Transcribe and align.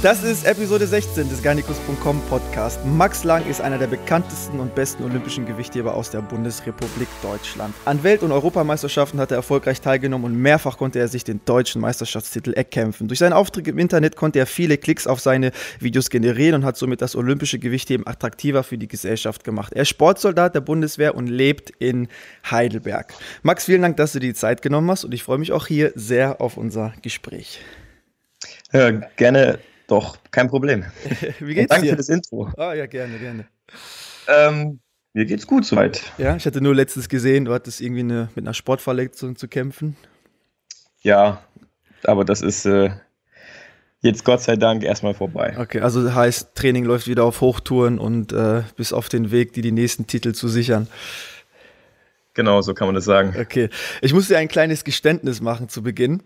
Das 0.00 0.22
ist 0.22 0.46
Episode 0.46 0.86
16 0.86 1.28
des 1.28 1.42
Garnicus.com 1.42 2.22
Podcast. 2.28 2.78
Max 2.86 3.24
Lang 3.24 3.44
ist 3.50 3.60
einer 3.60 3.78
der 3.78 3.88
bekanntesten 3.88 4.60
und 4.60 4.72
besten 4.76 5.02
olympischen 5.02 5.44
Gewichtheber 5.44 5.92
aus 5.92 6.12
der 6.12 6.20
Bundesrepublik 6.20 7.08
Deutschland. 7.20 7.74
An 7.84 8.04
Welt- 8.04 8.22
und 8.22 8.30
Europameisterschaften 8.30 9.18
hat 9.18 9.32
er 9.32 9.38
erfolgreich 9.38 9.80
teilgenommen 9.80 10.26
und 10.26 10.40
mehrfach 10.40 10.78
konnte 10.78 11.00
er 11.00 11.08
sich 11.08 11.24
den 11.24 11.40
deutschen 11.44 11.80
Meisterschaftstitel 11.80 12.52
erkämpfen. 12.52 13.08
Durch 13.08 13.18
seinen 13.18 13.32
Auftritt 13.32 13.66
im 13.66 13.76
Internet 13.76 14.14
konnte 14.14 14.38
er 14.38 14.46
viele 14.46 14.78
Klicks 14.78 15.08
auf 15.08 15.18
seine 15.18 15.50
Videos 15.80 16.10
generieren 16.10 16.60
und 16.60 16.64
hat 16.64 16.76
somit 16.76 17.02
das 17.02 17.16
olympische 17.16 17.58
Gewichtheben 17.58 18.06
attraktiver 18.06 18.62
für 18.62 18.78
die 18.78 18.86
Gesellschaft 18.86 19.42
gemacht. 19.42 19.72
Er 19.72 19.82
ist 19.82 19.88
Sportsoldat 19.88 20.54
der 20.54 20.60
Bundeswehr 20.60 21.16
und 21.16 21.26
lebt 21.26 21.70
in 21.70 22.06
Heidelberg. 22.48 23.14
Max, 23.42 23.64
vielen 23.64 23.82
Dank, 23.82 23.96
dass 23.96 24.12
du 24.12 24.20
dir 24.20 24.28
die 24.28 24.34
Zeit 24.34 24.62
genommen 24.62 24.88
hast 24.92 25.04
und 25.04 25.12
ich 25.12 25.24
freue 25.24 25.38
mich 25.38 25.50
auch 25.50 25.66
hier 25.66 25.90
sehr 25.96 26.40
auf 26.40 26.56
unser 26.56 26.92
Gespräch. 27.02 27.58
Ja, 28.72 28.90
gerne 28.90 29.58
doch, 29.88 30.18
kein 30.30 30.48
Problem. 30.48 30.84
Wie 31.40 31.54
geht's 31.54 31.70
danke 31.70 31.86
dir? 31.86 31.90
für 31.92 31.96
das 31.96 32.08
Intro. 32.08 32.52
Ah, 32.56 32.74
ja, 32.74 32.86
gerne, 32.86 33.18
gerne. 33.18 33.46
Ähm, 34.28 34.80
mir 35.14 35.24
geht's 35.24 35.46
gut 35.46 35.64
soweit. 35.64 36.12
Ja, 36.18 36.36
ich 36.36 36.46
hatte 36.46 36.60
nur 36.60 36.74
letztens 36.74 37.08
gesehen, 37.08 37.46
du 37.46 37.54
hattest 37.54 37.80
irgendwie 37.80 38.00
eine, 38.00 38.28
mit 38.34 38.44
einer 38.44 38.54
Sportverletzung 38.54 39.36
zu 39.36 39.48
kämpfen. 39.48 39.96
Ja, 41.00 41.42
aber 42.04 42.26
das 42.26 42.42
ist 42.42 42.66
äh, 42.66 42.90
jetzt 44.00 44.24
Gott 44.24 44.42
sei 44.42 44.56
Dank 44.56 44.84
erstmal 44.84 45.14
vorbei. 45.14 45.56
Okay, 45.58 45.80
also 45.80 46.14
heißt, 46.14 46.54
Training 46.54 46.84
läuft 46.84 47.08
wieder 47.08 47.24
auf 47.24 47.40
Hochtouren 47.40 47.98
und 47.98 48.32
äh, 48.32 48.62
bis 48.76 48.92
auf 48.92 49.08
den 49.08 49.30
Weg, 49.30 49.54
die 49.54 49.62
die 49.62 49.72
nächsten 49.72 50.06
Titel 50.06 50.32
zu 50.32 50.48
sichern. 50.48 50.86
Genau, 52.34 52.60
so 52.60 52.74
kann 52.74 52.86
man 52.86 52.94
das 52.94 53.06
sagen. 53.06 53.34
Okay, 53.40 53.70
ich 54.02 54.12
muss 54.12 54.28
dir 54.28 54.36
ein 54.36 54.48
kleines 54.48 54.84
Geständnis 54.84 55.40
machen 55.40 55.70
zu 55.70 55.82
Beginn. 55.82 56.22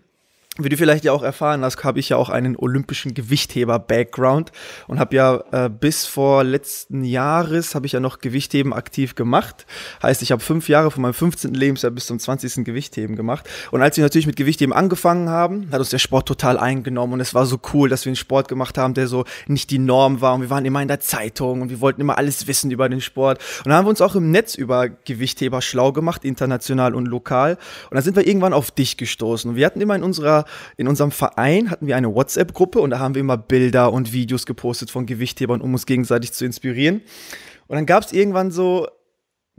Wie 0.59 0.69
du 0.69 0.77
vielleicht 0.77 1.03
ja 1.03 1.13
auch 1.13 1.23
erfahren 1.23 1.63
hast, 1.63 1.83
habe 1.83 1.99
ich 1.99 2.09
ja 2.09 2.17
auch 2.17 2.29
einen 2.29 2.55
olympischen 2.55 3.15
Gewichtheber-Background 3.15 4.51
und 4.87 4.99
habe 4.99 5.15
ja 5.15 5.43
äh, 5.51 5.67
bis 5.67 6.05
vor 6.05 6.43
letzten 6.43 7.03
Jahres 7.03 7.73
habe 7.73 7.87
ich 7.87 7.93
ja 7.93 7.99
noch 7.99 8.19
Gewichtheben 8.19 8.71
aktiv 8.71 9.15
gemacht. 9.15 9.65
Heißt, 10.03 10.21
ich 10.21 10.31
habe 10.31 10.43
fünf 10.43 10.69
Jahre 10.69 10.91
von 10.91 11.01
meinem 11.01 11.15
15. 11.15 11.55
Lebensjahr 11.55 11.91
bis 11.91 12.05
zum 12.05 12.19
20. 12.19 12.65
Gewichtheben 12.65 13.15
gemacht. 13.15 13.49
Und 13.71 13.81
als 13.81 13.97
wir 13.97 14.03
natürlich 14.03 14.27
mit 14.27 14.35
Gewichtheben 14.35 14.73
angefangen 14.73 15.27
haben, 15.27 15.69
hat 15.71 15.79
uns 15.79 15.89
der 15.89 15.97
Sport 15.97 16.27
total 16.27 16.59
eingenommen 16.59 17.13
und 17.13 17.19
es 17.19 17.33
war 17.33 17.47
so 17.47 17.59
cool, 17.73 17.89
dass 17.89 18.05
wir 18.05 18.11
einen 18.11 18.15
Sport 18.15 18.47
gemacht 18.47 18.77
haben, 18.77 18.93
der 18.93 19.07
so 19.07 19.25
nicht 19.47 19.71
die 19.71 19.79
Norm 19.79 20.21
war 20.21 20.35
und 20.35 20.41
wir 20.41 20.51
waren 20.51 20.65
immer 20.65 20.83
in 20.83 20.87
der 20.87 20.99
Zeitung 20.99 21.63
und 21.63 21.71
wir 21.71 21.81
wollten 21.81 21.99
immer 21.99 22.19
alles 22.19 22.45
wissen 22.45 22.69
über 22.69 22.89
den 22.89 23.01
Sport. 23.01 23.39
Und 23.65 23.69
dann 23.69 23.77
haben 23.77 23.85
wir 23.85 23.89
uns 23.89 24.01
auch 24.01 24.13
im 24.13 24.29
Netz 24.29 24.53
über 24.53 24.87
Gewichtheber 24.87 25.63
schlau 25.63 25.93
gemacht, 25.93 26.23
international 26.23 26.93
und 26.93 27.07
lokal. 27.07 27.57
Und 27.89 27.95
dann 27.95 28.03
sind 28.03 28.15
wir 28.15 28.27
irgendwann 28.27 28.53
auf 28.53 28.69
dich 28.69 28.97
gestoßen 28.97 29.49
und 29.49 29.57
wir 29.57 29.65
hatten 29.65 29.81
immer 29.81 29.95
in 29.95 30.03
unserer 30.03 30.42
in 30.77 30.87
unserem 30.87 31.11
Verein 31.11 31.69
hatten 31.69 31.87
wir 31.87 31.97
eine 31.97 32.13
WhatsApp-Gruppe 32.13 32.79
und 32.79 32.89
da 32.89 32.99
haben 32.99 33.15
wir 33.15 33.21
immer 33.21 33.37
Bilder 33.37 33.91
und 33.91 34.13
Videos 34.13 34.45
gepostet 34.45 34.91
von 34.91 35.05
Gewichthebern, 35.05 35.61
um 35.61 35.73
uns 35.73 35.85
gegenseitig 35.85 36.33
zu 36.33 36.45
inspirieren. 36.45 37.01
Und 37.67 37.75
dann 37.75 37.85
gab 37.85 38.03
es 38.03 38.11
irgendwann 38.11 38.51
so 38.51 38.87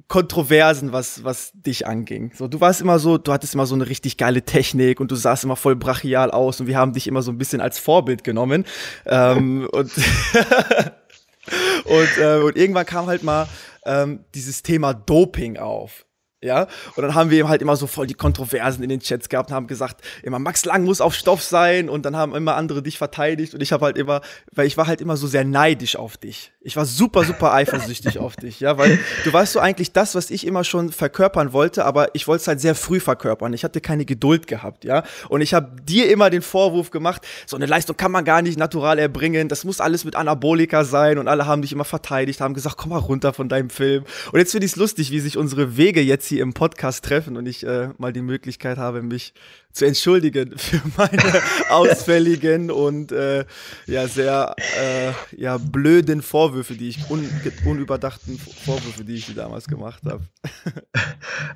Kontroversen, 0.08 0.92
was, 0.92 1.24
was 1.24 1.52
dich 1.54 1.86
anging. 1.86 2.32
So, 2.34 2.48
du 2.48 2.60
warst 2.60 2.80
immer 2.80 2.98
so, 2.98 3.16
du 3.16 3.32
hattest 3.32 3.54
immer 3.54 3.64
so 3.64 3.74
eine 3.74 3.88
richtig 3.88 4.16
geile 4.16 4.42
Technik 4.42 5.00
und 5.00 5.10
du 5.10 5.14
sahst 5.14 5.44
immer 5.44 5.56
voll 5.56 5.76
brachial 5.76 6.30
aus 6.30 6.60
und 6.60 6.66
wir 6.66 6.76
haben 6.76 6.92
dich 6.92 7.06
immer 7.06 7.22
so 7.22 7.30
ein 7.30 7.38
bisschen 7.38 7.60
als 7.60 7.78
Vorbild 7.78 8.24
genommen. 8.24 8.64
Ähm, 9.06 9.68
und, 9.72 9.92
und, 11.84 12.18
äh, 12.18 12.40
und 12.42 12.56
irgendwann 12.56 12.86
kam 12.86 13.06
halt 13.06 13.22
mal 13.22 13.46
ähm, 13.86 14.24
dieses 14.34 14.62
Thema 14.62 14.94
Doping 14.94 15.58
auf. 15.58 16.04
Ja, 16.44 16.66
und 16.94 17.02
dann 17.02 17.14
haben 17.14 17.30
wir 17.30 17.38
eben 17.38 17.48
halt 17.48 17.62
immer 17.62 17.74
so 17.74 17.86
voll 17.86 18.06
die 18.06 18.14
Kontroversen 18.14 18.82
in 18.82 18.90
den 18.90 19.00
Chats 19.00 19.30
gehabt 19.30 19.48
und 19.48 19.56
haben 19.56 19.66
gesagt, 19.66 20.02
immer 20.22 20.38
Max 20.38 20.66
Lang 20.66 20.84
muss 20.84 21.00
auf 21.00 21.14
Stoff 21.14 21.42
sein 21.42 21.88
und 21.88 22.04
dann 22.04 22.16
haben 22.16 22.34
immer 22.34 22.54
andere 22.54 22.82
dich 22.82 22.98
verteidigt 22.98 23.54
und 23.54 23.62
ich 23.62 23.72
habe 23.72 23.86
halt 23.86 23.96
immer, 23.96 24.20
weil 24.52 24.66
ich 24.66 24.76
war 24.76 24.86
halt 24.86 25.00
immer 25.00 25.16
so 25.16 25.26
sehr 25.26 25.44
neidisch 25.44 25.96
auf 25.96 26.18
dich. 26.18 26.52
Ich 26.60 26.76
war 26.76 26.84
super, 26.84 27.24
super 27.24 27.54
eifersüchtig 27.54 28.18
auf 28.18 28.36
dich, 28.36 28.60
ja, 28.60 28.76
weil 28.76 28.98
du 29.24 29.32
weißt 29.32 29.54
so 29.54 29.60
eigentlich 29.60 29.92
das, 29.92 30.14
was 30.14 30.30
ich 30.30 30.46
immer 30.46 30.64
schon 30.64 30.92
verkörpern 30.92 31.54
wollte, 31.54 31.86
aber 31.86 32.14
ich 32.14 32.28
wollte 32.28 32.42
es 32.42 32.48
halt 32.48 32.60
sehr 32.60 32.74
früh 32.74 33.00
verkörpern. 33.00 33.54
Ich 33.54 33.64
hatte 33.64 33.80
keine 33.80 34.04
Geduld 34.04 34.46
gehabt, 34.46 34.84
ja, 34.84 35.02
und 35.30 35.40
ich 35.40 35.54
habe 35.54 35.80
dir 35.82 36.10
immer 36.10 36.28
den 36.28 36.42
Vorwurf 36.42 36.90
gemacht, 36.90 37.22
so 37.46 37.56
eine 37.56 37.64
Leistung 37.64 37.96
kann 37.96 38.12
man 38.12 38.26
gar 38.26 38.42
nicht 38.42 38.58
natural 38.58 38.98
erbringen, 38.98 39.48
das 39.48 39.64
muss 39.64 39.80
alles 39.80 40.04
mit 40.04 40.14
Anabolika 40.14 40.84
sein 40.84 41.16
und 41.16 41.26
alle 41.26 41.46
haben 41.46 41.62
dich 41.62 41.72
immer 41.72 41.86
verteidigt, 41.86 42.42
haben 42.42 42.52
gesagt, 42.52 42.76
komm 42.76 42.90
mal 42.90 42.98
runter 42.98 43.32
von 43.32 43.48
deinem 43.48 43.70
Film. 43.70 44.04
Und 44.30 44.38
jetzt 44.38 44.52
finde 44.52 44.66
ich 44.66 44.72
es 44.72 44.76
lustig, 44.76 45.10
wie 45.10 45.20
sich 45.20 45.38
unsere 45.38 45.78
Wege 45.78 46.02
jetzt 46.02 46.26
hier 46.26 46.33
im 46.40 46.54
Podcast 46.54 47.04
treffen 47.04 47.36
und 47.36 47.46
ich 47.46 47.66
äh, 47.66 47.88
mal 47.98 48.12
die 48.12 48.22
Möglichkeit 48.22 48.78
habe, 48.78 49.02
mich 49.02 49.34
zu 49.72 49.84
entschuldigen 49.86 50.54
für 50.58 50.80
meine 50.96 51.22
ausfälligen 51.70 52.70
und 52.70 53.12
äh, 53.12 53.44
ja 53.86 54.06
sehr 54.08 54.54
äh, 54.80 55.12
ja 55.36 55.58
blöden 55.58 56.22
Vorwürfe, 56.22 56.74
die 56.74 56.88
ich 56.88 57.10
un 57.10 57.28
unüberdachten 57.64 58.38
Vorwürfe, 58.38 59.04
die 59.04 59.14
ich 59.14 59.34
damals 59.34 59.66
gemacht 59.66 60.02
habe. 60.06 60.22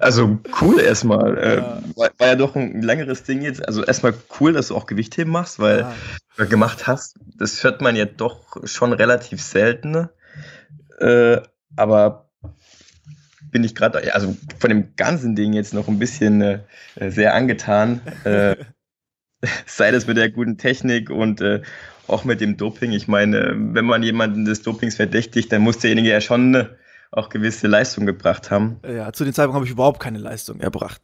Also 0.00 0.38
cool 0.60 0.80
erstmal. 0.80 1.36
Äh, 1.38 1.56
Ja. 1.56 1.82
war, 1.96 2.10
war 2.18 2.26
ja 2.28 2.34
doch 2.36 2.56
ein 2.56 2.82
längeres 2.82 3.22
Ding 3.24 3.42
jetzt. 3.42 3.66
Also 3.66 3.84
erstmal 3.84 4.14
cool, 4.40 4.52
dass 4.52 4.68
du 4.68 4.76
auch 4.76 4.86
Gewichtheben 4.86 5.32
machst, 5.32 5.58
weil 5.58 5.86
Ja. 6.38 6.44
gemacht 6.44 6.86
hast. 6.86 7.16
Das 7.36 7.62
hört 7.64 7.80
man 7.80 7.96
ja 7.96 8.04
doch 8.04 8.56
schon 8.64 8.92
relativ 8.92 9.42
selten. 9.42 10.08
Äh, 10.98 11.40
aber 11.76 12.27
bin 13.50 13.64
ich 13.64 13.74
gerade, 13.74 14.14
also 14.14 14.36
von 14.58 14.70
dem 14.70 14.96
ganzen 14.96 15.36
Ding 15.36 15.52
jetzt 15.52 15.74
noch 15.74 15.88
ein 15.88 15.98
bisschen 15.98 16.40
äh, 16.40 16.60
sehr 17.08 17.34
angetan. 17.34 18.00
Äh, 18.24 18.56
sei 19.66 19.90
das 19.90 20.06
mit 20.06 20.16
der 20.16 20.30
guten 20.30 20.58
Technik 20.58 21.10
und 21.10 21.40
äh, 21.40 21.62
auch 22.06 22.24
mit 22.24 22.40
dem 22.40 22.56
Doping. 22.56 22.92
Ich 22.92 23.08
meine, 23.08 23.54
wenn 23.54 23.84
man 23.84 24.02
jemanden 24.02 24.44
des 24.44 24.62
Dopings 24.62 24.96
verdächtigt, 24.96 25.52
dann 25.52 25.62
muss 25.62 25.78
derjenige 25.78 26.08
ja 26.10 26.20
schon 26.20 26.54
äh, 26.54 26.66
auch 27.10 27.30
gewisse 27.30 27.66
Leistung 27.66 28.04
gebracht 28.04 28.50
haben. 28.50 28.80
Ja, 28.86 29.12
zu 29.12 29.24
dem 29.24 29.32
Zeitpunkt 29.32 29.56
habe 29.56 29.64
ich 29.64 29.72
überhaupt 29.72 30.00
keine 30.00 30.18
Leistung 30.18 30.60
erbracht. 30.60 31.00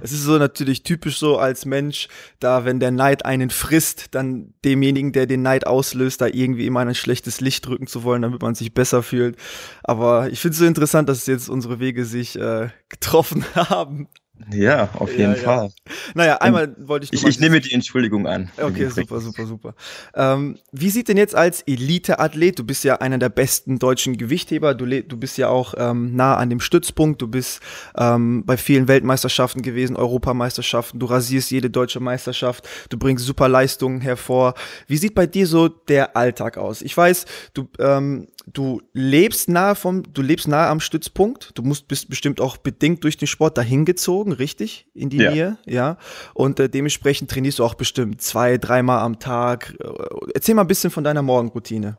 Es 0.00 0.12
ist 0.12 0.22
so 0.22 0.38
natürlich 0.38 0.84
typisch 0.84 1.18
so 1.18 1.38
als 1.38 1.64
Mensch, 1.64 2.08
da 2.38 2.64
wenn 2.64 2.78
der 2.78 2.92
Neid 2.92 3.24
einen 3.24 3.50
frisst, 3.50 4.14
dann 4.14 4.54
demjenigen, 4.64 5.12
der 5.12 5.26
den 5.26 5.42
Neid 5.42 5.66
auslöst, 5.66 6.20
da 6.20 6.26
irgendwie 6.26 6.66
immer 6.66 6.80
ein 6.80 6.94
schlechtes 6.94 7.40
Licht 7.40 7.66
drücken 7.66 7.88
zu 7.88 8.04
wollen, 8.04 8.22
damit 8.22 8.40
man 8.40 8.54
sich 8.54 8.72
besser 8.72 9.02
fühlt. 9.02 9.36
Aber 9.82 10.30
ich 10.30 10.40
finde 10.40 10.52
es 10.52 10.58
so 10.58 10.66
interessant, 10.66 11.08
dass 11.08 11.26
jetzt 11.26 11.48
unsere 11.48 11.80
Wege 11.80 12.04
sich 12.04 12.38
äh, 12.38 12.68
getroffen 12.88 13.44
haben. 13.54 14.08
Ja, 14.52 14.88
auf 14.94 15.10
jeden 15.10 15.32
Ja, 15.32 15.36
ja. 15.36 15.42
Fall. 15.42 15.70
Naja, 16.14 16.36
einmal 16.38 16.74
wollte 16.78 17.04
ich 17.04 17.12
Ich, 17.12 17.26
ich 17.26 17.40
nehme 17.40 17.60
die 17.60 17.72
Entschuldigung 17.72 18.26
an. 18.26 18.50
Okay, 18.56 18.88
super, 18.88 19.20
super, 19.20 19.46
super. 19.46 19.74
Ähm, 20.14 20.58
wie 20.72 20.90
sieht 20.90 21.08
denn 21.08 21.16
jetzt 21.16 21.34
als 21.34 21.62
Elite-Athlet, 21.62 22.58
du 22.58 22.64
bist 22.64 22.84
ja 22.84 22.96
einer 22.96 23.18
der 23.18 23.28
besten 23.28 23.78
deutschen 23.78 24.16
Gewichtheber, 24.16 24.74
du, 24.74 24.86
du 24.86 25.16
bist 25.16 25.38
ja 25.38 25.48
auch 25.48 25.74
ähm, 25.76 26.14
nah 26.14 26.36
an 26.36 26.50
dem 26.50 26.60
Stützpunkt, 26.60 27.20
du 27.20 27.28
bist 27.28 27.60
ähm, 27.96 28.44
bei 28.46 28.56
vielen 28.56 28.88
Weltmeisterschaften 28.88 29.62
gewesen, 29.62 29.96
Europameisterschaften, 29.96 30.98
du 30.98 31.06
rasierst 31.06 31.50
jede 31.50 31.70
deutsche 31.70 32.00
Meisterschaft, 32.00 32.68
du 32.88 32.98
bringst 32.98 33.24
super 33.24 33.48
Leistungen 33.48 34.00
hervor. 34.00 34.54
Wie 34.86 34.96
sieht 34.96 35.14
bei 35.14 35.26
dir 35.26 35.46
so 35.46 35.68
der 35.68 36.16
Alltag 36.16 36.58
aus? 36.58 36.82
Ich 36.82 36.96
weiß, 36.96 37.26
du, 37.54 37.68
ähm, 37.78 38.28
du 38.52 38.82
lebst 38.92 39.48
nahe 39.48 39.74
vom, 39.74 40.02
du 40.12 40.22
lebst 40.22 40.48
nahe 40.48 40.68
am 40.68 40.80
Stützpunkt, 40.80 41.52
du 41.54 41.62
musst 41.62 41.88
bist 41.88 42.08
bestimmt 42.08 42.40
auch 42.40 42.56
bedingt 42.56 43.04
durch 43.04 43.16
den 43.16 43.28
Sport 43.28 43.58
dahin 43.58 43.84
gezogen, 43.84 44.32
richtig? 44.32 44.86
In 44.94 45.10
die 45.10 45.18
Ja. 45.18 45.30
Nähe, 45.30 45.58
ja. 45.66 45.98
Und 46.34 46.60
äh, 46.60 46.68
dementsprechend 46.68 47.30
trainierst 47.30 47.58
du 47.58 47.64
auch 47.64 47.74
bestimmt 47.74 48.20
zwei, 48.22 48.58
dreimal 48.58 49.00
am 49.00 49.18
Tag. 49.18 49.74
Äh, 49.80 49.88
Erzähl 50.34 50.54
mal 50.54 50.62
ein 50.62 50.68
bisschen 50.68 50.90
von 50.90 51.04
deiner 51.04 51.22
Morgenroutine. 51.22 51.98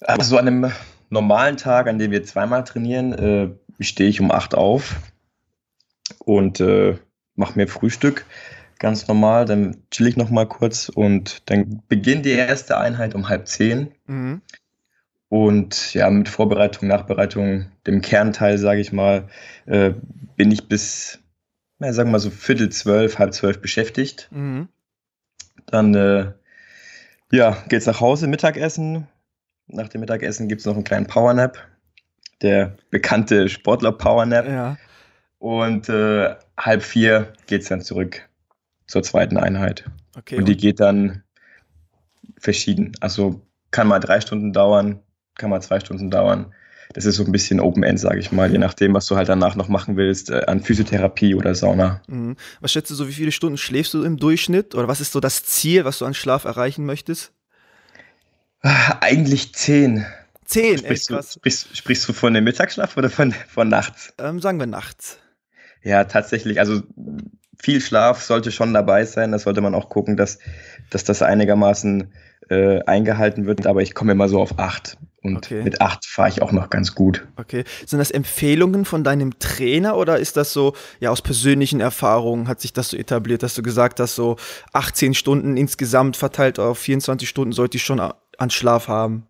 Aber 0.00 0.24
so 0.24 0.36
an 0.36 0.46
einem 0.46 0.72
normalen 1.10 1.56
Tag, 1.56 1.88
an 1.88 1.98
dem 1.98 2.10
wir 2.10 2.24
zweimal 2.24 2.64
trainieren, 2.64 3.12
äh, 3.12 3.50
stehe 3.80 4.10
ich 4.10 4.20
um 4.20 4.30
8 4.30 4.54
auf 4.54 4.96
und 6.18 6.60
äh, 6.60 6.98
mache 7.34 7.58
mir 7.58 7.68
Frühstück 7.68 8.24
ganz 8.78 9.08
normal, 9.08 9.44
dann 9.44 9.82
chill 9.90 10.06
ich 10.06 10.16
noch 10.16 10.30
mal 10.30 10.46
kurz 10.46 10.88
und 10.88 11.42
dann 11.50 11.82
beginnt 11.88 12.24
die 12.26 12.30
erste 12.30 12.78
Einheit 12.78 13.14
um 13.14 13.28
halb 13.28 13.48
zehn. 13.48 13.92
Mhm. 14.06 14.40
Und 15.28 15.92
ja, 15.94 16.08
mit 16.08 16.28
Vorbereitung, 16.28 16.88
Nachbereitung, 16.88 17.70
dem 17.86 18.00
Kernteil, 18.00 18.56
sage 18.56 18.80
ich 18.80 18.92
mal, 18.92 19.28
äh, 19.66 19.92
bin 20.36 20.50
ich 20.50 20.68
bis, 20.68 21.18
na, 21.78 21.92
sagen 21.92 22.08
wir 22.08 22.12
mal 22.12 22.18
so 22.18 22.30
Viertel 22.30 22.70
zwölf, 22.70 23.18
halb 23.18 23.34
zwölf 23.34 23.60
beschäftigt. 23.60 24.28
Mhm. 24.30 24.68
Dann 25.66 25.94
äh, 25.94 26.32
ja, 27.30 27.62
geht's 27.68 27.86
nach 27.86 28.00
Hause, 28.00 28.26
Mittagessen. 28.26 29.06
Nach 29.66 29.88
dem 29.88 30.00
Mittagessen 30.00 30.48
gibt 30.48 30.60
es 30.60 30.66
noch 30.66 30.74
einen 30.74 30.84
kleinen 30.84 31.06
Powernap. 31.06 31.58
Der 32.40 32.76
bekannte 32.90 33.48
Sportler-Powernap. 33.50 34.46
Ja. 34.46 34.76
Und 35.38 35.90
äh, 35.90 36.34
halb 36.58 36.82
vier 36.82 37.32
geht 37.46 37.62
es 37.62 37.68
dann 37.68 37.82
zurück 37.82 38.28
zur 38.86 39.02
zweiten 39.02 39.36
Einheit. 39.36 39.84
Okay, 40.16 40.36
und 40.36 40.48
die 40.48 40.52
und 40.52 40.60
geht 40.60 40.80
dann 40.80 41.22
verschieden. 42.38 42.92
Also 43.00 43.42
kann 43.70 43.88
mal 43.88 44.00
drei 44.00 44.20
Stunden 44.20 44.52
dauern, 44.52 45.00
kann 45.38 45.50
mal 45.50 45.62
zwei 45.62 45.80
Stunden 45.80 46.10
dauern. 46.10 46.52
Das 46.94 47.04
ist 47.04 47.16
so 47.16 47.24
ein 47.24 47.32
bisschen 47.32 47.60
Open-End, 47.60 48.00
sage 48.00 48.18
ich 48.18 48.32
mal, 48.32 48.50
je 48.50 48.58
nachdem, 48.58 48.94
was 48.94 49.06
du 49.06 49.16
halt 49.16 49.28
danach 49.28 49.56
noch 49.56 49.68
machen 49.68 49.96
willst, 49.96 50.30
äh, 50.30 50.44
an 50.46 50.62
Physiotherapie 50.62 51.34
oder 51.34 51.54
Sauna. 51.54 52.02
Mhm. 52.08 52.36
Was 52.60 52.72
schätzt 52.72 52.90
du 52.90 52.94
so, 52.94 53.08
wie 53.08 53.12
viele 53.12 53.32
Stunden 53.32 53.58
schläfst 53.58 53.92
du 53.92 54.02
im 54.04 54.16
Durchschnitt? 54.16 54.74
Oder 54.74 54.88
was 54.88 55.00
ist 55.00 55.12
so 55.12 55.20
das 55.20 55.44
Ziel, 55.44 55.84
was 55.84 55.98
du 55.98 56.06
an 56.06 56.14
Schlaf 56.14 56.44
erreichen 56.44 56.86
möchtest? 56.86 57.32
Eigentlich 58.62 59.54
zehn. 59.54 60.06
Zehn, 60.44 60.78
sprichst, 60.78 61.10
echt, 61.10 61.20
du, 61.20 61.38
sprichst, 61.38 61.76
sprichst, 61.76 62.08
du 62.08 62.14
von 62.14 62.32
dem 62.32 62.44
Mittagsschlaf 62.44 62.96
oder 62.96 63.10
von, 63.10 63.32
von 63.32 63.68
nachts? 63.68 64.14
Ähm, 64.18 64.40
sagen 64.40 64.58
wir 64.58 64.66
nachts. 64.66 65.18
Ja, 65.82 66.04
tatsächlich. 66.04 66.58
Also 66.58 66.82
viel 67.60 67.80
Schlaf 67.82 68.22
sollte 68.22 68.50
schon 68.50 68.72
dabei 68.72 69.04
sein. 69.04 69.32
Da 69.32 69.38
sollte 69.38 69.60
man 69.60 69.74
auch 69.74 69.90
gucken, 69.90 70.16
dass, 70.16 70.38
dass 70.90 71.04
das 71.04 71.22
einigermaßen 71.22 72.12
äh, 72.48 72.82
eingehalten 72.84 73.46
wird. 73.46 73.66
Aber 73.66 73.82
ich 73.82 73.94
komme 73.94 74.12
immer 74.12 74.28
so 74.28 74.40
auf 74.40 74.58
acht. 74.58 74.96
Und 75.22 75.38
okay. 75.38 75.62
mit 75.62 75.80
acht 75.80 76.06
fahre 76.06 76.28
ich 76.28 76.42
auch 76.42 76.52
noch 76.52 76.70
ganz 76.70 76.94
gut. 76.94 77.26
Okay. 77.36 77.64
Sind 77.84 77.98
das 77.98 78.10
Empfehlungen 78.10 78.84
von 78.84 79.02
deinem 79.02 79.38
Trainer 79.38 79.96
oder 79.96 80.18
ist 80.18 80.36
das 80.36 80.52
so, 80.52 80.74
ja, 81.00 81.10
aus 81.10 81.22
persönlichen 81.22 81.80
Erfahrungen 81.80 82.46
hat 82.46 82.60
sich 82.60 82.72
das 82.72 82.90
so 82.90 82.96
etabliert, 82.96 83.42
dass 83.42 83.54
du 83.54 83.62
gesagt 83.62 83.98
hast, 83.98 84.14
so 84.14 84.36
18 84.72 85.14
Stunden 85.14 85.56
insgesamt 85.56 86.16
verteilt 86.16 86.58
auf 86.58 86.78
24 86.78 87.28
Stunden 87.28 87.52
sollte 87.52 87.76
ich 87.78 87.82
schon 87.82 88.00
an 88.00 88.50
Schlaf 88.50 88.86
haben? 88.86 89.26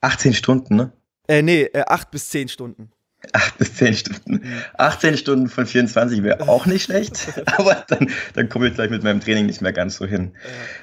18 0.00 0.34
Stunden, 0.34 0.76
ne? 0.76 0.92
Äh, 1.28 1.42
nee, 1.42 1.62
äh, 1.62 1.84
8 1.86 2.10
bis 2.10 2.30
10 2.30 2.48
Stunden. 2.48 2.90
Acht 3.32 3.58
bis 3.58 3.74
zehn 3.74 3.94
Stunden. 3.94 4.42
18 4.78 5.16
Stunden 5.16 5.48
von 5.48 5.66
24 5.66 6.22
wäre 6.22 6.48
auch 6.48 6.66
nicht 6.66 6.84
schlecht, 6.84 7.32
aber 7.46 7.84
dann, 7.88 8.10
dann 8.34 8.48
komme 8.48 8.68
ich 8.68 8.74
gleich 8.74 8.90
mit 8.90 9.02
meinem 9.02 9.20
Training 9.20 9.46
nicht 9.46 9.62
mehr 9.62 9.72
ganz 9.72 9.96
so 9.96 10.06
hin. 10.06 10.32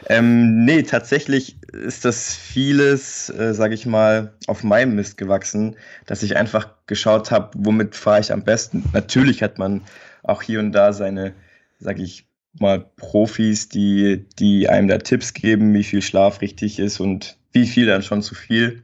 Ja. 0.10 0.18
Ähm, 0.18 0.66
nee, 0.66 0.84
tatsächlich 0.84 1.58
ist 1.72 2.06
das 2.06 2.36
vieles, 2.36 3.30
äh, 3.30 3.54
sage 3.54 3.74
ich 3.74 3.86
mal, 3.86 4.34
auf 4.48 4.64
meinem 4.64 4.96
Mist 4.96 5.18
gewachsen, 5.18 5.76
dass 6.06 6.24
ich 6.24 6.38
einfach 6.38 6.70
geschaut 6.88 7.32
habe, 7.32 7.52
womit 7.56 7.96
fahre 7.96 8.20
ich 8.22 8.32
am 8.32 8.44
besten. 8.44 8.84
Natürlich 8.94 9.42
hat 9.42 9.58
man 9.58 9.82
auch 10.24 10.42
hier 10.42 10.60
und 10.60 10.72
da 10.72 10.94
seine, 10.94 11.34
sage 11.80 12.04
ich 12.04 12.26
mal, 12.60 12.86
Profis, 12.98 13.70
die, 13.70 14.26
die 14.40 14.70
einem 14.70 14.88
da 14.88 14.98
Tipps 15.00 15.34
geben, 15.34 15.74
wie 15.74 15.84
viel 15.84 16.02
Schlaf 16.02 16.42
richtig 16.42 16.80
ist 16.80 17.00
und 17.00 17.38
wie 17.52 17.68
viel 17.68 17.86
dann 17.86 18.04
schon 18.04 18.22
zu 18.22 18.36
viel. 18.36 18.84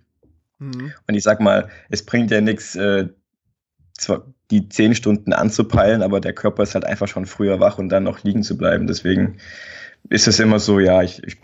Mhm. 0.60 0.94
Und 1.08 1.16
ich 1.16 1.24
sag 1.24 1.40
mal, 1.40 1.70
es 1.90 2.06
bringt 2.06 2.32
ja 2.32 2.42
nichts, 2.42 2.76
äh, 2.76 3.08
zwar 4.00 4.26
die 4.52 4.70
zehn 4.70 4.96
Stunden 4.96 5.34
anzupeilen, 5.34 6.02
aber 6.02 6.20
der 6.20 6.34
Körper 6.34 6.64
ist 6.64 6.74
halt 6.74 6.86
einfach 6.86 7.08
schon 7.08 7.26
früher 7.26 7.60
wach 7.60 7.78
und 7.78 7.90
dann 7.90 8.04
noch 8.04 8.24
liegen 8.24 8.44
zu 8.44 8.58
bleiben. 8.58 8.88
Deswegen 8.88 9.38
ist 10.10 10.28
es 10.28 10.40
immer 10.40 10.60
so, 10.60 10.80
ja, 10.80 11.04
ich, 11.04 11.22
ich 11.24 11.38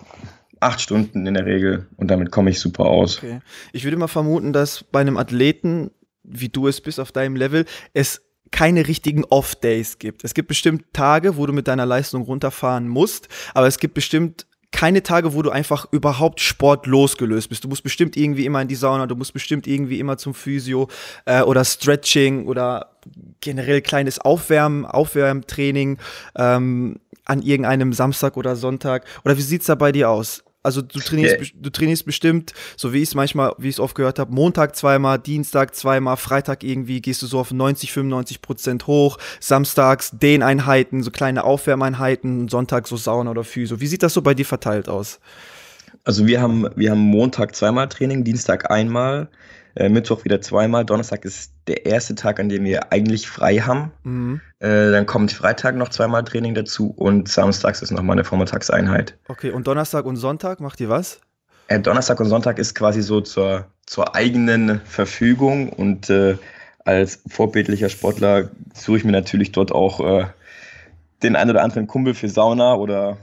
acht 0.59 0.81
Stunden 0.81 1.27
in 1.27 1.33
der 1.33 1.45
Regel 1.45 1.87
und 1.97 2.09
damit 2.09 2.31
komme 2.31 2.49
ich 2.49 2.59
super 2.59 2.85
aus. 2.85 3.17
Okay. 3.17 3.39
Ich 3.73 3.83
würde 3.83 3.97
mal 3.97 4.07
vermuten, 4.07 4.53
dass 4.53 4.83
bei 4.83 5.01
einem 5.01 5.17
Athleten, 5.17 5.91
wie 6.23 6.49
du 6.49 6.67
es 6.67 6.81
bist 6.81 6.99
auf 6.99 7.11
deinem 7.11 7.35
Level, 7.35 7.65
es 7.93 8.21
keine 8.51 8.87
richtigen 8.87 9.25
Off-Days 9.25 9.99
gibt. 9.99 10.23
Es 10.23 10.33
gibt 10.33 10.47
bestimmt 10.47 10.85
Tage, 10.93 11.35
wo 11.37 11.45
du 11.45 11.53
mit 11.53 11.67
deiner 11.67 11.85
Leistung 11.85 12.23
runterfahren 12.23 12.87
musst, 12.87 13.27
aber 13.53 13.67
es 13.67 13.79
gibt 13.79 13.95
bestimmt 13.95 14.47
keine 14.75 15.01
Tage, 15.03 15.33
wo 15.33 15.41
du 15.41 15.51
einfach 15.51 15.87
überhaupt 15.91 16.41
Sport 16.41 16.85
losgelöst 16.85 17.47
bist. 17.47 17.63
Du 17.63 17.69
musst 17.69 17.81
bestimmt 17.81 18.17
irgendwie 18.17 18.45
immer 18.45 18.61
in 18.61 18.67
die 18.67 18.75
Sauna, 18.75 19.07
du 19.07 19.15
musst 19.15 19.31
bestimmt 19.31 19.67
irgendwie 19.67 20.01
immer 20.01 20.17
zum 20.17 20.33
Physio 20.33 20.89
äh, 21.23 21.41
oder 21.43 21.63
Stretching 21.63 22.45
oder 22.45 22.91
generell 23.39 23.81
kleines 23.81 24.19
Aufwärmen, 24.19 24.85
Aufwärmtraining 24.85 25.97
ähm, 26.35 26.99
an 27.23 27.41
irgendeinem 27.41 27.93
Samstag 27.93 28.35
oder 28.35 28.57
Sonntag. 28.57 29.05
Oder 29.23 29.37
wie 29.37 29.43
sieht's 29.43 29.67
da 29.67 29.75
bei 29.75 29.93
dir 29.93 30.09
aus? 30.09 30.43
Also 30.65 30.81
du 30.81 30.99
trainierst, 30.99 31.39
yeah. 31.39 31.49
du 31.53 31.69
trainierst 31.69 32.05
bestimmt, 32.05 32.53
so 32.75 32.91
wie 32.91 32.97
ich 32.97 33.09
es 33.09 33.15
manchmal, 33.15 33.53
wie 33.59 33.69
ich 33.69 33.75
es 33.75 33.79
oft 33.79 33.95
gehört 33.95 34.17
habe, 34.17 34.33
Montag 34.33 34.75
zweimal, 34.75 35.19
Dienstag 35.19 35.75
zweimal, 35.75 36.17
Freitag 36.17 36.63
irgendwie 36.63 37.01
gehst 37.01 37.21
du 37.21 37.27
so 37.27 37.39
auf 37.39 37.51
90, 37.51 37.91
95 37.91 38.41
Prozent 38.41 38.87
hoch, 38.87 39.19
samstags 39.39 40.11
Dehneinheiten, 40.11 41.03
so 41.03 41.11
kleine 41.11 41.43
Aufwärmeinheiten, 41.43 42.47
Sonntag 42.49 42.87
so 42.87 42.97
Sauna 42.97 43.29
oder 43.29 43.43
Physio. 43.43 43.79
Wie 43.79 43.87
sieht 43.87 44.01
das 44.01 44.13
so 44.13 44.21
bei 44.23 44.33
dir 44.33 44.45
verteilt 44.45 44.89
aus? 44.89 45.19
Also 46.03 46.27
wir 46.27 46.41
haben, 46.41 46.67
wir 46.75 46.91
haben 46.91 46.99
Montag 46.99 47.55
zweimal 47.55 47.87
Training, 47.87 48.23
Dienstag 48.23 48.69
einmal, 48.71 49.29
äh, 49.75 49.89
Mittwoch 49.89 50.23
wieder 50.23 50.41
zweimal. 50.41 50.85
Donnerstag 50.85 51.25
ist 51.25 51.51
der 51.67 51.85
erste 51.85 52.15
Tag, 52.15 52.39
an 52.39 52.49
dem 52.49 52.63
wir 52.63 52.91
eigentlich 52.91 53.27
frei 53.27 53.57
haben. 53.57 53.91
Mhm. 54.03 54.41
Äh, 54.59 54.91
dann 54.91 55.05
kommt 55.05 55.31
Freitag 55.31 55.75
noch 55.75 55.89
zweimal 55.89 56.23
Training 56.23 56.55
dazu 56.55 56.93
und 56.95 57.27
samstags 57.27 57.81
ist 57.81 57.91
nochmal 57.91 58.15
eine 58.15 58.23
Vormittagseinheit. 58.23 59.17
Okay, 59.27 59.51
und 59.51 59.67
Donnerstag 59.67 60.05
und 60.05 60.15
Sonntag 60.15 60.59
macht 60.59 60.79
ihr 60.79 60.89
was? 60.89 61.19
Äh, 61.67 61.79
Donnerstag 61.79 62.19
und 62.19 62.27
Sonntag 62.27 62.59
ist 62.59 62.75
quasi 62.75 63.01
so 63.01 63.21
zur, 63.21 63.65
zur 63.85 64.15
eigenen 64.15 64.81
Verfügung 64.85 65.69
und 65.69 66.09
äh, 66.09 66.37
als 66.85 67.21
vorbildlicher 67.27 67.89
Sportler 67.89 68.49
suche 68.73 68.97
ich 68.97 69.03
mir 69.03 69.11
natürlich 69.11 69.51
dort 69.51 69.71
auch 69.71 69.99
äh, 69.99 70.25
den 71.23 71.35
ein 71.35 71.49
oder 71.49 71.63
anderen 71.63 71.87
Kumpel 71.87 72.13
für 72.13 72.29
Sauna 72.29 72.75
oder 72.75 73.17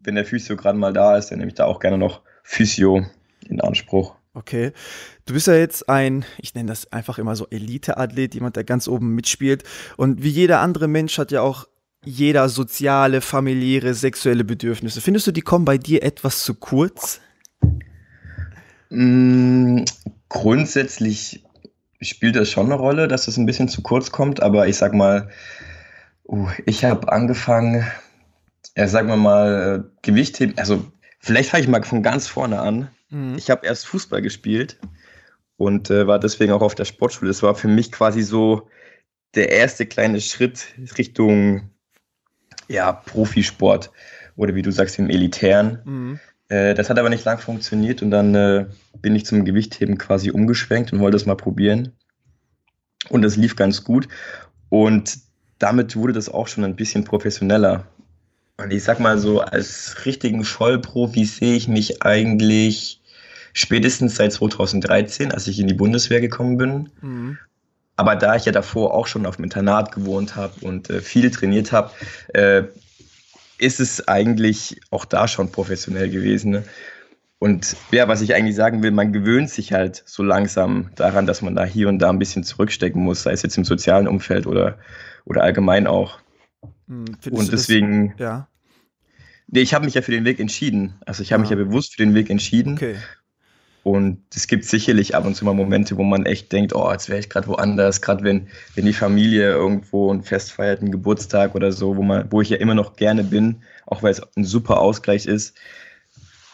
wenn 0.00 0.14
der 0.14 0.24
Physio 0.24 0.56
gerade 0.56 0.78
mal 0.78 0.92
da 0.92 1.16
ist, 1.16 1.30
dann 1.30 1.38
nehme 1.38 1.48
ich 1.48 1.54
da 1.54 1.66
auch 1.66 1.80
gerne 1.80 1.98
noch 1.98 2.22
Physio 2.42 3.04
in 3.48 3.60
Anspruch. 3.60 4.14
Okay. 4.34 4.72
Du 5.26 5.34
bist 5.34 5.46
ja 5.46 5.54
jetzt 5.54 5.88
ein, 5.88 6.24
ich 6.38 6.54
nenne 6.54 6.68
das 6.68 6.92
einfach 6.92 7.18
immer 7.18 7.36
so 7.36 7.46
Elite-Athlet, 7.48 8.34
jemand, 8.34 8.56
der 8.56 8.64
ganz 8.64 8.88
oben 8.88 9.14
mitspielt. 9.14 9.62
Und 9.96 10.24
wie 10.24 10.28
jeder 10.28 10.60
andere 10.60 10.88
Mensch 10.88 11.18
hat 11.18 11.30
ja 11.30 11.40
auch 11.40 11.66
jeder 12.04 12.48
soziale, 12.48 13.20
familiäre, 13.20 13.94
sexuelle 13.94 14.44
Bedürfnisse. 14.44 15.00
Findest 15.00 15.28
du, 15.28 15.32
die 15.32 15.40
kommen 15.40 15.64
bei 15.64 15.78
dir 15.78 16.02
etwas 16.02 16.42
zu 16.42 16.54
kurz? 16.54 17.20
Mm, 18.90 19.84
grundsätzlich 20.28 21.44
spielt 22.00 22.36
das 22.36 22.50
schon 22.50 22.66
eine 22.66 22.74
Rolle, 22.74 23.08
dass 23.08 23.28
es 23.28 23.36
ein 23.36 23.46
bisschen 23.46 23.68
zu 23.68 23.82
kurz 23.82 24.10
kommt, 24.10 24.42
aber 24.42 24.66
ich 24.66 24.76
sag 24.76 24.92
mal, 24.94 25.30
uh, 26.26 26.48
ich 26.66 26.84
habe 26.84 27.10
angefangen, 27.10 27.86
ja, 28.76 28.88
sagen 28.88 29.08
wir 29.08 29.16
mal, 29.16 29.84
äh, 29.84 29.98
Gewichtheben, 30.02 30.58
also 30.58 30.84
vielleicht 31.20 31.50
fange 31.50 31.62
ich 31.62 31.68
mal 31.68 31.82
von 31.82 32.02
ganz 32.02 32.26
vorne 32.26 32.60
an. 32.60 32.88
Mhm. 33.14 33.36
Ich 33.38 33.48
habe 33.48 33.66
erst 33.66 33.86
Fußball 33.86 34.20
gespielt 34.20 34.78
und 35.56 35.90
äh, 35.90 36.06
war 36.06 36.18
deswegen 36.18 36.52
auch 36.52 36.62
auf 36.62 36.74
der 36.74 36.84
Sportschule. 36.84 37.30
Das 37.30 37.42
war 37.42 37.54
für 37.54 37.68
mich 37.68 37.92
quasi 37.92 38.22
so 38.22 38.68
der 39.34 39.50
erste 39.50 39.86
kleine 39.86 40.20
Schritt 40.20 40.66
Richtung 40.98 41.70
ja, 42.68 42.92
Profisport 42.92 43.90
oder 44.36 44.54
wie 44.54 44.62
du 44.62 44.72
sagst, 44.72 44.98
im 44.98 45.10
Elitären. 45.10 45.80
Mhm. 45.84 46.20
Äh, 46.48 46.74
das 46.74 46.90
hat 46.90 46.98
aber 46.98 47.08
nicht 47.08 47.24
lang 47.24 47.38
funktioniert 47.38 48.02
und 48.02 48.10
dann 48.10 48.34
äh, 48.34 48.66
bin 49.00 49.14
ich 49.14 49.26
zum 49.26 49.44
Gewichtheben 49.44 49.96
quasi 49.96 50.30
umgeschwenkt 50.30 50.92
und 50.92 50.98
wollte 50.98 51.16
das 51.16 51.26
mal 51.26 51.36
probieren. 51.36 51.92
Und 53.10 53.22
das 53.22 53.36
lief 53.36 53.54
ganz 53.54 53.84
gut. 53.84 54.08
Und 54.70 55.18
damit 55.58 55.94
wurde 55.94 56.14
das 56.14 56.28
auch 56.28 56.48
schon 56.48 56.64
ein 56.64 56.74
bisschen 56.74 57.04
professioneller. 57.04 57.86
Und 58.56 58.72
ich 58.72 58.82
sag 58.82 58.98
mal 58.98 59.18
so, 59.18 59.40
als 59.40 60.04
richtigen 60.06 60.44
Vollprofi 60.44 61.24
sehe 61.24 61.54
ich 61.54 61.68
mich 61.68 62.02
eigentlich 62.02 63.00
spätestens 63.54 64.16
seit 64.16 64.32
2013, 64.34 65.32
als 65.32 65.46
ich 65.46 65.58
in 65.58 65.68
die 65.68 65.74
Bundeswehr 65.74 66.20
gekommen 66.20 66.58
bin. 66.58 66.90
Mhm. 67.00 67.38
Aber 67.96 68.16
da 68.16 68.34
ich 68.34 68.44
ja 68.44 68.52
davor 68.52 68.92
auch 68.92 69.06
schon 69.06 69.24
auf 69.24 69.36
dem 69.36 69.44
Internat 69.44 69.92
gewohnt 69.92 70.36
habe 70.36 70.52
und 70.60 70.90
äh, 70.90 71.00
viel 71.00 71.30
trainiert 71.30 71.72
habe, 71.72 71.90
äh, 72.34 72.64
ist 73.58 73.80
es 73.80 74.06
eigentlich 74.08 74.80
auch 74.90 75.04
da 75.04 75.28
schon 75.28 75.52
professionell 75.52 76.10
gewesen. 76.10 76.50
Ne? 76.50 76.64
Und 77.38 77.76
ja, 77.92 78.08
was 78.08 78.20
ich 78.20 78.34
eigentlich 78.34 78.56
sagen 78.56 78.82
will, 78.82 78.90
man 78.90 79.12
gewöhnt 79.12 79.48
sich 79.48 79.72
halt 79.72 80.02
so 80.06 80.24
langsam 80.24 80.90
daran, 80.96 81.26
dass 81.26 81.40
man 81.40 81.54
da 81.54 81.64
hier 81.64 81.88
und 81.88 82.00
da 82.00 82.10
ein 82.10 82.18
bisschen 82.18 82.42
zurückstecken 82.42 83.00
muss, 83.00 83.22
sei 83.22 83.32
es 83.32 83.42
jetzt 83.42 83.56
im 83.56 83.64
sozialen 83.64 84.08
Umfeld 84.08 84.48
oder, 84.48 84.78
oder 85.24 85.44
allgemein 85.44 85.86
auch. 85.86 86.18
Hm, 86.88 87.04
und 87.30 87.52
deswegen, 87.52 88.10
das, 88.10 88.18
ja. 88.18 88.48
Nee, 89.46 89.60
ich 89.60 89.72
habe 89.72 89.84
mich 89.84 89.94
ja 89.94 90.02
für 90.02 90.10
den 90.10 90.24
Weg 90.24 90.40
entschieden. 90.40 90.94
Also 91.06 91.22
ich 91.22 91.32
habe 91.32 91.40
ah. 91.40 91.42
mich 91.42 91.50
ja 91.50 91.56
bewusst 91.56 91.92
für 91.92 92.02
den 92.02 92.14
Weg 92.14 92.28
entschieden. 92.28 92.74
Okay. 92.74 92.96
Und 93.84 94.22
es 94.34 94.46
gibt 94.46 94.64
sicherlich 94.64 95.14
ab 95.14 95.26
und 95.26 95.34
zu 95.34 95.44
mal 95.44 95.52
Momente, 95.52 95.98
wo 95.98 96.04
man 96.04 96.24
echt 96.24 96.50
denkt, 96.52 96.74
oh, 96.74 96.90
jetzt 96.90 97.10
wäre 97.10 97.20
ich 97.20 97.28
gerade 97.28 97.48
woanders, 97.48 98.00
gerade 98.00 98.24
wenn, 98.24 98.48
wenn 98.74 98.86
die 98.86 98.94
Familie 98.94 99.50
irgendwo 99.50 100.10
ein 100.10 100.22
Fest 100.22 100.52
feiert, 100.52 100.80
einen 100.80 100.90
Geburtstag 100.90 101.54
oder 101.54 101.70
so, 101.70 101.94
wo, 101.94 102.02
man, 102.02 102.32
wo 102.32 102.40
ich 102.40 102.48
ja 102.48 102.56
immer 102.56 102.74
noch 102.74 102.96
gerne 102.96 103.22
bin, 103.22 103.62
auch 103.84 104.02
weil 104.02 104.12
es 104.12 104.22
ein 104.36 104.44
super 104.44 104.80
Ausgleich 104.80 105.26
ist. 105.26 105.54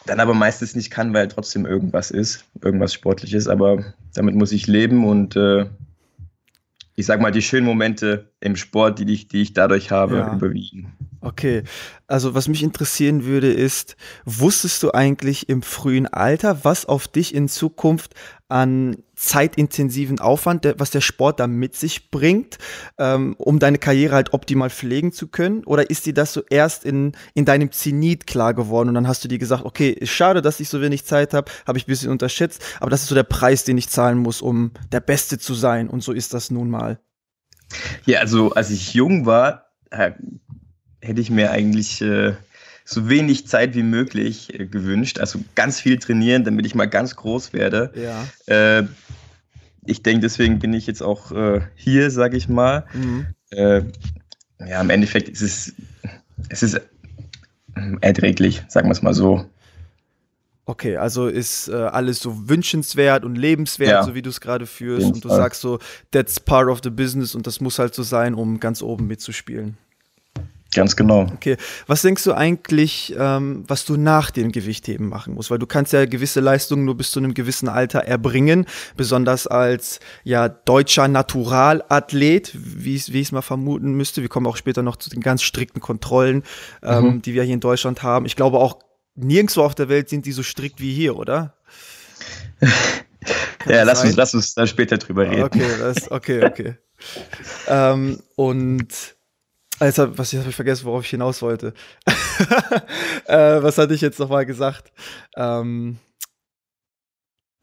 Dann 0.06 0.18
aber 0.18 0.34
meistens 0.34 0.74
nicht 0.74 0.90
kann, 0.90 1.14
weil 1.14 1.28
trotzdem 1.28 1.66
irgendwas 1.66 2.10
ist, 2.10 2.46
irgendwas 2.64 2.92
Sportliches. 2.92 3.46
Aber 3.46 3.84
damit 4.12 4.34
muss 4.34 4.50
ich 4.50 4.66
leben 4.66 5.06
und 5.06 5.36
äh, 5.36 5.66
ich 7.00 7.06
sag 7.06 7.20
mal, 7.20 7.32
die 7.32 7.42
schönen 7.42 7.66
Momente 7.66 8.30
im 8.40 8.56
Sport, 8.56 8.98
die 8.98 9.12
ich, 9.12 9.28
die 9.28 9.42
ich 9.42 9.54
dadurch 9.54 9.90
habe, 9.90 10.18
ja. 10.18 10.34
überwiegen. 10.34 10.92
Okay, 11.22 11.64
also 12.06 12.34
was 12.34 12.48
mich 12.48 12.62
interessieren 12.62 13.24
würde, 13.24 13.52
ist, 13.52 13.96
wusstest 14.24 14.82
du 14.82 14.92
eigentlich 14.92 15.48
im 15.48 15.62
frühen 15.62 16.06
Alter, 16.06 16.64
was 16.64 16.86
auf 16.86 17.08
dich 17.08 17.34
in 17.34 17.48
Zukunft 17.48 18.14
an 18.50 19.02
zeitintensiven 19.14 20.18
Aufwand, 20.18 20.74
was 20.78 20.90
der 20.90 21.00
Sport 21.00 21.40
da 21.40 21.46
mit 21.46 21.74
sich 21.76 22.10
bringt, 22.10 22.58
ähm, 22.98 23.34
um 23.38 23.58
deine 23.58 23.78
Karriere 23.78 24.14
halt 24.14 24.32
optimal 24.32 24.70
pflegen 24.70 25.12
zu 25.12 25.28
können? 25.28 25.64
Oder 25.64 25.90
ist 25.90 26.06
dir 26.06 26.14
das 26.14 26.32
so 26.32 26.42
erst 26.50 26.84
in, 26.84 27.12
in 27.34 27.44
deinem 27.44 27.72
Zenit 27.72 28.26
klar 28.26 28.54
geworden 28.54 28.88
und 28.88 28.94
dann 28.94 29.08
hast 29.08 29.22
du 29.24 29.28
dir 29.28 29.38
gesagt, 29.38 29.64
okay, 29.64 29.90
ist 29.90 30.10
schade, 30.10 30.42
dass 30.42 30.60
ich 30.60 30.68
so 30.68 30.80
wenig 30.80 31.04
Zeit 31.04 31.34
habe, 31.34 31.50
habe 31.66 31.78
ich 31.78 31.84
ein 31.84 31.90
bisschen 31.90 32.10
unterschätzt, 32.10 32.62
aber 32.80 32.90
das 32.90 33.02
ist 33.02 33.08
so 33.08 33.14
der 33.14 33.22
Preis, 33.22 33.64
den 33.64 33.78
ich 33.78 33.88
zahlen 33.88 34.18
muss, 34.18 34.42
um 34.42 34.72
der 34.92 35.00
Beste 35.00 35.38
zu 35.38 35.54
sein 35.54 35.88
und 35.88 36.02
so 36.02 36.12
ist 36.12 36.34
das 36.34 36.50
nun 36.50 36.70
mal. 36.70 36.98
Ja, 38.04 38.20
also 38.20 38.52
als 38.52 38.70
ich 38.70 38.94
jung 38.94 39.26
war, 39.26 39.66
hätte 39.90 41.20
ich 41.20 41.30
mir 41.30 41.50
eigentlich 41.50 42.00
äh, 42.02 42.34
so 42.92 43.08
wenig 43.08 43.46
Zeit 43.46 43.74
wie 43.74 43.82
möglich 43.82 44.58
äh, 44.58 44.66
gewünscht. 44.66 45.20
Also 45.20 45.40
ganz 45.54 45.80
viel 45.80 45.98
trainieren, 45.98 46.44
damit 46.44 46.66
ich 46.66 46.74
mal 46.74 46.86
ganz 46.86 47.14
groß 47.16 47.52
werde. 47.52 47.92
Ja. 47.94 48.26
Äh, 48.78 48.86
ich 49.84 50.02
denke, 50.02 50.20
deswegen 50.20 50.58
bin 50.58 50.74
ich 50.74 50.86
jetzt 50.86 51.02
auch 51.02 51.32
äh, 51.32 51.60
hier, 51.74 52.10
sage 52.10 52.36
ich 52.36 52.48
mal. 52.48 52.86
Mhm. 52.92 53.26
Äh, 53.50 53.82
ja, 54.66 54.80
im 54.80 54.90
Endeffekt 54.90 55.28
ist 55.28 55.40
es, 55.40 55.74
es 56.48 56.62
ist 56.62 56.80
erträglich, 58.00 58.62
sagen 58.68 58.88
wir 58.88 58.92
es 58.92 59.02
mal 59.02 59.14
so. 59.14 59.46
Okay, 60.66 60.96
also 60.96 61.28
ist 61.28 61.68
äh, 61.68 61.74
alles 61.74 62.20
so 62.20 62.48
wünschenswert 62.48 63.24
und 63.24 63.36
lebenswert, 63.36 63.90
ja. 63.90 64.02
so 64.02 64.14
wie 64.14 64.22
du 64.22 64.30
es 64.30 64.40
gerade 64.40 64.66
führst. 64.66 65.06
Und 65.06 65.24
du 65.24 65.28
sagst 65.28 65.60
so, 65.60 65.78
that's 66.10 66.38
part 66.38 66.68
of 66.68 66.80
the 66.82 66.90
business 66.90 67.34
und 67.34 67.46
das 67.46 67.60
muss 67.60 67.78
halt 67.78 67.94
so 67.94 68.02
sein, 68.02 68.34
um 68.34 68.60
ganz 68.60 68.82
oben 68.82 69.06
mitzuspielen. 69.06 69.78
Ganz 70.72 70.94
genau. 70.94 71.26
Okay. 71.34 71.56
Was 71.88 72.02
denkst 72.02 72.22
du 72.24 72.32
eigentlich, 72.32 73.14
ähm, 73.18 73.64
was 73.66 73.84
du 73.84 73.96
nach 73.96 74.30
dem 74.30 74.52
Gewichtheben 74.52 75.08
machen 75.08 75.34
musst? 75.34 75.50
Weil 75.50 75.58
du 75.58 75.66
kannst 75.66 75.92
ja 75.92 76.06
gewisse 76.06 76.38
Leistungen 76.40 76.84
nur 76.84 76.96
bis 76.96 77.10
zu 77.10 77.18
einem 77.18 77.34
gewissen 77.34 77.68
Alter 77.68 78.00
erbringen, 78.00 78.66
besonders 78.96 79.48
als 79.48 79.98
ja 80.22 80.48
deutscher 80.48 81.08
Naturalathlet, 81.08 82.52
wie 82.54 82.94
ich 82.94 83.08
es 83.08 83.32
mal 83.32 83.42
vermuten 83.42 83.94
müsste. 83.94 84.22
Wir 84.22 84.28
kommen 84.28 84.46
auch 84.46 84.56
später 84.56 84.82
noch 84.82 84.96
zu 84.96 85.10
den 85.10 85.20
ganz 85.20 85.42
strikten 85.42 85.80
Kontrollen, 85.80 86.44
ähm, 86.84 87.04
mhm. 87.04 87.22
die 87.22 87.34
wir 87.34 87.42
hier 87.42 87.54
in 87.54 87.60
Deutschland 87.60 88.04
haben. 88.04 88.24
Ich 88.24 88.36
glaube 88.36 88.58
auch 88.58 88.78
nirgendwo 89.16 89.62
auf 89.62 89.74
der 89.74 89.88
Welt 89.88 90.08
sind 90.08 90.24
die 90.24 90.32
so 90.32 90.44
strikt 90.44 90.80
wie 90.80 90.94
hier, 90.94 91.16
oder? 91.16 91.54
ja, 93.66 93.82
lass 93.82 94.04
uns, 94.04 94.14
lass 94.14 94.34
uns 94.34 94.54
da 94.54 94.68
später 94.68 94.98
drüber 94.98 95.28
reden. 95.28 95.42
Okay, 95.42 95.66
das, 95.80 96.10
okay, 96.12 96.44
okay. 96.44 96.74
ähm, 97.66 98.20
und 98.36 99.16
also, 99.80 100.16
was 100.18 100.32
habe 100.34 100.48
ich 100.48 100.54
vergessen, 100.54 100.84
worauf 100.84 101.04
ich 101.04 101.10
hinaus 101.10 101.42
wollte? 101.42 101.72
äh, 103.26 103.62
was 103.62 103.78
hatte 103.78 103.94
ich 103.94 104.02
jetzt 104.02 104.18
nochmal 104.18 104.44
gesagt? 104.46 104.92
Ähm, 105.36 105.98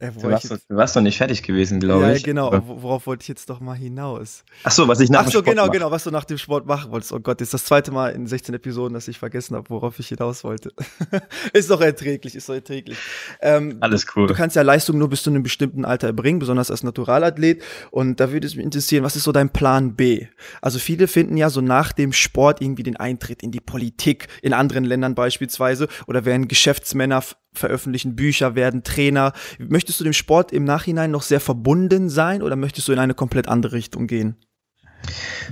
ja, 0.00 0.12
du, 0.12 0.22
warst, 0.30 0.50
jetzt, 0.50 0.70
du, 0.70 0.76
warst, 0.76 0.94
noch 0.94 1.02
nicht 1.02 1.18
fertig 1.18 1.42
gewesen, 1.42 1.80
glaube 1.80 2.04
ja, 2.04 2.12
ich. 2.12 2.20
Ja, 2.20 2.26
genau. 2.26 2.52
Worauf 2.66 3.08
wollte 3.08 3.22
ich 3.22 3.28
jetzt 3.28 3.50
doch 3.50 3.58
mal 3.58 3.74
hinaus? 3.74 4.44
Ach 4.62 4.70
so, 4.70 4.86
was 4.86 5.00
ich 5.00 5.10
nach 5.10 5.22
Ach 5.22 5.24
so, 5.24 5.40
dem 5.40 5.46
Sport 5.46 5.56
genau, 5.56 5.68
genau, 5.70 5.90
was 5.90 6.04
du 6.04 6.12
nach 6.12 6.24
dem 6.24 6.38
Sport 6.38 6.66
machen 6.66 6.92
wolltest. 6.92 7.12
Oh 7.12 7.18
Gott, 7.18 7.40
ist 7.40 7.52
das 7.52 7.64
zweite 7.64 7.90
Mal 7.90 8.10
in 8.10 8.28
16 8.28 8.54
Episoden, 8.54 8.94
dass 8.94 9.08
ich 9.08 9.18
vergessen 9.18 9.56
habe, 9.56 9.68
worauf 9.70 9.98
ich 9.98 10.06
hinaus 10.06 10.44
wollte. 10.44 10.72
ist 11.52 11.68
doch 11.68 11.80
erträglich, 11.80 12.36
ist 12.36 12.48
doch 12.48 12.54
erträglich. 12.54 12.96
Ähm, 13.40 13.78
Alles 13.80 14.06
cool. 14.14 14.28
Du, 14.28 14.34
du 14.34 14.38
kannst 14.38 14.54
ja 14.54 14.62
Leistung 14.62 14.98
nur 14.98 15.08
bis 15.08 15.24
zu 15.24 15.30
einem 15.30 15.42
bestimmten 15.42 15.84
Alter 15.84 16.06
erbringen, 16.06 16.38
besonders 16.38 16.70
als 16.70 16.84
Naturalathlet. 16.84 17.64
Und 17.90 18.20
da 18.20 18.30
würde 18.30 18.46
es 18.46 18.54
mich 18.54 18.64
interessieren, 18.64 19.02
was 19.02 19.16
ist 19.16 19.24
so 19.24 19.32
dein 19.32 19.50
Plan 19.50 19.96
B? 19.96 20.28
Also 20.62 20.78
viele 20.78 21.08
finden 21.08 21.36
ja 21.36 21.50
so 21.50 21.60
nach 21.60 21.90
dem 21.90 22.12
Sport 22.12 22.62
irgendwie 22.62 22.84
den 22.84 22.96
Eintritt 22.96 23.42
in 23.42 23.50
die 23.50 23.60
Politik, 23.60 24.28
in 24.42 24.52
anderen 24.52 24.84
Ländern 24.84 25.16
beispielsweise, 25.16 25.88
oder 26.06 26.24
werden 26.24 26.46
Geschäftsmänner 26.46 27.22
veröffentlichen 27.52 28.16
Bücher, 28.16 28.54
werden 28.54 28.84
Trainer. 28.84 29.32
Möchtest 29.58 30.00
du 30.00 30.04
dem 30.04 30.12
Sport 30.12 30.52
im 30.52 30.64
Nachhinein 30.64 31.10
noch 31.10 31.22
sehr 31.22 31.40
verbunden 31.40 32.08
sein 32.08 32.42
oder 32.42 32.56
möchtest 32.56 32.88
du 32.88 32.92
in 32.92 32.98
eine 32.98 33.14
komplett 33.14 33.48
andere 33.48 33.72
Richtung 33.72 34.06
gehen? 34.06 34.36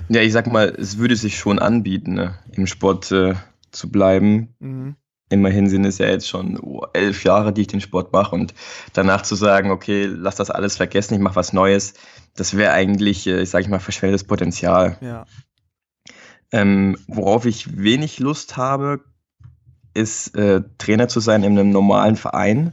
Ja, 0.09 0.21
ich 0.21 0.33
sag 0.33 0.47
mal, 0.47 0.75
es 0.79 0.99
würde 0.99 1.17
sich 1.17 1.39
schon 1.39 1.59
anbieten, 1.59 2.15
ne? 2.15 2.35
im 2.53 2.67
Sport 2.67 3.11
äh, 3.13 3.35
zu 3.71 3.91
bleiben. 3.91 4.55
Mhm. 4.59 4.97
Immerhin 5.29 5.69
sind 5.69 5.85
es 5.85 5.99
ja 5.99 6.07
jetzt 6.07 6.29
schon 6.29 6.59
oh, 6.61 6.87
elf 6.93 7.25
Jahre, 7.25 7.53
die 7.53 7.63
ich 7.63 7.67
den 7.67 7.81
Sport 7.81 8.13
mache 8.13 8.35
und 8.35 8.55
danach 8.93 9.23
zu 9.23 9.35
sagen, 9.35 9.71
okay, 9.71 10.05
lass 10.05 10.37
das 10.37 10.51
alles 10.51 10.77
vergessen, 10.77 11.15
ich 11.15 11.21
mache 11.21 11.35
was 11.35 11.53
Neues, 11.53 11.95
das 12.37 12.57
wäre 12.57 12.73
eigentlich, 12.73 13.27
äh, 13.27 13.43
ich 13.43 13.51
sage 13.51 13.69
mal, 13.69 13.81
verschwendetes 13.81 14.25
Potenzial. 14.25 14.99
Ja. 15.01 15.27
Ähm, 16.53 16.97
worauf 17.09 17.45
ich 17.45 17.77
wenig 17.77 18.21
Lust 18.21 18.57
habe, 18.57 19.01
ist, 19.97 20.37
äh, 20.37 20.63
Trainer 20.79 21.09
zu 21.09 21.21
sein 21.21 21.43
in 21.43 21.59
einem 21.59 21.71
normalen 21.71 22.17
Verein. 22.17 22.73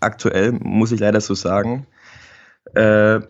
Aktuell, 0.00 0.52
muss 0.52 0.92
ich 0.92 1.00
leider 1.00 1.20
so 1.20 1.34
sagen. 1.34 1.86
Äh, 2.74 3.20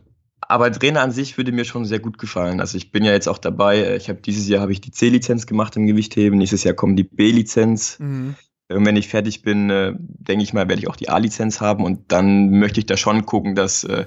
aber 0.40 0.72
Trainer 0.72 1.02
an 1.02 1.10
sich 1.10 1.36
würde 1.36 1.52
mir 1.52 1.64
schon 1.64 1.84
sehr 1.84 1.98
gut 1.98 2.18
gefallen. 2.18 2.60
Also 2.60 2.78
ich 2.78 2.90
bin 2.90 3.04
ja 3.04 3.12
jetzt 3.12 3.28
auch 3.28 3.38
dabei. 3.38 3.96
Ich 3.96 4.08
habe 4.08 4.20
dieses 4.20 4.48
Jahr 4.48 4.62
habe 4.62 4.72
ich 4.72 4.80
die 4.80 4.90
C-Lizenz 4.90 5.46
gemacht 5.46 5.76
im 5.76 5.86
Gewichtheben. 5.86 6.38
Nächstes 6.38 6.64
Jahr 6.64 6.74
kommt 6.74 6.98
die 6.98 7.04
B-Lizenz. 7.04 7.98
Mhm. 7.98 8.34
Und 8.70 8.86
wenn 8.86 8.96
ich 8.96 9.08
fertig 9.08 9.42
bin, 9.42 9.70
äh, 9.70 9.94
denke 9.98 10.44
ich 10.44 10.52
mal, 10.52 10.68
werde 10.68 10.80
ich 10.80 10.88
auch 10.88 10.96
die 10.96 11.08
A-Lizenz 11.08 11.60
haben. 11.60 11.84
Und 11.84 12.12
dann 12.12 12.50
möchte 12.50 12.80
ich 12.80 12.86
da 12.86 12.96
schon 12.96 13.26
gucken, 13.26 13.54
dass 13.54 13.84
äh, 13.84 14.06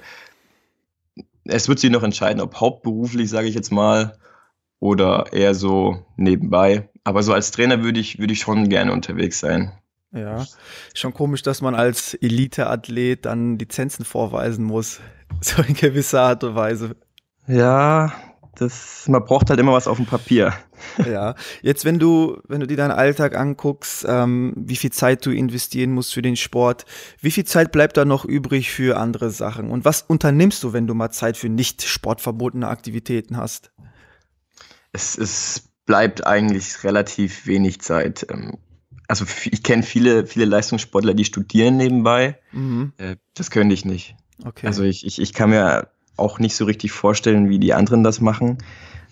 es 1.45 1.67
wird 1.67 1.79
sich 1.79 1.91
noch 1.91 2.03
entscheiden, 2.03 2.41
ob 2.41 2.59
hauptberuflich, 2.59 3.29
sage 3.29 3.47
ich 3.47 3.55
jetzt 3.55 3.71
mal, 3.71 4.17
oder 4.81 5.31
eher 5.31 5.55
so 5.55 6.03
nebenbei. 6.17 6.89
Aber 7.05 7.23
so 7.23 7.31
als 7.31 7.51
Trainer 7.51 7.83
würde 7.83 8.01
ich, 8.01 8.19
würde 8.19 8.33
ich 8.33 8.39
schon 8.39 8.67
gerne 8.67 8.91
unterwegs 8.91 9.39
sein. 9.39 9.71
Ja, 10.11 10.45
schon 10.93 11.13
komisch, 11.13 11.41
dass 11.41 11.61
man 11.61 11.73
als 11.73 12.15
Elite-Athlet 12.15 13.25
dann 13.25 13.57
Lizenzen 13.57 14.03
vorweisen 14.03 14.65
muss. 14.65 14.99
So 15.39 15.61
in 15.63 15.75
gewisser 15.75 16.21
Art 16.23 16.43
und 16.43 16.55
Weise. 16.55 16.97
Ja, 17.47 18.11
das, 18.55 19.07
man 19.07 19.23
braucht 19.23 19.49
halt 19.49 19.61
immer 19.61 19.71
was 19.71 19.87
auf 19.87 19.95
dem 19.95 20.05
Papier. 20.05 20.53
Ja, 21.05 21.35
jetzt 21.61 21.85
wenn 21.85 21.99
du, 21.99 22.41
wenn 22.47 22.59
du 22.59 22.65
dir 22.65 22.75
deinen 22.75 22.91
Alltag 22.91 23.37
anguckst, 23.37 24.03
ähm, 24.09 24.53
wie 24.57 24.75
viel 24.75 24.91
Zeit 24.91 25.23
du 25.25 25.31
investieren 25.31 25.91
musst 25.91 26.11
für 26.11 26.23
den 26.23 26.35
Sport, 26.35 26.85
wie 27.19 27.29
viel 27.29 27.45
Zeit 27.45 27.71
bleibt 27.71 27.97
da 27.97 28.03
noch 28.03 28.25
übrig 28.25 28.71
für 28.71 28.97
andere 28.97 29.29
Sachen? 29.29 29.69
Und 29.69 29.85
was 29.85 30.01
unternimmst 30.01 30.63
du, 30.63 30.73
wenn 30.73 30.87
du 30.87 30.95
mal 30.95 31.11
Zeit 31.11 31.37
für 31.37 31.49
nicht 31.49 31.83
sportverbotene 31.83 32.67
Aktivitäten 32.67 33.37
hast? 33.37 33.71
Es, 34.93 35.17
es 35.17 35.71
bleibt 35.85 36.25
eigentlich 36.25 36.83
relativ 36.83 37.45
wenig 37.47 37.81
Zeit. 37.81 38.25
Ähm, 38.29 38.57
also 39.07 39.25
ich 39.51 39.63
kenne 39.63 39.83
viele, 39.83 40.25
viele 40.25 40.45
Leistungssportler, 40.45 41.13
die 41.13 41.25
studieren 41.25 41.77
nebenbei. 41.77 42.37
Mhm. 42.51 42.93
Äh, 42.97 43.17
das 43.33 43.51
könnte 43.51 43.73
ich 43.73 43.85
nicht. 43.85 44.15
Okay. 44.43 44.67
Also 44.67 44.83
ich, 44.83 45.05
ich, 45.05 45.19
ich 45.21 45.33
kann 45.33 45.49
mir 45.49 45.89
auch 46.17 46.39
nicht 46.39 46.55
so 46.55 46.65
richtig 46.65 46.91
vorstellen, 46.91 47.49
wie 47.49 47.59
die 47.59 47.73
anderen 47.73 48.03
das 48.03 48.21
machen. 48.21 48.57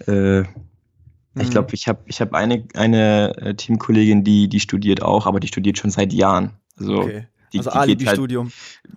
Äh, 0.07 0.41
ich 0.41 1.47
mhm. 1.47 1.49
glaube, 1.49 1.73
ich 1.73 1.87
habe 1.87 1.99
ich 2.05 2.21
hab 2.21 2.33
eine, 2.33 2.65
eine 2.75 3.37
äh, 3.37 3.53
Teamkollegin, 3.55 4.23
die, 4.23 4.47
die 4.47 4.59
studiert 4.59 5.01
auch, 5.01 5.25
aber 5.25 5.39
die 5.39 5.47
studiert 5.47 5.77
schon 5.77 5.91
seit 5.91 6.13
Jahren. 6.13 6.53
Also, 6.77 7.01
okay. 7.01 7.27
die, 7.53 7.59
also 7.59 7.71
Alibi-Studium. 7.71 8.51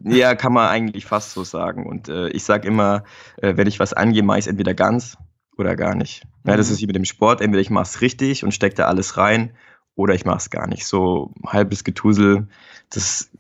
Halt, 0.05 0.17
ja, 0.17 0.35
kann 0.35 0.53
man 0.53 0.69
eigentlich 0.69 1.05
fast 1.05 1.33
so 1.33 1.45
sagen. 1.45 1.87
Und 1.87 2.09
äh, 2.09 2.29
ich 2.29 2.45
sage 2.45 2.69
immer, 2.69 3.05
äh, 3.37 3.57
wenn 3.57 3.67
ich 3.67 3.81
was 3.81 3.93
angehe, 3.93 4.23
mache 4.23 4.39
ich 4.39 4.45
es 4.45 4.49
entweder 4.49 4.75
ganz 4.75 5.19
oder 5.57 5.77
gar 5.77 5.95
nicht. 5.95 6.25
Ja, 6.47 6.57
das 6.57 6.69
mhm. 6.69 6.75
ist 6.75 6.81
wie 6.81 6.87
mit 6.87 6.97
dem 6.97 7.05
Sport. 7.05 7.41
Entweder 7.41 7.61
ich 7.61 7.71
mache 7.71 7.85
es 7.85 8.01
richtig 8.01 8.45
und 8.45 8.53
stecke 8.53 8.77
da 8.77 8.87
alles 8.87 9.17
rein 9.17 9.53
oder 9.95 10.15
ich 10.15 10.25
mache 10.25 10.39
es 10.39 10.51
gar 10.51 10.67
nicht. 10.67 10.87
So 10.87 11.33
halbes 11.47 11.85
Getusel, 11.85 12.49
das, 12.91 13.31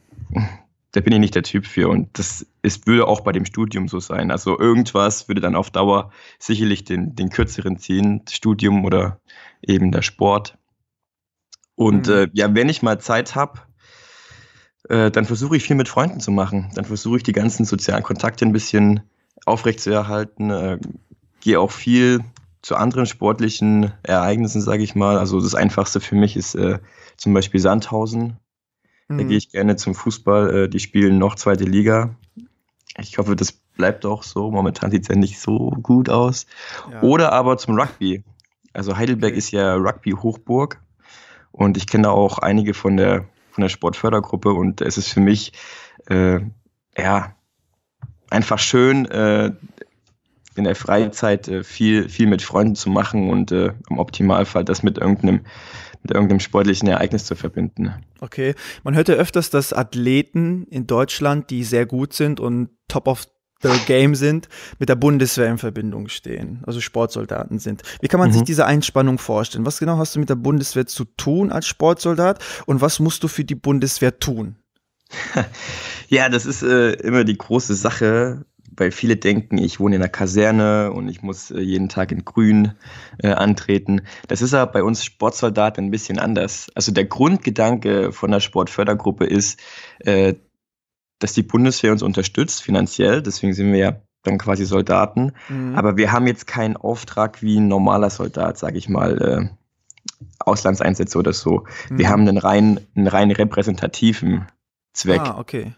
da 0.93 1.01
bin 1.01 1.13
ich 1.13 1.19
nicht 1.19 1.35
der 1.35 1.43
Typ 1.43 1.67
für. 1.67 1.89
Und 1.89 2.19
das 2.19 2.47
ist, 2.63 2.87
würde 2.87 3.07
auch 3.07 3.21
bei 3.21 3.33
dem 3.33 3.45
Studium 3.45 3.89
so 3.89 4.01
sein. 4.01 4.31
Also 4.31 4.59
irgendwas 4.59 5.29
würde 5.29 5.41
dann 5.41 5.57
auf 5.57 5.71
Dauer 5.71 6.11
sicherlich 6.39 6.85
den, 6.85 7.15
den 7.15 7.31
kürzeren 7.31 7.79
ziehen, 7.79 8.23
das 8.25 8.35
Studium 8.35 8.85
oder 8.85 9.21
eben 9.63 9.91
der 9.93 10.03
Sport. 10.03 10.59
Und 11.75 12.07
mhm. 12.09 12.13
äh, 12.13 12.29
ja, 12.35 12.55
wenn 12.55 12.69
ich 12.69 12.83
mal 12.83 13.01
Zeit 13.01 13.35
habe, 13.35 13.61
äh, 14.89 15.11
dann 15.11 15.25
versuche 15.25 15.57
ich 15.57 15.65
viel 15.65 15.77
mit 15.77 15.89
Freunden 15.89 16.21
zu 16.21 16.31
machen. 16.31 16.71
Dann 16.75 16.85
versuche 16.85 17.17
ich 17.17 17.23
die 17.23 17.33
ganzen 17.33 17.65
sozialen 17.65 18.03
Kontakte 18.03 18.45
ein 18.45 18.53
bisschen 18.53 19.01
aufrechtzuerhalten, 19.47 20.51
äh, 20.51 20.79
gehe 21.43 21.61
auch 21.61 21.71
viel 21.71 22.25
zu 22.63 22.77
anderen 22.77 23.07
sportlichen 23.07 23.93
Ereignissen, 24.05 24.63
sage 24.63 24.85
ich 24.85 24.95
mal. 24.95 25.19
Also 25.19 25.41
das 25.41 25.55
Einfachste 25.55 26.01
für 26.01 26.15
mich 26.15 26.37
ist 26.37 26.55
äh, 26.55 26.79
zum 27.17 27.35
Beispiel 27.35 27.61
Sandhausen. 27.61 28.39
Mhm. 29.09 29.19
Da 29.19 29.25
gehe 29.25 29.37
ich 29.37 29.51
gerne 29.51 29.77
zum 29.77 29.95
Fußball. 29.95 30.55
Äh, 30.55 30.69
die 30.69 30.79
spielen 30.79 31.19
noch 31.19 31.35
zweite 31.35 31.65
Liga. 31.65 32.15
Ich 32.99 33.19
hoffe, 33.19 33.35
das 33.37 33.53
bleibt 33.53 34.07
auch 34.07 34.23
so. 34.23 34.51
Momentan 34.51 34.93
sieht 34.93 35.03
es 35.03 35.09
ja 35.09 35.17
nicht 35.17 35.41
so 35.41 35.71
gut 35.83 36.09
aus. 36.09 36.47
Ja. 36.91 37.03
Oder 37.03 37.33
aber 37.33 37.59
zum 37.59 37.79
Rugby. 37.79 38.23
Also 38.73 38.97
Heidelberg 38.97 39.33
okay. 39.33 39.39
ist 39.39 39.51
ja 39.51 39.75
Rugby-Hochburg. 39.75 40.81
Und 41.51 41.77
ich 41.77 41.87
kenne 41.87 42.11
auch 42.11 42.39
einige 42.39 42.73
von 42.75 42.97
der, 42.97 43.25
von 43.51 43.63
der 43.63 43.69
Sportfördergruppe. 43.69 44.53
Und 44.53 44.81
es 44.81 44.97
ist 44.97 45.09
für 45.09 45.21
mich, 45.21 45.53
äh, 46.07 46.39
ja, 46.97 47.35
einfach 48.31 48.59
schön, 48.59 49.07
äh, 49.07 49.53
in 50.57 50.65
der 50.65 50.77
Freizeit 50.77 51.49
äh, 51.49 51.65
viel, 51.65 52.09
viel 52.09 52.27
mit 52.27 52.43
Freunden 52.43 52.75
zu 52.75 52.91
machen 52.91 53.31
und 53.31 53.53
äh, 53.53 53.73
im 53.89 53.99
Optimalfall 53.99 54.65
das 54.65 54.83
mit 54.83 54.99
irgendeinem, 54.99 55.41
mit 56.03 56.13
irgendeinem 56.13 56.41
sportlichen 56.41 56.89
Ereignis 56.89 57.25
zu 57.25 57.35
verbinden. 57.35 57.95
Okay, 58.21 58.55
man 58.85 58.95
hört 58.95 59.09
ja 59.09 59.15
öfters, 59.15 59.51
dass 59.51 59.73
Athleten 59.73 60.67
in 60.71 60.87
Deutschland, 60.87 61.51
die 61.51 61.65
sehr 61.65 61.87
gut 61.87 62.13
sind 62.13 62.41
und 62.41 62.71
top 62.89 63.09
of 63.09 63.27
the 63.63 63.71
game 63.87 64.15
sind, 64.15 64.49
mit 64.79 64.89
der 64.89 64.97
Bundeswehr 64.97 65.49
in 65.49 65.59
Verbindung 65.59 66.09
stehen, 66.09 66.63
also 66.67 66.81
Sportsoldaten 66.81 67.59
sind. 67.59 67.83
Wie 68.01 68.09
kann 68.09 68.19
man 68.19 68.31
mhm. 68.31 68.35
sich 68.35 68.43
diese 68.43 68.67
Einspannung 68.67 69.19
vorstellen? 69.19 69.65
Was 69.67 69.79
genau 69.79 69.99
hast 69.99 70.17
du 70.17 70.21
mit 70.21 70.29
der 70.29 70.35
Bundeswehr 70.35 70.87
zu 70.87 71.05
tun 71.05 71.53
als 71.53 71.67
Sportsoldat 71.67 72.43
und 72.67 72.81
was 72.81 72.99
musst 72.99 73.23
du 73.23 73.29
für 73.29 73.45
die 73.45 73.55
Bundeswehr 73.55 74.19
tun? 74.19 74.57
Ja, 76.13 76.29
das 76.29 76.45
ist 76.45 76.63
äh, 76.63 76.93
immer 76.93 77.25
die 77.25 77.39
große 77.39 77.75
Sache, 77.75 78.45
weil 78.77 78.91
viele 78.91 79.17
denken, 79.17 79.59
ich 79.59 79.81
wohne 79.81 79.97
in 79.97 80.03
einer 80.03 80.09
Kaserne 80.09 80.93
und 80.93 81.09
ich 81.09 81.23
muss 81.23 81.51
äh, 81.51 81.61
jeden 81.61 81.89
Tag 81.89 82.13
in 82.13 82.25
Grün 82.25 82.73
äh, 83.19 83.29
antreten. 83.29 84.03
Das 84.29 84.43
ist 84.43 84.55
aber 84.55 84.71
bei 84.71 84.83
uns 84.83 85.05
Sportsoldaten 85.05 85.87
ein 85.87 85.91
bisschen 85.91 86.19
anders. 86.19 86.71
Also 86.75 86.93
der 86.93 87.05
Grundgedanke 87.05 88.13
von 88.13 88.31
der 88.31 88.41
Sportfördergruppe 88.41 89.27
ist, 89.27 89.61
äh, 90.01 90.35
dass 91.19 91.35
die 91.35 91.43
Bundeswehr 91.43 91.93
uns 91.93 92.03
unterstützt 92.03 92.63
finanziell. 92.63 93.23
Deswegen 93.23 93.55
sind 93.55 93.73
wir 93.73 93.79
ja 93.79 94.03
dann 94.23 94.39
quasi 94.39 94.65
Soldaten. 94.65 95.33
Mhm. 95.49 95.75
Aber 95.75 95.97
wir 95.97 96.13
haben 96.13 96.27
jetzt 96.27 96.47
keinen 96.47 96.77
Auftrag 96.77 97.43
wie 97.43 97.59
ein 97.59 97.69
normaler 97.69 98.11
Soldat, 98.11 98.59
sage 98.59 98.79
ich 98.79 98.89
mal. 98.89 99.21
Äh, 99.21 99.57
Auslandseinsätze 100.39 101.19
oder 101.19 101.33
so. 101.33 101.65
Mhm. 101.91 101.99
Wir 101.99 102.09
haben 102.09 102.23
einen 102.23 102.39
rein, 102.39 102.81
einen 102.95 103.07
rein 103.07 103.31
repräsentativen 103.31 104.47
Zweck. 104.93 105.21
Ah, 105.21 105.39
okay. 105.39 105.75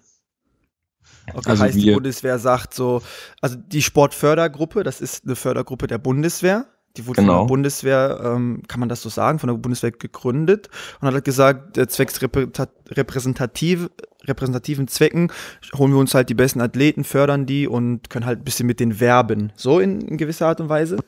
Okay, 1.33 1.51
also 1.51 1.63
heißt, 1.63 1.77
die 1.77 1.93
Bundeswehr 1.93 2.39
sagt 2.39 2.75
so, 2.75 3.03
also 3.41 3.57
die 3.57 3.83
Sportfördergruppe, 3.83 4.83
das 4.83 5.01
ist 5.01 5.25
eine 5.25 5.37
Fördergruppe 5.37 5.87
der 5.87 5.99
Bundeswehr. 5.99 6.67
Die 6.97 7.07
wurde 7.07 7.23
genau. 7.23 7.33
von 7.33 7.43
der 7.43 7.49
Bundeswehr, 7.49 8.21
ähm, 8.23 8.63
kann 8.69 8.79
man 8.79 8.89
das 8.89 9.03
so 9.03 9.09
sagen, 9.09 9.41
von 9.41 9.49
der 9.49 9.57
Bundeswehr 9.57 9.91
gegründet 9.91 10.69
und 11.01 11.13
hat 11.13 11.25
gesagt, 11.25 11.77
zwecks 11.91 12.21
repräsentativ, 12.23 13.91
repräsentativen 14.23 14.87
Zwecken 14.87 15.33
holen 15.77 15.93
wir 15.93 15.99
uns 15.99 16.15
halt 16.15 16.29
die 16.29 16.35
besten 16.35 16.61
Athleten, 16.61 17.03
fördern 17.03 17.47
die 17.47 17.67
und 17.67 18.11
können 18.11 18.27
halt 18.27 18.41
ein 18.41 18.45
bisschen 18.45 18.67
mit 18.67 18.79
den 18.79 19.01
werben. 19.01 19.53
So 19.57 19.81
in, 19.81 20.03
in 20.03 20.19
gewisser 20.19 20.47
Art 20.47 20.61
und 20.61 20.69
Weise. 20.69 20.99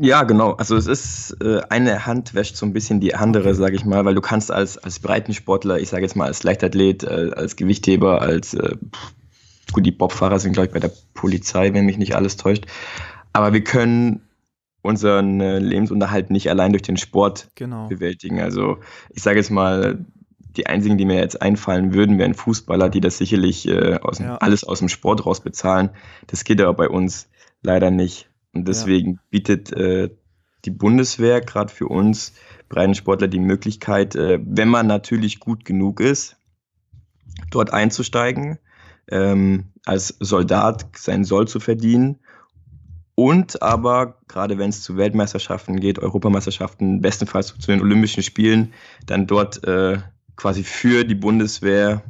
Ja, 0.00 0.22
genau. 0.22 0.52
Also 0.52 0.76
es 0.76 0.86
ist 0.86 1.36
äh, 1.42 1.60
eine 1.70 2.06
Hand 2.06 2.34
wäscht 2.34 2.56
so 2.56 2.64
ein 2.64 2.72
bisschen 2.72 3.00
die 3.00 3.14
andere, 3.14 3.54
sage 3.54 3.74
ich 3.74 3.84
mal, 3.84 4.04
weil 4.04 4.14
du 4.14 4.20
kannst 4.20 4.52
als, 4.52 4.78
als 4.78 5.00
Breitensportler, 5.00 5.80
ich 5.80 5.88
sage 5.88 6.02
jetzt 6.02 6.14
mal 6.14 6.26
als 6.26 6.44
Leichtathlet, 6.44 7.02
äh, 7.02 7.30
als 7.34 7.56
Gewichtheber, 7.56 8.22
als 8.22 8.54
äh, 8.54 8.76
gut, 9.72 9.84
die 9.84 9.90
Bobfahrer 9.90 10.38
sind, 10.38 10.52
glaube 10.52 10.68
ich, 10.68 10.72
bei 10.72 10.78
der 10.78 10.92
Polizei, 11.14 11.74
wenn 11.74 11.84
mich 11.84 11.98
nicht 11.98 12.14
alles 12.14 12.36
täuscht. 12.36 12.66
Aber 13.32 13.52
wir 13.52 13.64
können 13.64 14.22
unseren 14.82 15.40
äh, 15.40 15.58
Lebensunterhalt 15.58 16.30
nicht 16.30 16.48
allein 16.48 16.72
durch 16.72 16.82
den 16.82 16.96
Sport 16.96 17.48
genau. 17.56 17.88
bewältigen. 17.88 18.40
Also 18.40 18.78
ich 19.10 19.22
sage 19.22 19.38
jetzt 19.38 19.50
mal, 19.50 20.04
die 20.56 20.66
einzigen, 20.66 20.96
die 20.96 21.04
mir 21.04 21.16
jetzt 21.16 21.42
einfallen 21.42 21.92
würden, 21.92 22.18
wären 22.18 22.34
Fußballer, 22.34 22.88
die 22.88 23.00
das 23.00 23.18
sicherlich 23.18 23.66
äh, 23.68 23.96
aus, 23.96 24.20
ja. 24.20 24.36
alles 24.36 24.64
aus 24.64 24.78
dem 24.78 24.88
Sport 24.88 25.26
raus 25.26 25.40
bezahlen. 25.40 25.90
Das 26.28 26.44
geht 26.44 26.60
aber 26.60 26.74
bei 26.74 26.88
uns 26.88 27.28
leider 27.62 27.90
nicht. 27.90 28.27
Und 28.52 28.66
deswegen 28.66 29.12
ja. 29.12 29.20
bietet 29.30 29.72
äh, 29.72 30.10
die 30.64 30.70
Bundeswehr 30.70 31.40
gerade 31.40 31.72
für 31.72 31.86
uns 31.86 32.34
Breitensportler 32.68 33.28
die 33.28 33.40
Möglichkeit, 33.40 34.16
äh, 34.16 34.38
wenn 34.42 34.68
man 34.68 34.86
natürlich 34.86 35.40
gut 35.40 35.64
genug 35.64 36.00
ist, 36.00 36.36
dort 37.50 37.72
einzusteigen, 37.72 38.58
ähm, 39.10 39.72
als 39.84 40.16
Soldat 40.20 40.86
sein 40.96 41.24
Soll 41.24 41.48
zu 41.48 41.60
verdienen 41.60 42.18
und 43.18 43.62
aber 43.62 44.20
gerade 44.28 44.58
wenn 44.58 44.70
es 44.70 44.84
zu 44.84 44.96
Weltmeisterschaften 44.96 45.80
geht, 45.80 45.98
Europameisterschaften, 45.98 47.00
bestenfalls 47.00 47.48
zu 47.58 47.72
den 47.72 47.80
Olympischen 47.80 48.22
Spielen, 48.22 48.72
dann 49.06 49.26
dort 49.26 49.64
äh, 49.64 49.98
quasi 50.36 50.62
für 50.62 51.02
die 51.02 51.16
Bundeswehr 51.16 52.04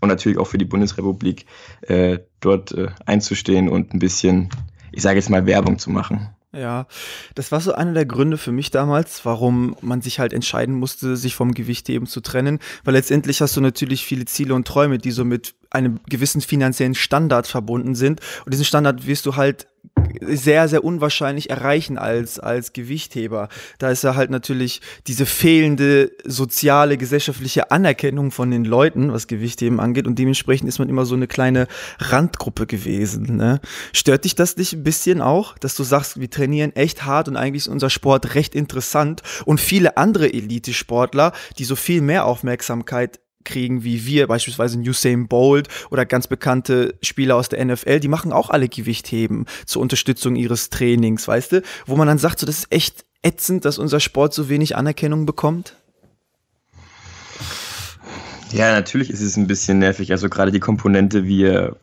und 0.00 0.08
natürlich 0.08 0.38
auch 0.38 0.48
für 0.48 0.58
die 0.58 0.64
Bundesrepublik 0.64 1.46
äh, 1.82 2.18
dort 2.40 2.72
äh, 2.72 2.88
einzustehen 3.06 3.68
und 3.68 3.94
ein 3.94 4.00
bisschen 4.00 4.48
ich 4.94 5.02
sage 5.02 5.18
jetzt 5.18 5.30
mal, 5.30 5.46
Werbung 5.46 5.78
zu 5.78 5.90
machen. 5.90 6.28
Ja, 6.52 6.86
das 7.34 7.50
war 7.50 7.60
so 7.60 7.72
einer 7.72 7.94
der 7.94 8.06
Gründe 8.06 8.38
für 8.38 8.52
mich 8.52 8.70
damals, 8.70 9.24
warum 9.24 9.76
man 9.80 10.02
sich 10.02 10.20
halt 10.20 10.32
entscheiden 10.32 10.74
musste, 10.74 11.16
sich 11.16 11.34
vom 11.34 11.52
Gewichtheben 11.52 12.06
zu 12.06 12.20
trennen, 12.20 12.60
weil 12.84 12.94
letztendlich 12.94 13.40
hast 13.40 13.56
du 13.56 13.60
natürlich 13.60 14.04
viele 14.04 14.24
Ziele 14.24 14.54
und 14.54 14.66
Träume, 14.66 14.98
die 14.98 15.10
so 15.10 15.24
mit 15.24 15.54
einem 15.70 15.98
gewissen 16.08 16.40
finanziellen 16.40 16.94
Standard 16.94 17.48
verbunden 17.48 17.96
sind 17.96 18.20
und 18.44 18.54
diesen 18.54 18.64
Standard 18.64 19.06
wirst 19.06 19.26
du 19.26 19.34
halt 19.34 19.66
sehr, 20.20 20.68
sehr 20.68 20.84
unwahrscheinlich 20.84 21.50
erreichen 21.50 21.98
als, 21.98 22.38
als 22.38 22.72
Gewichtheber. 22.72 23.48
Da 23.78 23.90
ist 23.90 24.04
ja 24.04 24.14
halt 24.14 24.30
natürlich 24.30 24.80
diese 25.06 25.26
fehlende 25.26 26.12
soziale, 26.24 26.96
gesellschaftliche 26.96 27.70
Anerkennung 27.70 28.30
von 28.30 28.50
den 28.50 28.64
Leuten, 28.64 29.12
was 29.12 29.26
Gewichtheben 29.26 29.80
angeht. 29.80 30.06
Und 30.06 30.18
dementsprechend 30.18 30.68
ist 30.68 30.78
man 30.78 30.88
immer 30.88 31.06
so 31.06 31.14
eine 31.14 31.26
kleine 31.26 31.66
Randgruppe 31.98 32.66
gewesen. 32.66 33.36
Ne? 33.36 33.60
Stört 33.92 34.24
dich 34.24 34.34
das 34.34 34.56
nicht 34.56 34.72
ein 34.72 34.84
bisschen 34.84 35.20
auch, 35.20 35.58
dass 35.58 35.74
du 35.74 35.82
sagst, 35.82 36.20
wir 36.20 36.30
trainieren 36.30 36.74
echt 36.74 37.04
hart 37.04 37.28
und 37.28 37.36
eigentlich 37.36 37.64
ist 37.64 37.68
unser 37.68 37.90
Sport 37.90 38.34
recht 38.34 38.54
interessant 38.54 39.22
und 39.44 39.60
viele 39.60 39.96
andere 39.96 40.32
Elite-Sportler, 40.32 41.32
die 41.58 41.64
so 41.64 41.76
viel 41.76 42.00
mehr 42.00 42.24
Aufmerksamkeit 42.24 43.20
kriegen 43.44 43.84
wie 43.84 44.06
wir, 44.06 44.26
beispielsweise 44.26 44.78
Usain 44.78 45.28
Bolt 45.28 45.68
oder 45.90 46.06
ganz 46.06 46.26
bekannte 46.26 46.94
Spieler 47.02 47.36
aus 47.36 47.48
der 47.48 47.64
NFL, 47.64 48.00
die 48.00 48.08
machen 48.08 48.32
auch 48.32 48.50
alle 48.50 48.68
Gewichtheben 48.68 49.46
zur 49.66 49.82
Unterstützung 49.82 50.36
ihres 50.36 50.70
Trainings, 50.70 51.28
weißt 51.28 51.52
du? 51.52 51.62
Wo 51.86 51.96
man 51.96 52.08
dann 52.08 52.18
sagt, 52.18 52.40
so, 52.40 52.46
das 52.46 52.58
ist 52.58 52.72
echt 52.72 53.04
ätzend, 53.22 53.64
dass 53.64 53.78
unser 53.78 54.00
Sport 54.00 54.34
so 54.34 54.48
wenig 54.48 54.76
Anerkennung 54.76 55.26
bekommt. 55.26 55.76
Ja, 58.52 58.72
natürlich 58.72 59.10
ist 59.10 59.20
es 59.20 59.36
ein 59.36 59.48
bisschen 59.48 59.80
nervig. 59.80 60.12
Also 60.12 60.28
gerade 60.28 60.52
die 60.52 60.60
Komponente, 60.60 61.24
wir 61.24 61.76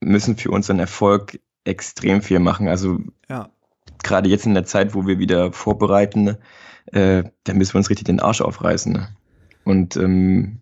müssen 0.00 0.36
für 0.36 0.50
unseren 0.50 0.78
Erfolg 0.78 1.40
extrem 1.64 2.22
viel 2.22 2.38
machen. 2.38 2.68
Also 2.68 3.00
ja. 3.28 3.48
gerade 4.04 4.28
jetzt 4.28 4.46
in 4.46 4.54
der 4.54 4.64
Zeit, 4.64 4.94
wo 4.94 5.06
wir 5.06 5.18
wieder 5.18 5.52
vorbereiten, 5.52 6.36
äh, 6.92 7.24
da 7.44 7.54
müssen 7.54 7.74
wir 7.74 7.78
uns 7.78 7.90
richtig 7.90 8.06
den 8.06 8.20
Arsch 8.20 8.40
aufreißen. 8.40 9.08
Und 9.64 9.96
ähm, 9.96 10.60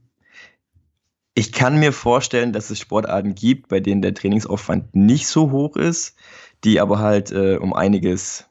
ich 1.35 1.53
kann 1.53 1.79
mir 1.79 1.93
vorstellen, 1.93 2.53
dass 2.53 2.71
es 2.71 2.79
Sportarten 2.79 3.35
gibt, 3.35 3.69
bei 3.69 3.81
denen 3.81 4.03
der 4.03 4.15
Trainingsaufwand 4.15 4.95
nicht 4.95 5.27
so 5.27 5.51
hoch 5.51 5.77
ist, 5.77 6.17
die 6.63 6.81
aber 6.81 7.01
halt 7.01 7.33
äh, 7.33 7.57
um 7.57 7.75
einiges 7.75 8.47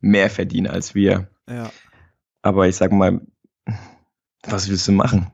mehr 0.00 0.28
verdienen 0.28 0.66
als 0.66 0.94
wir. 0.94 1.28
Ja. 1.48 1.70
Aber 2.42 2.68
ich 2.68 2.76
sag 2.76 2.92
mal, 2.92 3.20
was 4.42 4.68
willst 4.68 4.88
du 4.88 4.92
machen? 4.92 5.30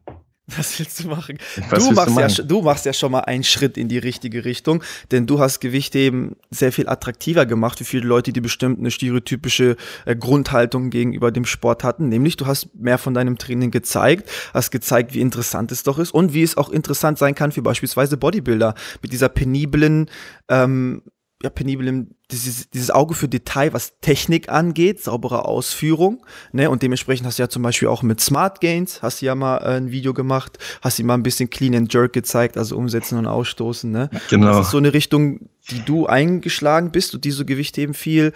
Was 0.56 0.78
willst 0.78 1.04
du 1.04 1.08
machen? 1.08 1.38
Was 1.68 1.86
du, 1.86 1.92
machst 1.92 2.08
du, 2.08 2.12
machen? 2.14 2.34
Ja, 2.36 2.44
du 2.44 2.62
machst 2.62 2.86
ja 2.86 2.92
schon 2.94 3.12
mal 3.12 3.20
einen 3.20 3.44
Schritt 3.44 3.76
in 3.76 3.88
die 3.88 3.98
richtige 3.98 4.46
Richtung, 4.46 4.82
denn 5.10 5.26
du 5.26 5.40
hast 5.40 5.60
Gewichtheben 5.60 6.36
sehr 6.50 6.72
viel 6.72 6.88
attraktiver 6.88 7.44
gemacht 7.44 7.78
für 7.78 7.84
viele 7.84 8.06
Leute, 8.06 8.32
die 8.32 8.40
bestimmt 8.40 8.78
eine 8.78 8.90
stereotypische 8.90 9.76
äh, 10.06 10.16
Grundhaltung 10.16 10.88
gegenüber 10.88 11.30
dem 11.32 11.44
Sport 11.44 11.84
hatten. 11.84 12.08
Nämlich, 12.08 12.36
du 12.36 12.46
hast 12.46 12.74
mehr 12.74 12.96
von 12.96 13.12
deinem 13.12 13.36
Training 13.36 13.70
gezeigt, 13.70 14.30
hast 14.54 14.70
gezeigt, 14.70 15.12
wie 15.12 15.20
interessant 15.20 15.70
es 15.70 15.82
doch 15.82 15.98
ist 15.98 16.12
und 16.12 16.32
wie 16.32 16.42
es 16.42 16.56
auch 16.56 16.70
interessant 16.70 17.18
sein 17.18 17.34
kann 17.34 17.52
für 17.52 17.62
beispielsweise 17.62 18.16
Bodybuilder 18.16 18.74
mit 19.02 19.12
dieser 19.12 19.28
peniblen 19.28 20.10
ähm, 20.48 21.02
ja, 21.42 21.50
penibel 21.50 22.08
dieses, 22.32 22.68
dieses 22.70 22.90
Auge 22.90 23.14
für 23.14 23.28
Detail, 23.28 23.72
was 23.72 24.00
Technik 24.00 24.48
angeht, 24.48 25.02
saubere 25.02 25.44
Ausführung, 25.44 26.24
ne, 26.52 26.68
und 26.68 26.82
dementsprechend 26.82 27.26
hast 27.26 27.38
du 27.38 27.44
ja 27.44 27.48
zum 27.48 27.62
Beispiel 27.62 27.88
auch 27.88 28.02
mit 28.02 28.20
Smart 28.20 28.60
Gains, 28.60 29.02
hast 29.02 29.22
du 29.22 29.26
ja 29.26 29.34
mal 29.36 29.58
äh, 29.58 29.76
ein 29.76 29.92
Video 29.92 30.12
gemacht, 30.14 30.58
hast 30.82 30.98
ihm 30.98 31.06
mal 31.06 31.14
ein 31.14 31.22
bisschen 31.22 31.48
Clean 31.48 31.74
and 31.76 31.92
Jerk 31.94 32.12
gezeigt, 32.12 32.58
also 32.58 32.76
umsetzen 32.76 33.18
und 33.18 33.26
ausstoßen, 33.26 33.90
ne. 33.90 34.10
Genau. 34.30 34.48
das 34.48 34.66
ist 34.66 34.72
so 34.72 34.78
eine 34.78 34.92
Richtung, 34.92 35.48
die 35.70 35.84
du 35.84 36.06
eingeschlagen 36.06 36.90
bist 36.90 37.14
und 37.14 37.24
die 37.24 37.30
so 37.30 37.44
Gewichtheben 37.44 37.94
viel, 37.94 38.32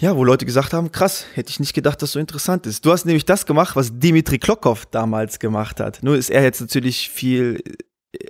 ja, 0.00 0.16
wo 0.16 0.22
Leute 0.22 0.46
gesagt 0.46 0.72
haben, 0.72 0.92
krass, 0.92 1.26
hätte 1.34 1.50
ich 1.50 1.58
nicht 1.58 1.74
gedacht, 1.74 2.00
dass 2.00 2.12
so 2.12 2.20
interessant 2.20 2.66
ist. 2.66 2.86
Du 2.86 2.92
hast 2.92 3.06
nämlich 3.06 3.24
das 3.24 3.46
gemacht, 3.46 3.74
was 3.74 3.98
Dimitri 3.98 4.38
Klokov 4.38 4.86
damals 4.86 5.40
gemacht 5.40 5.80
hat. 5.80 6.04
Nur 6.04 6.16
ist 6.16 6.30
er 6.30 6.44
jetzt 6.44 6.60
natürlich 6.60 7.10
viel 7.10 7.64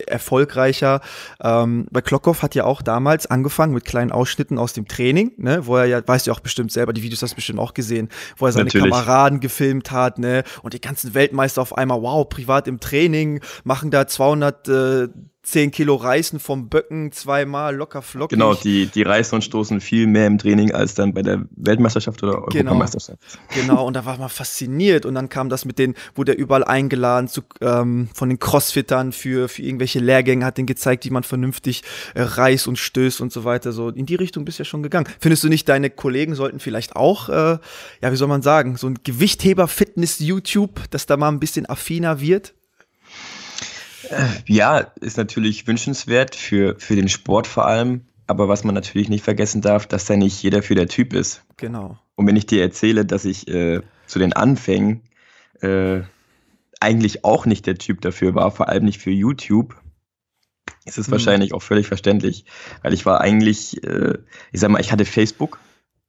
erfolgreicher. 0.06 1.00
Ähm, 1.42 1.86
bei 1.90 2.00
Klockhoff 2.02 2.42
hat 2.42 2.54
ja 2.54 2.64
auch 2.64 2.82
damals 2.82 3.26
angefangen 3.26 3.72
mit 3.72 3.84
kleinen 3.84 4.12
Ausschnitten 4.12 4.58
aus 4.58 4.72
dem 4.72 4.86
Training, 4.86 5.32
ne, 5.38 5.66
wo 5.66 5.76
er 5.76 5.86
ja, 5.86 6.06
weißt 6.06 6.26
du 6.26 6.32
auch 6.32 6.40
bestimmt 6.40 6.70
selber, 6.72 6.92
die 6.92 7.02
Videos 7.02 7.22
hast 7.22 7.32
du 7.32 7.36
bestimmt 7.36 7.58
auch 7.58 7.74
gesehen, 7.74 8.08
wo 8.36 8.46
er 8.46 8.52
seine 8.52 8.64
Natürlich. 8.64 8.90
Kameraden 8.90 9.40
gefilmt 9.40 9.90
hat, 9.90 10.18
ne, 10.18 10.44
und 10.62 10.74
die 10.74 10.80
ganzen 10.80 11.14
Weltmeister 11.14 11.62
auf 11.62 11.76
einmal, 11.76 12.02
wow, 12.02 12.28
privat 12.28 12.68
im 12.68 12.80
Training, 12.80 13.40
machen 13.64 13.90
da 13.90 14.06
200 14.06 14.68
äh, 14.68 15.08
10 15.42 15.70
Kilo 15.70 15.94
reißen 15.94 16.38
vom 16.38 16.68
Böcken 16.68 17.12
zweimal 17.12 17.74
locker 17.74 18.03
flockig. 18.03 18.38
Genau, 18.38 18.55
die, 18.55 18.87
die 18.87 19.03
reißen 19.03 19.37
und 19.37 19.42
stoßen 19.42 19.81
viel 19.81 20.07
mehr 20.07 20.26
im 20.26 20.37
Training 20.37 20.72
als 20.72 20.94
dann 20.94 21.14
bei 21.14 21.22
der 21.22 21.46
Weltmeisterschaft 21.57 22.22
oder 22.22 22.33
genau, 22.33 22.72
Europameisterschaft. 22.72 23.18
Genau, 23.55 23.87
und 23.87 23.94
da 23.94 24.05
war 24.05 24.18
man 24.18 24.29
fasziniert 24.29 25.07
und 25.07 25.14
dann 25.14 25.31
kam 25.31 25.48
das 25.48 25.64
mit 25.64 25.79
den, 25.79 25.94
wurde 26.14 26.33
er 26.33 26.38
überall 26.38 26.62
eingeladen 26.62 27.26
zu, 27.26 27.40
ähm, 27.62 28.09
von 28.12 28.29
den 28.29 28.38
Crossfittern 28.38 29.12
für, 29.12 29.48
für 29.48 29.62
irgendwelche 29.62 29.98
Lehrgänge, 29.98 30.44
hat 30.44 30.59
denen 30.59 30.66
gezeigt, 30.66 31.07
wie 31.07 31.11
man 31.11 31.22
vernünftig 31.22 31.85
äh, 32.14 32.20
reißt 32.20 32.68
und 32.68 32.79
stößt 32.79 33.22
und 33.22 33.33
so 33.33 33.44
weiter. 33.44 33.72
So 33.72 33.88
in 33.88 34.05
die 34.05 34.16
Richtung 34.16 34.44
bist 34.44 34.59
du 34.59 34.62
ja 34.62 34.66
schon 34.66 34.83
gegangen. 34.83 35.09
Findest 35.20 35.42
du 35.42 35.48
nicht, 35.48 35.66
deine 35.70 35.88
Kollegen 35.88 36.35
sollten 36.35 36.61
vielleicht 36.61 36.96
auch, 36.96 37.31
äh, 37.31 37.59
ja, 38.03 38.12
wie 38.12 38.16
soll 38.16 38.29
man 38.29 38.42
sagen, 38.42 38.76
so 38.76 38.88
ein 38.88 38.98
Gewichtheber-Fitness-YouTube, 39.03 40.90
dass 40.90 41.07
da 41.07 41.16
mal 41.16 41.29
ein 41.29 41.40
bisschen 41.40 41.66
affiner 41.66 42.20
wird? 42.20 42.53
Äh, 44.10 44.26
ja, 44.46 44.78
ist 45.00 45.16
natürlich 45.16 45.66
wünschenswert 45.66 46.34
für, 46.34 46.76
für 46.78 46.96
den 46.96 47.08
Sport 47.08 47.46
vor 47.46 47.66
allem. 47.66 48.06
Aber 48.26 48.48
was 48.48 48.62
man 48.62 48.74
natürlich 48.74 49.08
nicht 49.08 49.24
vergessen 49.24 49.60
darf, 49.60 49.86
dass 49.86 50.04
da 50.04 50.16
nicht 50.16 50.40
jeder 50.42 50.62
für 50.62 50.76
der 50.76 50.86
Typ 50.86 51.14
ist. 51.14 51.42
Genau. 51.56 51.98
Und 52.14 52.26
wenn 52.26 52.36
ich 52.36 52.46
dir 52.46 52.62
erzähle, 52.62 53.04
dass 53.04 53.24
ich 53.24 53.48
äh, 53.48 53.80
zu 54.06 54.18
den 54.18 54.32
Anfängen 54.32 55.02
äh, 55.60 56.02
eigentlich 56.80 57.24
auch 57.24 57.44
nicht 57.44 57.66
der 57.66 57.76
Typ 57.76 58.00
dafür 58.00 58.34
war, 58.34 58.50
vor 58.50 58.68
allem 58.68 58.84
nicht 58.84 59.00
für 59.00 59.10
YouTube, 59.10 59.74
ist 60.84 60.98
es 60.98 61.06
hm. 61.06 61.12
wahrscheinlich 61.12 61.52
auch 61.54 61.62
völlig 61.62 61.86
verständlich. 61.86 62.44
Weil 62.82 62.94
ich 62.94 63.04
war 63.04 63.20
eigentlich, 63.20 63.82
äh, 63.84 64.18
ich 64.52 64.60
sag 64.60 64.70
mal, 64.70 64.80
ich 64.80 64.92
hatte 64.92 65.04
Facebook, 65.04 65.58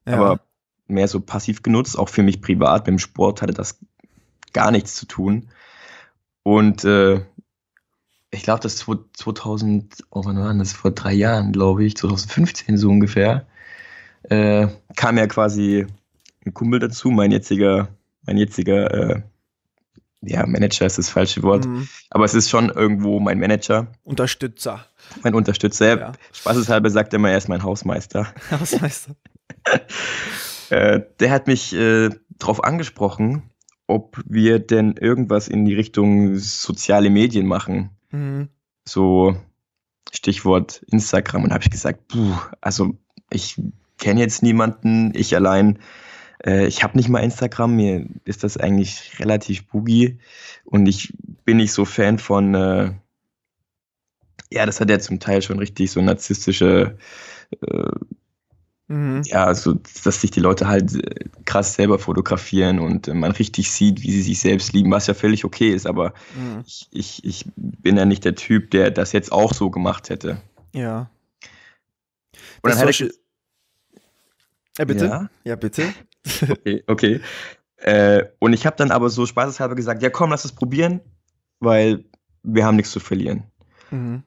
ja. 0.06 0.14
aber 0.14 0.42
mehr 0.88 1.08
so 1.08 1.22
passiv 1.22 1.64
genutzt, 1.64 1.98
auch 1.98 2.10
für 2.10 2.24
mich 2.24 2.42
privat. 2.42 2.86
Mit 2.86 2.88
dem 2.88 3.00
Sport 3.00 3.42
hatte 3.42 3.54
das 3.54 3.80
gar 4.54 4.72
nichts 4.72 4.96
zu 4.96 5.06
tun. 5.06 5.50
Und 6.44 6.84
äh, 6.86 7.22
ich 8.32 8.44
glaube, 8.44 8.62
das 8.62 8.78
2000, 8.78 10.06
oh, 10.10 10.24
wann 10.24 10.40
war 10.40 10.54
das? 10.54 10.74
Vor 10.74 10.92
drei 10.92 11.14
Jahren, 11.14 11.52
glaube 11.52 11.84
ich, 11.84 11.98
2015 11.98 12.78
so 12.78 12.90
ungefähr, 12.90 13.46
äh, 14.24 14.68
kam 14.96 15.18
ja 15.18 15.28
quasi 15.28 15.86
ein 16.46 16.54
Kumpel 16.54 16.80
dazu, 16.80 17.12
mein 17.12 17.32
jetziger, 17.32 17.90
mein 18.26 18.38
jetziger, 18.38 18.92
äh, 18.94 19.22
ja, 20.22 20.46
Manager 20.46 20.86
ist 20.86 20.98
das 20.98 21.10
falsche 21.10 21.44
Wort, 21.44 21.66
mhm. 21.66 21.88
aber 22.10 22.26
es 22.26 22.34
ist 22.34 22.50
schon 22.50 22.70
irgendwo 22.70 23.20
mein 23.20 23.40
Manager. 23.40 23.88
Unterstützer. 24.04 24.86
Mein 25.24 25.34
Unterstützer. 25.34 26.00
Ja. 26.00 26.12
Spaßeshalber 26.32 26.90
sagt 26.90 27.14
er 27.14 27.18
immer, 27.18 27.32
er 27.32 27.38
ist 27.38 27.50
mein 27.50 27.64
Hausmeister. 27.64 28.34
Hausmeister. 28.52 29.16
äh, 30.70 31.02
der 31.20 31.32
hat 31.32 31.48
mich 31.48 31.74
äh, 31.74 32.10
darauf 32.38 32.64
angesprochen, 32.64 33.50
ob 33.88 34.22
wir 34.26 34.60
denn 34.60 34.96
irgendwas 34.96 35.48
in 35.48 35.66
die 35.66 35.74
Richtung 35.74 36.38
soziale 36.38 37.10
Medien 37.10 37.48
machen. 37.48 37.90
Mhm. 38.12 38.50
So 38.86 39.36
Stichwort 40.12 40.84
Instagram. 40.88 41.44
Und 41.44 41.54
habe 41.54 41.64
ich 41.64 41.72
gesagt, 41.72 42.08
puh, 42.08 42.36
also 42.60 42.98
ich 43.30 43.62
kenne 43.98 44.20
jetzt 44.20 44.44
niemanden, 44.44 45.14
ich 45.16 45.36
allein. 45.36 45.80
Äh, 46.44 46.66
ich 46.68 46.84
habe 46.84 46.98
nicht 46.98 47.10
mal 47.10 47.20
Instagram, 47.20 47.76
mir 47.76 48.06
ist 48.26 48.44
das 48.44 48.58
eigentlich 48.58 49.20
relativ 49.20 49.68
boogie 49.68 50.20
und 50.66 50.88
ich 50.88 51.14
bin 51.46 51.58
nicht 51.58 51.72
so 51.72 51.86
Fan 51.86 52.20
von, 52.20 52.56
äh, 52.56 52.92
ja, 54.52 54.66
das 54.66 54.82
hat 54.82 54.90
ja 54.90 55.00
zum 55.00 55.20
Teil 55.20 55.42
schon 55.42 55.60
richtig 55.60 55.92
so 55.92 56.02
narzisstische 56.02 56.98
äh, 57.62 57.92
Mhm. 58.92 59.22
Ja, 59.24 59.46
also 59.46 59.80
dass 60.04 60.20
sich 60.20 60.32
die 60.32 60.42
Leute 60.42 60.68
halt 60.68 60.94
äh, 60.96 61.30
krass 61.46 61.76
selber 61.76 61.98
fotografieren 61.98 62.80
und 62.80 63.08
äh, 63.08 63.14
man 63.14 63.32
richtig 63.32 63.72
sieht, 63.72 64.02
wie 64.02 64.12
sie 64.12 64.22
sich 64.22 64.40
selbst 64.40 64.74
lieben, 64.74 64.92
was 64.92 65.08
ja 65.08 65.14
völlig 65.14 65.46
okay 65.46 65.70
ist, 65.70 65.88
aber 65.88 66.14
mhm. 66.36 66.64
ich, 66.66 66.90
ich, 66.92 67.24
ich 67.24 67.46
bin 67.56 67.96
ja 67.96 68.04
nicht 68.04 68.26
der 68.26 68.36
Typ, 68.36 68.70
der 68.72 68.92
das 68.92 69.14
jetzt 69.14 69.32
auch 69.32 69.54
so 69.54 69.70
gemacht 69.70 70.10
hätte. 70.10 70.42
Ja. 70.74 71.10
Und 72.62 72.70
dann 72.70 72.78
hätte 72.80 72.90
ich. 72.90 73.14
Ja, 74.78 74.84
bitte? 74.84 75.06
Ja, 75.06 75.30
ja 75.46 75.56
bitte. 75.56 75.94
okay, 76.50 76.84
okay. 76.88 77.22
Äh, 77.78 78.26
und 78.40 78.52
ich 78.52 78.66
habe 78.66 78.76
dann 78.76 78.92
aber 78.92 79.10
so 79.10 79.26
spaßeshalber 79.26 79.76
gesagt, 79.76 80.04
ja 80.04 80.10
komm, 80.10 80.32
lass 80.32 80.44
es 80.44 80.52
probieren, 80.52 81.00
weil 81.62 82.04
wir 82.44 82.66
haben 82.66 82.76
nichts 82.76 82.92
zu 82.92 83.00
verlieren. 83.00 83.46
Mhm. 83.90 84.24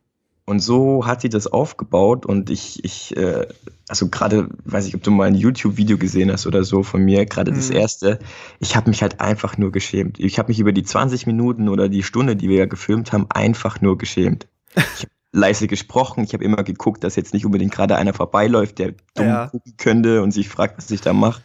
Und 0.47 0.61
so 0.61 1.07
hat 1.07 1.23
sie 1.23 1.31
das 1.31 1.47
aufgebaut 1.47 2.27
und 2.27 2.51
ich, 2.51 2.85
ich, 2.85 3.17
äh, 3.17 3.47
also 3.89 4.09
gerade, 4.09 4.49
weiß 4.65 4.87
ich, 4.87 4.95
ob 4.95 5.03
du 5.03 5.11
mal 5.11 5.27
ein 5.27 5.35
YouTube-Video 5.35 5.97
gesehen 5.97 6.31
hast 6.31 6.47
oder 6.47 6.65
so 6.65 6.83
von 6.83 7.03
mir, 7.03 7.25
gerade 7.25 7.51
mhm. 7.51 7.57
das 7.57 7.71
erste, 7.71 8.19
ich 8.61 8.77
habe 8.77 8.91
mich 8.91 9.01
halt 9.01 9.21
einfach 9.21 9.57
nur 9.57 9.73
geschämt. 9.73 10.21
Ich 10.21 10.39
habe 10.39 10.49
mich 10.49 10.61
über 10.61 10.73
die 10.73 10.83
20 10.83 11.27
Minuten 11.27 11.71
oder 11.71 11.89
die 11.89 12.03
Stunde, 12.03 12.37
die 12.37 12.51
wir 12.51 12.59
ja 12.59 12.67
gefilmt 12.67 13.13
haben, 13.13 13.27
einfach 13.31 13.81
nur 13.81 13.97
geschämt. 13.97 14.47
Ich 14.75 14.83
habe 14.83 15.11
leise 15.33 15.67
gesprochen, 15.67 16.25
ich 16.25 16.35
habe 16.35 16.45
immer 16.45 16.63
geguckt, 16.63 17.05
dass 17.05 17.17
jetzt 17.17 17.33
nicht 17.33 17.47
unbedingt 17.47 17.73
gerade 17.73 17.97
einer 17.97 18.13
vorbeiläuft, 18.13 18.79
der 18.79 18.93
dumm 19.15 19.27
ja. 19.27 19.47
gucken 19.47 19.75
könnte 19.79 20.23
und 20.23 20.33
sich 20.33 20.51
fragt, 20.51 20.77
was 20.77 20.91
ich 20.91 21.01
da 21.01 21.15
mache. 21.15 21.41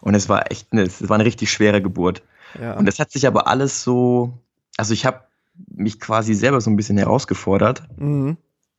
Und 0.00 0.16
es 0.16 0.28
war 0.28 0.50
echt 0.50 0.72
eine, 0.72 0.82
es 0.82 1.08
war 1.08 1.14
eine 1.14 1.24
richtig 1.24 1.52
schwere 1.52 1.80
Geburt. 1.80 2.22
Ja. 2.60 2.76
Und 2.76 2.86
das 2.86 2.98
hat 2.98 3.12
sich 3.12 3.28
aber 3.28 3.46
alles 3.46 3.84
so, 3.84 4.32
also 4.76 4.92
ich 4.92 5.06
habe 5.06 5.20
mich 5.68 6.00
quasi 6.00 6.34
selber 6.34 6.60
so 6.60 6.70
ein 6.70 6.76
bisschen 6.76 6.98
herausgefordert. 6.98 7.82
Mhm. 7.96 8.36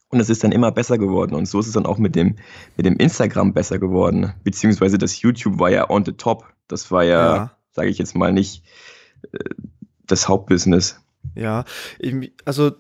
Und 0.10 0.20
es 0.20 0.30
ist 0.30 0.44
dann 0.44 0.52
immer 0.52 0.72
besser 0.72 0.98
geworden. 0.98 1.36
Und 1.36 1.48
so 1.48 1.60
ist 1.60 1.68
es 1.68 1.74
dann 1.74 1.86
auch 1.86 1.98
mit 1.98 2.16
dem, 2.16 2.36
mit 2.78 2.86
dem 2.86 2.96
Instagram 2.98 3.54
besser 3.54 3.80
geworden. 3.80 4.34
Beziehungsweise 4.44 4.98
das 4.98 5.22
YouTube 5.22 5.60
war 5.60 5.70
ja 5.70 5.90
on 5.90 6.06
the 6.06 6.14
top. 6.14 6.46
Das 6.68 6.92
war 6.92 7.04
ja, 7.04 7.36
ja. 7.36 7.58
sage 7.72 7.90
ich 7.90 7.98
jetzt 7.98 8.16
mal, 8.16 8.32
nicht 8.32 8.64
äh, 9.32 9.40
das 10.06 10.28
Hauptbusiness. 10.28 11.02
Ja, 11.34 11.66
also 12.46 12.72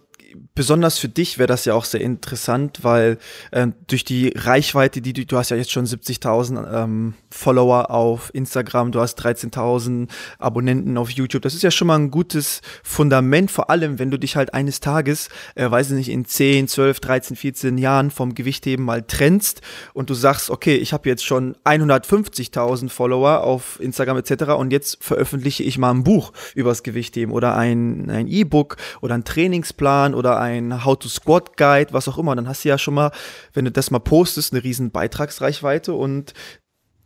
besonders 0.53 0.97
für 0.97 1.09
dich 1.09 1.37
wäre 1.37 1.47
das 1.47 1.65
ja 1.65 1.73
auch 1.73 1.85
sehr 1.85 2.01
interessant, 2.01 2.79
weil 2.83 3.17
äh, 3.51 3.67
durch 3.87 4.03
die 4.03 4.33
Reichweite, 4.35 5.01
die 5.01 5.13
du, 5.13 5.25
du 5.25 5.37
hast 5.37 5.49
ja 5.49 5.57
jetzt 5.57 5.71
schon 5.71 5.85
70.000 5.85 6.83
ähm, 6.83 7.13
Follower 7.29 7.91
auf 7.91 8.31
Instagram, 8.33 8.91
du 8.91 8.99
hast 8.99 9.19
13.000 9.23 10.09
Abonnenten 10.39 10.97
auf 10.97 11.09
YouTube. 11.09 11.41
Das 11.41 11.53
ist 11.53 11.63
ja 11.63 11.71
schon 11.71 11.87
mal 11.87 11.99
ein 11.99 12.11
gutes 12.11 12.61
Fundament, 12.83 13.51
vor 13.51 13.69
allem 13.69 13.99
wenn 13.99 14.11
du 14.11 14.17
dich 14.17 14.35
halt 14.35 14.53
eines 14.53 14.79
Tages, 14.79 15.29
äh, 15.55 15.69
weiß 15.69 15.91
ich 15.91 15.97
nicht, 15.97 16.09
in 16.09 16.25
10, 16.25 16.67
12, 16.67 16.99
13, 16.99 17.37
14 17.37 17.77
Jahren 17.77 18.11
vom 18.11 18.33
Gewichtheben 18.33 18.85
mal 18.85 19.03
trennst 19.03 19.61
und 19.93 20.09
du 20.09 20.13
sagst, 20.13 20.49
okay, 20.49 20.75
ich 20.75 20.93
habe 20.93 21.09
jetzt 21.09 21.25
schon 21.25 21.55
150.000 21.65 22.89
Follower 22.89 23.43
auf 23.43 23.79
Instagram 23.79 24.17
etc. 24.17 24.53
und 24.57 24.71
jetzt 24.71 25.03
veröffentliche 25.03 25.63
ich 25.63 25.77
mal 25.77 25.91
ein 25.91 26.03
Buch 26.03 26.31
übers 26.55 26.83
Gewichtheben 26.83 27.33
oder 27.33 27.55
ein 27.55 28.27
E-Book 28.27 28.77
oder 29.01 29.15
ein 29.15 29.23
Trainingsplan 29.23 30.15
oder 30.15 30.24
oder 30.25 30.39
ein 30.39 30.83
How 30.83 30.97
to 30.97 31.07
Squat 31.07 31.55
Guide, 31.55 31.93
was 31.93 32.07
auch 32.07 32.17
immer, 32.17 32.35
dann 32.35 32.47
hast 32.47 32.65
du 32.65 32.69
ja 32.69 32.77
schon 32.77 32.95
mal, 32.95 33.11
wenn 33.53 33.65
du 33.65 33.71
das 33.71 33.91
mal 33.91 33.99
postest, 33.99 34.53
eine 34.53 34.63
riesen 34.63 34.89
Beitragsreichweite 34.89 35.93
und 35.93 36.33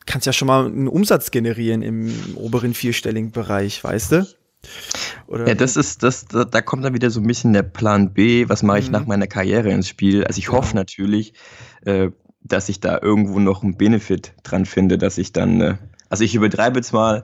kannst 0.06 0.26
ja 0.26 0.34
schon 0.34 0.48
mal 0.48 0.66
einen 0.66 0.88
Umsatz 0.88 1.32
generieren 1.32 1.82
im 1.82 2.12
oberen 2.36 2.74
vierstelligen 2.74 3.32
Bereich, 3.32 3.84
weißt 3.84 4.14
du? 4.14 4.28
Oder 5.28 5.48
ja, 5.50 5.54
das 5.54 5.76
ist, 5.76 6.02
das, 6.02 6.26
da, 6.26 6.46
da, 6.46 6.62
kommt 6.62 6.84
dann 6.84 6.94
wieder 6.94 7.10
so 7.10 7.20
ein 7.20 7.28
bisschen 7.28 7.54
der 7.54 7.64
Plan 7.64 8.14
B, 8.14 8.48
was 8.48 8.64
mache 8.64 8.80
ich 8.80 8.88
mhm. 8.88 8.94
nach 8.94 9.06
meiner 9.06 9.28
Karriere 9.28 9.70
ins 9.70 9.88
Spiel? 9.88 10.24
Also 10.26 10.40
ich 10.40 10.46
genau. 10.46 10.58
hoffe 10.58 10.76
natürlich, 10.76 11.34
äh, 11.86 12.10
dass 12.42 12.70
ich 12.70 12.80
da 12.80 13.00
irgendwo 13.02 13.40
noch 13.40 13.64
einen 13.64 13.78
Benefit 13.78 14.34
dran 14.44 14.66
finde, 14.66 14.98
dass 14.98 15.18
ich 15.18 15.34
dann, 15.34 15.62
äh, 15.62 15.78
also 16.10 16.24
ich 16.24 16.36
übertreibe 16.36 16.80
jetzt 16.80 16.94
mal, 16.94 17.24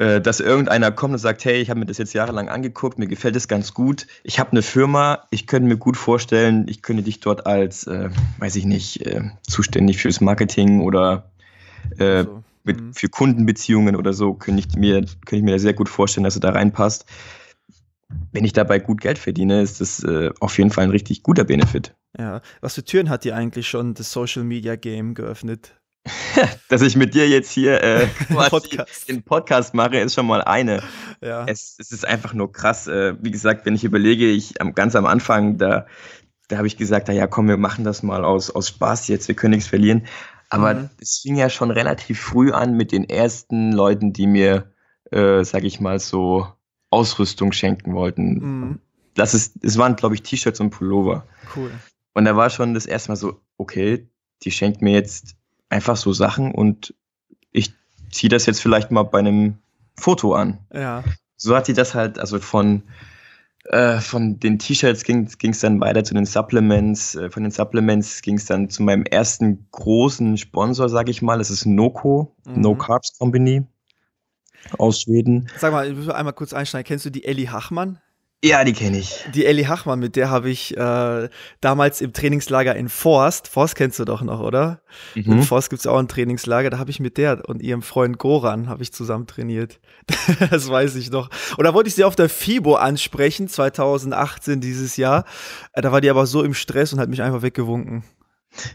dass 0.00 0.40
irgendeiner 0.40 0.92
kommt 0.92 1.12
und 1.12 1.18
sagt, 1.18 1.44
hey, 1.44 1.60
ich 1.60 1.68
habe 1.68 1.78
mir 1.78 1.84
das 1.84 1.98
jetzt 1.98 2.14
jahrelang 2.14 2.48
angeguckt, 2.48 2.98
mir 2.98 3.06
gefällt 3.06 3.36
es 3.36 3.48
ganz 3.48 3.74
gut. 3.74 4.06
Ich 4.24 4.38
habe 4.38 4.52
eine 4.52 4.62
Firma, 4.62 5.26
ich 5.30 5.46
könnte 5.46 5.68
mir 5.68 5.76
gut 5.76 5.98
vorstellen, 5.98 6.64
ich 6.68 6.80
könnte 6.80 7.02
dich 7.02 7.20
dort 7.20 7.44
als, 7.44 7.86
äh, 7.86 8.08
weiß 8.38 8.56
ich 8.56 8.64
nicht, 8.64 9.04
äh, 9.04 9.20
zuständig 9.42 9.98
fürs 9.98 10.22
Marketing 10.22 10.80
oder 10.80 11.30
äh, 11.98 12.24
so. 12.24 12.42
mit, 12.64 12.80
mhm. 12.80 12.94
für 12.94 13.10
Kundenbeziehungen 13.10 13.94
oder 13.94 14.14
so, 14.14 14.32
könnte 14.32 14.64
ich, 14.66 14.74
mir, 14.74 15.00
könnte 15.02 15.36
ich 15.36 15.42
mir 15.42 15.58
sehr 15.58 15.74
gut 15.74 15.90
vorstellen, 15.90 16.24
dass 16.24 16.34
du 16.34 16.40
da 16.40 16.50
reinpasst. 16.50 17.04
Wenn 18.32 18.46
ich 18.46 18.54
dabei 18.54 18.78
gut 18.78 19.02
Geld 19.02 19.18
verdiene, 19.18 19.60
ist 19.60 19.82
das 19.82 20.02
äh, 20.02 20.30
auf 20.40 20.56
jeden 20.56 20.70
Fall 20.70 20.84
ein 20.84 20.90
richtig 20.90 21.22
guter 21.22 21.44
Benefit. 21.44 21.94
Ja, 22.18 22.40
was 22.62 22.74
für 22.74 22.84
Türen 22.84 23.10
hat 23.10 23.24
dir 23.24 23.36
eigentlich 23.36 23.68
schon 23.68 23.92
das 23.92 24.10
Social 24.10 24.44
Media 24.44 24.76
Game 24.76 25.14
geöffnet? 25.14 25.79
dass 26.68 26.82
ich 26.82 26.96
mit 26.96 27.14
dir 27.14 27.28
jetzt 27.28 27.50
hier 27.50 27.82
äh, 27.82 28.06
Podcast. 28.28 29.08
den 29.08 29.22
Podcast 29.22 29.74
mache, 29.74 29.98
ist 29.98 30.14
schon 30.14 30.26
mal 30.26 30.42
eine. 30.42 30.82
Ja. 31.20 31.44
Es, 31.46 31.76
es 31.78 31.92
ist 31.92 32.06
einfach 32.06 32.34
nur 32.34 32.52
krass. 32.52 32.86
Äh, 32.86 33.14
wie 33.20 33.30
gesagt, 33.30 33.66
wenn 33.66 33.74
ich 33.74 33.84
überlege, 33.84 34.26
ich 34.26 34.60
am, 34.60 34.74
ganz 34.74 34.96
am 34.96 35.06
Anfang, 35.06 35.58
da, 35.58 35.86
da 36.48 36.56
habe 36.56 36.66
ich 36.66 36.76
gesagt, 36.76 37.08
ja 37.08 37.26
komm, 37.26 37.48
wir 37.48 37.56
machen 37.56 37.84
das 37.84 38.02
mal 38.02 38.24
aus, 38.24 38.50
aus 38.50 38.68
Spaß 38.68 39.08
jetzt, 39.08 39.28
wir 39.28 39.34
können 39.34 39.52
nichts 39.52 39.68
verlieren. 39.68 40.06
Aber 40.48 40.74
mhm. 40.74 40.90
es 41.00 41.20
fing 41.22 41.36
ja 41.36 41.48
schon 41.48 41.70
relativ 41.70 42.20
früh 42.20 42.50
an 42.50 42.76
mit 42.76 42.92
den 42.92 43.08
ersten 43.08 43.72
Leuten, 43.72 44.12
die 44.12 44.26
mir, 44.26 44.72
äh, 45.12 45.44
sag 45.44 45.62
ich 45.64 45.80
mal, 45.80 46.00
so 46.00 46.46
Ausrüstung 46.90 47.52
schenken 47.52 47.94
wollten. 47.94 48.32
Mhm. 48.32 48.78
das 49.14 49.34
ist, 49.34 49.62
es 49.62 49.78
waren, 49.78 49.94
glaube 49.94 50.16
ich, 50.16 50.22
T-Shirts 50.22 50.58
und 50.58 50.70
Pullover. 50.70 51.24
Cool. 51.54 51.70
Und 52.14 52.24
da 52.24 52.34
war 52.36 52.50
schon 52.50 52.74
das 52.74 52.86
erste 52.86 53.12
Mal 53.12 53.16
so, 53.16 53.40
okay, 53.58 54.08
die 54.42 54.50
schenkt 54.50 54.82
mir 54.82 54.92
jetzt 54.92 55.36
einfach 55.70 55.96
so 55.96 56.12
Sachen 56.12 56.52
und 56.52 56.94
ich 57.52 57.72
ziehe 58.10 58.28
das 58.28 58.46
jetzt 58.46 58.60
vielleicht 58.60 58.90
mal 58.90 59.04
bei 59.04 59.20
einem 59.20 59.58
Foto 59.96 60.34
an. 60.34 60.58
Ja. 60.72 61.04
So 61.36 61.56
hat 61.56 61.66
sie 61.66 61.72
das 61.74 61.94
halt, 61.94 62.18
also 62.18 62.38
von, 62.38 62.82
äh, 63.64 63.98
von 64.00 64.38
den 64.38 64.58
T-Shirts 64.58 65.04
ging 65.04 65.26
es 65.26 65.60
dann 65.60 65.80
weiter 65.80 66.04
zu 66.04 66.12
den 66.14 66.26
Supplements. 66.26 67.14
Äh, 67.14 67.30
von 67.30 67.44
den 67.44 67.52
Supplements 67.52 68.20
ging 68.22 68.36
es 68.36 68.44
dann 68.46 68.68
zu 68.68 68.82
meinem 68.82 69.04
ersten 69.04 69.66
großen 69.70 70.36
Sponsor, 70.36 70.88
sage 70.88 71.10
ich 71.10 71.22
mal. 71.22 71.38
Das 71.38 71.50
ist 71.50 71.64
Noco, 71.66 72.34
Mhm. 72.44 72.60
No 72.60 72.74
Carbs 72.74 73.16
Company 73.18 73.64
aus 74.78 75.02
Schweden. 75.02 75.48
Sag 75.56 75.72
mal, 75.72 75.88
ich 75.88 75.96
muss 75.96 76.08
einmal 76.08 76.34
kurz 76.34 76.52
einsteigen. 76.52 76.86
Kennst 76.86 77.06
du 77.06 77.10
die 77.10 77.24
Ellie 77.24 77.50
Hachmann? 77.50 77.98
Ja, 78.42 78.64
die 78.64 78.72
kenne 78.72 78.98
ich. 78.98 79.26
Die 79.34 79.44
Ellie 79.44 79.68
Hachmann, 79.68 79.98
mit 79.98 80.16
der 80.16 80.30
habe 80.30 80.48
ich 80.48 80.74
äh, 80.74 81.28
damals 81.60 82.00
im 82.00 82.14
Trainingslager 82.14 82.74
in 82.74 82.88
Forst, 82.88 83.48
Forst 83.48 83.76
kennst 83.76 83.98
du 83.98 84.06
doch 84.06 84.22
noch, 84.22 84.40
oder? 84.40 84.80
In 85.14 85.36
Mhm. 85.36 85.42
Forst 85.42 85.68
gibt 85.68 85.80
es 85.80 85.86
auch 85.86 85.98
ein 85.98 86.08
Trainingslager, 86.08 86.70
da 86.70 86.78
habe 86.78 86.90
ich 86.90 87.00
mit 87.00 87.18
der 87.18 87.46
und 87.46 87.60
ihrem 87.60 87.82
Freund 87.82 88.16
Goran 88.16 88.68
habe 88.70 88.82
ich 88.82 88.92
zusammen 88.94 89.26
trainiert. 89.26 89.78
das 90.50 90.70
weiß 90.70 90.94
ich 90.96 91.10
noch. 91.10 91.28
Und 91.58 91.64
da 91.64 91.74
wollte 91.74 91.88
ich 91.88 91.94
sie 91.94 92.04
auf 92.04 92.16
der 92.16 92.30
FIBO 92.30 92.76
ansprechen, 92.76 93.46
2018 93.46 94.62
dieses 94.62 94.96
Jahr. 94.96 95.26
Äh, 95.74 95.82
Da 95.82 95.92
war 95.92 96.00
die 96.00 96.08
aber 96.08 96.24
so 96.24 96.42
im 96.42 96.54
Stress 96.54 96.94
und 96.94 96.98
hat 97.00 97.10
mich 97.10 97.20
einfach 97.20 97.42
weggewunken. 97.42 98.04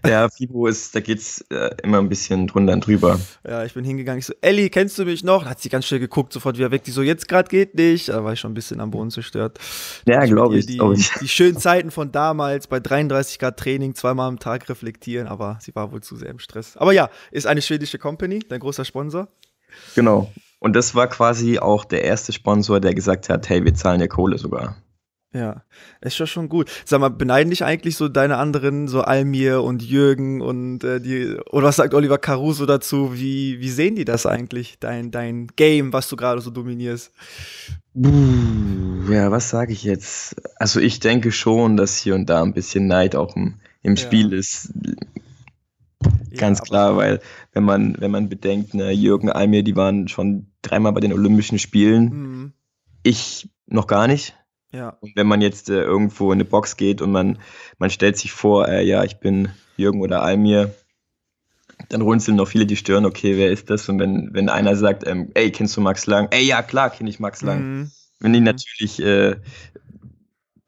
Ja, 0.06 0.30
FIBO 0.30 0.68
ist, 0.68 0.96
da 0.96 1.00
geht's 1.02 1.42
äh, 1.50 1.70
immer 1.84 2.00
ein 2.00 2.08
bisschen 2.10 2.48
drunter 2.48 2.74
und 2.74 2.86
drüber. 2.86 3.20
Ja, 3.48 3.66
ich 3.66 3.74
bin 3.74 3.84
hingegangen, 3.84 4.20
ich 4.20 4.26
so, 4.26 4.34
Ellie, 4.42 4.70
kennst 4.70 4.98
du 4.98 5.06
mich 5.06 5.24
noch? 5.24 5.44
Da 5.44 5.50
hat 5.52 5.62
sie 5.62 5.70
ganz 5.70 5.86
schnell 5.86 6.00
geguckt, 6.00 6.32
sofort 6.34 6.58
wieder 6.58 6.72
weg. 6.72 6.84
Die 6.86 6.92
so, 6.92 7.02
jetzt 7.02 7.28
gerade 7.28 7.50
geht 7.50 7.76
nicht. 7.76 8.10
Da 8.10 8.24
war 8.24 8.34
ich 8.34 8.40
schon 8.40 8.52
ein 8.52 8.56
bisschen 8.56 8.80
am 8.80 8.92
Boden 8.92 9.12
zerstört. 9.12 9.60
Ja, 10.08 10.24
glaube 10.26 10.58
ich, 10.58 10.66
Die, 10.66 10.78
glaube 10.78 10.96
ich. 10.96 11.12
die 11.20 11.28
schönen 11.28 11.58
Zeiten 11.58 11.92
von 11.92 12.12
damals 12.12 12.68
bei 12.68 12.80
33 12.80 13.38
Grad 13.40 13.58
Training 13.58 13.96
zweimal 13.96 14.28
am 14.30 14.40
Tag 14.40 14.68
reflektieren, 14.70 15.28
aber 15.28 15.58
sie 15.62 15.76
war 15.76 15.92
wohl 15.92 16.02
zu 16.02 16.16
sehr 16.16 16.30
im 16.30 16.40
Stress. 16.40 16.78
Aber 16.78 16.94
ja, 16.94 17.10
ist 17.32 17.46
eine 17.46 17.62
schwedische 17.62 18.00
Company, 18.00 18.40
dein 18.40 18.60
großer 18.62 18.86
Sponsor. 18.86 19.28
Genau. 19.94 20.32
Und 20.60 20.74
das 20.76 20.96
war 20.96 21.08
quasi 21.08 21.60
auch 21.60 21.86
der 21.86 22.04
erste 22.06 22.32
Sponsor, 22.32 22.80
der 22.80 22.94
gesagt 22.96 23.30
hat, 23.30 23.50
hey, 23.50 23.64
wir 23.64 23.74
zahlen 23.74 24.00
dir 24.00 24.08
Kohle 24.08 24.38
sogar. 24.38 24.78
Ja, 25.36 25.64
ist 26.00 26.16
schon 26.16 26.28
schon 26.28 26.48
gut. 26.48 26.72
Sag 26.86 27.02
mal, 27.02 27.10
beneiden 27.10 27.50
dich 27.50 27.66
eigentlich 27.66 27.98
so 27.98 28.08
deine 28.08 28.38
anderen, 28.38 28.88
so 28.88 29.02
Almir 29.02 29.64
und 29.64 29.84
Jürgen 29.84 30.40
und 30.40 30.86
äh, 30.86 31.02
die, 31.02 31.36
oder 31.52 31.68
was 31.68 31.76
sagt 31.76 31.94
Oliver 31.94 32.18
Caruso 32.18 32.66
dazu? 32.66 33.14
Wie, 33.16 33.60
wie 33.60 33.70
sehen 33.70 33.96
die 33.96 34.06
das 34.06 34.26
eigentlich, 34.26 34.78
dein, 34.80 35.12
dein 35.12 35.48
Game, 35.58 35.92
was 35.92 36.08
du 36.08 36.16
gerade 36.16 36.40
so 36.40 36.52
dominierst? 36.52 37.12
Buh, 37.94 39.12
Ja, 39.12 39.30
was 39.30 39.50
sage 39.50 39.74
ich 39.74 39.84
jetzt? 39.84 40.36
Also 40.56 40.80
ich 40.80 41.02
denke 41.02 41.34
schon, 41.34 41.76
dass 41.76 41.98
hier 41.98 42.16
und 42.16 42.30
da 42.30 42.42
ein 42.42 42.54
bisschen 42.54 42.88
Neid 42.88 43.18
auch 43.18 43.36
im, 43.36 43.56
im 43.84 43.96
Ja. 43.96 44.02
Spiel 44.02 44.32
ist. 44.32 44.72
Ganz 46.38 46.60
Ja, 46.60 46.66
klar, 46.66 46.98
weil 46.98 47.20
wenn 47.52 47.64
man, 47.64 47.96
wenn 48.00 48.12
man 48.12 48.30
bedenkt, 48.30 48.74
ne, 48.74 48.92
Jürgen 48.92 49.30
Almir, 49.30 49.64
die 49.64 49.76
waren 49.76 50.08
schon 50.08 50.48
dreimal 50.62 50.94
bei 50.94 51.00
den 51.02 51.12
Olympischen 51.14 51.60
Spielen. 51.60 52.04
Mhm. 52.06 52.54
Ich 53.04 53.50
noch 53.68 53.88
gar 53.88 54.08
nicht. 54.08 54.36
Ja, 54.76 54.98
Und 55.00 55.16
wenn 55.16 55.28
man 55.28 55.42
jetzt 55.42 55.70
äh, 55.70 55.82
irgendwo 55.82 56.32
in 56.32 56.38
eine 56.38 56.46
Box 56.46 56.76
geht 56.78 57.02
und 57.02 57.12
man, 57.12 57.40
man 57.78 57.90
stellt 57.90 58.18
sich 58.18 58.32
vor, 58.32 58.68
äh, 58.68 58.84
ja, 58.86 59.04
ich 59.04 59.18
bin 59.20 59.50
Jürgen 59.78 60.02
oder 60.02 60.22
Almir, 60.22 60.74
dann 61.90 62.02
runzeln 62.02 62.38
noch 62.38 62.48
viele 62.48 62.66
die 62.66 62.76
Stirn, 62.76 63.06
okay, 63.06 63.38
wer 63.38 63.52
ist 63.52 63.70
das? 63.70 63.88
Und 63.90 64.00
wenn, 64.00 64.30
wenn 64.34 64.50
einer 64.50 64.76
sagt, 64.76 65.06
ähm, 65.08 65.32
ey, 65.34 65.52
kennst 65.52 65.76
du 65.78 65.82
Max 65.82 66.06
Lang? 66.06 66.28
Ey, 66.32 66.46
ja, 66.46 66.62
klar, 66.62 66.90
kenne 66.90 67.10
ich 67.10 67.20
Max 67.20 67.42
Lang. 67.42 67.60
Mhm. 67.60 67.92
Wenn 68.20 68.34
die 68.34 68.40
natürlich 68.40 69.02
äh, 69.02 69.36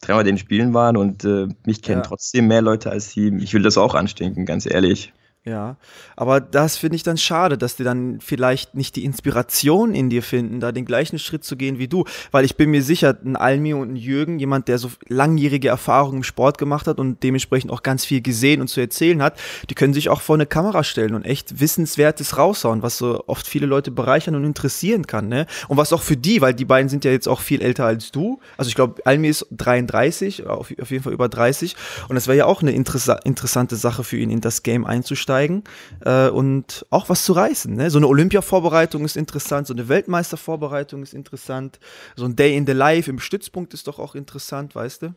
dreimal 0.02 0.24
den 0.24 0.38
Spielen 0.38 0.74
waren 0.74 0.98
und 0.98 1.24
äh, 1.24 1.48
mich 1.66 1.82
kennen 1.82 2.02
Ja. 2.02 2.08
trotzdem 2.08 2.48
mehr 2.48 2.62
Leute 2.62 2.92
als 2.92 3.12
sie, 3.12 3.30
ich 3.40 3.54
will 3.54 3.62
das 3.64 3.78
auch 3.78 3.96
anstinken, 3.96 4.46
ganz 4.46 4.66
ehrlich. 4.66 5.14
Ja, 5.48 5.78
aber 6.18 6.42
das 6.42 6.76
finde 6.76 6.98
ich 6.98 7.04
dann 7.04 7.18
schade, 7.18 7.58
dass 7.58 7.78
die 7.78 7.86
dann 7.86 8.20
vielleicht 8.20 8.76
nicht 8.76 8.98
die 8.98 9.06
Inspiration 9.06 9.96
in 9.96 10.10
dir 10.10 10.22
finden, 10.22 10.60
da 10.60 10.74
den 10.74 10.84
gleichen 10.84 11.20
Schritt 11.20 11.46
zu 11.46 11.56
gehen 11.56 11.80
wie 11.80 11.88
du. 11.88 12.04
Weil 12.32 12.44
ich 12.44 12.58
bin 12.58 12.70
mir 12.70 12.84
sicher, 12.84 13.18
ein 13.24 13.38
Almi 13.38 13.74
und 13.74 13.94
ein 13.94 13.96
Jürgen, 13.96 14.40
jemand, 14.40 14.68
der 14.68 14.78
so 14.78 14.92
langjährige 15.08 15.70
Erfahrungen 15.70 16.18
im 16.18 16.24
Sport 16.24 16.58
gemacht 16.58 16.86
hat 16.86 17.00
und 17.00 17.24
dementsprechend 17.24 17.72
auch 17.72 17.82
ganz 17.82 18.04
viel 18.04 18.20
gesehen 18.20 18.60
und 18.60 18.68
zu 18.68 18.82
erzählen 18.82 19.24
hat, 19.24 19.40
die 19.70 19.74
können 19.74 19.94
sich 19.94 20.10
auch 20.10 20.20
vor 20.20 20.36
eine 20.36 20.48
Kamera 20.48 20.84
stellen 20.84 21.16
und 21.16 21.24
echt 21.24 21.62
Wissenswertes 21.62 22.38
raushauen, 22.38 22.82
was 22.82 22.98
so 22.98 23.24
oft 23.28 23.48
viele 23.48 23.68
Leute 23.68 23.90
bereichern 23.92 24.36
und 24.36 24.44
interessieren 24.44 25.08
kann. 25.08 25.30
Ne? 25.30 25.46
Und 25.70 25.78
was 25.78 25.94
auch 25.94 26.02
für 26.02 26.18
die, 26.18 26.42
weil 26.42 26.56
die 26.56 26.66
beiden 26.66 26.90
sind 26.90 27.06
ja 27.06 27.12
jetzt 27.12 27.30
auch 27.30 27.40
viel 27.40 27.62
älter 27.62 27.86
als 27.86 28.12
du. 28.12 28.42
Also 28.58 28.68
ich 28.68 28.76
glaube, 28.76 29.02
Almi 29.06 29.30
ist 29.30 29.48
33, 29.52 30.46
auf, 30.46 30.74
auf 30.78 30.92
jeden 30.92 31.04
Fall 31.04 31.14
über 31.14 31.30
30. 31.30 31.78
Und 32.10 32.16
das 32.16 32.28
wäre 32.28 32.38
ja 32.38 32.46
auch 32.48 32.62
eine 32.62 32.72
interessa 32.72 33.14
interessante 33.24 33.78
Sache 33.78 34.04
für 34.04 34.18
ihn, 34.18 34.30
in 34.30 34.42
das 34.42 34.62
Game 34.62 34.84
einzusteigen 34.86 35.37
äh, 36.02 36.30
und 36.30 36.86
auch 36.90 37.10
was 37.10 37.24
zu 37.24 37.34
reißen. 37.34 37.74
Ne? 37.76 37.90
So 37.90 37.98
eine 37.98 38.08
Olympia-Vorbereitung 38.08 39.06
ist 39.06 39.18
interessant, 39.18 39.68
so 39.68 39.74
eine 39.74 39.88
Weltmeister-Vorbereitung 39.90 41.04
ist 41.04 41.14
interessant, 41.14 41.80
so 42.16 42.26
ein 42.26 42.36
Day 42.36 42.56
in 42.56 42.66
the 42.66 42.74
Life 42.74 43.10
im 43.10 43.20
Stützpunkt 43.20 43.74
ist 43.74 43.88
doch 43.88 44.00
auch 44.00 44.16
interessant, 44.16 44.76
weißt 44.76 45.04
du? 45.04 45.14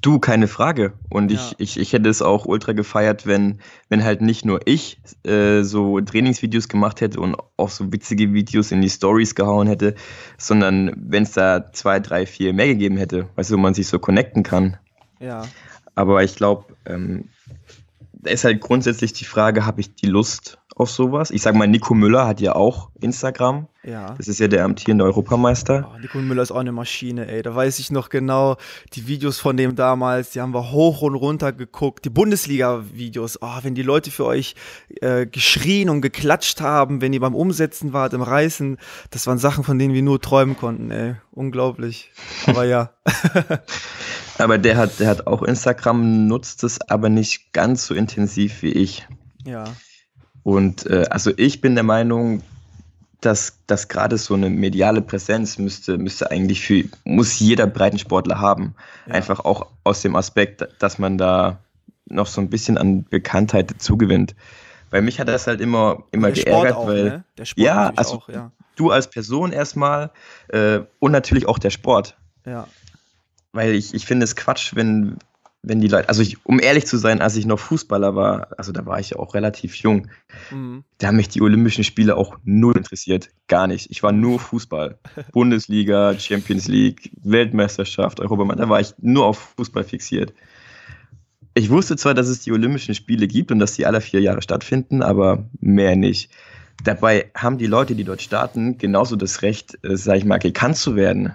Du, 0.00 0.20
keine 0.20 0.46
Frage. 0.46 0.92
Und 1.10 1.32
Ja. 1.32 1.38
ich, 1.38 1.54
ich, 1.58 1.80
ich 1.80 1.92
hätte 1.92 2.08
es 2.08 2.22
auch 2.22 2.46
ultra 2.46 2.72
gefeiert, 2.72 3.26
wenn, 3.26 3.60
wenn 3.88 4.04
halt 4.04 4.22
nicht 4.22 4.44
nur 4.44 4.60
ich 4.64 5.00
äh, 5.24 5.62
so 5.62 6.00
Trainingsvideos 6.00 6.68
gemacht 6.68 7.00
hätte 7.00 7.20
und 7.20 7.36
auch 7.56 7.68
so 7.68 7.92
witzige 7.92 8.32
Videos 8.32 8.70
in 8.70 8.80
die 8.80 8.88
Stories 8.88 9.34
gehauen 9.34 9.66
hätte, 9.66 9.94
sondern 10.38 10.92
wenn 10.96 11.24
es 11.24 11.32
da 11.32 11.72
zwei, 11.72 11.98
drei, 11.98 12.26
vier 12.26 12.52
mehr 12.52 12.68
gegeben 12.68 12.96
hätte, 12.96 13.28
weißt 13.34 13.50
du, 13.50 13.56
wo 13.56 13.60
man 13.60 13.74
sich 13.74 13.88
so 13.88 13.98
connecten 13.98 14.44
kann. 14.44 14.78
Ja. 15.18 15.42
Aber 15.94 16.22
ich 16.22 16.36
glaube, 16.36 16.76
ähm, 16.86 17.28
da 18.22 18.30
ist 18.30 18.44
halt 18.44 18.60
grundsätzlich 18.60 19.12
die 19.12 19.24
Frage, 19.24 19.66
habe 19.66 19.80
ich 19.80 19.94
die 19.94 20.06
Lust 20.06 20.58
auf 20.76 20.90
sowas? 20.90 21.30
Ich 21.30 21.42
sage 21.42 21.58
mal, 21.58 21.66
Nico 21.66 21.92
Müller 21.92 22.26
hat 22.26 22.40
ja 22.40 22.54
auch 22.54 22.90
Instagram. 23.00 23.66
Ja. 23.82 24.14
Das 24.14 24.28
ist 24.28 24.38
ja 24.38 24.46
der 24.46 24.64
amtierende 24.64 25.04
Europameister. 25.04 25.90
Oh, 25.92 25.98
Nico 25.98 26.18
Müller 26.18 26.42
ist 26.42 26.52
auch 26.52 26.60
eine 26.60 26.70
Maschine, 26.70 27.26
ey. 27.26 27.42
Da 27.42 27.54
weiß 27.54 27.80
ich 27.80 27.90
noch 27.90 28.10
genau, 28.10 28.56
die 28.92 29.08
Videos 29.08 29.40
von 29.40 29.56
dem 29.56 29.74
damals, 29.74 30.30
die 30.30 30.40
haben 30.40 30.54
wir 30.54 30.70
hoch 30.70 31.02
und 31.02 31.16
runter 31.16 31.52
geguckt. 31.52 32.04
Die 32.04 32.10
Bundesliga-Videos, 32.10 33.40
oh, 33.42 33.58
wenn 33.62 33.74
die 33.74 33.82
Leute 33.82 34.12
für 34.12 34.24
euch 34.24 34.54
äh, 35.00 35.26
geschrien 35.26 35.90
und 35.90 36.00
geklatscht 36.00 36.60
haben, 36.60 37.00
wenn 37.00 37.12
ihr 37.12 37.20
beim 37.20 37.34
Umsetzen 37.34 37.92
wart, 37.92 38.12
im 38.12 38.22
Reißen, 38.22 38.78
das 39.10 39.26
waren 39.26 39.38
Sachen, 39.38 39.64
von 39.64 39.80
denen 39.80 39.94
wir 39.94 40.02
nur 40.02 40.20
träumen 40.20 40.56
konnten, 40.56 40.92
ey. 40.92 41.16
Unglaublich. 41.32 42.12
Aber 42.46 42.64
ja. 42.64 42.90
Aber 44.38 44.58
der 44.58 44.76
hat, 44.76 44.98
der 45.00 45.08
hat 45.08 45.26
auch 45.26 45.42
Instagram, 45.42 46.26
nutzt 46.26 46.64
es 46.64 46.80
aber 46.90 47.08
nicht 47.08 47.52
ganz 47.52 47.86
so 47.86 47.94
intensiv 47.94 48.62
wie 48.62 48.72
ich. 48.72 49.06
ja. 49.44 49.64
Und 50.44 50.86
äh, 50.86 51.04
also 51.08 51.30
ich 51.36 51.60
bin 51.60 51.74
der 51.76 51.84
Meinung, 51.84 52.42
dass, 53.20 53.58
dass 53.68 53.86
gerade 53.86 54.18
so 54.18 54.34
eine 54.34 54.50
mediale 54.50 55.00
Präsenz 55.00 55.56
müsste, 55.56 55.98
müsste 55.98 56.32
eigentlich 56.32 56.60
für, 56.62 56.82
muss 57.04 57.38
jeder 57.38 57.68
Breitensportler 57.68 58.40
haben. 58.40 58.74
Ja. 59.06 59.14
Einfach 59.14 59.38
auch 59.44 59.68
aus 59.84 60.02
dem 60.02 60.16
Aspekt, 60.16 60.66
dass 60.80 60.98
man 60.98 61.16
da 61.16 61.60
noch 62.06 62.26
so 62.26 62.40
ein 62.40 62.50
bisschen 62.50 62.76
an 62.76 63.04
Bekanntheit 63.04 63.70
dazugewinnt. 63.70 64.34
Bei 64.90 65.00
mich 65.00 65.20
hat 65.20 65.28
das 65.28 65.46
halt 65.46 65.60
immer, 65.60 66.02
immer 66.10 66.32
Der 66.32 66.40
Sport 66.40 66.62
geärgert, 66.62 66.76
auch, 66.76 66.86
weil 66.88 67.04
ne? 67.04 67.24
Der 67.38 67.44
Sport 67.44 67.64
Ja, 67.64 67.92
also- 67.94 68.14
auch, 68.16 68.28
ja. 68.28 68.50
du 68.74 68.90
als 68.90 69.08
Person 69.08 69.52
erstmal 69.52 70.10
äh, 70.48 70.80
und 70.98 71.12
natürlich 71.12 71.46
auch 71.46 71.60
der 71.60 71.70
Sport. 71.70 72.16
Ja. 72.44 72.66
Weil 73.52 73.74
ich, 73.74 73.94
ich 73.94 74.06
finde 74.06 74.24
es 74.24 74.36
Quatsch, 74.36 74.74
wenn, 74.74 75.16
wenn 75.62 75.80
die 75.80 75.88
Leute, 75.88 76.08
also 76.08 76.22
ich, 76.22 76.44
um 76.44 76.58
ehrlich 76.58 76.86
zu 76.86 76.96
sein, 76.96 77.20
als 77.20 77.36
ich 77.36 77.46
noch 77.46 77.58
Fußballer 77.58 78.14
war, 78.16 78.48
also 78.58 78.72
da 78.72 78.86
war 78.86 78.98
ich 78.98 79.10
ja 79.10 79.18
auch 79.18 79.34
relativ 79.34 79.74
jung, 79.76 80.08
Mhm. 80.50 80.84
da 80.98 81.08
haben 81.08 81.16
mich 81.16 81.28
die 81.28 81.42
Olympischen 81.42 81.84
Spiele 81.84 82.16
auch 82.16 82.36
null 82.44 82.76
interessiert. 82.76 83.30
Gar 83.48 83.66
nicht. 83.68 83.90
Ich 83.90 84.02
war 84.02 84.12
nur 84.12 84.40
Fußball. 84.40 84.98
Bundesliga, 85.32 86.18
Champions 86.18 86.66
League, 86.68 87.12
Weltmeisterschaft, 87.22 88.20
Europameister, 88.20 88.62
da 88.64 88.68
war 88.68 88.80
ich 88.80 88.94
nur 88.98 89.26
auf 89.26 89.54
Fußball 89.56 89.84
fixiert. 89.84 90.32
Ich 91.54 91.68
wusste 91.68 91.96
zwar, 91.96 92.14
dass 92.14 92.28
es 92.28 92.40
die 92.40 92.52
Olympischen 92.52 92.94
Spiele 92.94 93.28
gibt 93.28 93.52
und 93.52 93.58
dass 93.58 93.74
die 93.74 93.84
alle 93.84 94.00
vier 94.00 94.20
Jahre 94.20 94.40
stattfinden, 94.40 95.02
aber 95.02 95.44
mehr 95.60 95.96
nicht. 95.96 96.30
Dabei 96.82 97.30
haben 97.36 97.58
die 97.58 97.66
Leute, 97.66 97.94
die 97.94 98.04
dort 98.04 98.22
starten, 98.22 98.78
genauso 98.78 99.16
das 99.16 99.42
Recht, 99.42 99.78
äh, 99.84 99.96
sag 99.96 100.16
ich 100.16 100.24
mal, 100.24 100.38
gekannt 100.38 100.78
zu 100.78 100.96
werden. 100.96 101.34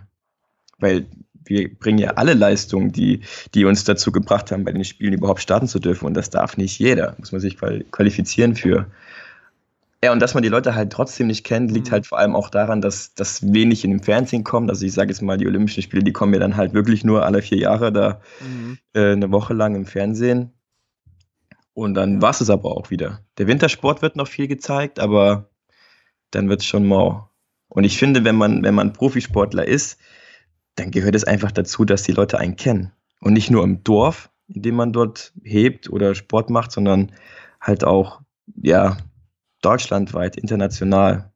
Weil 0.79 1.05
wir 1.49 1.73
bringen 1.73 1.99
ja 1.99 2.11
alle 2.11 2.33
Leistungen, 2.33 2.91
die, 2.91 3.21
die 3.53 3.65
uns 3.65 3.83
dazu 3.83 4.11
gebracht 4.11 4.51
haben, 4.51 4.63
bei 4.65 4.71
den 4.71 4.83
Spielen 4.83 5.13
überhaupt 5.13 5.41
starten 5.41 5.67
zu 5.67 5.79
dürfen. 5.79 6.05
Und 6.05 6.13
das 6.15 6.29
darf 6.29 6.57
nicht 6.57 6.79
jeder. 6.79 7.15
Muss 7.17 7.31
man 7.31 7.41
sich 7.41 7.57
qual- 7.57 7.83
qualifizieren 7.91 8.55
für. 8.55 8.87
Ja, 10.03 10.11
und 10.11 10.19
dass 10.21 10.35
man 10.35 10.43
die 10.43 10.49
Leute 10.49 10.75
halt 10.75 10.91
trotzdem 10.91 11.25
nicht 11.27 11.43
kennt, 11.43 11.71
liegt 11.71 11.87
Mhm. 11.87 11.91
halt 11.91 12.05
vor 12.07 12.19
allem 12.19 12.35
auch 12.35 12.49
daran, 12.51 12.81
dass 12.81 13.15
das 13.15 13.51
wenig 13.51 13.83
in 13.83 13.89
dem 13.91 14.03
Fernsehen 14.03 14.43
kommt. 14.43 14.69
Also 14.69 14.85
ich 14.85 14.93
sage 14.93 15.09
jetzt 15.09 15.21
mal, 15.21 15.37
die 15.37 15.47
Olympischen 15.47 15.81
Spiele, 15.81 16.03
die 16.03 16.13
kommen 16.13 16.33
ja 16.33 16.39
dann 16.39 16.55
halt 16.55 16.73
wirklich 16.73 17.03
nur 17.03 17.25
alle 17.25 17.41
vier 17.41 17.57
Jahre 17.57 17.91
da 17.91 18.21
Mhm. 18.41 18.77
äh, 18.93 19.13
eine 19.13 19.31
Woche 19.31 19.53
lang 19.55 19.75
im 19.75 19.85
Fernsehen. 19.87 20.51
Und 21.73 21.93
dann 21.93 22.21
war 22.21 22.31
es 22.31 22.49
aber 22.49 22.75
auch 22.75 22.89
wieder. 22.89 23.21
Der 23.37 23.47
Wintersport 23.47 24.01
wird 24.01 24.15
noch 24.15 24.27
viel 24.27 24.47
gezeigt, 24.47 24.99
aber 24.99 25.49
dann 26.31 26.49
wird 26.49 26.61
es 26.61 26.65
schon 26.67 26.87
mau. 26.87 27.29
Und 27.69 27.83
ich 27.83 27.97
finde, 27.97 28.23
wenn 28.23 28.35
man, 28.35 28.63
wenn 28.63 28.73
man 28.75 28.93
Profisportler 28.93 29.67
ist, 29.67 29.99
dann 30.77 30.91
gehört 30.91 31.15
es 31.15 31.25
einfach 31.25 31.51
dazu, 31.51 31.83
dass 31.83 32.03
die 32.03 32.13
Leute 32.13 32.39
einen 32.39 32.55
kennen. 32.55 32.93
Und 33.19 33.33
nicht 33.33 33.49
nur 33.49 33.63
im 33.63 33.83
Dorf, 33.83 34.29
in 34.47 34.61
dem 34.61 34.75
man 34.75 34.93
dort 34.93 35.33
hebt 35.43 35.89
oder 35.89 36.15
Sport 36.15 36.49
macht, 36.49 36.71
sondern 36.71 37.11
halt 37.59 37.83
auch, 37.83 38.21
ja, 38.61 38.97
deutschlandweit, 39.61 40.37
international. 40.37 41.31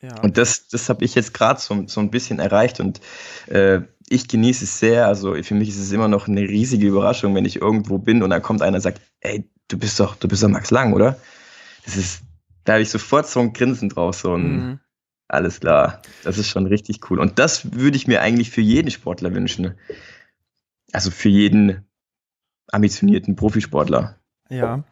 Ja. 0.00 0.20
Und 0.22 0.38
das, 0.38 0.68
das 0.68 0.88
habe 0.88 1.04
ich 1.04 1.14
jetzt 1.14 1.34
gerade 1.34 1.60
so, 1.60 1.86
so 1.86 2.00
ein 2.00 2.10
bisschen 2.10 2.40
erreicht 2.40 2.80
und 2.80 3.00
äh, 3.46 3.82
ich 4.08 4.26
genieße 4.26 4.64
es 4.64 4.78
sehr. 4.78 5.06
Also 5.06 5.34
für 5.42 5.54
mich 5.54 5.68
ist 5.68 5.78
es 5.78 5.92
immer 5.92 6.08
noch 6.08 6.26
eine 6.26 6.40
riesige 6.40 6.88
Überraschung, 6.88 7.34
wenn 7.34 7.44
ich 7.44 7.60
irgendwo 7.60 7.98
bin 7.98 8.22
und 8.22 8.30
dann 8.30 8.42
kommt 8.42 8.62
einer 8.62 8.76
und 8.76 8.82
sagt, 8.82 9.00
ey, 9.20 9.48
du 9.68 9.78
bist 9.78 10.00
doch, 10.00 10.16
du 10.16 10.26
bist 10.28 10.42
doch 10.42 10.48
Max 10.48 10.70
Lang, 10.70 10.92
oder? 10.92 11.18
Das 11.84 11.96
ist, 11.96 12.22
da 12.64 12.72
habe 12.72 12.82
ich 12.82 12.90
sofort 12.90 13.28
so 13.28 13.40
ein 13.40 13.52
Grinsen 13.52 13.90
drauf, 13.90 14.16
so 14.16 14.34
ein, 14.34 14.56
mhm. 14.56 14.80
Alles 15.32 15.60
klar, 15.60 16.02
das 16.24 16.38
ist 16.38 16.48
schon 16.48 16.66
richtig 16.66 17.10
cool. 17.10 17.18
Und 17.18 17.38
das 17.38 17.72
würde 17.72 17.96
ich 17.96 18.06
mir 18.06 18.20
eigentlich 18.20 18.50
für 18.50 18.60
jeden 18.60 18.90
Sportler 18.90 19.34
wünschen. 19.34 19.74
Also 20.92 21.10
für 21.10 21.28
jeden 21.28 21.84
ambitionierten 22.70 23.36
Profisportler. 23.36 24.18
Ja, 24.48 24.84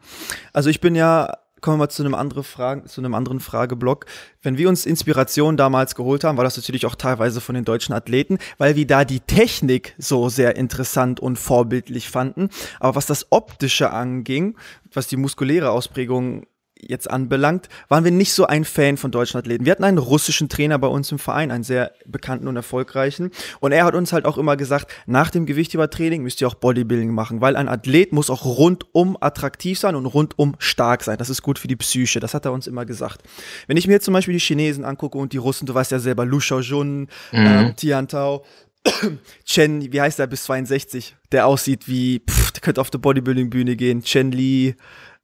also 0.53 0.69
ich 0.69 0.81
bin 0.81 0.95
ja 0.95 1.37
kommen 1.61 1.75
wir 1.75 1.85
mal 1.85 1.89
zu 1.89 2.03
einem, 2.03 2.15
andere 2.15 2.43
Fragen, 2.43 2.87
zu 2.87 3.01
einem 3.01 3.13
anderen 3.13 3.39
Frageblock. 3.39 4.07
Wenn 4.41 4.57
wir 4.57 4.67
uns 4.67 4.85
Inspiration 4.85 5.57
damals 5.57 5.95
geholt 5.95 6.23
haben, 6.23 6.37
war 6.37 6.43
das 6.43 6.57
natürlich 6.57 6.85
auch 6.85 6.95
teilweise 6.95 7.39
von 7.39 7.55
den 7.55 7.65
deutschen 7.65 7.93
Athleten, 7.93 8.39
weil 8.57 8.75
wir 8.75 8.87
da 8.87 9.05
die 9.05 9.19
Technik 9.19 9.93
so 9.97 10.27
sehr 10.27 10.55
interessant 10.55 11.19
und 11.19 11.37
vorbildlich 11.37 12.09
fanden. 12.09 12.49
Aber 12.79 12.95
was 12.95 13.05
das 13.05 13.27
Optische 13.31 13.91
anging, 13.91 14.57
was 14.91 15.07
die 15.07 15.17
muskuläre 15.17 15.69
Ausprägung 15.69 16.47
jetzt 16.81 17.09
anbelangt, 17.09 17.69
waren 17.87 18.03
wir 18.03 18.11
nicht 18.11 18.33
so 18.33 18.45
ein 18.45 18.65
Fan 18.65 18.97
von 18.97 19.11
deutschen 19.11 19.37
Athleten. 19.37 19.65
Wir 19.65 19.71
hatten 19.71 19.83
einen 19.83 19.97
russischen 19.97 20.49
Trainer 20.49 20.79
bei 20.79 20.87
uns 20.87 21.11
im 21.11 21.19
Verein, 21.19 21.51
einen 21.51 21.63
sehr 21.63 21.91
bekannten 22.05 22.47
und 22.47 22.55
erfolgreichen. 22.55 23.31
Und 23.59 23.71
er 23.71 23.85
hat 23.85 23.95
uns 23.95 24.13
halt 24.13 24.25
auch 24.25 24.37
immer 24.37 24.57
gesagt, 24.57 24.91
nach 25.05 25.29
dem 25.29 25.45
Gewichthebertraining 25.45 26.23
müsst 26.23 26.41
ihr 26.41 26.47
auch 26.47 26.55
Bodybuilding 26.55 27.13
machen, 27.13 27.41
weil 27.41 27.55
ein 27.55 27.67
Athlet 27.67 28.11
muss 28.11 28.29
auch 28.29 28.45
rundum 28.45 29.17
attraktiv 29.19 29.79
sein 29.79 29.95
und 29.95 30.05
rundum 30.05 30.55
stark 30.59 31.03
sein. 31.03 31.17
Das 31.17 31.29
ist 31.29 31.41
gut 31.41 31.59
für 31.59 31.67
die 31.67 31.75
Psyche. 31.75 32.19
Das 32.19 32.33
hat 32.33 32.45
er 32.45 32.51
uns 32.51 32.67
immer 32.67 32.85
gesagt. 32.85 33.21
Wenn 33.67 33.77
ich 33.77 33.87
mir 33.87 33.93
jetzt 33.93 34.05
zum 34.05 34.13
Beispiel 34.13 34.33
die 34.33 34.39
Chinesen 34.39 34.85
angucke 34.85 35.17
und 35.17 35.33
die 35.33 35.37
Russen, 35.37 35.65
du 35.65 35.73
weißt 35.73 35.91
ja 35.91 35.99
selber, 35.99 36.25
Lu 36.25 36.39
Xiaojun, 36.39 37.07
mhm. 37.31 37.37
äh, 37.45 37.73
Tian 37.73 38.07
Tao, 38.07 38.43
Chen, 39.45 39.91
wie 39.91 40.01
heißt 40.01 40.19
der 40.19 40.27
bis 40.27 40.43
62, 40.43 41.15
der 41.31 41.47
aussieht 41.47 41.87
wie, 41.87 42.21
pff, 42.27 42.51
der 42.51 42.61
könnte 42.61 42.81
auf 42.81 42.89
der 42.89 42.99
Bodybuilding-Bühne 42.99 43.75
gehen. 43.75 44.03
Chen 44.03 44.31
Li, 44.31 44.75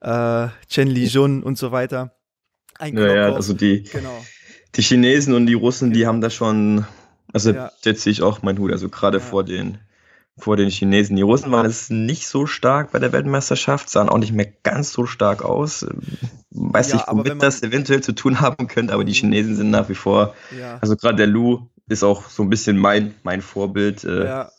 äh, 0.02 0.48
Chen 0.68 0.88
Li 0.88 1.06
Jun 1.06 1.44
und 1.44 1.58
so 1.58 1.72
weiter. 1.72 2.12
Ein 2.80 2.98
ja, 2.98 3.14
ja, 3.14 3.34
also 3.34 3.54
die, 3.54 3.84
genau. 3.84 4.24
die 4.76 4.82
Chinesen 4.82 5.34
und 5.34 5.48
die 5.48 5.56
Russen, 5.56 5.92
die 5.94 6.06
haben 6.06 6.22
da 6.22 6.30
schon, 6.30 6.86
also 7.34 7.52
ja. 7.52 7.72
jetzt 7.84 8.04
sehe 8.04 8.12
ich 8.12 8.22
auch 8.22 8.44
meinen 8.44 8.60
Hut, 8.60 8.72
also 8.72 8.90
gerade 8.90 9.18
ja. 9.18 9.24
vor 9.24 9.44
den 9.44 9.80
vor 10.40 10.56
den 10.56 10.70
Chinesen. 10.70 11.16
Die 11.16 11.24
Russen 11.24 11.52
waren 11.52 11.66
es 11.66 11.90
nicht 11.90 12.28
so 12.28 12.46
stark 12.46 12.92
bei 12.92 13.00
der 13.00 13.12
Weltmeisterschaft, 13.12 13.90
sahen 13.90 14.08
auch 14.08 14.20
nicht 14.20 14.34
mehr 14.34 14.46
ganz 14.64 14.92
so 14.92 15.06
stark 15.08 15.44
aus. 15.44 15.86
Weiß 16.52 16.90
ja, 16.90 16.96
nicht, 16.96 17.08
womit 17.08 17.42
das 17.42 17.64
eventuell 17.64 18.02
zu 18.02 18.14
tun 18.14 18.40
haben 18.40 18.68
könnte, 18.68 18.94
aber 18.94 19.04
die 19.04 19.14
Chinesen 19.14 19.56
sind 19.56 19.72
nach 19.72 19.90
wie 19.90 19.96
vor, 19.96 20.36
ja. 20.58 20.78
also 20.80 20.96
gerade 20.96 21.18
der 21.18 21.28
Lu 21.28 21.68
ist 21.90 22.04
auch 22.04 22.30
so 22.30 22.44
ein 22.44 22.50
bisschen 22.50 22.78
mein, 22.78 23.16
mein 23.24 23.42
Vorbild. 23.42 24.04
Äh, 24.04 24.26
ja. 24.26 24.52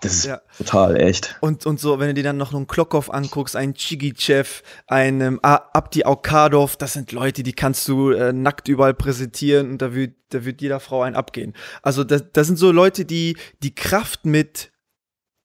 Das 0.00 0.12
ist 0.14 0.26
ja. 0.26 0.40
total 0.56 0.96
echt. 0.96 1.36
Und, 1.40 1.66
und 1.66 1.80
so, 1.80 1.98
wenn 1.98 2.08
du 2.08 2.14
dir 2.14 2.22
dann 2.22 2.36
noch 2.36 2.54
einen 2.54 2.66
Klokov 2.66 3.10
anguckst, 3.10 3.56
einen 3.56 3.74
Chigichev, 3.74 4.62
einen 4.86 5.42
Abdi 5.42 6.04
Aukadov, 6.04 6.76
das 6.76 6.92
sind 6.92 7.12
Leute, 7.12 7.42
die 7.42 7.52
kannst 7.52 7.88
du 7.88 8.10
äh, 8.10 8.32
nackt 8.32 8.68
überall 8.68 8.94
präsentieren 8.94 9.70
und 9.70 9.82
da 9.82 9.94
wird, 9.94 10.14
da 10.30 10.44
wird 10.44 10.60
jeder 10.60 10.80
Frau 10.80 11.02
ein 11.02 11.16
abgehen. 11.16 11.54
Also 11.82 12.04
das, 12.04 12.24
das 12.32 12.46
sind 12.46 12.56
so 12.56 12.70
Leute, 12.70 13.04
die 13.04 13.36
die 13.62 13.74
Kraft 13.74 14.24
mit 14.24 14.70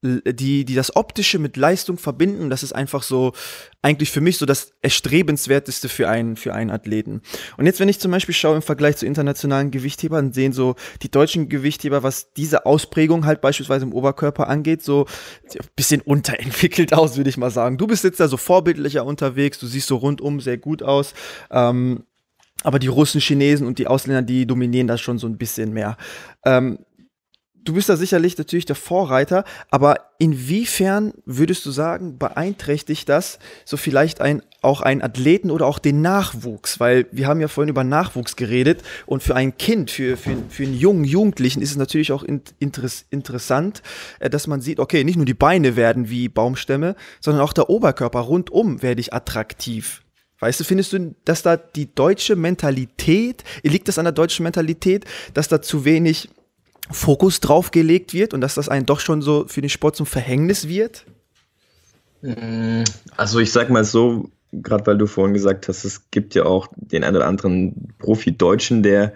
die, 0.04 0.66
die 0.66 0.76
das 0.76 0.96
Optische 0.96 1.40
mit 1.40 1.58
Leistung 1.58 1.98
verbinden. 1.98 2.50
Das 2.50 2.62
ist 2.62 2.74
einfach 2.74 3.04
so, 3.04 3.32
eigentlich 3.82 4.12
für 4.12 4.22
mich 4.22 4.38
so 4.38 4.46
das 4.46 4.74
Erstrebenswerteste 4.82 5.90
für 5.90 6.10
einen, 6.10 6.36
für 6.36 6.54
einen 6.54 6.70
Athleten. 6.70 7.22
Und 7.58 7.66
jetzt, 7.66 7.80
wenn 7.80 7.90
ich 7.90 8.00
zum 8.00 8.12
Beispiel 8.12 8.36
schaue 8.36 8.58
im 8.58 8.62
Vergleich 8.62 8.98
zu 8.98 9.06
internationalen 9.06 9.72
Gewichthebern, 9.72 10.34
sehen 10.34 10.54
so 10.54 10.76
die 11.02 11.10
deutschen 11.10 11.50
Gewichtheber, 11.50 12.04
was 12.04 12.34
diese 12.34 12.66
Ausprägung 12.66 13.26
halt 13.26 13.42
beispielsweise 13.42 13.86
im 13.86 13.94
Oberkörper 13.94 14.48
angeht, 14.48 14.84
so 14.84 15.06
ein 15.52 15.68
bisschen 15.76 16.02
unterentwickelt 16.02 16.94
aus, 16.94 17.18
würde 17.18 17.30
ich 17.30 17.38
mal 17.38 17.52
sagen. 17.52 17.78
Du 17.78 17.88
bist 17.88 18.04
jetzt 18.04 18.20
da 18.20 18.28
so 18.28 18.38
vorbildlicher 18.38 19.06
unterwegs, 19.06 19.58
du 19.60 19.68
siehst 19.68 19.88
so 19.88 19.98
rundum 19.98 20.42
sehr 20.42 20.58
gut 20.58 20.84
aus. 20.84 21.14
Ähm, 21.50 22.04
aber 22.64 22.80
die 22.80 22.88
Russen, 22.88 23.20
Chinesen 23.20 23.68
und 23.68 23.78
die 23.78 23.88
Ausländer, 23.88 24.22
die 24.22 24.46
dominieren 24.46 24.88
das 24.88 25.02
schon 25.02 25.18
so 25.18 25.28
ein 25.28 25.38
bisschen 25.38 25.74
mehr. 25.74 25.98
Ähm, 26.46 26.80
du 27.64 27.74
bist 27.74 27.90
da 27.90 27.96
sicherlich 27.96 28.38
natürlich 28.38 28.66
der 28.66 28.76
Vorreiter, 28.76 29.44
aber 29.70 29.98
inwiefern 30.20 31.14
würdest 31.26 31.66
du 31.66 31.72
sagen, 31.72 32.18
beeinträchtigt 32.18 33.10
das 33.10 33.40
so 33.66 33.78
vielleicht 33.78 34.22
ein, 34.22 34.42
auch 34.62 34.82
einen 34.82 35.02
Athleten 35.02 35.52
oder 35.52 35.66
auch 35.66 35.80
den 35.80 36.02
Nachwuchs? 36.02 36.80
Weil 36.80 37.08
wir 37.12 37.28
haben 37.28 37.42
ja 37.42 37.48
vorhin 37.48 37.70
über 37.70 37.84
Nachwuchs 37.84 38.36
geredet 38.36 38.82
und 39.06 39.24
für 39.24 39.36
ein 39.36 39.58
Kind, 39.58 39.92
für, 39.92 40.18
für, 40.18 40.36
für 40.50 40.64
einen 40.64 40.78
jungen 40.78 41.06
Jugendlichen 41.06 41.62
ist 41.62 41.72
es 41.72 41.78
natürlich 41.78 42.12
auch 42.12 42.24
in, 42.24 42.42
interess, 42.60 43.06
interessant, 43.10 43.82
äh, 44.20 44.30
dass 44.30 44.48
man 44.48 44.62
sieht, 44.62 44.80
okay, 44.80 45.04
nicht 45.04 45.16
nur 45.16 45.26
die 45.26 45.34
Beine 45.34 45.76
werden 45.76 46.10
wie 46.10 46.30
Baumstämme, 46.30 46.96
sondern 47.22 47.44
auch 47.44 47.54
der 47.54 47.70
Oberkörper 47.70 48.20
rundum 48.20 48.82
werde 48.82 49.02
ich 49.02 49.14
attraktiv. 49.14 50.02
Weißt 50.40 50.60
du, 50.60 50.66
findest 50.66 50.92
du, 50.92 51.16
dass 51.24 51.42
da 51.42 51.56
die 51.56 51.96
deutsche 51.96 52.36
Mentalität, 52.36 53.46
liegt 53.62 53.88
das 53.88 53.98
an 53.98 54.04
der 54.04 54.12
deutschen 54.12 54.44
Mentalität, 54.44 55.06
dass 55.34 55.48
da 55.48 55.62
zu 55.62 55.86
wenig 55.86 56.30
Fokus 56.92 57.40
drauf 57.40 57.72
gelegt 57.72 58.14
wird 58.14 58.34
und 58.34 58.42
dass 58.42 58.56
das 58.56 58.70
einen 58.70 58.86
doch 58.86 59.00
schon 59.00 59.22
so 59.22 59.46
für 59.48 59.62
den 59.62 59.70
Sport 59.70 59.96
zum 59.96 60.06
Verhängnis 60.06 60.68
wird? 60.68 61.06
Mm, 62.22 62.84
also 63.16 63.40
ich 63.40 63.52
sag 63.52 63.70
mal 63.70 63.84
so, 63.84 64.30
gerade 64.52 64.86
weil 64.86 64.98
du 64.98 65.08
vorhin 65.08 65.34
gesagt 65.34 65.68
hast, 65.68 65.84
es 65.86 66.10
gibt 66.12 66.36
ja 66.36 66.44
auch 66.46 66.68
den 66.76 67.04
einen 67.04 67.16
oder 67.16 67.28
anderen 67.28 67.94
Profi-Deutschen, 68.00 68.84
der, 68.84 69.14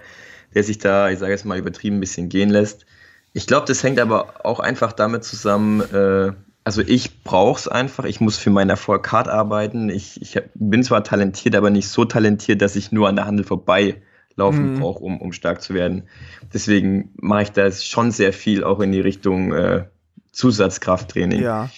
der 0.53 0.63
sich 0.63 0.77
da, 0.77 1.09
ich 1.09 1.19
sage 1.19 1.31
jetzt 1.31 1.45
mal 1.45 1.57
übertrieben, 1.57 1.97
ein 1.97 2.01
bisschen 2.01 2.29
gehen 2.29 2.49
lässt. 2.49 2.85
Ich 3.33 3.47
glaube, 3.47 3.67
das 3.67 3.83
hängt 3.83 3.99
aber 3.99 4.45
auch 4.45 4.59
einfach 4.59 4.93
damit 4.93 5.23
zusammen, 5.23 5.81
äh, 5.93 6.33
also 6.63 6.81
ich 6.81 7.23
brauche 7.23 7.59
es 7.59 7.67
einfach, 7.67 8.03
ich 8.03 8.19
muss 8.19 8.37
für 8.37 8.49
meinen 8.49 8.69
Erfolg 8.69 9.09
hart 9.11 9.29
arbeiten. 9.29 9.89
Ich, 9.89 10.21
ich 10.21 10.41
bin 10.53 10.83
zwar 10.83 11.03
talentiert, 11.03 11.55
aber 11.55 11.69
nicht 11.69 11.87
so 11.87 12.03
talentiert, 12.03 12.61
dass 12.61 12.75
ich 12.75 12.91
nur 12.91 13.07
an 13.07 13.15
der 13.15 13.25
Handel 13.25 13.45
vorbei 13.45 14.01
laufen 14.37 14.75
mhm. 14.75 14.79
brauche, 14.79 15.03
um, 15.03 15.19
um 15.19 15.33
stark 15.33 15.61
zu 15.61 15.73
werden. 15.73 16.03
Deswegen 16.53 17.09
mache 17.17 17.43
ich 17.43 17.51
da 17.51 17.69
schon 17.71 18.11
sehr 18.11 18.31
viel 18.31 18.63
auch 18.63 18.79
in 18.79 18.93
die 18.93 19.01
Richtung 19.01 19.51
äh, 19.51 19.85
Zusatzkrafttraining. 20.31 21.41
Ja. 21.41 21.69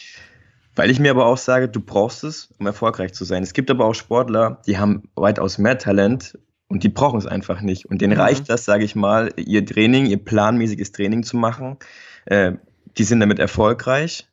Weil 0.75 0.91
ich 0.91 0.99
mir 0.99 1.11
aber 1.11 1.25
auch 1.25 1.37
sage, 1.37 1.67
du 1.67 1.81
brauchst 1.81 2.23
es, 2.23 2.53
um 2.59 2.67
erfolgreich 2.67 3.13
zu 3.13 3.25
sein. 3.25 3.41
Es 3.41 3.53
gibt 3.53 3.71
aber 3.71 3.85
auch 3.85 3.95
Sportler, 3.95 4.61
die 4.67 4.77
haben 4.77 5.03
weitaus 5.15 5.57
mehr 5.57 5.77
Talent 5.77 6.37
und 6.67 6.83
die 6.83 6.89
brauchen 6.89 7.17
es 7.17 7.25
einfach 7.25 7.61
nicht. 7.61 7.85
Und 7.85 8.01
denen 8.01 8.13
mhm. 8.13 8.21
reicht 8.21 8.49
das, 8.49 8.65
sage 8.65 8.83
ich 8.83 8.95
mal, 8.95 9.31
ihr 9.37 9.65
Training, 9.65 10.05
ihr 10.05 10.23
planmäßiges 10.23 10.91
Training 10.91 11.23
zu 11.23 11.37
machen. 11.37 11.77
Äh, 12.25 12.53
die 12.97 13.03
sind 13.03 13.21
damit 13.21 13.39
erfolgreich. 13.39 14.27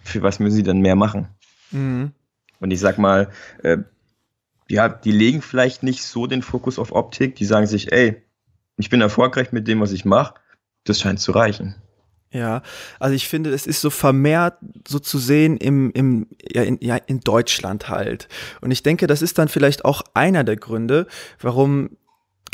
Für 0.00 0.22
was 0.22 0.38
müssen 0.38 0.56
sie 0.56 0.62
dann 0.62 0.80
mehr 0.80 0.96
machen? 0.96 1.28
Mhm. 1.72 2.12
Und 2.60 2.70
ich 2.70 2.80
sag 2.80 2.98
mal, 2.98 3.28
äh, 3.62 3.78
ja, 4.68 4.88
die 4.88 5.12
legen 5.12 5.42
vielleicht 5.42 5.82
nicht 5.82 6.02
so 6.02 6.26
den 6.26 6.42
Fokus 6.42 6.78
auf 6.78 6.92
Optik. 6.92 7.36
Die 7.36 7.44
sagen 7.44 7.66
sich, 7.66 7.92
ey, 7.92 8.22
ich 8.76 8.90
bin 8.90 9.00
erfolgreich 9.00 9.52
mit 9.52 9.68
dem, 9.68 9.80
was 9.80 9.92
ich 9.92 10.04
mache. 10.04 10.34
Das 10.84 11.00
scheint 11.00 11.20
zu 11.20 11.32
reichen. 11.32 11.76
Ja, 12.32 12.62
also 12.98 13.14
ich 13.14 13.28
finde, 13.28 13.50
es 13.50 13.66
ist 13.66 13.80
so 13.80 13.88
vermehrt 13.88 14.58
so 14.86 14.98
zu 14.98 15.18
sehen 15.18 15.56
im, 15.56 15.90
im, 15.92 16.26
ja, 16.42 16.62
in, 16.62 16.78
ja, 16.80 16.96
in 16.96 17.20
Deutschland 17.20 17.88
halt. 17.88 18.28
Und 18.60 18.72
ich 18.72 18.82
denke, 18.82 19.06
das 19.06 19.22
ist 19.22 19.38
dann 19.38 19.48
vielleicht 19.48 19.84
auch 19.84 20.02
einer 20.12 20.44
der 20.44 20.56
Gründe, 20.56 21.06
warum 21.40 21.96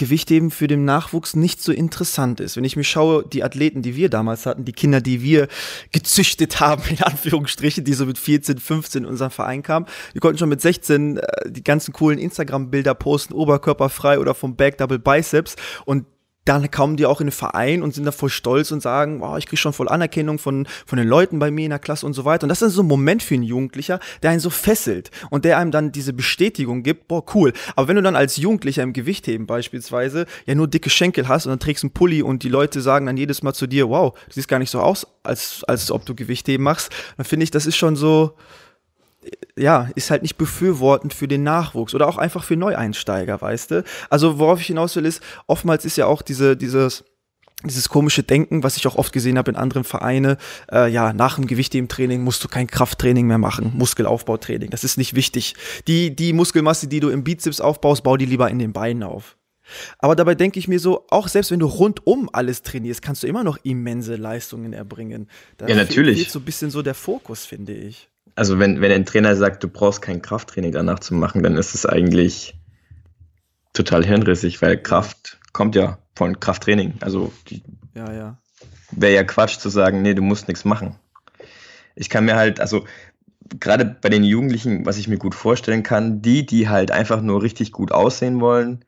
Gewichtheben 0.02 0.50
für 0.50 0.66
den 0.66 0.84
Nachwuchs 0.84 1.36
nicht 1.36 1.62
so 1.62 1.70
interessant 1.70 2.40
ist. 2.40 2.56
Wenn 2.56 2.64
ich 2.64 2.74
mir 2.74 2.82
schaue, 2.82 3.24
die 3.24 3.44
Athleten, 3.44 3.82
die 3.82 3.94
wir 3.94 4.10
damals 4.10 4.46
hatten, 4.46 4.64
die 4.64 4.72
Kinder, 4.72 5.00
die 5.00 5.22
wir 5.22 5.46
gezüchtet 5.92 6.58
haben, 6.58 6.82
in 6.88 7.00
Anführungsstrichen, 7.00 7.84
die 7.84 7.92
so 7.92 8.04
mit 8.04 8.18
14, 8.18 8.58
15 8.58 9.04
in 9.04 9.08
unseren 9.08 9.30
Verein 9.30 9.62
kamen, 9.62 9.86
die 10.12 10.18
konnten 10.18 10.38
schon 10.38 10.48
mit 10.48 10.60
16 10.60 11.18
äh, 11.18 11.50
die 11.50 11.62
ganzen 11.62 11.92
coolen 11.92 12.18
Instagram-Bilder 12.18 12.94
posten, 12.94 13.32
oberkörperfrei 13.32 14.18
oder 14.18 14.34
vom 14.34 14.56
Back 14.56 14.78
Double 14.78 14.98
Biceps 14.98 15.54
und 15.84 16.04
dann 16.44 16.70
kommen 16.70 16.96
die 16.96 17.06
auch 17.06 17.20
in 17.20 17.28
den 17.28 17.32
Verein 17.32 17.82
und 17.82 17.94
sind 17.94 18.04
da 18.04 18.12
voll 18.12 18.28
stolz 18.28 18.72
und 18.72 18.82
sagen, 18.82 19.20
wow, 19.20 19.38
ich 19.38 19.46
kriege 19.46 19.58
schon 19.58 19.72
voll 19.72 19.88
Anerkennung 19.88 20.38
von, 20.38 20.66
von 20.86 20.98
den 20.98 21.06
Leuten 21.06 21.38
bei 21.38 21.50
mir 21.50 21.64
in 21.64 21.70
der 21.70 21.78
Klasse 21.78 22.04
und 22.04 22.14
so 22.14 22.24
weiter. 22.24 22.44
Und 22.44 22.48
das 22.48 22.62
ist 22.62 22.74
so 22.74 22.82
ein 22.82 22.88
Moment 22.88 23.22
für 23.22 23.34
einen 23.34 23.44
Jugendlicher, 23.44 24.00
der 24.22 24.30
einen 24.30 24.40
so 24.40 24.50
fesselt 24.50 25.10
und 25.30 25.44
der 25.44 25.58
einem 25.58 25.70
dann 25.70 25.92
diese 25.92 26.12
Bestätigung 26.12 26.82
gibt, 26.82 27.06
boah, 27.06 27.24
cool. 27.34 27.52
Aber 27.76 27.86
wenn 27.88 27.96
du 27.96 28.02
dann 28.02 28.16
als 28.16 28.36
Jugendlicher 28.36 28.82
im 28.82 28.92
Gewichtheben 28.92 29.46
beispielsweise 29.46 30.26
ja 30.46 30.54
nur 30.54 30.66
dicke 30.66 30.90
Schenkel 30.90 31.28
hast 31.28 31.46
und 31.46 31.50
dann 31.50 31.60
trägst 31.60 31.84
einen 31.84 31.92
Pulli 31.92 32.22
und 32.22 32.42
die 32.42 32.48
Leute 32.48 32.80
sagen 32.80 33.06
dann 33.06 33.16
jedes 33.16 33.42
Mal 33.42 33.52
zu 33.52 33.68
dir, 33.68 33.88
wow, 33.88 34.12
du 34.12 34.32
siehst 34.32 34.48
gar 34.48 34.58
nicht 34.58 34.70
so 34.70 34.80
aus, 34.80 35.06
als, 35.22 35.62
als 35.68 35.90
ob 35.92 36.04
du 36.06 36.14
Gewichtheben 36.14 36.64
machst, 36.64 36.90
dann 37.16 37.24
finde 37.24 37.44
ich, 37.44 37.50
das 37.52 37.66
ist 37.66 37.76
schon 37.76 37.94
so, 37.94 38.36
ja, 39.56 39.90
ist 39.94 40.10
halt 40.10 40.22
nicht 40.22 40.36
befürwortend 40.36 41.14
für 41.14 41.28
den 41.28 41.42
Nachwuchs 41.42 41.94
oder 41.94 42.08
auch 42.08 42.18
einfach 42.18 42.44
für 42.44 42.56
Neueinsteiger, 42.56 43.40
weißt 43.40 43.70
du? 43.70 43.84
Also 44.10 44.38
worauf 44.38 44.60
ich 44.60 44.66
hinaus 44.66 44.96
will 44.96 45.04
ist, 45.04 45.22
oftmals 45.46 45.84
ist 45.84 45.96
ja 45.96 46.06
auch 46.06 46.22
diese, 46.22 46.56
dieses, 46.56 47.04
dieses 47.64 47.88
komische 47.88 48.22
Denken, 48.22 48.62
was 48.62 48.76
ich 48.76 48.86
auch 48.86 48.96
oft 48.96 49.12
gesehen 49.12 49.38
habe 49.38 49.50
in 49.50 49.56
anderen 49.56 49.84
Vereinen, 49.84 50.36
äh, 50.70 50.90
ja, 50.90 51.12
nach 51.12 51.36
dem 51.36 51.46
Gewichthebentraining 51.46 52.22
musst 52.22 52.42
du 52.42 52.48
kein 52.48 52.66
Krafttraining 52.66 53.26
mehr 53.26 53.38
machen, 53.38 53.72
Muskelaufbautraining. 53.76 54.70
Das 54.70 54.84
ist 54.84 54.96
nicht 54.96 55.14
wichtig. 55.14 55.54
Die, 55.86 56.14
die 56.14 56.32
Muskelmasse, 56.32 56.88
die 56.88 57.00
du 57.00 57.10
im 57.10 57.24
Bizeps 57.24 57.60
aufbaust, 57.60 58.02
bau 58.02 58.16
die 58.16 58.26
lieber 58.26 58.50
in 58.50 58.58
den 58.58 58.72
Beinen 58.72 59.02
auf. 59.02 59.36
Aber 59.98 60.16
dabei 60.16 60.34
denke 60.34 60.58
ich 60.58 60.66
mir 60.66 60.80
so, 60.80 61.06
auch 61.08 61.28
selbst 61.28 61.50
wenn 61.50 61.60
du 61.60 61.66
rundum 61.66 62.28
alles 62.32 62.62
trainierst, 62.62 63.00
kannst 63.00 63.22
du 63.22 63.26
immer 63.26 63.44
noch 63.44 63.58
immense 63.62 64.16
Leistungen 64.16 64.72
erbringen. 64.72 65.28
Da 65.56 65.68
ja, 65.68 65.76
natürlich. 65.76 66.18
Fehlt 66.18 66.30
so 66.30 66.40
ein 66.40 66.44
bisschen 66.44 66.70
so 66.70 66.82
der 66.82 66.94
Fokus, 66.94 67.46
finde 67.46 67.72
ich. 67.72 68.10
Also 68.34 68.58
wenn, 68.58 68.80
wenn 68.80 68.92
ein 68.92 69.04
Trainer 69.04 69.36
sagt, 69.36 69.62
du 69.62 69.68
brauchst 69.68 70.02
kein 70.02 70.22
Krafttraining 70.22 70.72
danach 70.72 71.00
zu 71.00 71.14
machen, 71.14 71.42
dann 71.42 71.56
ist 71.56 71.74
es 71.74 71.86
eigentlich 71.86 72.54
total 73.72 74.04
hirnrissig, 74.04 74.62
weil 74.62 74.78
Kraft 74.78 75.38
kommt 75.52 75.74
ja 75.74 75.98
von 76.14 76.40
Krafttraining. 76.40 76.94
Also 77.00 77.32
ja, 77.94 78.12
ja. 78.12 78.38
wäre 78.90 79.14
ja 79.14 79.24
Quatsch 79.24 79.58
zu 79.58 79.68
sagen, 79.68 80.02
nee, 80.02 80.14
du 80.14 80.22
musst 80.22 80.48
nichts 80.48 80.64
machen. 80.64 80.96
Ich 81.94 82.08
kann 82.08 82.24
mir 82.24 82.36
halt, 82.36 82.60
also 82.60 82.86
gerade 83.60 83.84
bei 83.84 84.08
den 84.08 84.24
Jugendlichen, 84.24 84.86
was 84.86 84.98
ich 84.98 85.08
mir 85.08 85.18
gut 85.18 85.34
vorstellen 85.34 85.82
kann, 85.82 86.22
die, 86.22 86.46
die 86.46 86.68
halt 86.68 86.90
einfach 86.90 87.20
nur 87.20 87.42
richtig 87.42 87.72
gut 87.72 87.92
aussehen 87.92 88.40
wollen, 88.40 88.84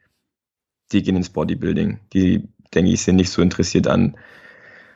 die 0.93 1.03
gehen 1.03 1.17
ins 1.17 1.31
Bodybuilding. 1.31 2.01
Die, 2.13 2.49
denke 2.75 2.91
ich, 2.91 3.03
sind 3.03 3.17
nicht 3.17 3.31
so 3.31 3.43
interessiert 3.43 3.89
an, 3.89 4.17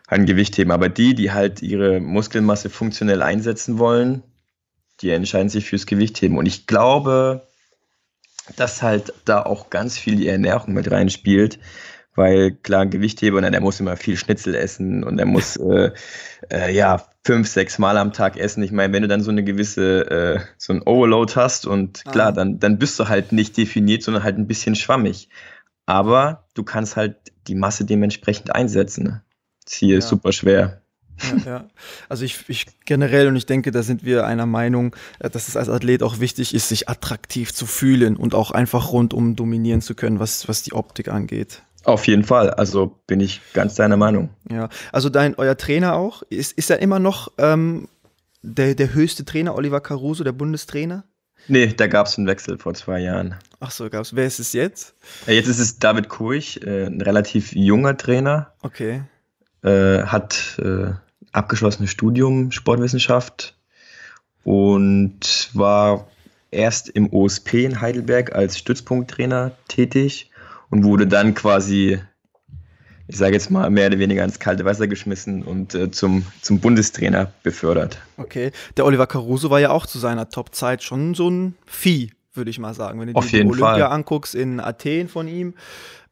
an 0.07 0.27
Gewichtheben. 0.27 0.73
Aber 0.73 0.89
die, 0.89 1.15
die 1.15 1.33
halt 1.33 1.63
ihre 1.63 2.01
Muskelmasse 2.01 2.71
funktionell 2.71 3.23
einsetzen 3.23 3.79
wollen, 3.79 4.23
die 5.01 5.11
entscheiden 5.11 5.49
sich 5.49 5.65
fürs 5.67 5.87
Gewichtheben. 5.87 6.39
Und 6.39 6.47
ich 6.47 6.67
glaube, 6.67 7.47
dass 8.57 8.83
halt 8.83 9.13
da 9.25 9.43
auch 9.43 9.71
ganz 9.71 9.99
viel 9.99 10.17
die 10.17 10.29
Ernährung 10.29 10.75
mit 10.75 10.91
reinspielt. 10.91 11.59
Weil 12.15 12.51
klar, 12.51 12.83
ein 12.83 12.91
Gewichtheber, 12.91 13.41
der 13.41 13.61
muss 13.61 13.79
immer 13.79 13.97
viel 13.97 14.17
Schnitzel 14.17 14.57
essen 14.57 15.05
und 15.05 15.21
er 15.21 15.27
muss 15.27 15.57
äh, 15.57 15.93
äh, 16.51 16.75
ja 16.75 17.07
fünf, 17.25 17.47
sechs 17.47 17.79
Mal 17.79 17.97
am 17.97 18.13
Tag 18.13 18.37
essen. 18.37 18.63
Ich 18.63 18.73
meine, 18.73 18.93
wenn 18.93 19.03
du 19.03 19.09
dann 19.09 19.21
so 19.21 19.31
eine 19.31 19.45
gewisse, 19.45 20.11
äh, 20.11 20.41
so 20.57 20.73
ein 20.73 20.83
Overload 20.83 21.35
hast 21.37 21.67
und 21.67 22.05
klar, 22.07 22.29
ah. 22.29 22.33
dann, 22.33 22.59
dann 22.59 22.79
bist 22.79 22.99
du 22.99 23.09
halt 23.09 23.31
nicht 23.31 23.57
definiert, 23.57 24.03
sondern 24.03 24.25
halt 24.25 24.37
ein 24.37 24.49
bisschen 24.49 24.75
schwammig. 24.75 25.29
Aber 25.87 26.49
du 26.55 26.65
kannst 26.65 26.97
halt 26.97 27.17
die 27.47 27.55
Masse 27.55 27.85
dementsprechend 27.85 28.53
einsetzen. 28.53 29.23
Das 29.65 29.75
hier 29.75 29.93
ja. 29.93 29.99
ist 29.99 30.09
super 30.09 30.33
schwer. 30.33 30.83
Ja, 31.23 31.51
ja. 31.51 31.65
Also 32.09 32.25
ich, 32.25 32.45
ich 32.49 32.67
generell 32.85 33.29
und 33.29 33.37
ich 33.37 33.47
denke, 33.47 33.71
da 33.71 33.83
sind 33.83 34.05
wir 34.05 34.27
einer 34.27 34.47
Meinung, 34.47 34.95
äh, 35.19 35.31
dass 35.31 35.49
es 35.49 35.57
als 35.57 35.69
Athlet 35.69 36.03
auch 36.03 36.21
wichtig 36.21 36.55
ist, 36.55 36.69
sich 36.69 36.89
attraktiv 36.89 37.53
zu 37.53 37.67
fühlen 37.67 38.17
und 38.17 38.35
auch 38.35 38.51
einfach 38.51 38.93
rundum 38.93 39.37
dominieren 39.37 39.81
zu 39.81 39.95
können, 39.95 40.19
was, 40.21 40.49
was 40.49 40.63
die 40.63 40.73
Optik 40.73 41.09
angeht. 41.09 41.63
Auf 41.85 42.07
jeden 42.07 42.25
Fall, 42.25 42.51
also 42.51 42.99
bin 43.07 43.21
ich 43.21 43.41
ganz 43.55 43.75
deiner 43.75 43.97
Meinung. 43.97 44.31
Ja, 44.51 44.69
also 44.93 45.09
dein 45.09 45.35
euer 45.37 45.57
Trainer 45.57 45.95
auch, 45.95 46.23
ist, 46.29 46.53
ist 46.53 46.71
er 46.71 46.81
immer 46.81 46.99
noch 46.99 47.33
ähm, 47.39 47.89
der, 48.43 48.75
der 48.75 48.93
höchste 48.95 49.25
Trainer, 49.25 49.55
Oliver 49.55 49.81
Caruso, 49.81 50.25
der 50.25 50.33
Bundestrainer? 50.33 51.05
Nee, 51.47 51.69
da 51.69 51.87
gab 51.87 52.07
es 52.07 52.19
einen 52.19 52.27
Wechsel 52.27 52.59
vor 52.59 52.75
zwei 52.75 53.01
Jahren. 53.01 53.37
Ach 53.61 53.71
so, 53.71 53.89
gab's. 53.89 54.15
Wer 54.15 54.27
ist 54.27 54.39
es 54.39 54.53
jetzt? 54.53 54.95
Ja, 55.27 55.33
jetzt 55.33 55.49
ist 55.49 55.59
es 55.59 55.79
David 55.79 56.09
Kurch, 56.09 56.61
äh, 56.63 56.85
ein 56.85 57.01
relativ 57.01 57.53
junger 57.55 57.97
Trainer. 57.97 58.53
Okay. 58.61 59.03
Äh, 59.63 60.03
hat 60.03 60.59
äh, 60.59 60.93
abgeschlossenes 61.33 61.91
Studium 61.91 62.53
Sportwissenschaft 62.53 63.57
und 64.45 65.51
war 65.53 66.09
erst 66.51 66.89
im 66.89 67.13
OSP 67.13 67.65
in 67.65 67.81
Heidelberg 67.81 68.35
als 68.35 68.59
Stützpunkttrainer 68.59 69.53
tätig 69.69 70.31
und 70.71 70.85
wurde 70.85 71.07
dann 71.07 71.35
quasi 71.35 72.01
ich 73.09 73.17
sage 73.17 73.33
jetzt 73.33 73.51
mal, 73.51 73.71
mehr 73.71 73.87
oder 73.87 73.99
weniger 73.99 74.23
ins 74.23 74.39
kalte 74.39 74.67
Wasser 74.67 74.87
geschmissen 74.87 75.43
und 75.43 75.75
äh, 75.75 75.91
zum, 75.91 76.27
zum 76.43 76.61
Bundestrainer 76.61 77.33
befördert. 77.43 77.99
Okay, 78.19 78.53
der 78.77 78.85
Oliver 78.85 79.07
Caruso 79.07 79.49
war 79.49 79.61
ja 79.61 79.71
auch 79.71 79.87
zu 79.87 79.99
seiner 79.99 80.29
Top-Zeit 80.29 80.83
schon 80.83 81.15
so 81.15 81.31
ein 81.31 81.57
Vieh, 81.65 82.13
würde 82.35 82.51
ich 82.51 82.59
mal 82.59 82.75
sagen. 82.75 83.01
Wenn 83.01 83.09
du 83.09 83.15
Auf 83.15 83.27
dir 83.27 83.43
die 83.43 83.49
Olympia 83.49 83.89
Fall. 83.89 83.93
anguckst 83.93 84.35
in 84.35 84.61
Athen 84.61 85.09
von 85.09 85.27
ihm, 85.27 85.55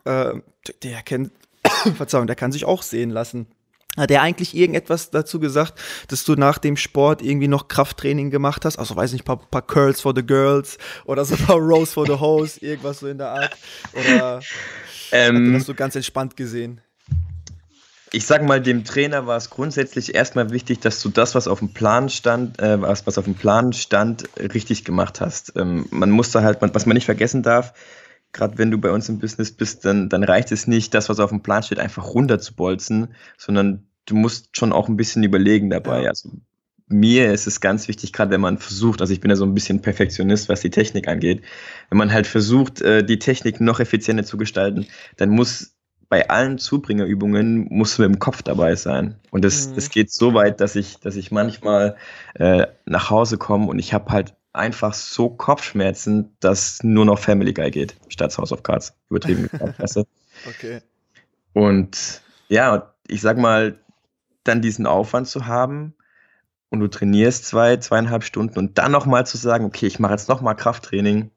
äh, 0.05 0.33
der 0.83 1.03
kennt, 1.03 1.33
Verzeihung, 1.97 2.27
der 2.27 2.37
kann 2.37 2.51
sich 2.51 2.65
auch 2.65 2.83
sehen 2.83 3.11
lassen. 3.11 3.47
Hat 3.97 4.11
er 4.11 4.23
eigentlich 4.23 4.55
irgendetwas 4.55 5.11
dazu 5.11 5.41
gesagt, 5.41 5.81
dass 6.09 6.25
du 6.25 6.35
nach 6.35 6.59
dem 6.59 6.77
Sport 6.77 7.23
irgendwie 7.23 7.49
noch 7.49 7.69
Krafttraining 7.69 8.31
gemacht 8.31 8.65
hast? 8.65 8.79
Also 8.79 8.97
weiß 8.97 9.13
nicht, 9.13 9.25
paar, 9.25 9.39
paar 9.39 9.63
Curls 9.63 10.01
for 10.01 10.13
the 10.15 10.25
Girls 10.25 10.79
oder 11.05 11.25
so 11.25 11.35
ein 11.35 11.45
paar 11.45 11.57
Rows 11.57 11.93
for 11.93 12.07
the 12.07 12.15
Hoes, 12.15 12.59
irgendwas 12.63 13.01
so 13.01 13.09
in 13.09 13.19
der 13.19 13.31
Art? 13.31 13.57
Oder 13.93 14.41
ähm, 15.13 15.37
hast 15.37 15.47
du 15.47 15.53
das 15.53 15.67
so 15.67 15.75
ganz 15.75 15.97
entspannt 15.97 16.37
gesehen? 16.37 16.81
ich 18.13 18.25
sag 18.25 18.43
mal, 18.43 18.63
dem 18.63 18.85
Trainer 18.85 19.27
war 19.27 19.37
es 19.37 19.51
grundsätzlich 19.51 20.15
erstmal 20.15 20.51
wichtig, 20.51 20.81
dass 20.81 21.03
du 21.03 21.09
das, 21.09 21.35
was 21.35 21.49
auf 21.49 21.59
dem 21.59 21.75
Plan 21.75 22.09
stand, 22.09 22.59
äh, 22.61 22.81
was, 22.81 23.07
was 23.07 23.19
auf 23.19 23.25
dem 23.25 23.35
Plan 23.35 23.73
stand, 23.73 24.29
richtig 24.39 24.85
gemacht 24.85 25.21
hast. 25.21 25.53
Ähm, 25.57 25.87
man 25.91 26.11
musste 26.11 26.43
halt, 26.43 26.59
was 26.61 26.87
man 26.87 26.95
nicht 26.95 27.05
vergessen 27.05 27.43
darf, 27.43 27.75
gerade 28.37 28.59
wenn 28.59 28.71
du 28.71 28.79
bei 28.79 28.91
uns 28.91 29.09
im 29.09 29.19
Business 29.19 29.51
bist, 29.51 29.85
dann, 29.85 30.09
dann 30.09 30.23
reicht 30.23 30.53
es 30.53 30.67
nicht, 30.67 30.95
das, 30.95 31.09
was 31.09 31.19
auf 31.19 31.31
dem 31.31 31.43
Plan 31.43 31.63
steht, 31.63 31.81
einfach 31.81 32.05
runterzubolzen, 32.05 33.15
sondern 33.39 33.89
du 34.05 34.15
musst 34.15 34.57
schon 34.57 34.73
auch 34.73 34.89
ein 34.89 34.97
bisschen 34.97 35.25
überlegen 35.25 35.71
dabei. 35.71 36.03
Ja. 36.03 36.11
Also 36.11 36.31
mir 36.87 37.33
ist 37.33 37.47
es 37.47 37.61
ganz 37.61 37.89
wichtig, 37.89 38.13
gerade 38.13 38.31
wenn 38.31 38.41
man 38.41 38.59
versucht, 38.59 39.01
also 39.01 39.13
ich 39.13 39.21
bin 39.21 39.31
ja 39.31 39.37
so 39.37 39.45
ein 39.45 39.55
bisschen 39.55 39.83
Perfektionist, 39.83 40.49
was 40.49 40.61
die 40.61 40.71
Technik 40.71 41.09
angeht, 41.09 41.43
wenn 41.89 41.99
man 41.99 42.13
halt 42.13 42.27
versucht, 42.27 42.83
äh, 42.83 43.03
die 43.03 43.19
Technik 43.19 43.61
noch 43.61 43.81
effizienter 43.81 44.25
zu 44.25 44.37
gestalten, 44.37 44.87
dann 45.17 45.31
muss 45.31 45.73
bei 46.09 46.29
allen 46.29 46.59
Zubringerübungen 46.59 47.67
musst 47.71 47.99
du 47.99 48.03
mit 48.03 48.13
dem 48.13 48.19
Kopf 48.21 48.43
dabei 48.43 48.77
sein. 48.77 49.17
Und 49.31 49.45
es, 49.45 49.71
mhm. 49.71 49.89
geht 49.91 50.13
so 50.13 50.35
weit, 50.35 50.61
dass 50.61 50.77
ich, 50.77 51.01
dass 51.01 51.17
ich 51.17 51.33
manchmal 51.33 51.97
äh, 52.35 52.67
nach 52.85 53.11
Hause 53.11 53.39
komme 53.39 53.67
und 53.67 53.81
ich 53.81 53.93
habe 53.93 54.13
halt 54.13 54.35
einfach 54.57 54.95
so 54.95 55.31
Kopfschmerzen, 55.31 56.37
dass 56.41 56.83
nur 56.83 57.05
noch 57.05 57.19
Family 57.19 57.53
Guy 57.53 57.71
geht, 57.71 57.97
statt 58.09 58.37
House 58.39 58.53
of 58.53 58.63
Cards. 58.63 58.95
Übertrieben 59.11 59.49
Okay. 60.47 60.81
Und 61.53 62.21
ja, 62.49 62.93
ich 63.09 63.21
sag 63.21 63.39
mal, 63.39 63.79
dann 64.45 64.61
diesen 64.61 64.87
Aufwand 64.87 65.29
zu 65.29 65.47
haben 65.47 65.95
und 66.69 66.81
du 66.81 66.89
trainierst 66.89 67.47
zwei, 67.47 67.79
zweieinhalb 67.79 68.25
Stunden 68.25 68.59
und 68.59 68.79
dann 68.79 68.93
nochmal 68.93 69.27
zu 69.27 69.37
sagen, 69.37 69.65
okay, 69.65 69.87
ich 69.87 69.99
mache 69.99 70.13
jetzt 70.13 70.29
nochmal 70.29 70.57
Krafttraining, 70.57 71.31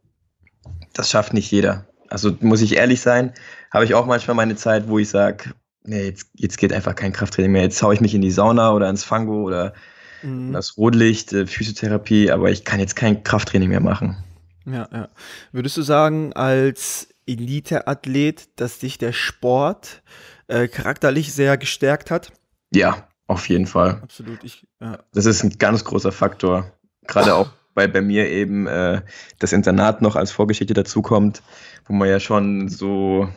das 0.93 1.09
schafft 1.09 1.33
nicht 1.33 1.49
jeder. 1.51 1.85
Also 2.09 2.35
muss 2.41 2.61
ich 2.61 2.75
ehrlich 2.75 3.01
sein, 3.01 3.33
habe 3.71 3.85
ich 3.85 3.93
auch 3.93 4.05
manchmal 4.05 4.35
meine 4.35 4.55
Zeit, 4.55 4.87
wo 4.87 4.99
ich 4.99 5.09
sage, 5.09 5.53
nee, 5.83 6.05
jetzt, 6.05 6.27
jetzt 6.35 6.57
geht 6.57 6.73
einfach 6.73 6.95
kein 6.95 7.13
Krafttraining 7.13 7.51
mehr. 7.51 7.63
Jetzt 7.63 7.81
haue 7.81 7.93
ich 7.93 8.01
mich 8.01 8.15
in 8.15 8.21
die 8.21 8.31
Sauna 8.31 8.73
oder 8.73 8.89
ins 8.89 9.03
Fango 9.03 9.43
oder 9.43 9.73
mhm. 10.23 10.53
das 10.53 10.77
Rotlicht, 10.77 11.33
äh, 11.33 11.47
Physiotherapie, 11.47 12.31
aber 12.31 12.51
ich 12.51 12.65
kann 12.65 12.79
jetzt 12.79 12.95
kein 12.95 13.23
Krafttraining 13.23 13.69
mehr 13.69 13.81
machen. 13.81 14.17
Ja, 14.65 14.87
ja. 14.91 15.09
Würdest 15.51 15.77
du 15.77 15.81
sagen, 15.81 16.33
als 16.33 17.09
Elite-Athlet, 17.25 18.49
dass 18.59 18.79
dich 18.79 18.97
der 18.97 19.13
Sport 19.13 20.01
äh, 20.47 20.67
charakterlich 20.67 21.33
sehr 21.33 21.57
gestärkt 21.57 22.11
hat? 22.11 22.31
Ja, 22.73 23.07
auf 23.27 23.47
jeden 23.49 23.67
Fall. 23.67 23.99
Absolut. 24.01 24.43
Ich, 24.43 24.67
ja. 24.79 24.99
Das 25.13 25.25
ist 25.25 25.43
ein 25.43 25.57
ganz 25.57 25.83
großer 25.83 26.11
Faktor. 26.11 26.71
Gerade 27.07 27.35
auch 27.35 27.49
weil 27.79 27.87
bei 27.87 28.01
mir 28.01 28.29
eben 28.29 28.67
äh, 28.67 29.01
das 29.39 29.53
Internat 29.53 30.01
noch 30.01 30.17
als 30.17 30.31
Vorgeschichte 30.31 30.73
dazukommt, 30.73 31.41
wo 31.85 31.93
man 31.93 32.09
ja 32.09 32.19
schon 32.19 32.67
so 32.67 33.29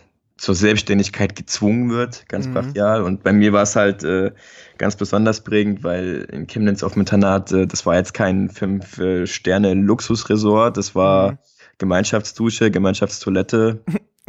zur 0.43 0.55
Selbstständigkeit 0.57 1.37
gezwungen 1.37 1.91
wird, 1.91 2.29
ganz 2.29 2.49
mhm. 2.49 2.55
brachial. 2.55 3.05
Und 3.05 3.23
bei 3.23 3.33
mir 3.33 3.53
war 3.53 3.63
es 3.63 3.77
halt 3.77 4.03
äh, 4.03 4.33
ganz 4.77 4.97
besonders 4.97 5.45
prägend, 5.45 5.85
weil 5.85 6.27
in 6.33 6.49
Chemnitz 6.49 6.83
auf 6.83 6.95
dem 6.95 7.03
Internat, 7.03 7.53
äh, 7.53 7.69
das 7.69 7.87
war 7.87 7.95
jetzt 7.95 8.13
kein 8.13 8.49
Fünf-Sterne-Luxusresort, 8.49 10.77
das 10.77 10.97
war 10.97 11.31
mhm. 11.31 11.39
Gemeinschaftsdusche, 11.79 12.73
Gemeinschaftstoilette 12.73 13.85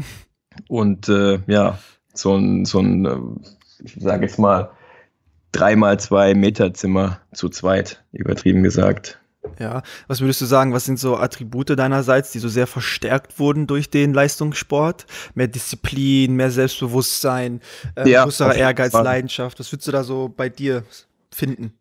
und 0.68 1.10
äh, 1.10 1.40
ja, 1.48 1.80
so 2.14 2.36
ein, 2.36 2.66
so 2.66 2.78
ein 2.78 3.06
äh, 3.06 3.18
ich 3.84 3.96
sage 4.00 4.28
jetzt 4.28 4.38
mal, 4.38 4.70
dreimal 5.52 6.00
zwei 6.00 6.36
Meter 6.36 6.76
Zimmer 6.76 7.22
zu 7.34 7.50
zweit, 7.50 8.04
übertrieben 8.12 8.62
gesagt. 8.62 9.20
Ja, 9.60 9.84
was 10.08 10.22
würdest 10.22 10.42
du 10.42 10.46
sagen, 10.46 10.74
was 10.74 10.86
sind 10.86 11.00
so 11.00 11.18
Attribute 11.18 11.70
deinerseits, 11.78 12.32
die 12.32 12.40
so 12.40 12.50
sehr 12.50 12.68
verstärkt 12.68 13.40
wurden 13.40 13.68
durch 13.68 13.90
den 13.90 14.14
Leistungssport? 14.14 15.06
Mehr 15.36 15.48
Disziplin, 15.48 16.36
mehr 16.36 16.52
Selbstbewusstsein, 16.52 17.62
äh, 17.96 18.10
ja, 18.10 18.24
größerer 18.24 18.56
Ehrgeiz, 18.56 18.94
Leidenschaft. 18.94 19.60
Was 19.60 19.72
würdest 19.72 19.88
du 19.88 19.92
da 19.92 20.04
so 20.04 20.34
bei 20.36 20.50
dir 20.50 20.84
finden? 21.32 21.74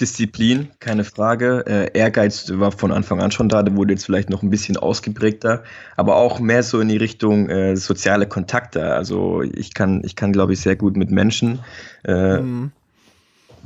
Disziplin, 0.00 0.70
keine 0.80 1.04
Frage. 1.04 1.64
Äh, 1.66 1.98
Ehrgeiz 1.98 2.50
war 2.54 2.72
von 2.72 2.90
Anfang 2.90 3.20
an 3.20 3.30
schon 3.30 3.48
da, 3.48 3.62
der 3.62 3.76
wurde 3.76 3.92
jetzt 3.92 4.06
vielleicht 4.06 4.30
noch 4.30 4.42
ein 4.42 4.50
bisschen 4.50 4.76
ausgeprägter, 4.76 5.62
aber 5.96 6.16
auch 6.16 6.40
mehr 6.40 6.62
so 6.62 6.80
in 6.80 6.88
die 6.88 6.96
Richtung 6.96 7.50
äh, 7.50 7.76
soziale 7.76 8.26
Kontakte. 8.26 8.94
Also 8.94 9.42
ich 9.42 9.74
kann, 9.74 10.02
ich 10.04 10.16
kann, 10.16 10.32
glaube 10.32 10.54
ich, 10.54 10.60
sehr 10.60 10.76
gut 10.76 10.96
mit 10.96 11.10
Menschen. 11.10 11.60
Äh, 12.04 12.38
mhm 12.40 12.72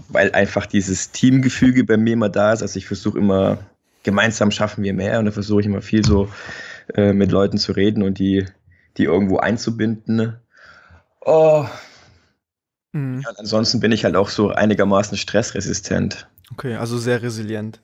weil 0.09 0.33
einfach 0.33 0.67
dieses 0.67 1.11
Teamgefüge 1.13 1.85
bei 1.85 1.97
mir 1.97 2.15
immer 2.15 2.29
da 2.29 2.53
ist. 2.53 2.63
Also 2.63 2.79
ich 2.79 2.87
versuche 2.87 3.19
immer, 3.19 3.59
gemeinsam 4.03 4.51
schaffen 4.51 4.85
wir 4.85 4.95
mehr 4.95 5.19
und 5.19 5.27
da 5.27 5.31
versuche 5.31 5.61
ich 5.61 5.67
immer 5.67 5.83
viel 5.83 6.05
so 6.05 6.29
äh, 6.95 7.13
mit 7.13 7.33
Leuten 7.33 7.59
zu 7.59 7.73
reden 7.73 8.03
und 8.03 8.19
die, 8.19 8.47
die 8.97 9.05
irgendwo 9.05 9.39
einzubinden. 9.39 10.37
Oh, 11.21 11.67
Mhm. 12.95 13.23
Ja, 13.23 13.31
ansonsten 13.37 13.81
bin 13.81 13.93
ich 13.93 14.05
halt 14.05 14.17
auch 14.17 14.29
so 14.29 14.51
einigermaßen 14.51 15.19
stressresistent. 15.19 16.29
Okay, 16.53 16.77
also 16.77 16.97
sehr 16.97 17.23
resilient. 17.23 17.81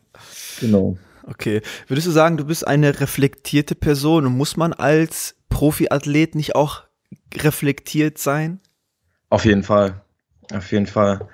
Genau. 0.61 0.97
Okay. 1.27 1.61
Würdest 1.89 2.07
du 2.07 2.13
sagen, 2.13 2.37
du 2.37 2.45
bist 2.45 2.67
eine 2.67 3.01
reflektierte 3.01 3.75
Person 3.75 4.25
und 4.25 4.37
muss 4.37 4.57
man 4.57 4.73
als 4.73 5.35
Profiathlet 5.49 6.35
nicht 6.35 6.55
auch 6.55 6.85
reflektiert 7.35 8.19
sein? 8.19 8.61
Auf 9.29 9.45
jeden 9.45 9.65
Fall. 9.65 10.01
Auf 10.53 10.71
jeden 10.73 10.87
Fall. 10.87 11.29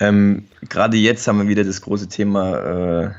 Ähm, 0.00 0.48
Gerade 0.68 0.96
jetzt 0.96 1.26
haben 1.26 1.38
wir 1.38 1.48
wieder 1.48 1.64
das 1.64 1.80
große 1.80 2.08
Thema 2.08 2.58
äh, 2.58 3.10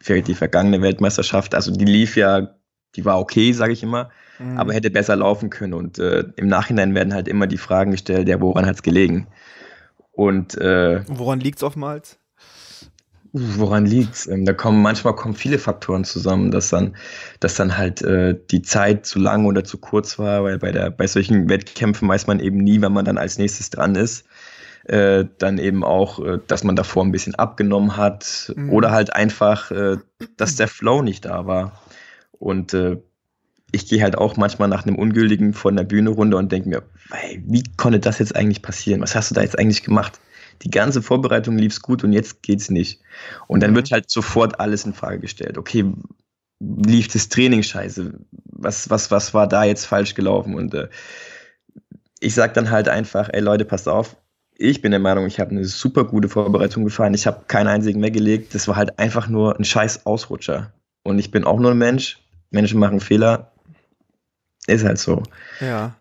für 0.00 0.22
die 0.22 0.34
vergangene 0.34 0.82
Weltmeisterschaft. 0.82 1.54
Also 1.54 1.72
die 1.72 1.84
lief 1.84 2.16
ja, 2.16 2.54
die 2.96 3.04
war 3.04 3.18
okay, 3.18 3.52
sage 3.52 3.72
ich 3.72 3.82
immer, 3.82 4.10
mhm. 4.38 4.58
aber 4.58 4.72
hätte 4.72 4.90
besser 4.90 5.16
laufen 5.16 5.50
können. 5.50 5.74
Und 5.74 5.98
äh, 5.98 6.24
im 6.36 6.46
Nachhinein 6.46 6.94
werden 6.94 7.14
halt 7.14 7.28
immer 7.28 7.46
die 7.46 7.58
Fragen 7.58 7.90
gestellt, 7.90 8.28
ja, 8.28 8.40
woran 8.40 8.66
hat 8.66 8.76
es 8.76 8.82
gelegen? 8.82 9.26
Und 10.12 10.56
äh, 10.56 11.02
woran 11.08 11.40
liegt 11.40 11.58
es 11.58 11.64
oftmals? 11.64 12.18
Woran 13.36 13.84
liegt's? 13.84 14.28
Ähm, 14.28 14.44
da 14.44 14.52
kommen 14.52 14.80
manchmal 14.80 15.16
kommen 15.16 15.34
viele 15.34 15.58
Faktoren 15.58 16.04
zusammen, 16.04 16.52
dass 16.52 16.70
dann, 16.70 16.94
dass 17.40 17.56
dann 17.56 17.76
halt 17.76 18.00
äh, 18.02 18.38
die 18.52 18.62
Zeit 18.62 19.06
zu 19.06 19.18
lang 19.18 19.44
oder 19.46 19.64
zu 19.64 19.78
kurz 19.78 20.20
war, 20.20 20.44
weil 20.44 20.60
bei 20.60 20.70
der 20.70 20.92
bei 20.92 21.08
solchen 21.08 21.48
Wettkämpfen 21.48 22.08
weiß 22.08 22.28
man 22.28 22.38
eben 22.38 22.58
nie, 22.58 22.80
wann 22.80 22.92
man 22.92 23.04
dann 23.04 23.18
als 23.18 23.36
nächstes 23.36 23.70
dran 23.70 23.96
ist. 23.96 24.24
Äh, 24.84 25.24
dann 25.38 25.58
eben 25.58 25.82
auch, 25.82 26.18
äh, 26.18 26.38
dass 26.46 26.62
man 26.62 26.76
davor 26.76 27.04
ein 27.04 27.12
bisschen 27.12 27.34
abgenommen 27.34 27.96
hat 27.96 28.52
mhm. 28.54 28.70
oder 28.70 28.90
halt 28.90 29.14
einfach, 29.14 29.70
äh, 29.70 29.96
dass 30.36 30.56
der 30.56 30.68
Flow 30.68 31.02
nicht 31.02 31.24
da 31.24 31.46
war. 31.46 31.80
Und 32.32 32.74
äh, 32.74 32.98
ich 33.72 33.88
gehe 33.88 34.02
halt 34.02 34.18
auch 34.18 34.36
manchmal 34.36 34.68
nach 34.68 34.86
einem 34.86 34.96
Ungültigen 34.96 35.54
von 35.54 35.76
der 35.76 35.84
Bühne 35.84 36.10
runter 36.10 36.36
und 36.36 36.52
denke 36.52 36.68
mir, 36.68 36.82
hey, 37.10 37.42
wie 37.46 37.64
konnte 37.76 37.98
das 37.98 38.18
jetzt 38.18 38.36
eigentlich 38.36 38.62
passieren? 38.62 39.00
Was 39.00 39.14
hast 39.14 39.30
du 39.30 39.34
da 39.34 39.42
jetzt 39.42 39.58
eigentlich 39.58 39.82
gemacht? 39.82 40.20
die 40.62 40.70
ganze 40.70 41.02
Vorbereitung 41.02 41.58
lief 41.58 41.80
gut 41.82 42.04
und 42.04 42.12
jetzt 42.12 42.42
geht's 42.42 42.70
nicht. 42.70 43.00
Und 43.46 43.62
dann 43.62 43.72
mhm. 43.72 43.76
wird 43.76 43.90
halt 43.90 44.10
sofort 44.10 44.60
alles 44.60 44.84
in 44.84 44.94
Frage 44.94 45.20
gestellt. 45.20 45.58
Okay, 45.58 45.92
lief 46.60 47.08
das 47.08 47.28
Training 47.28 47.62
scheiße? 47.62 48.14
Was, 48.30 48.90
was, 48.90 49.10
was 49.10 49.34
war 49.34 49.48
da 49.48 49.64
jetzt 49.64 49.86
falsch 49.86 50.14
gelaufen? 50.14 50.54
Und 50.54 50.74
äh, 50.74 50.88
ich 52.20 52.34
sag 52.34 52.54
dann 52.54 52.70
halt 52.70 52.88
einfach, 52.88 53.28
ey 53.32 53.40
Leute, 53.40 53.64
passt 53.64 53.88
auf. 53.88 54.16
Ich 54.56 54.82
bin 54.82 54.92
der 54.92 55.00
Meinung, 55.00 55.26
ich 55.26 55.40
habe 55.40 55.50
eine 55.50 55.64
super 55.64 56.04
gute 56.04 56.28
Vorbereitung 56.28 56.84
gefahren. 56.84 57.14
Ich 57.14 57.26
habe 57.26 57.44
keinen 57.48 57.68
einzigen 57.68 58.02
weggelegt. 58.02 58.54
Das 58.54 58.68
war 58.68 58.76
halt 58.76 58.98
einfach 58.98 59.28
nur 59.28 59.58
ein 59.58 59.64
scheiß 59.64 60.06
Ausrutscher. 60.06 60.72
Und 61.02 61.18
ich 61.18 61.30
bin 61.30 61.44
auch 61.44 61.58
nur 61.58 61.72
ein 61.72 61.78
Mensch. 61.78 62.20
Menschen 62.50 62.78
machen 62.78 63.00
Fehler. 63.00 63.52
Ist 64.66 64.84
halt 64.84 64.98
so. 64.98 65.22
Ja. 65.60 65.96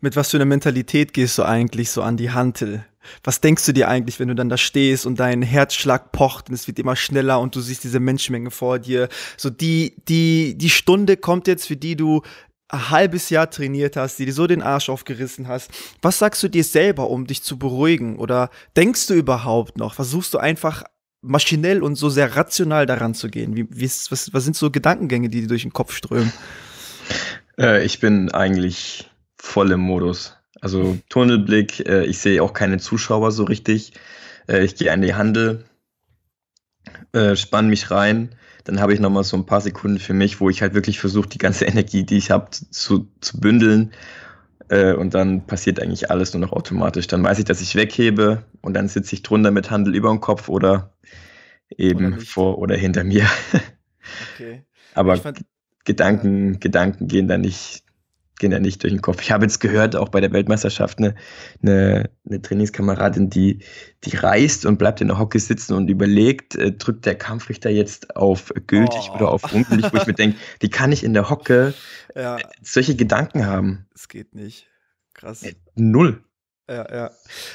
Mit 0.00 0.14
was 0.14 0.30
für 0.30 0.36
einer 0.36 0.44
Mentalität 0.44 1.12
gehst 1.12 1.38
du 1.38 1.42
eigentlich 1.42 1.90
so 1.90 2.02
an 2.02 2.16
die 2.16 2.30
Hantel? 2.30 2.84
Was 3.22 3.40
denkst 3.40 3.66
du 3.66 3.72
dir 3.72 3.88
eigentlich, 3.88 4.18
wenn 4.18 4.28
du 4.28 4.34
dann 4.34 4.48
da 4.48 4.56
stehst 4.56 5.06
und 5.06 5.20
dein 5.20 5.42
Herzschlag 5.42 6.12
pocht 6.12 6.48
und 6.48 6.54
es 6.54 6.66
wird 6.66 6.78
immer 6.78 6.96
schneller 6.96 7.40
und 7.40 7.54
du 7.54 7.60
siehst 7.60 7.84
diese 7.84 8.00
Menschenmenge 8.00 8.50
vor 8.50 8.78
dir? 8.78 9.08
So 9.36 9.50
die, 9.50 9.96
die, 10.08 10.56
die 10.56 10.70
Stunde 10.70 11.16
kommt 11.16 11.46
jetzt, 11.46 11.66
für 11.66 11.76
die 11.76 11.96
du 11.96 12.22
ein 12.68 12.90
halbes 12.90 13.30
Jahr 13.30 13.50
trainiert 13.50 13.96
hast, 13.96 14.18
die 14.18 14.26
dir 14.26 14.32
so 14.32 14.46
den 14.46 14.62
Arsch 14.62 14.88
aufgerissen 14.88 15.48
hast. 15.48 15.70
Was 16.02 16.18
sagst 16.18 16.42
du 16.42 16.48
dir 16.48 16.64
selber, 16.64 17.10
um 17.10 17.26
dich 17.26 17.42
zu 17.42 17.58
beruhigen? 17.58 18.18
Oder 18.18 18.50
denkst 18.76 19.06
du 19.06 19.14
überhaupt 19.14 19.78
noch? 19.78 19.94
Versuchst 19.94 20.34
du 20.34 20.38
einfach 20.38 20.84
maschinell 21.22 21.82
und 21.82 21.96
so 21.96 22.08
sehr 22.08 22.36
rational 22.36 22.86
daran 22.86 23.14
zu 23.14 23.28
gehen? 23.28 23.56
Wie, 23.56 23.66
wie 23.70 23.84
ist, 23.84 24.10
was, 24.10 24.32
was 24.32 24.44
sind 24.44 24.56
so 24.56 24.70
Gedankengänge, 24.70 25.28
die 25.28 25.42
dir 25.42 25.48
durch 25.48 25.62
den 25.62 25.72
Kopf 25.72 25.94
strömen? 25.94 26.32
Äh, 27.58 27.84
ich 27.84 28.00
bin 28.00 28.30
eigentlich 28.32 29.10
voll 29.36 29.70
im 29.70 29.80
Modus. 29.80 30.36
Also 30.60 30.98
Tunnelblick, 31.08 31.86
äh, 31.86 32.04
ich 32.04 32.18
sehe 32.18 32.42
auch 32.42 32.52
keine 32.52 32.78
Zuschauer 32.78 33.30
so 33.30 33.44
richtig. 33.44 33.92
Äh, 34.48 34.64
ich 34.64 34.76
gehe 34.76 34.92
an 34.92 35.02
die 35.02 35.14
Handel, 35.14 35.64
äh, 37.12 37.36
spann 37.36 37.68
mich 37.68 37.90
rein, 37.90 38.34
dann 38.66 38.80
habe 38.80 38.92
ich 38.92 38.98
nochmal 38.98 39.22
so 39.22 39.36
ein 39.36 39.46
paar 39.46 39.60
Sekunden 39.60 40.00
für 40.00 40.12
mich, 40.12 40.40
wo 40.40 40.50
ich 40.50 40.60
halt 40.60 40.74
wirklich 40.74 40.98
versuche, 40.98 41.28
die 41.28 41.38
ganze 41.38 41.64
Energie, 41.66 42.04
die 42.04 42.16
ich 42.16 42.30
habe, 42.30 42.50
zu, 42.50 43.08
zu 43.20 43.40
bündeln. 43.40 43.92
Äh, 44.68 44.94
und 44.94 45.14
dann 45.14 45.46
passiert 45.46 45.80
eigentlich 45.80 46.10
alles 46.10 46.34
nur 46.34 46.40
noch 46.40 46.52
automatisch. 46.52 47.06
Dann 47.06 47.22
weiß 47.22 47.38
ich, 47.38 47.44
dass 47.44 47.60
ich 47.60 47.76
weghebe 47.76 48.44
und 48.62 48.74
dann 48.74 48.88
sitze 48.88 49.14
ich 49.14 49.22
drunter 49.22 49.52
mit 49.52 49.70
Handel 49.70 49.94
über 49.94 50.10
dem 50.10 50.20
Kopf 50.20 50.48
oder 50.48 50.92
eben 51.70 52.14
oder 52.14 52.20
vor 52.20 52.58
oder 52.58 52.76
hinter 52.76 53.04
mir. 53.04 53.26
Okay. 54.34 54.62
Aber 54.94 55.20
Gedanken, 55.84 56.60
Gedanken 56.60 57.08
gehen 57.08 57.26
da 57.26 57.38
nicht, 57.38 57.82
gehen 58.38 58.52
ja 58.52 58.58
nicht 58.58 58.82
durch 58.82 58.92
den 58.92 59.02
Kopf. 59.02 59.22
Ich 59.22 59.32
habe 59.32 59.44
jetzt 59.44 59.60
gehört, 59.60 59.96
auch 59.96 60.08
bei 60.08 60.20
der 60.20 60.32
Weltmeisterschaft, 60.32 60.98
eine, 60.98 61.14
eine, 61.62 62.10
eine 62.28 62.42
Trainingskameradin, 62.42 63.30
die, 63.30 63.60
die 64.04 64.16
reist 64.16 64.66
und 64.66 64.78
bleibt 64.78 65.00
in 65.00 65.08
der 65.08 65.18
Hocke 65.18 65.38
sitzen 65.38 65.74
und 65.74 65.88
überlegt, 65.88 66.54
äh, 66.56 66.72
drückt 66.72 67.06
der 67.06 67.16
Kampfrichter 67.16 67.70
jetzt 67.70 68.16
auf 68.16 68.52
gültig 68.66 69.08
oh. 69.10 69.16
oder 69.16 69.30
auf 69.30 69.52
ungültig, 69.52 69.92
wo 69.92 69.96
ich 69.98 70.06
mir 70.06 70.12
denke, 70.14 70.38
die 70.62 70.70
kann 70.70 70.92
ich 70.92 71.04
in 71.04 71.14
der 71.14 71.30
Hocke 71.30 71.74
ja. 72.14 72.38
solche 72.62 72.96
Gedanken 72.96 73.46
haben. 73.46 73.86
Es 73.94 74.08
geht 74.08 74.34
nicht. 74.34 74.68
Krass. 75.14 75.42
Äh, 75.42 75.54
null. 75.74 76.22
Ja, 76.68 76.86
ja. 76.92 77.10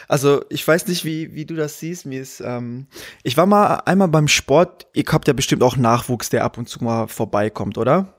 Also 0.07 0.45
ich 0.49 0.65
weiß 0.65 0.87
nicht, 0.87 1.03
wie, 1.03 1.35
wie 1.35 1.45
du 1.45 1.55
das 1.55 1.79
siehst. 1.79 2.05
Mir 2.05 2.21
ist, 2.21 2.39
ähm, 2.39 2.87
ich 3.23 3.35
war 3.35 3.45
mal 3.45 3.81
einmal 3.85 4.07
beim 4.07 4.27
Sport, 4.27 4.87
ihr 4.93 5.03
habt 5.11 5.27
ja 5.27 5.33
bestimmt 5.33 5.63
auch 5.63 5.75
Nachwuchs, 5.75 6.29
der 6.29 6.45
ab 6.45 6.57
und 6.57 6.69
zu 6.69 6.83
mal 6.83 7.07
vorbeikommt, 7.07 7.77
oder? 7.77 8.15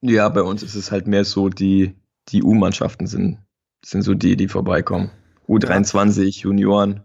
Ja, 0.00 0.28
bei 0.28 0.42
uns 0.42 0.62
ist 0.62 0.74
es 0.74 0.90
halt 0.90 1.06
mehr 1.06 1.24
so, 1.24 1.48
die, 1.48 1.96
die 2.28 2.42
U-Mannschaften 2.42 3.06
sind, 3.06 3.38
sind 3.84 4.02
so 4.02 4.14
die, 4.14 4.36
die 4.36 4.48
vorbeikommen. 4.48 5.10
U23, 5.48 6.42
Junioren, 6.42 7.02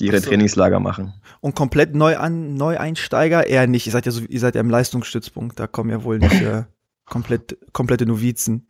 die 0.00 0.06
ihre 0.06 0.20
so. 0.20 0.28
Trainingslager 0.28 0.80
machen. 0.80 1.14
Und 1.40 1.54
komplett 1.54 1.94
neu 1.94 2.16
an, 2.16 2.54
Neueinsteiger 2.54 3.46
eher 3.46 3.66
nicht. 3.66 3.86
Ihr 3.86 3.92
seid 3.92 4.06
ja 4.06 4.12
so, 4.12 4.22
ihr 4.22 4.40
seid 4.40 4.56
ja 4.56 4.60
im 4.60 4.70
Leistungsstützpunkt, 4.70 5.58
da 5.58 5.66
kommen 5.66 5.90
ja 5.90 6.02
wohl 6.02 6.18
nicht 6.18 6.42
äh, 6.42 6.64
komplett, 7.06 7.56
komplette 7.72 8.04
Novizen. 8.04 8.68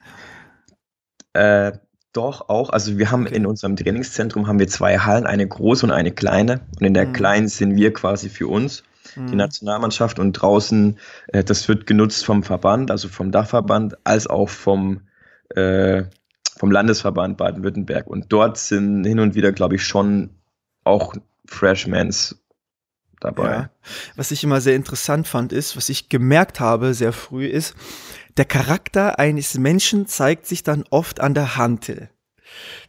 Äh, 1.32 1.72
doch, 2.12 2.48
auch. 2.48 2.70
Also 2.70 2.98
wir 2.98 3.10
haben 3.10 3.26
okay. 3.26 3.36
in 3.36 3.46
unserem 3.46 3.76
Trainingszentrum 3.76 4.46
haben 4.46 4.58
wir 4.58 4.68
zwei 4.68 4.98
Hallen, 4.98 5.26
eine 5.26 5.46
große 5.46 5.84
und 5.86 5.92
eine 5.92 6.12
kleine. 6.12 6.60
Und 6.78 6.86
in 6.86 6.94
der 6.94 7.06
mhm. 7.06 7.12
kleinen 7.12 7.48
sind 7.48 7.76
wir 7.76 7.92
quasi 7.92 8.28
für 8.28 8.48
uns 8.48 8.82
die 9.16 9.20
mhm. 9.20 9.36
Nationalmannschaft 9.36 10.18
und 10.18 10.32
draußen, 10.32 10.98
äh, 11.28 11.44
das 11.44 11.68
wird 11.68 11.86
genutzt 11.86 12.24
vom 12.24 12.42
Verband, 12.42 12.90
also 12.90 13.08
vom 13.08 13.32
Dachverband, 13.32 13.96
als 14.04 14.26
auch 14.26 14.48
vom, 14.48 15.02
äh, 15.50 16.04
vom 16.58 16.70
Landesverband 16.70 17.36
Baden-Württemberg. 17.36 18.06
Und 18.06 18.26
dort 18.32 18.58
sind 18.58 19.04
hin 19.04 19.20
und 19.20 19.34
wieder, 19.34 19.52
glaube 19.52 19.76
ich, 19.76 19.84
schon 19.84 20.30
auch 20.84 21.14
Freshmans 21.46 22.36
dabei. 23.20 23.50
Ja. 23.50 23.70
Was 24.16 24.30
ich 24.30 24.44
immer 24.44 24.60
sehr 24.60 24.76
interessant 24.76 25.26
fand, 25.26 25.52
ist, 25.52 25.76
was 25.76 25.88
ich 25.88 26.08
gemerkt 26.08 26.60
habe 26.60 26.94
sehr 26.94 27.12
früh, 27.12 27.46
ist, 27.46 27.74
der 28.36 28.44
Charakter 28.44 29.18
eines 29.18 29.58
Menschen 29.58 30.06
zeigt 30.06 30.46
sich 30.46 30.62
dann 30.62 30.84
oft 30.90 31.20
an 31.20 31.34
der 31.34 31.56
Hantel 31.56 32.10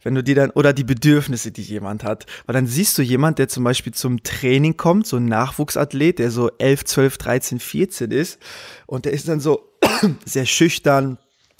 wenn 0.02 0.14
du 0.14 0.22
die 0.22 0.34
dann, 0.34 0.50
oder 0.50 0.72
die 0.72 0.84
Bedürfnisse, 0.84 1.50
die 1.50 1.62
jemand 1.62 2.04
hat. 2.04 2.26
Weil 2.46 2.54
dann 2.54 2.66
siehst 2.66 2.96
du 2.98 3.02
jemand, 3.02 3.38
der 3.38 3.48
zum 3.48 3.64
Beispiel 3.64 3.94
zum 3.94 4.22
Training 4.22 4.76
kommt, 4.76 5.06
so 5.06 5.16
ein 5.16 5.26
Nachwuchsathlet, 5.26 6.18
der 6.18 6.30
so 6.30 6.50
11, 6.58 6.84
12, 6.84 7.18
13, 7.18 7.60
14 7.60 8.10
ist 8.10 8.38
und 8.86 9.04
der 9.04 9.12
ist 9.12 9.28
dann 9.28 9.40
so 9.40 9.70
sehr 10.24 10.46
schüchtern, 10.46 11.18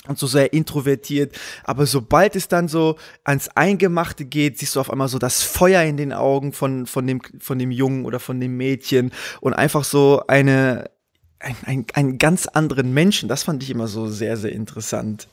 und 0.08 0.18
so 0.18 0.26
sehr 0.26 0.52
introvertiert. 0.52 1.38
Aber 1.64 1.86
sobald 1.86 2.34
es 2.34 2.48
dann 2.48 2.68
so 2.68 2.96
ans 3.24 3.48
Eingemachte 3.48 4.24
geht, 4.24 4.58
siehst 4.58 4.76
du 4.76 4.80
auf 4.80 4.90
einmal 4.90 5.08
so 5.08 5.18
das 5.18 5.42
Feuer 5.42 5.82
in 5.82 5.96
den 5.96 6.12
Augen 6.12 6.52
von, 6.52 6.86
von, 6.86 7.06
dem, 7.06 7.20
von 7.38 7.58
dem 7.58 7.70
Jungen 7.70 8.04
oder 8.04 8.18
von 8.18 8.40
dem 8.40 8.56
Mädchen 8.56 9.12
und 9.40 9.52
einfach 9.52 9.84
so 9.84 10.22
eine, 10.26 10.90
ein, 11.38 11.56
ein, 11.64 11.86
einen 11.92 12.18
ganz 12.18 12.46
anderen 12.46 12.94
Menschen. 12.94 13.28
Das 13.28 13.42
fand 13.42 13.62
ich 13.62 13.70
immer 13.70 13.88
so 13.88 14.06
sehr, 14.06 14.36
sehr 14.36 14.52
interessant. 14.52 15.28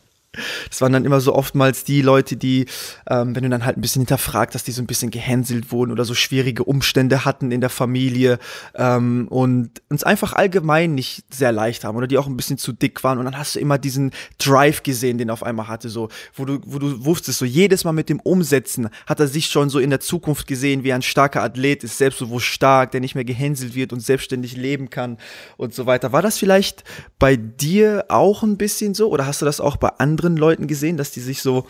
Das 0.70 0.82
waren 0.82 0.94
dann 0.94 1.06
immer 1.06 1.20
so 1.22 1.34
oftmals 1.34 1.84
die 1.84 2.02
Leute, 2.02 2.38
die, 2.38 2.66
ähm, 3.10 3.36
wenn 3.36 3.44
du 3.44 3.50
dann 3.50 3.66
halt 3.66 3.78
ein 3.78 3.82
bisschen 3.82 4.02
hinterfragt, 4.02 4.56
dass 4.56 4.64
die 4.64 4.72
so 4.72 4.82
ein 4.82 4.88
bisschen 4.88 5.12
gehänselt 5.12 5.72
wurden 5.72 5.92
oder 5.92 6.06
so 6.06 6.14
schwierige 6.14 6.64
Umstände 6.64 7.26
hatten 7.26 7.52
in 7.52 7.62
der 7.62 7.70
Familie 7.70 8.40
ähm, 8.76 9.28
und 9.30 9.82
uns 9.90 10.04
einfach 10.04 10.34
allgemein 10.34 10.96
nicht 10.96 11.24
sehr 11.34 11.52
leicht 11.52 11.84
haben 11.84 11.98
oder 11.98 12.08
die 12.08 12.18
auch 12.18 12.28
ein 12.28 12.38
bisschen 12.38 12.58
zu 12.58 12.74
dick 12.74 13.04
waren. 13.04 13.18
Und 13.18 13.26
dann 13.26 13.38
hast 13.38 13.56
du 13.56 13.60
immer 13.60 13.78
diesen 13.78 14.12
Drive 14.38 14.84
gesehen, 14.84 15.18
den 15.18 15.30
er 15.30 15.34
auf 15.34 15.44
einmal 15.44 15.68
hatte, 15.68 15.90
so, 15.90 16.10
wo 16.34 16.46
du, 16.46 16.60
wo 16.66 16.80
du 16.80 17.06
wusstest, 17.06 17.40
so 17.40 17.46
jedes 17.46 17.84
Mal 17.84 17.94
mit 17.94 18.10
dem 18.10 18.20
Umsetzen 18.20 18.90
hat 19.06 19.20
er 19.20 19.28
sich 19.28 19.48
schon 19.48 19.70
so 19.70 19.80
in 19.80 19.90
der 19.90 20.00
Zukunft 20.00 20.48
gesehen, 20.48 20.84
wie 20.84 20.94
ein 20.94 21.02
starker 21.02 21.44
Athlet 21.44 21.84
ist, 21.84 21.98
selbstbewusst 21.98 22.46
stark, 22.46 22.92
der 22.92 23.02
nicht 23.02 23.16
mehr 23.16 23.26
gehänselt 23.26 23.76
wird 23.76 23.94
und 23.94 24.00
selbstständig 24.00 24.56
leben 24.56 24.90
kann 24.90 25.18
und 25.58 25.74
so 25.74 25.86
weiter. 25.86 26.12
War 26.12 26.22
das 26.22 26.38
vielleicht 26.38 26.84
bei 27.20 27.36
dir 27.36 28.06
auch 28.10 28.44
ein 28.44 28.58
bisschen 28.58 28.94
so 28.94 29.10
oder 29.10 29.26
hast 29.26 29.42
du 29.42 29.46
das 29.46 29.60
auch 29.60 29.78
bei 29.78 29.90
anderen 29.98 30.27
anderen 30.28 30.38
Leuten 30.38 30.68
gesehen, 30.68 30.98
dass 30.98 31.12
die 31.12 31.22
sich 31.22 31.42
so, 31.42 31.66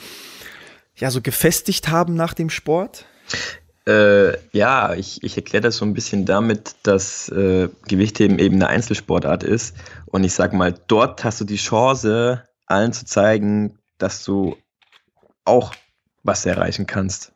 ja, 0.95 1.11
so 1.11 1.21
gefestigt 1.21 1.89
haben 1.89 2.15
nach 2.15 2.33
dem 2.33 2.49
Sport? 2.49 3.05
Äh, 3.87 4.37
ja, 4.51 4.95
ich, 4.95 5.23
ich 5.23 5.37
erkläre 5.37 5.63
das 5.63 5.77
so 5.77 5.85
ein 5.85 5.93
bisschen 5.93 6.25
damit, 6.25 6.75
dass 6.83 7.29
äh, 7.29 7.69
Gewichtheben 7.87 8.39
eben 8.39 8.55
eine 8.55 8.67
Einzelsportart 8.67 9.43
ist. 9.43 9.75
Und 10.07 10.23
ich 10.23 10.33
sag 10.33 10.53
mal, 10.53 10.73
dort 10.87 11.23
hast 11.23 11.39
du 11.39 11.45
die 11.45 11.55
Chance, 11.55 12.43
allen 12.65 12.91
zu 12.91 13.05
zeigen, 13.05 13.77
dass 13.97 14.23
du 14.25 14.57
auch 15.45 15.73
was 16.23 16.45
erreichen 16.45 16.85
kannst. 16.85 17.31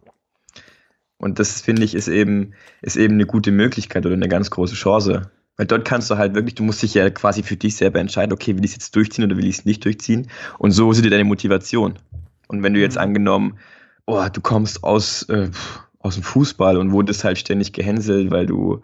Und 1.17 1.39
das 1.39 1.61
finde 1.61 1.84
ich 1.84 1.93
ist 1.93 2.07
eben, 2.07 2.53
ist 2.82 2.97
eben 2.97 3.13
eine 3.13 3.28
gute 3.28 3.51
Möglichkeit 3.51 4.05
oder 4.05 4.15
eine 4.15 4.28
ganz 4.28 4.49
große 4.49 4.76
Chance. 4.76 5.32
Weil 5.62 5.68
dort 5.68 5.86
kannst 5.86 6.09
du 6.09 6.18
halt 6.18 6.34
wirklich, 6.34 6.55
du 6.55 6.64
musst 6.64 6.82
dich 6.82 6.95
ja 6.95 7.07
quasi 7.12 7.43
für 7.43 7.55
dich 7.55 7.76
selber 7.76 7.99
entscheiden, 7.99 8.34
okay, 8.34 8.57
will 8.57 8.66
ich 8.66 8.72
es 8.72 8.78
jetzt 8.78 8.95
durchziehen 8.95 9.26
oder 9.26 9.38
will 9.38 9.45
ich 9.45 9.59
es 9.59 9.66
nicht 9.66 9.86
durchziehen? 9.86 10.28
Und 10.57 10.72
so 10.72 10.91
ist 10.91 11.05
dir 11.05 11.12
deine 11.12 11.24
Motivation. 11.24 11.99
Und 12.47 12.64
wenn 12.64 12.74
du 12.74 12.80
jetzt 12.80 12.95
mhm. 12.95 13.01
angenommen, 13.01 13.59
oh, 14.07 14.26
du 14.34 14.41
kommst 14.41 14.84
aus, 14.84 15.22
äh, 15.30 15.51
aus 15.99 16.16
dem 16.16 16.24
Fußball 16.24 16.78
und 16.78 16.91
wurdest 16.91 17.24
halt 17.24 17.38
ständig 17.38 17.74
gehänselt, 17.74 18.32
weil 18.32 18.47
du 18.47 18.82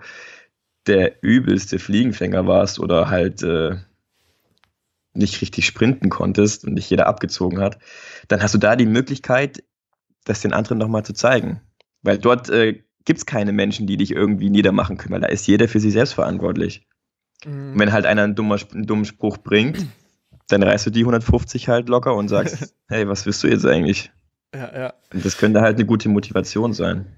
der 0.85 1.23
übelste 1.23 1.79
Fliegenfänger 1.79 2.45
warst 2.45 2.77
oder 2.77 3.09
halt 3.09 3.41
äh, 3.41 3.77
nicht 5.15 5.41
richtig 5.41 5.65
sprinten 5.65 6.11
konntest 6.11 6.63
und 6.63 6.75
dich 6.75 6.91
jeder 6.91 7.07
abgezogen 7.07 7.59
hat, 7.59 7.79
dann 8.27 8.43
hast 8.43 8.53
du 8.53 8.59
da 8.59 8.75
die 8.75 8.85
Möglichkeit, 8.85 9.63
das 10.25 10.41
den 10.41 10.53
anderen 10.53 10.77
nochmal 10.77 11.03
zu 11.03 11.13
zeigen. 11.13 11.59
Weil 12.03 12.19
dort 12.19 12.51
äh, 12.51 12.83
gibt 13.07 13.19
es 13.19 13.25
keine 13.25 13.53
Menschen, 13.53 13.87
die 13.87 13.97
dich 13.97 14.11
irgendwie 14.11 14.51
niedermachen 14.51 14.97
können, 14.97 15.13
weil 15.13 15.21
da 15.21 15.27
ist 15.27 15.47
jeder 15.47 15.67
für 15.67 15.79
sich 15.79 15.93
selbst 15.93 16.13
verantwortlich. 16.13 16.85
Mhm. 17.45 17.79
wenn 17.79 17.91
halt 17.91 18.05
einer 18.05 18.23
einen, 18.23 18.35
dummer, 18.35 18.57
einen 18.73 18.85
dummen 18.85 19.05
Spruch 19.05 19.37
bringt, 19.37 19.85
dann 20.47 20.63
reißt 20.63 20.87
du 20.87 20.89
die 20.89 21.01
150 21.01 21.69
halt 21.69 21.89
locker 21.89 22.15
und 22.15 22.29
sagst, 22.29 22.73
hey, 22.87 23.07
was 23.07 23.25
willst 23.25 23.43
du 23.43 23.47
jetzt 23.47 23.65
eigentlich? 23.65 24.11
Ja, 24.53 24.75
ja. 24.75 24.93
Und 25.13 25.25
das 25.25 25.37
könnte 25.37 25.61
halt 25.61 25.75
eine 25.75 25.85
gute 25.85 26.09
Motivation 26.09 26.73
sein. 26.73 27.16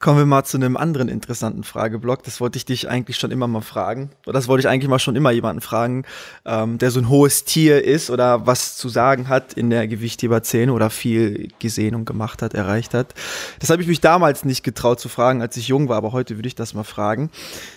Kommen 0.00 0.18
wir 0.18 0.26
mal 0.26 0.44
zu 0.44 0.56
einem 0.56 0.76
anderen 0.76 1.08
interessanten 1.08 1.64
Frageblock. 1.64 2.22
Das 2.22 2.40
wollte 2.40 2.56
ich 2.56 2.64
dich 2.64 2.88
eigentlich 2.88 3.16
schon 3.16 3.32
immer 3.32 3.48
mal 3.48 3.62
fragen. 3.62 4.10
Oder 4.26 4.34
das 4.34 4.46
wollte 4.46 4.60
ich 4.60 4.68
eigentlich 4.68 4.88
mal 4.88 5.00
schon 5.00 5.16
immer 5.16 5.32
jemanden 5.32 5.60
fragen, 5.60 6.04
ähm, 6.46 6.78
der 6.78 6.92
so 6.92 7.00
ein 7.00 7.08
hohes 7.08 7.42
Tier 7.44 7.84
ist 7.84 8.08
oder 8.08 8.46
was 8.46 8.76
zu 8.76 8.88
sagen 8.88 9.28
hat 9.28 9.54
in 9.54 9.70
der 9.70 9.88
Gewichtheberszene 9.88 10.72
oder 10.72 10.90
viel 10.90 11.48
gesehen 11.58 11.96
und 11.96 12.04
gemacht 12.04 12.42
hat, 12.42 12.54
erreicht 12.54 12.94
hat. 12.94 13.12
Das 13.58 13.70
habe 13.70 13.82
ich 13.82 13.88
mich 13.88 14.00
damals 14.00 14.44
nicht 14.44 14.62
getraut 14.62 15.00
zu 15.00 15.08
fragen, 15.08 15.42
als 15.42 15.56
ich 15.56 15.66
jung 15.66 15.88
war, 15.88 15.96
aber 15.96 16.12
heute 16.12 16.36
würde 16.36 16.46
ich 16.46 16.54
das 16.54 16.74
mal 16.74 16.84
fragen. 16.84 17.30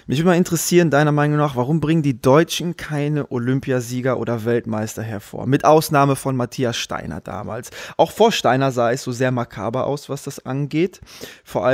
Mich 0.05 0.19
würde 0.19 0.29
mal 0.29 0.37
interessieren, 0.37 0.91
deiner 0.91 1.11
Meinung 1.11 1.37
nach, 1.37 1.55
warum 1.55 1.79
bringen 1.79 2.03
die 2.03 2.21
Deutschen 2.21 2.77
keine 2.77 3.31
Olympiasieger 3.31 4.19
oder 4.19 4.45
Weltmeister 4.45 5.01
hervor? 5.01 5.47
Mit 5.47 5.65
Ausnahme 5.65 6.15
von 6.15 6.35
Matthias 6.35 6.77
Steiner 6.77 7.19
damals. 7.19 7.71
Auch 7.97 8.11
vor 8.11 8.31
Steiner 8.31 8.71
sah 8.71 8.91
es 8.91 9.01
so 9.01 9.11
sehr 9.11 9.31
makaber 9.31 9.87
aus, 9.87 10.07
was 10.07 10.21
das 10.21 10.45
angeht. 10.45 11.01
Vor 11.43 11.65
allem 11.65 11.70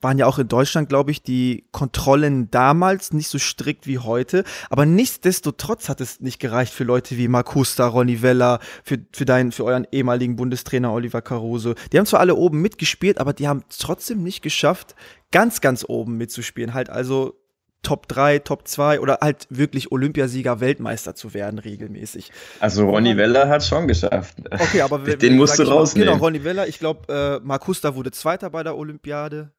waren 0.00 0.18
ja 0.18 0.26
auch 0.26 0.38
in 0.38 0.48
Deutschland, 0.48 0.88
glaube 0.88 1.10
ich, 1.10 1.22
die 1.22 1.64
Kontrollen 1.72 2.50
damals 2.50 3.12
nicht 3.12 3.28
so 3.28 3.38
strikt 3.38 3.86
wie 3.86 3.98
heute. 3.98 4.44
Aber 4.70 4.86
nichtsdestotrotz 4.86 5.88
hat 5.88 6.00
es 6.00 6.20
nicht 6.20 6.38
gereicht 6.38 6.72
für 6.72 6.84
Leute 6.84 7.16
wie 7.16 7.28
Marcusta, 7.28 7.86
Ronny 7.86 8.22
Vella, 8.22 8.60
für, 8.84 8.98
für, 9.12 9.24
deinen, 9.24 9.50
für 9.50 9.64
euren 9.64 9.86
ehemaligen 9.90 10.36
Bundestrainer 10.36 10.92
Oliver 10.92 11.22
Caruso. 11.22 11.74
Die 11.92 11.98
haben 11.98 12.06
zwar 12.06 12.20
alle 12.20 12.36
oben 12.36 12.60
mitgespielt, 12.60 13.18
aber 13.18 13.32
die 13.32 13.48
haben 13.48 13.64
trotzdem 13.76 14.22
nicht 14.22 14.42
geschafft, 14.42 14.94
ganz, 15.32 15.60
ganz 15.60 15.84
oben 15.86 16.16
mitzuspielen. 16.16 16.74
Halt 16.74 16.90
also 16.90 17.34
Top 17.82 18.08
3, 18.08 18.40
Top 18.40 18.66
2 18.66 19.00
oder 19.00 19.18
halt 19.20 19.46
wirklich 19.50 19.92
Olympiasieger, 19.92 20.60
Weltmeister 20.60 21.14
zu 21.14 21.32
werden 21.32 21.58
regelmäßig. 21.58 22.32
Also 22.60 22.88
Ronny 22.88 23.16
Vella 23.16 23.48
hat 23.48 23.64
schon 23.64 23.86
geschafft. 23.86 24.36
Okay, 24.50 24.82
aber 24.82 24.98
den 25.16 25.36
musst 25.36 25.58
du 25.58 25.62
rausnehmen. 25.62 26.08
Genau, 26.08 26.22
Ronny 26.22 26.42
Vella, 26.42 26.66
ich 26.66 26.78
glaube, 26.78 27.40
äh, 27.42 27.46
Marcusta 27.46 27.94
wurde 27.94 28.10
Zweiter 28.10 28.50
bei 28.50 28.62
der 28.62 28.76
Olympiade. 28.76 29.52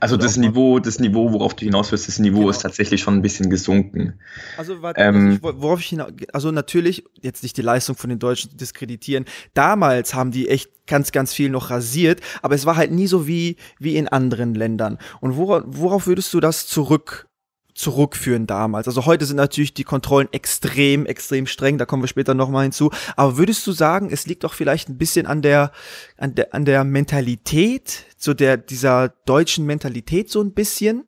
Also 0.00 0.16
das 0.16 0.36
Niveau, 0.36 0.78
das 0.78 0.98
Niveau, 1.00 1.32
worauf 1.32 1.54
du 1.54 1.64
hinaus 1.64 1.90
willst, 1.90 2.08
das 2.08 2.18
Niveau 2.18 2.40
genau. 2.40 2.50
ist 2.50 2.58
tatsächlich 2.58 3.00
schon 3.00 3.14
ein 3.14 3.22
bisschen 3.22 3.50
gesunken. 3.50 4.20
Also, 4.56 4.82
warte, 4.82 5.00
ähm, 5.00 5.38
worauf 5.42 5.80
ich 5.80 5.86
hinaus, 5.86 6.12
also 6.32 6.50
natürlich, 6.50 7.04
jetzt 7.22 7.42
nicht 7.42 7.56
die 7.56 7.62
Leistung 7.62 7.96
von 7.96 8.10
den 8.10 8.18
Deutschen 8.18 8.50
zu 8.50 8.56
diskreditieren, 8.56 9.24
damals 9.54 10.14
haben 10.14 10.30
die 10.30 10.48
echt 10.48 10.86
ganz, 10.86 11.12
ganz 11.12 11.32
viel 11.32 11.50
noch 11.50 11.70
rasiert, 11.70 12.20
aber 12.42 12.54
es 12.54 12.66
war 12.66 12.76
halt 12.76 12.92
nie 12.92 13.06
so 13.06 13.26
wie, 13.26 13.56
wie 13.78 13.96
in 13.96 14.08
anderen 14.08 14.54
Ländern. 14.54 14.98
Und 15.20 15.36
worauf, 15.36 15.62
worauf 15.66 16.06
würdest 16.06 16.32
du 16.34 16.40
das 16.40 16.66
zurück 16.66 17.26
zurückführen 17.74 18.46
damals. 18.46 18.86
Also 18.86 19.04
heute 19.04 19.26
sind 19.26 19.36
natürlich 19.36 19.74
die 19.74 19.84
Kontrollen 19.84 20.28
extrem, 20.32 21.06
extrem 21.06 21.46
streng, 21.46 21.76
da 21.76 21.86
kommen 21.86 22.02
wir 22.02 22.08
später 22.08 22.34
nochmal 22.34 22.62
hinzu. 22.64 22.90
Aber 23.16 23.36
würdest 23.36 23.66
du 23.66 23.72
sagen, 23.72 24.10
es 24.10 24.26
liegt 24.26 24.44
doch 24.44 24.54
vielleicht 24.54 24.88
ein 24.88 24.96
bisschen 24.96 25.26
an 25.26 25.42
der, 25.42 25.72
an 26.16 26.34
der, 26.34 26.54
an 26.54 26.64
der 26.64 26.84
Mentalität, 26.84 28.04
so 28.16 28.32
der, 28.32 28.56
dieser 28.56 29.08
deutschen 29.26 29.66
Mentalität 29.66 30.30
so 30.30 30.40
ein 30.40 30.52
bisschen? 30.52 31.04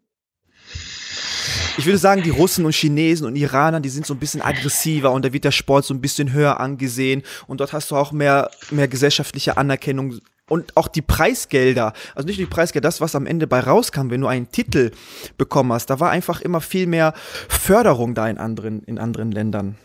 Ich 1.79 1.87
würde 1.87 1.99
sagen, 1.99 2.23
die 2.23 2.31
Russen 2.31 2.64
und 2.64 2.75
Chinesen 2.75 3.27
und 3.27 3.37
Iraner, 3.37 3.81
die 3.81 3.91
sind 3.91 4.07
so 4.07 4.14
ein 4.14 4.19
bisschen 4.19 4.41
aggressiver 4.41 5.12
und 5.12 5.25
da 5.25 5.33
wird 5.33 5.45
der 5.45 5.53
Sport 5.53 5.85
so 5.85 5.95
ein 5.95 6.01
bisschen 6.01 6.33
höher 6.33 6.59
angesehen 6.59 7.23
und 7.47 7.61
dort 7.61 7.75
hast 7.75 7.91
du 7.91 7.97
auch 7.97 8.12
mehr, 8.12 8.51
mehr 8.71 8.89
gesellschaftliche 8.89 9.57
Anerkennung 9.57 10.21
und 10.49 10.76
auch 10.76 10.88
die 10.88 11.03
Preisgelder, 11.03 11.92
also 12.14 12.26
nicht 12.26 12.38
nur 12.38 12.47
die 12.47 12.55
Preisgelder, 12.55 12.86
das, 12.86 13.01
was 13.01 13.14
am 13.14 13.26
Ende 13.26 13.47
bei 13.47 13.61
rauskam, 13.61 14.11
wenn 14.11 14.20
du 14.20 14.26
einen 14.26 14.51
Titel 14.51 14.92
bekommen 15.38 15.72
hast, 15.72 15.90
da 15.90 16.01
war 16.01 16.11
einfach 16.11 16.40
immer 16.40 16.61
viel 16.61 16.86
mehr 16.86 17.14
Förderung 17.49 18.14
da 18.14 18.28
in 18.28 18.38
anderen, 18.38 18.82
in 18.84 18.99
anderen 18.99 19.32
Ländern. 19.32 19.76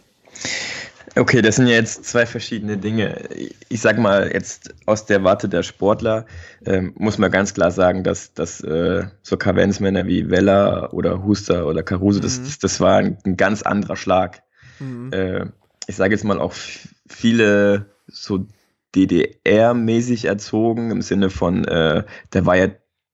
Okay, 1.15 1.41
das 1.41 1.57
sind 1.57 1.67
ja 1.67 1.73
jetzt 1.73 2.05
zwei 2.05 2.25
verschiedene 2.25 2.77
Dinge. 2.77 3.27
Ich 3.67 3.81
sag 3.81 3.97
mal, 3.97 4.31
jetzt 4.31 4.73
aus 4.85 5.05
der 5.05 5.23
Warte 5.25 5.49
der 5.49 5.61
Sportler 5.63 6.25
ähm, 6.65 6.93
muss 6.95 7.17
man 7.17 7.29
ganz 7.31 7.53
klar 7.53 7.71
sagen, 7.71 8.03
dass, 8.03 8.33
dass 8.33 8.61
äh, 8.61 9.03
so 9.21 9.35
Kavenzmänner 9.35 10.07
wie 10.07 10.29
Weller 10.29 10.93
oder 10.93 11.23
Huster 11.23 11.67
oder 11.67 11.83
Caruso, 11.83 12.19
mhm. 12.19 12.23
das, 12.23 12.59
das, 12.59 12.79
war 12.79 12.97
ein, 12.97 13.17
ein, 13.25 13.35
ganz 13.35 13.61
anderer 13.61 13.97
Schlag. 13.97 14.41
Mhm. 14.79 15.11
Äh, 15.11 15.45
ich 15.87 15.97
sage 15.97 16.13
jetzt 16.13 16.23
mal 16.23 16.39
auch 16.39 16.53
viele 17.09 17.87
so 18.07 18.45
DDR-mäßig 18.95 20.25
erzogen, 20.25 20.91
im 20.91 21.01
Sinne 21.01 21.29
von, 21.29 21.65
äh, 21.65 22.03
der 22.33 22.45
war 22.45 22.57
ja, 22.57 22.67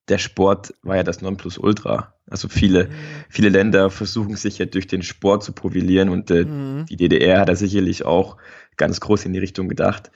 der 0.10 0.18
Sport 0.18 0.74
war 0.84 0.96
ja 0.96 1.04
das 1.04 1.22
Nonplusultra. 1.22 2.14
Also 2.30 2.50
viele, 2.50 2.86
mhm. 2.86 2.92
viele 3.30 3.50
Länder 3.50 3.90
versuchen 3.90 4.36
sich 4.36 4.58
ja 4.58 4.66
durch 4.66 4.88
den 4.88 5.02
Sport 5.02 5.44
zu 5.44 5.54
profilieren 5.54 6.10
und 6.10 6.32
äh, 6.32 6.46
mhm. 6.46 6.86
die 6.88 6.98
DDR 6.98 7.42
hat 7.42 7.50
da 7.50 7.56
sicherlich 7.56 8.06
auch 8.06 8.38
ganz 8.76 9.00
groß 9.00 9.26
in 9.26 9.34
die 9.34 9.40
Richtung 9.40 9.70
gedacht. 9.70 10.12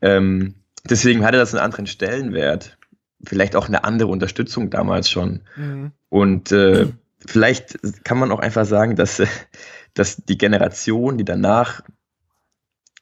Ähm, 0.00 0.54
deswegen 0.88 1.24
hatte 1.24 1.38
das 1.38 1.54
einen 1.54 1.64
anderen 1.64 1.86
Stellenwert. 1.86 2.78
Vielleicht 3.24 3.56
auch 3.56 3.66
eine 3.66 3.84
andere 3.84 4.08
Unterstützung 4.08 4.70
damals 4.70 5.10
schon. 5.10 5.42
Mhm. 5.56 5.92
Und 6.08 6.52
äh, 6.52 6.86
vielleicht 7.26 8.04
kann 8.04 8.18
man 8.18 8.30
auch 8.30 8.40
einfach 8.40 8.64
sagen, 8.64 8.94
dass, 8.96 9.22
dass 9.94 10.16
die 10.16 10.38
Generation, 10.38 11.18
die 11.18 11.24
danach 11.24 11.82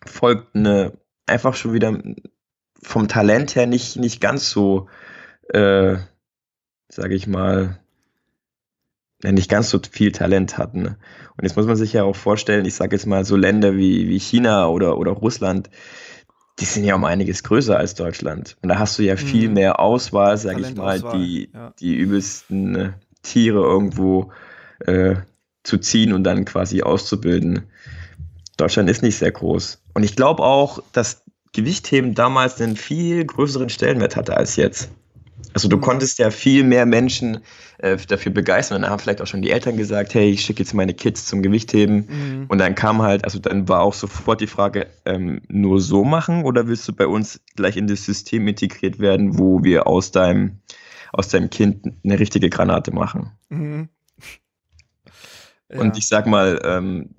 folgt, 0.04 0.54
eine 0.54 0.92
einfach 1.26 1.54
schon 1.54 1.72
wieder 1.72 1.98
vom 2.82 3.08
Talent 3.08 3.54
her 3.56 3.66
nicht, 3.66 3.96
nicht 3.96 4.20
ganz 4.20 4.50
so, 4.50 4.88
äh, 5.48 5.96
sage 6.88 7.14
ich 7.14 7.26
mal, 7.26 7.78
nicht 9.22 9.50
ganz 9.50 9.70
so 9.70 9.80
viel 9.90 10.12
Talent 10.12 10.58
hatten. 10.58 10.82
Ne? 10.82 10.98
Und 11.36 11.44
jetzt 11.44 11.56
muss 11.56 11.66
man 11.66 11.76
sich 11.76 11.92
ja 11.92 12.04
auch 12.04 12.16
vorstellen, 12.16 12.64
ich 12.64 12.74
sage 12.74 12.94
jetzt 12.94 13.06
mal 13.06 13.24
so 13.24 13.36
Länder 13.36 13.76
wie, 13.76 14.08
wie 14.08 14.20
China 14.20 14.68
oder, 14.68 14.98
oder 14.98 15.12
Russland, 15.12 15.70
die 16.58 16.64
sind 16.64 16.84
ja 16.84 16.94
um 16.94 17.04
einiges 17.04 17.42
größer 17.42 17.76
als 17.76 17.94
Deutschland. 17.94 18.56
Und 18.62 18.68
da 18.68 18.78
hast 18.78 18.98
du 18.98 19.02
ja 19.02 19.16
viel 19.16 19.48
mhm. 19.48 19.54
mehr 19.54 19.80
Auswahl, 19.80 20.38
sage 20.38 20.62
ich 20.62 20.74
mal, 20.74 21.00
die, 21.00 21.50
ja. 21.52 21.72
die 21.78 21.94
übelsten 21.94 22.76
äh, 22.76 22.92
Tiere 23.22 23.60
irgendwo 23.60 24.32
äh, 24.80 25.16
zu 25.64 25.78
ziehen 25.78 26.12
und 26.12 26.24
dann 26.24 26.44
quasi 26.44 26.82
auszubilden. 26.82 27.64
Deutschland 28.56 28.88
ist 28.88 29.02
nicht 29.02 29.18
sehr 29.18 29.32
groß. 29.32 29.82
Und 29.96 30.02
ich 30.02 30.14
glaube 30.14 30.42
auch, 30.42 30.82
dass 30.92 31.22
Gewichtheben 31.54 32.14
damals 32.14 32.60
einen 32.60 32.76
viel 32.76 33.24
größeren 33.24 33.70
Stellenwert 33.70 34.14
hatte 34.14 34.36
als 34.36 34.56
jetzt. 34.56 34.90
Also 35.54 35.68
du 35.68 35.78
mhm. 35.78 35.80
konntest 35.80 36.18
ja 36.18 36.30
viel 36.30 36.64
mehr 36.64 36.84
Menschen 36.84 37.38
äh, 37.78 37.96
dafür 37.96 38.30
begeistern. 38.30 38.76
Und 38.76 38.82
dann 38.82 38.90
haben 38.90 38.98
vielleicht 38.98 39.22
auch 39.22 39.26
schon 39.26 39.40
die 39.40 39.50
Eltern 39.50 39.78
gesagt, 39.78 40.12
hey, 40.12 40.28
ich 40.28 40.42
schicke 40.42 40.62
jetzt 40.62 40.74
meine 40.74 40.92
Kids 40.92 41.24
zum 41.24 41.40
Gewichtheben. 41.40 42.08
Mhm. 42.10 42.44
Und 42.48 42.58
dann 42.58 42.74
kam 42.74 43.00
halt, 43.00 43.24
also 43.24 43.38
dann 43.38 43.70
war 43.70 43.80
auch 43.80 43.94
sofort 43.94 44.42
die 44.42 44.48
Frage, 44.48 44.86
ähm, 45.06 45.40
nur 45.48 45.80
so 45.80 46.04
machen 46.04 46.44
oder 46.44 46.68
willst 46.68 46.86
du 46.86 46.92
bei 46.92 47.06
uns 47.06 47.40
gleich 47.54 47.78
in 47.78 47.86
das 47.86 48.04
System 48.04 48.46
integriert 48.48 48.98
werden, 48.98 49.38
wo 49.38 49.64
wir 49.64 49.86
aus 49.86 50.10
deinem, 50.10 50.58
aus 51.14 51.30
deinem 51.30 51.48
Kind 51.48 51.90
eine 52.04 52.18
richtige 52.18 52.50
Granate 52.50 52.92
machen? 52.92 53.30
Mhm. 53.48 53.88
Ja. 55.72 55.80
Und 55.80 55.96
ich 55.96 56.06
sag 56.06 56.26
mal, 56.26 56.60
ähm, 56.66 57.15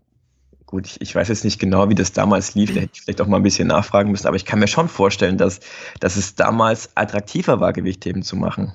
gut, 0.67 0.85
ich, 0.85 1.01
ich, 1.01 1.15
weiß 1.15 1.29
jetzt 1.29 1.43
nicht 1.43 1.59
genau, 1.59 1.89
wie 1.89 1.95
das 1.95 2.11
damals 2.11 2.53
lief, 2.53 2.73
da 2.73 2.81
hätte 2.81 2.91
ich 2.93 3.01
vielleicht 3.01 3.21
auch 3.21 3.27
mal 3.27 3.37
ein 3.37 3.43
bisschen 3.43 3.69
nachfragen 3.69 4.11
müssen, 4.11 4.27
aber 4.27 4.35
ich 4.35 4.45
kann 4.45 4.59
mir 4.59 4.67
schon 4.67 4.89
vorstellen, 4.89 5.37
dass, 5.37 5.61
dass 5.99 6.17
es 6.17 6.35
damals 6.35 6.91
attraktiver 6.95 7.59
war, 7.59 7.73
Gewichtheben 7.73 8.21
zu 8.21 8.35
machen. 8.35 8.73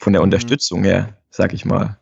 Von 0.00 0.12
der 0.12 0.22
mhm. 0.22 0.24
Unterstützung 0.24 0.82
her, 0.82 1.16
sag 1.30 1.52
ich 1.52 1.64
mal. 1.64 1.98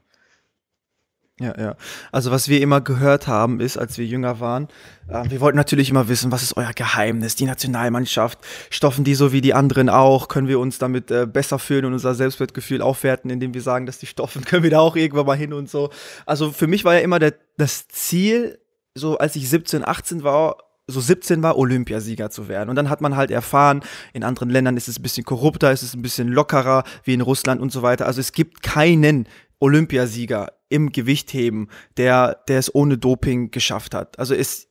Ja, 1.41 1.53
ja. 1.59 1.77
Also 2.13 2.31
was 2.31 2.49
wir 2.49 2.61
immer 2.61 2.81
gehört 2.81 3.27
haben, 3.27 3.59
ist, 3.59 3.77
als 3.77 3.99
wir 3.99 4.07
jünger 4.07 4.39
waren, 4.39 4.69
äh, 5.09 5.29
wir 5.29 5.41
wollten 5.41 5.57
natürlich 5.57 5.91
immer 5.91 6.09
wissen, 6.09 6.31
was 6.31 6.45
ist 6.45 6.57
euer 6.57 6.73
Geheimnis, 6.73 7.35
die 7.35 7.47
Nationalmannschaft, 7.47 8.39
stoffen 8.71 9.03
die 9.03 9.17
so 9.17 9.33
wie 9.33 9.41
die 9.41 9.53
anderen 9.53 9.89
auch, 9.89 10.29
können 10.29 10.47
wir 10.47 10.61
uns 10.61 10.79
damit 10.79 11.11
äh, 11.11 11.27
besser 11.27 11.59
fühlen 11.59 11.87
und 11.87 11.93
unser 11.95 12.15
Selbstwertgefühl 12.15 12.81
aufwerten, 12.81 13.31
indem 13.33 13.53
wir 13.53 13.63
sagen, 13.63 13.85
dass 13.85 13.99
die 13.99 14.07
stoffen, 14.07 14.45
können 14.47 14.63
wir 14.63 14.71
da 14.71 14.79
auch 14.79 14.95
irgendwann 14.95 15.27
mal 15.27 15.37
hin 15.37 15.53
und 15.53 15.69
so. 15.69 15.91
Also 16.25 16.53
für 16.53 16.69
mich 16.69 16.85
war 16.85 16.95
ja 16.95 17.01
immer 17.01 17.19
der, 17.19 17.35
das 17.57 17.89
Ziel, 17.89 18.61
so 18.95 19.19
als 19.19 19.37
ich 19.37 19.49
17, 19.49 19.85
18 19.85 20.23
war, 20.23 20.57
so 20.87 21.01
17 21.01 21.43
war, 21.43 21.57
Olympiasieger 21.57 22.31
zu 22.31 22.49
werden. 22.49 22.69
Und 22.69 22.77
dann 22.77 22.91
hat 22.91 23.01
man 23.01 23.17
halt 23.17 23.31
erfahren, 23.31 23.83
in 24.13 24.23
anderen 24.23 24.51
Ländern 24.51 24.77
ist 24.77 24.89
es 24.89 24.99
ein 24.99 25.03
bisschen 25.03 25.25
korrupter, 25.25 25.73
ist 25.73 25.83
es 25.83 25.95
ein 25.95 26.03
bisschen 26.03 26.29
lockerer, 26.29 26.85
wie 27.05 27.15
in 27.15 27.23
Russland 27.23 27.61
und 27.61 27.73
so 27.73 27.83
weiter. 27.83 28.07
Also 28.07 28.21
es 28.21 28.33
gibt 28.33 28.63
keinen 28.63 29.27
Olympiasieger 29.59 30.53
im 30.69 30.93
Gewichtheben, 30.93 31.69
der, 31.97 32.43
der 32.49 32.59
es 32.59 32.75
ohne 32.75 32.99
Doping 32.99 33.51
geschafft 33.51 33.95
hat. 33.95 34.19
Also 34.19 34.35
ist 34.35 34.69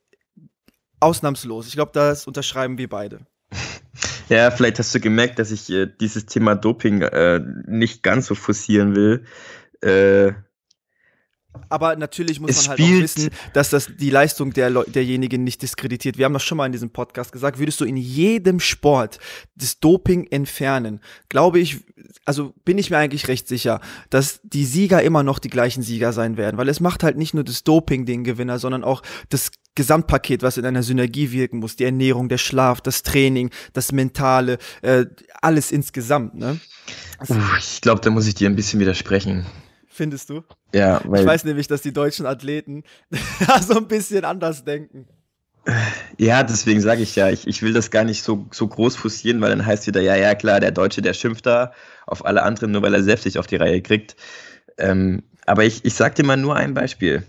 ausnahmslos. 1.00 1.68
Ich 1.68 1.74
glaube, 1.74 1.92
das 1.94 2.28
unterschreiben 2.28 2.78
wir 2.78 2.90
beide. 2.90 3.22
Ja, 4.30 4.50
vielleicht 4.52 4.80
hast 4.80 4.96
du 4.96 5.02
gemerkt, 5.02 5.38
dass 5.38 5.52
ich 5.52 5.70
äh, 5.70 5.86
dieses 5.86 6.26
Thema 6.26 6.56
Doping 6.56 7.02
äh, 7.02 7.42
nicht 7.68 8.04
ganz 8.04 8.28
so 8.28 8.36
forcieren 8.36 8.96
will. 8.96 9.26
Äh, 9.82 10.32
aber 11.70 11.96
natürlich 11.96 12.40
muss 12.40 12.68
man 12.68 12.78
halt 12.78 12.82
auch 12.82 13.02
wissen, 13.02 13.30
dass 13.54 13.70
das 13.70 13.90
die 13.98 14.10
Leistung 14.10 14.54
der 14.54 14.70
derjenigen 14.86 15.44
nicht 15.44 15.62
diskreditiert. 15.62 16.18
Wir 16.18 16.26
haben 16.26 16.34
das 16.34 16.44
schon 16.44 16.58
mal 16.58 16.66
in 16.66 16.72
diesem 16.72 16.90
Podcast 16.90 17.32
gesagt. 17.32 17.60
Würdest 17.60 17.80
du 17.82 17.86
in 17.86 17.98
jedem 17.98 18.60
Sport 18.60 19.20
das 19.56 19.80
Doping 19.80 20.28
entfernen, 20.28 21.00
glaube 21.30 21.60
ich, 21.60 21.80
also 22.26 22.54
bin 22.66 22.78
ich 22.78 22.90
mir 22.90 22.98
eigentlich 22.98 23.28
recht 23.28 23.48
sicher, 23.48 23.82
dass 24.10 24.40
die 24.44 24.66
Sieger 24.66 25.02
immer 25.02 25.24
noch 25.24 25.40
die 25.40 25.50
gleichen 25.50 25.84
Sieger 25.84 26.14
sein 26.14 26.38
werden, 26.38 26.58
weil 26.58 26.70
es 26.70 26.80
macht 26.80 27.04
halt 27.04 27.18
nicht 27.18 27.34
nur 27.34 27.44
das 27.44 27.64
Doping 27.64 28.06
den 28.06 28.24
Gewinner, 28.24 28.60
sondern 28.60 28.84
auch 28.84 29.02
das 29.30 29.52
Gesamtpaket, 29.76 30.44
was 30.44 30.58
in 30.58 30.66
einer 30.66 30.84
Synergie 30.84 31.32
wirken 31.32 31.58
muss. 31.58 31.76
Die 31.76 31.84
Ernährung, 31.84 32.30
der 32.30 32.38
Schlaf, 32.38 32.82
das 32.82 33.04
Training, 33.04 33.50
das 33.74 33.92
Mentale, 33.92 34.60
äh, 34.82 35.06
alles 35.42 35.72
insgesamt. 35.72 36.36
Ne? 36.36 36.60
Also, 37.18 37.36
ich 37.58 37.82
glaube, 37.82 38.02
da 38.02 38.10
muss 38.10 38.28
ich 38.28 38.36
dir 38.36 38.50
ein 38.50 38.56
bisschen 38.56 38.80
widersprechen. 38.80 39.46
Findest 39.94 40.30
du? 40.32 40.42
Ja, 40.74 41.02
weil. 41.06 41.22
Ich 41.22 41.28
weiß 41.28 41.44
nämlich, 41.44 41.68
dass 41.68 41.84
die 41.84 41.94
deutschen 41.94 42.26
Athleten 42.26 42.84
so 43.68 43.78
ein 43.78 43.88
bisschen 43.88 44.26
anders 44.26 44.64
denken. 44.64 45.08
Ja, 46.18 46.44
deswegen 46.44 46.82
sage 46.82 47.04
ich 47.04 47.16
ja, 47.16 47.30
ich, 47.30 47.48
ich 47.48 47.62
will 47.62 47.74
das 47.74 47.92
gar 47.92 48.04
nicht 48.04 48.24
so, 48.24 48.48
so 48.52 48.68
groß 48.68 48.96
fussieren, 48.96 49.40
weil 49.40 49.52
dann 49.52 49.66
heißt 49.66 49.88
wieder, 49.88 50.02
ja, 50.02 50.16
ja, 50.16 50.36
klar, 50.36 50.60
der 50.60 50.72
Deutsche, 50.72 51.02
der 51.02 51.14
schimpft 51.14 51.46
da 51.46 51.72
auf 52.06 52.26
alle 52.26 52.44
anderen, 52.44 52.72
nur 52.72 52.82
weil 52.82 52.94
er 52.94 53.04
selbst 53.04 53.24
sich 53.24 53.38
auf 53.38 53.48
die 53.48 53.56
Reihe 53.56 53.82
kriegt. 53.82 54.16
Ähm, 54.78 55.24
aber 55.46 55.64
ich, 55.64 55.86
ich 55.86 55.94
sag 55.94 56.16
dir 56.16 56.26
mal 56.26 56.38
nur 56.38 56.56
ein 56.56 56.74
Beispiel. 56.74 57.24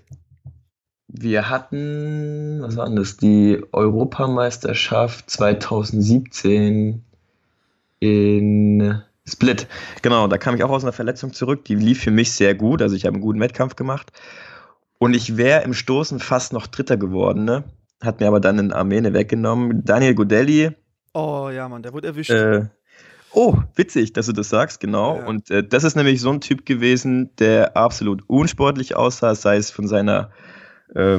Wir 1.07 1.49
hatten, 1.49 2.63
was 2.63 2.77
war 2.77 2.87
denn 2.87 2.97
das, 2.97 3.19
die 3.19 3.63
Europameisterschaft 3.73 5.31
2017 5.31 7.05
in 8.01 9.03
Split, 9.27 9.67
genau, 10.03 10.29
da 10.29 10.37
kam 10.37 10.55
ich 10.55 10.63
auch 10.65 10.71
aus 10.71 10.85
einer 10.85 10.93
Verletzung 10.93 11.33
zurück. 11.33 11.65
Die 11.65 11.75
lief 11.75 12.03
für 12.03 12.11
mich 12.11 12.33
sehr 12.33 12.55
gut. 12.55 12.83
Also 12.83 12.95
ich 12.95 13.07
habe 13.07 13.15
einen 13.15 13.23
guten 13.23 13.41
Wettkampf 13.41 13.75
gemacht. 13.75 14.13
Und 14.99 15.15
ich 15.15 15.37
wäre 15.37 15.65
im 15.65 15.75
Stoßen 15.75 16.21
fast 16.21 16.53
noch 16.53 16.67
Dritter 16.67 16.97
geworden, 16.97 17.45
ne? 17.45 17.65
Hat 18.03 18.21
mir 18.21 18.29
aber 18.29 18.41
dann 18.41 18.59
in 18.59 18.73
Armene 18.73 19.15
weggenommen. 19.15 19.85
Daniel 19.85 20.15
Godelli. 20.15 20.73
Oh 21.15 21.49
ja, 21.51 21.69
Mann, 21.69 21.83
der 21.83 21.93
wurde 21.95 22.09
erwischt. 22.09 22.31
Äh, 22.31 22.67
oh, 23.33 23.57
witzig, 23.77 24.13
dass 24.13 24.27
du 24.27 24.33
das 24.33 24.51
sagst, 24.51 24.81
genau. 24.81 25.19
Ja. 25.19 25.27
Und 25.27 25.51
äh, 25.51 25.67
das 25.67 25.85
ist 25.85 25.97
nämlich 25.97 26.21
so 26.21 26.31
ein 26.31 26.41
Typ 26.41 26.67
gewesen, 26.67 27.31
der 27.39 27.77
absolut 27.77 28.23
unsportlich 28.27 28.95
aussah, 28.95 29.35
sei 29.35 29.57
es 29.57 29.71
von 29.71 29.89
seiner 29.89 30.31
äh, 30.95 31.19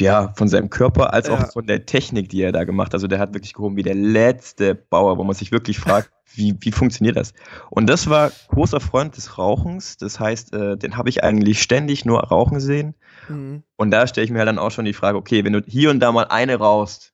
ja, 0.00 0.32
von 0.36 0.48
seinem 0.48 0.70
Körper 0.70 1.12
als 1.12 1.28
ja. 1.28 1.34
auch 1.34 1.52
von 1.52 1.66
der 1.66 1.86
Technik, 1.86 2.28
die 2.28 2.42
er 2.42 2.52
da 2.52 2.64
gemacht 2.64 2.88
hat. 2.88 2.94
Also 2.94 3.06
der 3.06 3.18
hat 3.18 3.34
wirklich 3.34 3.54
gehoben 3.54 3.76
wie 3.76 3.82
der 3.82 3.94
letzte 3.94 4.74
Bauer, 4.74 5.18
wo 5.18 5.24
man 5.24 5.34
sich 5.34 5.52
wirklich 5.52 5.78
fragt, 5.78 6.10
wie, 6.34 6.56
wie 6.60 6.72
funktioniert 6.72 7.16
das? 7.16 7.34
Und 7.70 7.88
das 7.88 8.08
war 8.08 8.32
großer 8.48 8.80
Freund 8.80 9.16
des 9.16 9.38
Rauchens. 9.38 9.96
Das 9.96 10.20
heißt, 10.20 10.54
äh, 10.54 10.76
den 10.76 10.96
habe 10.96 11.08
ich 11.08 11.24
eigentlich 11.24 11.62
ständig 11.62 12.04
nur 12.04 12.20
rauchen 12.20 12.60
sehen. 12.60 12.94
Mhm. 13.28 13.62
Und 13.76 13.90
da 13.90 14.06
stelle 14.06 14.24
ich 14.24 14.30
mir 14.30 14.38
halt 14.38 14.48
dann 14.48 14.58
auch 14.58 14.70
schon 14.70 14.84
die 14.84 14.92
Frage, 14.92 15.18
okay, 15.18 15.44
wenn 15.44 15.52
du 15.52 15.62
hier 15.66 15.90
und 15.90 16.00
da 16.00 16.12
mal 16.12 16.24
eine 16.24 16.56
rauchst, 16.56 17.12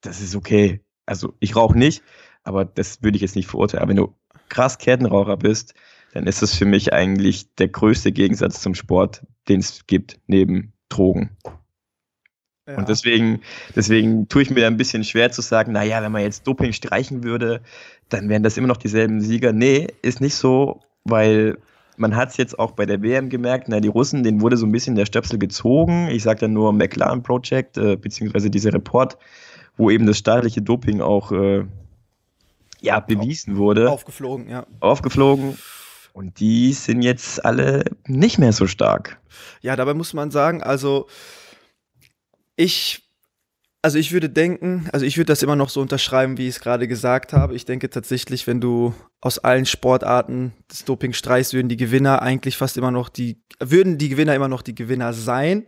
das 0.00 0.20
ist 0.20 0.34
okay. 0.34 0.84
Also 1.06 1.34
ich 1.40 1.56
rauche 1.56 1.76
nicht, 1.76 2.02
aber 2.42 2.64
das 2.64 3.02
würde 3.02 3.16
ich 3.16 3.22
jetzt 3.22 3.36
nicht 3.36 3.48
verurteilen. 3.48 3.82
Aber 3.82 3.90
wenn 3.90 3.96
du 3.96 4.14
krass 4.48 4.78
Kettenraucher 4.78 5.36
bist, 5.36 5.74
dann 6.12 6.26
ist 6.26 6.42
das 6.42 6.54
für 6.54 6.66
mich 6.66 6.92
eigentlich 6.92 7.54
der 7.54 7.68
größte 7.68 8.12
Gegensatz 8.12 8.60
zum 8.60 8.74
Sport, 8.74 9.26
den 9.48 9.60
es 9.60 9.86
gibt, 9.86 10.20
neben 10.26 10.74
Drogen. 10.88 11.36
Ja. 12.66 12.76
Und 12.76 12.88
deswegen, 12.88 13.40
deswegen 13.74 14.28
tue 14.28 14.42
ich 14.42 14.50
mir 14.50 14.66
ein 14.66 14.76
bisschen 14.76 15.02
schwer 15.02 15.32
zu 15.32 15.42
sagen, 15.42 15.72
naja, 15.72 16.00
wenn 16.02 16.12
man 16.12 16.22
jetzt 16.22 16.46
Doping 16.46 16.72
streichen 16.72 17.24
würde, 17.24 17.60
dann 18.08 18.28
wären 18.28 18.42
das 18.42 18.56
immer 18.56 18.68
noch 18.68 18.76
dieselben 18.76 19.20
Sieger. 19.20 19.52
Nee, 19.52 19.88
ist 20.02 20.20
nicht 20.20 20.36
so, 20.36 20.80
weil 21.04 21.58
man 21.96 22.14
hat 22.14 22.30
es 22.30 22.36
jetzt 22.36 22.58
auch 22.58 22.72
bei 22.72 22.86
der 22.86 23.02
WM 23.02 23.28
gemerkt, 23.28 23.68
na, 23.68 23.80
die 23.80 23.88
Russen, 23.88 24.22
denen 24.22 24.40
wurde 24.40 24.56
so 24.56 24.66
ein 24.66 24.72
bisschen 24.72 24.94
der 24.94 25.06
Stöpsel 25.06 25.38
gezogen. 25.38 26.08
Ich 26.08 26.22
sage 26.22 26.40
dann 26.40 26.52
nur 26.52 26.72
McLaren 26.72 27.22
Project, 27.22 27.78
äh, 27.78 27.96
beziehungsweise 27.96 28.48
dieser 28.48 28.72
Report, 28.72 29.18
wo 29.76 29.90
eben 29.90 30.06
das 30.06 30.18
staatliche 30.18 30.62
Doping 30.62 31.00
auch 31.00 31.32
äh, 31.32 31.64
ja, 32.80 33.00
bewiesen 33.00 33.56
wurde. 33.56 33.90
Aufgeflogen, 33.90 34.48
ja. 34.48 34.66
Aufgeflogen. 34.80 35.58
Und 36.12 36.40
die 36.40 36.72
sind 36.72 37.02
jetzt 37.02 37.44
alle 37.44 37.84
nicht 38.06 38.38
mehr 38.38 38.52
so 38.52 38.66
stark. 38.66 39.18
Ja, 39.62 39.76
dabei 39.76 39.94
muss 39.94 40.12
man 40.12 40.30
sagen, 40.30 40.62
also 40.62 41.06
ich, 42.56 43.08
also 43.82 43.98
ich 43.98 44.12
würde 44.12 44.30
denken, 44.30 44.88
also 44.92 45.04
ich 45.06 45.16
würde 45.16 45.32
das 45.32 45.42
immer 45.42 45.56
noch 45.56 45.70
so 45.70 45.80
unterschreiben, 45.80 46.38
wie 46.38 46.48
ich 46.48 46.56
es 46.56 46.60
gerade 46.60 46.86
gesagt 46.88 47.32
habe. 47.32 47.54
Ich 47.54 47.64
denke 47.64 47.90
tatsächlich, 47.90 48.46
wenn 48.46 48.60
du 48.60 48.94
aus 49.20 49.38
allen 49.38 49.66
Sportarten 49.66 50.52
das 50.68 50.84
Doping 50.84 51.12
streichst, 51.12 51.54
würden 51.54 51.68
die 51.68 51.76
Gewinner 51.76 52.22
eigentlich 52.22 52.56
fast 52.56 52.76
immer 52.76 52.90
noch 52.90 53.08
die, 53.08 53.42
würden 53.60 53.98
die 53.98 54.08
Gewinner 54.08 54.34
immer 54.34 54.48
noch 54.48 54.62
die 54.62 54.74
Gewinner 54.74 55.12
sein. 55.12 55.66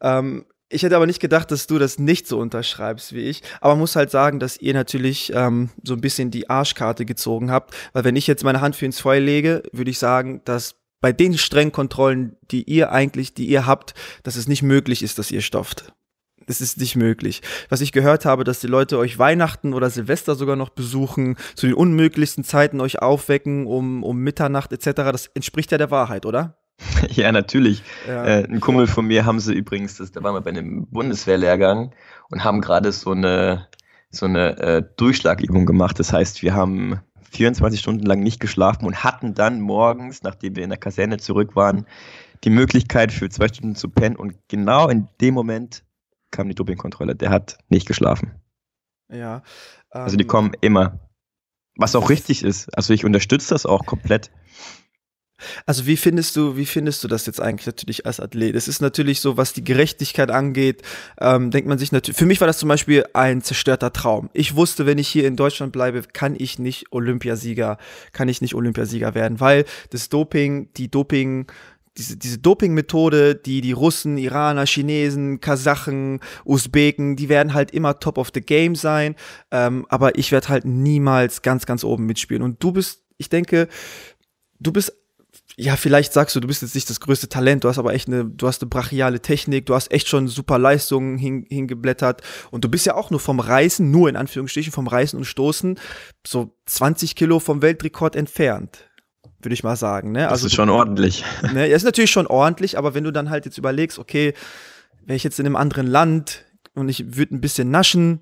Ähm, 0.00 0.46
ich 0.70 0.82
hätte 0.82 0.96
aber 0.96 1.06
nicht 1.06 1.20
gedacht, 1.20 1.50
dass 1.50 1.66
du 1.66 1.78
das 1.78 1.98
nicht 1.98 2.26
so 2.26 2.38
unterschreibst 2.38 3.12
wie 3.12 3.20
ich. 3.20 3.42
Aber 3.60 3.74
man 3.74 3.80
muss 3.80 3.96
halt 3.96 4.10
sagen, 4.10 4.40
dass 4.40 4.56
ihr 4.56 4.74
natürlich 4.74 5.32
ähm, 5.34 5.70
so 5.84 5.94
ein 5.94 6.00
bisschen 6.00 6.30
die 6.30 6.50
Arschkarte 6.50 7.04
gezogen 7.04 7.50
habt. 7.50 7.74
Weil 7.92 8.04
wenn 8.04 8.16
ich 8.16 8.26
jetzt 8.26 8.42
meine 8.44 8.60
Hand 8.60 8.74
für 8.74 8.86
ins 8.86 8.98
Feuer 8.98 9.20
lege, 9.20 9.62
würde 9.72 9.90
ich 9.90 9.98
sagen, 9.98 10.40
dass 10.44 10.76
bei 11.00 11.12
den 11.12 11.36
strengen 11.36 11.70
Kontrollen, 11.70 12.36
die 12.50 12.62
ihr 12.62 12.90
eigentlich, 12.90 13.34
die 13.34 13.46
ihr 13.46 13.66
habt, 13.66 13.94
dass 14.22 14.36
es 14.36 14.48
nicht 14.48 14.62
möglich 14.62 15.02
ist, 15.02 15.18
dass 15.18 15.30
ihr 15.30 15.42
stofft. 15.42 15.92
Es 16.46 16.60
ist 16.60 16.78
nicht 16.78 16.96
möglich. 16.96 17.42
Was 17.68 17.80
ich 17.80 17.92
gehört 17.92 18.24
habe, 18.24 18.44
dass 18.44 18.60
die 18.60 18.66
Leute 18.66 18.98
euch 18.98 19.18
Weihnachten 19.18 19.74
oder 19.74 19.90
Silvester 19.90 20.34
sogar 20.34 20.56
noch 20.56 20.70
besuchen, 20.70 21.36
zu 21.54 21.66
den 21.66 21.74
unmöglichsten 21.74 22.44
Zeiten 22.44 22.80
euch 22.80 23.00
aufwecken, 23.00 23.66
um, 23.66 24.02
um 24.02 24.18
Mitternacht 24.18 24.72
etc., 24.72 24.90
das 25.12 25.26
entspricht 25.28 25.72
ja 25.72 25.78
der 25.78 25.90
Wahrheit, 25.90 26.26
oder? 26.26 26.58
Ja, 27.10 27.32
natürlich. 27.32 27.82
Ja. 28.06 28.24
Äh, 28.24 28.44
ein 28.44 28.60
Kumpel 28.60 28.86
von 28.86 29.06
mir 29.06 29.24
haben 29.24 29.40
sie 29.40 29.54
übrigens, 29.54 29.96
das, 29.98 30.12
da 30.12 30.22
waren 30.22 30.34
wir 30.34 30.40
bei 30.40 30.50
einem 30.50 30.86
Bundeswehrlehrgang 30.86 31.92
und 32.30 32.44
haben 32.44 32.60
gerade 32.60 32.92
so 32.92 33.12
eine, 33.12 33.68
so 34.10 34.26
eine 34.26 34.58
äh, 34.58 34.82
Durchschlagübung 34.96 35.66
gemacht. 35.66 35.98
Das 35.98 36.12
heißt, 36.12 36.42
wir 36.42 36.54
haben 36.54 37.00
24 37.32 37.80
Stunden 37.80 38.06
lang 38.06 38.20
nicht 38.20 38.40
geschlafen 38.40 38.86
und 38.86 39.04
hatten 39.04 39.34
dann 39.34 39.60
morgens, 39.60 40.22
nachdem 40.22 40.56
wir 40.56 40.64
in 40.64 40.70
der 40.70 40.78
Kaserne 40.78 41.18
zurück 41.18 41.56
waren, 41.56 41.86
die 42.44 42.50
Möglichkeit 42.50 43.12
für 43.12 43.28
zwei 43.28 43.48
Stunden 43.48 43.74
zu 43.74 43.88
pennen. 43.88 44.16
Und 44.16 44.34
genau 44.48 44.88
in 44.88 45.08
dem 45.20 45.34
Moment 45.34 45.82
kam 46.34 46.48
die 46.48 46.54
Dopingkontrolle. 46.54 47.14
Der 47.14 47.30
hat 47.30 47.58
nicht 47.68 47.86
geschlafen. 47.86 48.32
Ja. 49.10 49.36
Ähm, 49.92 50.02
also 50.02 50.16
die 50.16 50.24
ähm, 50.24 50.28
kommen 50.28 50.52
immer. 50.60 51.00
Was 51.76 51.96
auch 51.96 52.10
richtig 52.10 52.44
ist. 52.44 52.76
Also 52.76 52.92
ich 52.92 53.04
unterstütze 53.04 53.50
das 53.50 53.66
auch 53.66 53.84
komplett. 53.86 54.30
Also 55.66 55.86
wie 55.86 55.96
findest 55.96 56.36
du, 56.36 56.56
wie 56.56 56.66
findest 56.66 57.02
du 57.02 57.08
das 57.08 57.26
jetzt 57.26 57.40
eigentlich 57.40 57.66
natürlich 57.66 58.06
als 58.06 58.20
Athlet? 58.20 58.54
Es 58.54 58.68
ist 58.68 58.80
natürlich 58.80 59.20
so, 59.20 59.36
was 59.36 59.52
die 59.52 59.64
Gerechtigkeit 59.64 60.30
angeht, 60.30 60.82
ähm, 61.20 61.50
denkt 61.50 61.68
man 61.68 61.78
sich 61.78 61.92
natürlich, 61.92 62.16
für 62.16 62.26
mich 62.26 62.40
war 62.40 62.46
das 62.46 62.58
zum 62.58 62.68
Beispiel 62.68 63.04
ein 63.12 63.42
zerstörter 63.42 63.92
Traum. 63.92 64.30
Ich 64.32 64.54
wusste, 64.54 64.86
wenn 64.86 64.98
ich 64.98 65.08
hier 65.08 65.26
in 65.26 65.36
Deutschland 65.36 65.72
bleibe, 65.72 66.02
kann 66.12 66.36
ich 66.38 66.58
nicht 66.58 66.92
Olympiasieger, 66.92 67.78
kann 68.12 68.28
ich 68.28 68.40
nicht 68.40 68.54
Olympiasieger 68.54 69.14
werden, 69.14 69.40
weil 69.40 69.64
das 69.90 70.08
Doping, 70.08 70.72
die 70.76 70.90
Doping, 70.90 71.46
diese, 71.96 72.16
diese 72.16 72.38
Doping-Methode, 72.38 73.34
die 73.36 73.60
die 73.60 73.72
Russen, 73.72 74.18
Iraner, 74.18 74.66
Chinesen, 74.66 75.40
Kasachen, 75.40 76.20
Usbeken, 76.44 77.16
die 77.16 77.28
werden 77.28 77.54
halt 77.54 77.70
immer 77.70 78.00
top 78.00 78.18
of 78.18 78.30
the 78.34 78.40
game 78.40 78.74
sein. 78.74 79.14
Ähm, 79.50 79.86
aber 79.88 80.18
ich 80.18 80.32
werde 80.32 80.48
halt 80.48 80.64
niemals 80.64 81.42
ganz, 81.42 81.66
ganz 81.66 81.84
oben 81.84 82.06
mitspielen. 82.06 82.42
Und 82.42 82.62
du 82.62 82.72
bist, 82.72 83.02
ich 83.16 83.28
denke, 83.28 83.68
du 84.58 84.72
bist 84.72 84.92
ja, 85.56 85.76
vielleicht 85.76 86.12
sagst 86.12 86.34
du, 86.34 86.40
du 86.40 86.48
bist 86.48 86.62
jetzt 86.62 86.74
nicht 86.74 86.90
das 86.90 86.98
größte 86.98 87.28
Talent, 87.28 87.62
du 87.62 87.68
hast 87.68 87.78
aber 87.78 87.94
echt 87.94 88.08
eine, 88.08 88.24
du 88.24 88.48
hast 88.48 88.60
eine 88.60 88.68
brachiale 88.68 89.20
Technik, 89.20 89.66
du 89.66 89.74
hast 89.74 89.92
echt 89.92 90.08
schon 90.08 90.26
super 90.26 90.58
Leistungen 90.58 91.16
hin, 91.16 91.46
hingeblättert 91.48 92.22
und 92.50 92.64
du 92.64 92.68
bist 92.68 92.86
ja 92.86 92.94
auch 92.94 93.10
nur 93.10 93.20
vom 93.20 93.38
Reißen, 93.38 93.88
nur 93.88 94.08
in 94.08 94.16
Anführungsstrichen 94.16 94.72
vom 94.72 94.88
Reißen 94.88 95.16
und 95.16 95.26
Stoßen, 95.26 95.78
so 96.26 96.56
20 96.66 97.14
Kilo 97.14 97.38
vom 97.38 97.62
Weltrekord 97.62 98.16
entfernt 98.16 98.90
würde 99.44 99.54
ich 99.54 99.64
mal 99.64 99.76
sagen. 99.76 100.12
Ne? 100.12 100.20
Das 100.20 100.32
also, 100.32 100.46
ist 100.46 100.54
schon 100.54 100.70
ordentlich. 100.70 101.24
Ne, 101.52 101.66
ist 101.68 101.84
natürlich 101.84 102.10
schon 102.10 102.26
ordentlich, 102.26 102.78
aber 102.78 102.94
wenn 102.94 103.04
du 103.04 103.10
dann 103.10 103.30
halt 103.30 103.44
jetzt 103.44 103.58
überlegst, 103.58 103.98
okay, 103.98 104.34
wäre 105.04 105.16
ich 105.16 105.24
jetzt 105.24 105.38
in 105.38 105.46
einem 105.46 105.56
anderen 105.56 105.86
Land 105.86 106.44
und 106.74 106.88
ich 106.88 107.16
würde 107.16 107.34
ein 107.34 107.40
bisschen 107.40 107.70
naschen, 107.70 108.20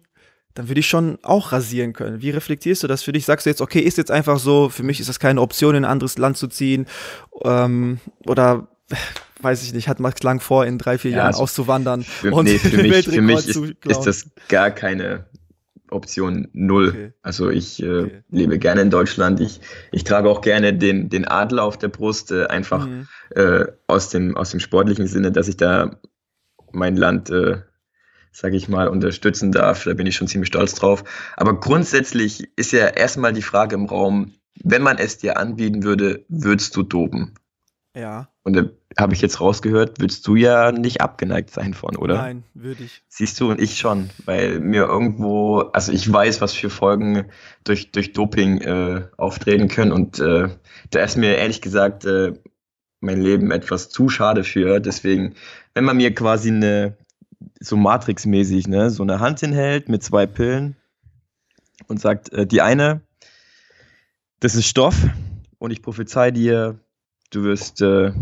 dann 0.55 0.68
würde 0.68 0.81
ich 0.81 0.89
schon 0.89 1.18
auch 1.23 1.53
rasieren 1.53 1.93
können. 1.93 2.20
Wie 2.20 2.31
reflektierst 2.31 2.83
du 2.83 2.87
das 2.87 3.03
für 3.03 3.12
dich? 3.12 3.25
Sagst 3.25 3.47
du 3.47 3.51
jetzt, 3.51 3.61
okay, 3.61 3.81
ist 3.81 3.97
jetzt 3.97 4.11
einfach 4.11 4.39
so, 4.39 4.68
für 4.68 4.83
mich 4.83 5.01
ist 5.01 5.09
das 5.09 5.18
keine 5.18 5.41
Option, 5.41 5.75
in 5.75 5.85
ein 5.85 5.91
anderes 5.91 6.18
Land 6.18 6.37
zu 6.37 6.49
ziehen? 6.49 6.87
Ähm, 7.43 8.01
oder 8.27 8.68
weiß 9.41 9.62
ich 9.62 9.73
nicht, 9.73 9.89
hat 9.89 10.01
Max 10.01 10.23
Lang 10.23 10.41
vor, 10.41 10.66
in 10.66 10.79
drei, 10.79 10.99
vier 10.99 11.12
ja, 11.12 11.16
Jahren 11.18 11.27
also 11.29 11.43
auszuwandern 11.43 12.03
für, 12.03 12.33
und 12.33 12.45
nee, 12.45 12.59
für 12.59 12.83
mich, 12.83 13.09
für 13.09 13.23
mich 13.23 13.49
ist, 13.49 13.57
ist, 13.57 14.01
das 14.03 14.27
gar 14.49 14.70
keine 14.70 15.27
Option 15.93 16.49
null. 16.53 16.88
Okay. 16.88 17.12
Also 17.22 17.51
ich 17.51 17.82
äh, 17.82 18.01
okay. 18.01 18.22
lebe 18.30 18.59
gerne 18.59 18.80
in 18.80 18.90
Deutschland. 18.90 19.40
Ich, 19.40 19.61
ich 19.93 20.05
trage 20.05 20.28
auch 20.28 20.40
gerne 20.40 20.74
den, 20.74 21.09
den 21.09 21.26
Adler 21.26 21.64
auf 21.64 21.78
der 21.78 21.88
Brust, 21.88 22.32
äh, 22.32 22.47
einfach 22.47 22.86
mhm. 22.86 23.09
äh, 23.30 23.66
aus, 23.86 24.09
dem, 24.09 24.36
aus 24.36 24.51
dem 24.51 24.61
sportlichen 24.61 25.07
Sinne, 25.07 25.30
dass 25.30 25.49
ich 25.49 25.57
da 25.57 25.99
mein 26.72 26.97
Land, 26.97 27.30
äh, 27.30 27.59
sage 28.32 28.57
ich 28.57 28.68
mal, 28.68 28.88
unterstützen 28.88 29.53
darf. 29.53 29.84
Da 29.84 29.95
bin 29.95 30.07
ich 30.07 30.16
schon 30.16 30.28
ziemlich 30.28 30.49
stolz 30.49 30.74
drauf. 30.74 31.05
Aber 31.36 31.61
grundsätzlich 31.61 32.49
ist 32.57 32.72
ja 32.72 32.86
erstmal 32.88 33.32
die 33.32 33.43
Frage 33.43 33.76
im 33.76 33.86
Raum, 33.86 34.32
wenn 34.64 34.82
man 34.82 34.99
es 34.99 35.18
dir 35.18 35.38
anbieten 35.38 35.82
würde, 35.82 36.24
würdest 36.28 36.74
du 36.76 36.82
doben? 36.82 37.34
Ja. 37.95 38.32
Und 38.45 38.55
da 38.55 38.64
habe 38.99 39.14
ich 39.14 39.20
jetzt 39.20 39.40
rausgehört, 39.40 40.01
würdest 40.01 40.26
du 40.26 40.34
ja 40.34 40.72
nicht 40.72 41.01
abgeneigt 41.01 41.51
sein 41.51 41.74
von, 41.74 41.97
oder? 41.97 42.16
Nein, 42.16 42.43
würde 42.55 42.82
ich. 42.82 43.03
Siehst 43.09 43.40
du 43.40 43.51
und 43.51 43.61
ich 43.61 43.78
schon, 43.78 44.11
weil 44.24 44.59
mir 44.59 44.86
irgendwo, 44.86 45.61
also 45.72 45.93
ich 45.93 46.12
weiß, 46.12 46.40
was 46.40 46.53
für 46.53 46.68
Folgen 46.68 47.26
durch, 47.62 47.93
durch 47.93 48.12
Doping 48.12 48.61
äh, 48.61 49.05
auftreten 49.16 49.68
können 49.68 49.93
und 49.93 50.18
äh, 50.18 50.49
da 50.90 51.01
ist 51.01 51.16
mir 51.16 51.36
ehrlich 51.36 51.62
gesagt 51.62 52.05
äh, 52.05 52.32
mein 53.01 53.20
Leben 53.20 53.51
etwas 53.51 53.90
zu 53.90 54.09
schade 54.09 54.45
für. 54.45 54.80
Deswegen, 54.80 55.34
wenn 55.74 55.84
man 55.84 55.97
mir 55.97 56.14
quasi 56.14 56.51
eine, 56.51 56.97
so 57.61 57.76
Matrix-mäßig, 57.76 58.68
ne, 58.68 58.90
so 58.90 59.03
eine 59.03 59.20
Hand 59.20 59.40
hinhält 59.40 59.88
mit 59.88 60.03
zwei 60.03 60.26
Pillen 60.26 60.76
und 61.86 62.01
sagt, 62.01 62.32
äh, 62.32 62.47
die 62.47 62.61
eine, 62.61 63.03
das 64.40 64.55
ist 64.57 64.66
Stoff 64.66 64.97
und 65.59 65.70
ich 65.70 65.82
prophezei 65.82 66.30
dir, 66.32 66.78
du 67.35 67.45
wirst 67.45 67.83
äh, 67.83 68.12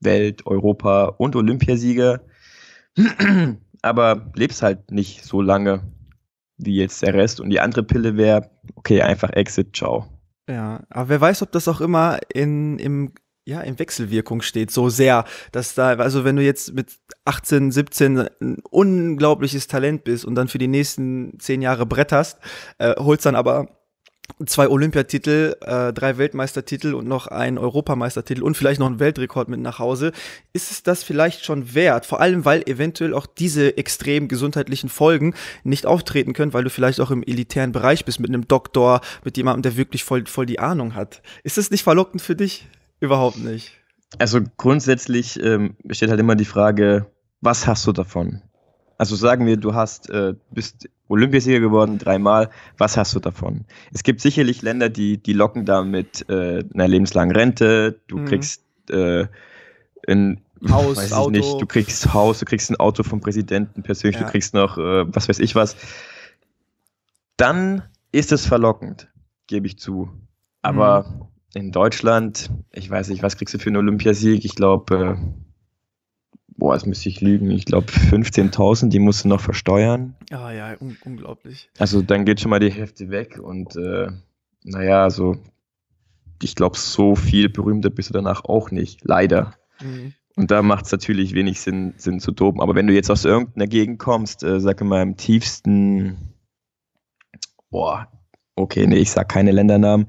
Welt-, 0.00 0.46
Europa- 0.46 1.14
und 1.18 1.36
Olympiasieger, 1.36 2.20
aber 3.82 4.32
lebst 4.34 4.62
halt 4.62 4.90
nicht 4.90 5.24
so 5.24 5.40
lange 5.40 5.82
wie 6.56 6.76
jetzt 6.76 7.02
der 7.02 7.14
Rest. 7.14 7.40
Und 7.40 7.50
die 7.50 7.60
andere 7.60 7.82
Pille 7.82 8.16
wäre, 8.16 8.50
okay, 8.74 9.02
einfach 9.02 9.30
Exit, 9.30 9.76
ciao. 9.76 10.06
Ja, 10.48 10.82
aber 10.90 11.08
wer 11.08 11.20
weiß, 11.20 11.42
ob 11.42 11.52
das 11.52 11.68
auch 11.68 11.80
immer 11.80 12.18
in, 12.32 12.78
im, 12.78 13.12
ja, 13.46 13.60
in 13.60 13.78
Wechselwirkung 13.78 14.42
steht, 14.42 14.70
so 14.70 14.88
sehr, 14.88 15.24
dass 15.52 15.74
da, 15.74 15.90
also 15.94 16.24
wenn 16.24 16.36
du 16.36 16.42
jetzt 16.42 16.74
mit 16.74 16.98
18, 17.24 17.70
17 17.70 18.28
ein 18.40 18.56
unglaubliches 18.68 19.68
Talent 19.68 20.04
bist 20.04 20.24
und 20.24 20.34
dann 20.34 20.48
für 20.48 20.58
die 20.58 20.68
nächsten 20.68 21.38
zehn 21.38 21.62
Jahre 21.62 21.86
bretterst, 21.86 22.38
äh, 22.78 22.94
holst 22.98 23.26
dann 23.26 23.36
aber 23.36 23.79
zwei 24.46 24.68
Olympiatitel, 24.68 25.56
äh, 25.60 25.92
drei 25.92 26.18
Weltmeistertitel 26.18 26.94
und 26.94 27.06
noch 27.06 27.26
einen 27.26 27.58
Europameistertitel 27.58 28.42
und 28.42 28.56
vielleicht 28.56 28.80
noch 28.80 28.86
einen 28.86 29.00
Weltrekord 29.00 29.48
mit 29.48 29.60
nach 29.60 29.78
Hause, 29.78 30.12
ist 30.52 30.70
es 30.70 30.82
das 30.82 31.02
vielleicht 31.02 31.44
schon 31.44 31.74
wert? 31.74 32.06
Vor 32.06 32.20
allem, 32.20 32.44
weil 32.44 32.62
eventuell 32.62 33.14
auch 33.14 33.26
diese 33.26 33.76
extrem 33.76 34.28
gesundheitlichen 34.28 34.88
Folgen 34.88 35.34
nicht 35.64 35.86
auftreten 35.86 36.32
können, 36.32 36.52
weil 36.52 36.64
du 36.64 36.70
vielleicht 36.70 37.00
auch 37.00 37.10
im 37.10 37.22
elitären 37.22 37.72
Bereich 37.72 38.04
bist 38.04 38.20
mit 38.20 38.30
einem 38.30 38.48
Doktor, 38.48 39.00
mit 39.24 39.36
jemandem, 39.36 39.62
der 39.62 39.76
wirklich 39.76 40.04
voll, 40.04 40.26
voll 40.26 40.46
die 40.46 40.58
Ahnung 40.58 40.94
hat. 40.94 41.22
Ist 41.44 41.58
das 41.58 41.70
nicht 41.70 41.82
verlockend 41.82 42.22
für 42.22 42.36
dich? 42.36 42.68
Überhaupt 43.00 43.38
nicht. 43.38 43.72
Also 44.18 44.40
grundsätzlich 44.56 45.40
ähm, 45.42 45.76
steht 45.90 46.10
halt 46.10 46.20
immer 46.20 46.36
die 46.36 46.44
Frage, 46.44 47.06
was 47.40 47.66
hast 47.66 47.86
du 47.86 47.92
davon? 47.92 48.42
Also 49.00 49.16
sagen 49.16 49.46
wir, 49.46 49.56
du 49.56 49.72
hast, 49.72 50.10
äh, 50.10 50.34
bist 50.50 50.86
Olympiasieger 51.08 51.60
geworden, 51.60 51.96
dreimal. 51.96 52.50
Was 52.76 52.98
hast 52.98 53.14
du 53.14 53.18
davon? 53.18 53.64
Es 53.94 54.02
gibt 54.02 54.20
sicherlich 54.20 54.60
Länder, 54.60 54.90
die, 54.90 55.16
die 55.16 55.32
locken 55.32 55.64
da 55.64 55.82
mit 55.82 56.28
äh, 56.28 56.62
einer 56.74 56.86
lebenslangen 56.86 57.34
Rente. 57.34 57.98
Du 58.08 58.18
mhm. 58.18 58.26
kriegst 58.26 58.62
äh, 58.90 59.26
ein 60.06 60.42
Haus, 60.68 60.98
weiß 60.98 61.06
ich 61.06 61.12
Auto. 61.14 61.30
nicht, 61.30 61.62
du 61.62 61.64
kriegst 61.64 62.12
Haus, 62.12 62.40
du 62.40 62.44
kriegst 62.44 62.70
ein 62.70 62.76
Auto 62.76 63.02
vom 63.02 63.22
Präsidenten 63.22 63.82
persönlich, 63.82 64.20
ja. 64.20 64.26
du 64.26 64.30
kriegst 64.30 64.52
noch 64.52 64.76
äh, 64.76 65.06
was 65.06 65.30
weiß 65.30 65.38
ich 65.38 65.54
was. 65.54 65.76
Dann 67.38 67.84
ist 68.12 68.32
es 68.32 68.44
verlockend, 68.44 69.08
gebe 69.46 69.66
ich 69.66 69.78
zu. 69.78 70.10
Aber 70.60 71.08
mhm. 71.08 71.28
in 71.54 71.72
Deutschland, 71.72 72.50
ich 72.70 72.90
weiß 72.90 73.08
nicht, 73.08 73.22
was 73.22 73.38
kriegst 73.38 73.54
du 73.54 73.58
für 73.58 73.70
einen 73.70 73.78
Olympiasieg? 73.78 74.44
Ich 74.44 74.56
glaube, 74.56 75.16
äh, 75.18 75.49
boah, 76.60 76.74
jetzt 76.74 76.86
müsste 76.86 77.08
ich 77.08 77.20
lügen, 77.20 77.50
ich 77.50 77.64
glaube 77.64 77.86
15.000, 77.90 78.90
die 78.90 79.00
musst 79.00 79.24
du 79.24 79.28
noch 79.28 79.40
versteuern. 79.40 80.14
Ah 80.30 80.52
ja, 80.52 80.76
un 80.78 80.96
unglaublich. 81.04 81.68
Also 81.78 82.02
dann 82.02 82.24
geht 82.24 82.40
schon 82.40 82.50
mal 82.50 82.60
die 82.60 82.70
Hälfte 82.70 83.10
weg 83.10 83.40
und 83.42 83.74
äh, 83.74 84.12
naja, 84.62 85.02
also 85.02 85.38
ich 86.42 86.54
glaube, 86.54 86.76
so 86.78 87.16
viel 87.16 87.48
berühmter 87.48 87.90
bist 87.90 88.10
du 88.10 88.14
danach 88.14 88.44
auch 88.44 88.70
nicht, 88.70 89.00
leider. 89.04 89.54
Mhm. 89.82 90.12
Und 90.36 90.50
da 90.50 90.62
macht 90.62 90.86
es 90.86 90.92
natürlich 90.92 91.34
wenig 91.34 91.60
Sinn, 91.60 91.94
Sinn 91.96 92.20
zu 92.20 92.32
toben. 92.32 92.60
Aber 92.60 92.74
wenn 92.74 92.86
du 92.86 92.94
jetzt 92.94 93.10
aus 93.10 93.24
irgendeiner 93.24 93.66
Gegend 93.66 93.98
kommst, 93.98 94.42
äh, 94.42 94.60
sag 94.60 94.80
mal 94.82 95.02
im 95.02 95.16
tiefsten, 95.16 96.34
boah, 97.70 98.08
okay, 98.54 98.86
nee, 98.86 98.98
ich 98.98 99.10
sag 99.10 99.28
keine 99.28 99.52
Ländernamen, 99.52 100.06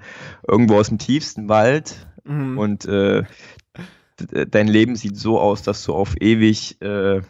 irgendwo 0.47 0.75
aus 0.75 0.89
dem 0.89 0.99
tiefsten 0.99 1.49
Wald 1.49 2.07
mhm. 2.23 2.57
und 2.57 2.85
äh, 2.85 3.23
dein 4.28 4.67
Leben 4.67 4.95
sieht 4.95 5.17
so 5.17 5.39
aus, 5.39 5.61
dass 5.61 5.84
du 5.84 5.93
auf 5.93 6.15
ewig 6.19 6.82
äh, 6.82 7.22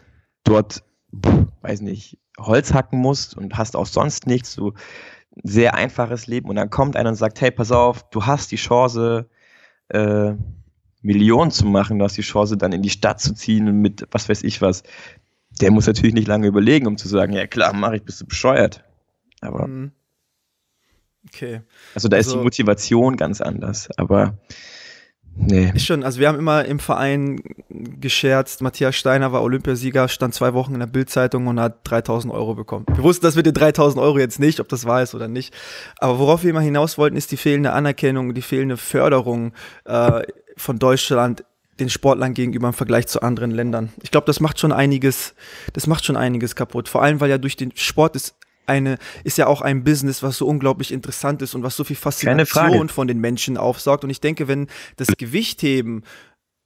dort, 0.44 0.82
weiß 1.62 1.80
nicht, 1.80 2.18
Holz 2.38 2.72
hacken 2.72 2.98
musst 2.98 3.36
und 3.36 3.56
hast 3.56 3.76
auch 3.76 3.86
sonst 3.86 4.26
nichts, 4.26 4.52
so 4.52 4.74
sehr 5.42 5.74
einfaches 5.74 6.26
Leben 6.26 6.48
und 6.48 6.56
dann 6.56 6.70
kommt 6.70 6.96
einer 6.96 7.10
und 7.10 7.16
sagt, 7.16 7.40
hey, 7.40 7.50
pass 7.50 7.72
auf, 7.72 8.08
du 8.10 8.26
hast 8.26 8.52
die 8.52 8.56
Chance, 8.56 9.28
äh, 9.88 10.32
Millionen 11.02 11.50
zu 11.50 11.66
machen, 11.66 11.98
du 11.98 12.04
hast 12.04 12.16
die 12.16 12.22
Chance, 12.22 12.56
dann 12.56 12.72
in 12.72 12.82
die 12.82 12.90
Stadt 12.90 13.20
zu 13.20 13.34
ziehen 13.34 13.68
und 13.68 13.80
mit 13.80 14.06
was 14.10 14.28
weiß 14.28 14.42
ich 14.44 14.62
was. 14.62 14.82
Der 15.60 15.70
muss 15.70 15.86
natürlich 15.86 16.14
nicht 16.14 16.28
lange 16.28 16.46
überlegen, 16.46 16.86
um 16.86 16.96
zu 16.96 17.08
sagen, 17.08 17.32
ja 17.32 17.46
klar, 17.46 17.72
mach 17.74 17.92
ich, 17.92 18.04
bist 18.04 18.20
du 18.20 18.26
bescheuert. 18.26 18.84
Aber 19.40 19.66
mhm. 19.66 19.92
okay. 21.26 21.62
Also 21.94 22.08
da 22.08 22.16
also, 22.16 22.28
ist 22.28 22.32
die 22.32 22.36
also 22.36 22.44
Motivation 22.44 23.16
ganz 23.16 23.40
anders. 23.40 23.88
Aber 23.96 24.38
Nee. 25.34 25.72
Ist 25.74 25.86
schon, 25.86 26.04
also 26.04 26.20
wir 26.20 26.28
haben 26.28 26.38
immer 26.38 26.64
im 26.64 26.78
Verein 26.78 27.40
gescherzt, 27.70 28.60
Matthias 28.60 28.96
Steiner 28.96 29.32
war 29.32 29.42
Olympiasieger, 29.42 30.08
stand 30.08 30.34
zwei 30.34 30.52
Wochen 30.52 30.74
in 30.74 30.80
der 30.80 30.86
Bildzeitung 30.86 31.46
und 31.46 31.58
hat 31.58 31.78
3000 31.84 32.32
Euro 32.32 32.54
bekommen. 32.54 32.86
Wir 32.94 33.02
wussten 33.02 33.24
das 33.24 33.34
mit 33.34 33.46
den 33.46 33.54
3000 33.54 34.02
Euro 34.02 34.18
jetzt 34.18 34.38
nicht, 34.38 34.60
ob 34.60 34.68
das 34.68 34.84
wahr 34.84 35.02
ist 35.02 35.14
oder 35.14 35.28
nicht. 35.28 35.54
Aber 35.98 36.18
worauf 36.18 36.42
wir 36.42 36.50
immer 36.50 36.60
hinaus 36.60 36.98
wollten, 36.98 37.16
ist 37.16 37.32
die 37.32 37.36
fehlende 37.36 37.72
Anerkennung, 37.72 38.34
die 38.34 38.42
fehlende 38.42 38.76
Förderung 38.76 39.52
äh, 39.84 40.22
von 40.56 40.78
Deutschland 40.78 41.44
den 41.80 41.88
Sportlern 41.88 42.34
gegenüber 42.34 42.68
im 42.68 42.74
Vergleich 42.74 43.06
zu 43.08 43.22
anderen 43.22 43.50
Ländern. 43.50 43.92
Ich 44.02 44.10
glaube, 44.10 44.26
das 44.26 44.40
macht 44.40 44.60
schon 44.60 44.72
einiges, 44.72 45.34
das 45.72 45.86
macht 45.86 46.04
schon 46.04 46.16
einiges 46.16 46.54
kaputt. 46.54 46.88
Vor 46.88 47.02
allem, 47.02 47.20
weil 47.20 47.30
ja 47.30 47.38
durch 47.38 47.56
den 47.56 47.72
Sport 47.74 48.16
ist 48.16 48.34
eine, 48.66 48.98
ist 49.24 49.38
ja 49.38 49.46
auch 49.46 49.60
ein 49.60 49.84
Business, 49.84 50.22
was 50.22 50.38
so 50.38 50.46
unglaublich 50.46 50.92
interessant 50.92 51.42
ist 51.42 51.54
und 51.54 51.62
was 51.62 51.76
so 51.76 51.84
viel 51.84 51.96
Faszination 51.96 52.88
von 52.88 53.08
den 53.08 53.18
Menschen 53.18 53.56
aufsaugt. 53.56 54.04
Und 54.04 54.10
ich 54.10 54.20
denke, 54.20 54.48
wenn 54.48 54.68
das 54.96 55.08
Gewichtheben 55.16 56.04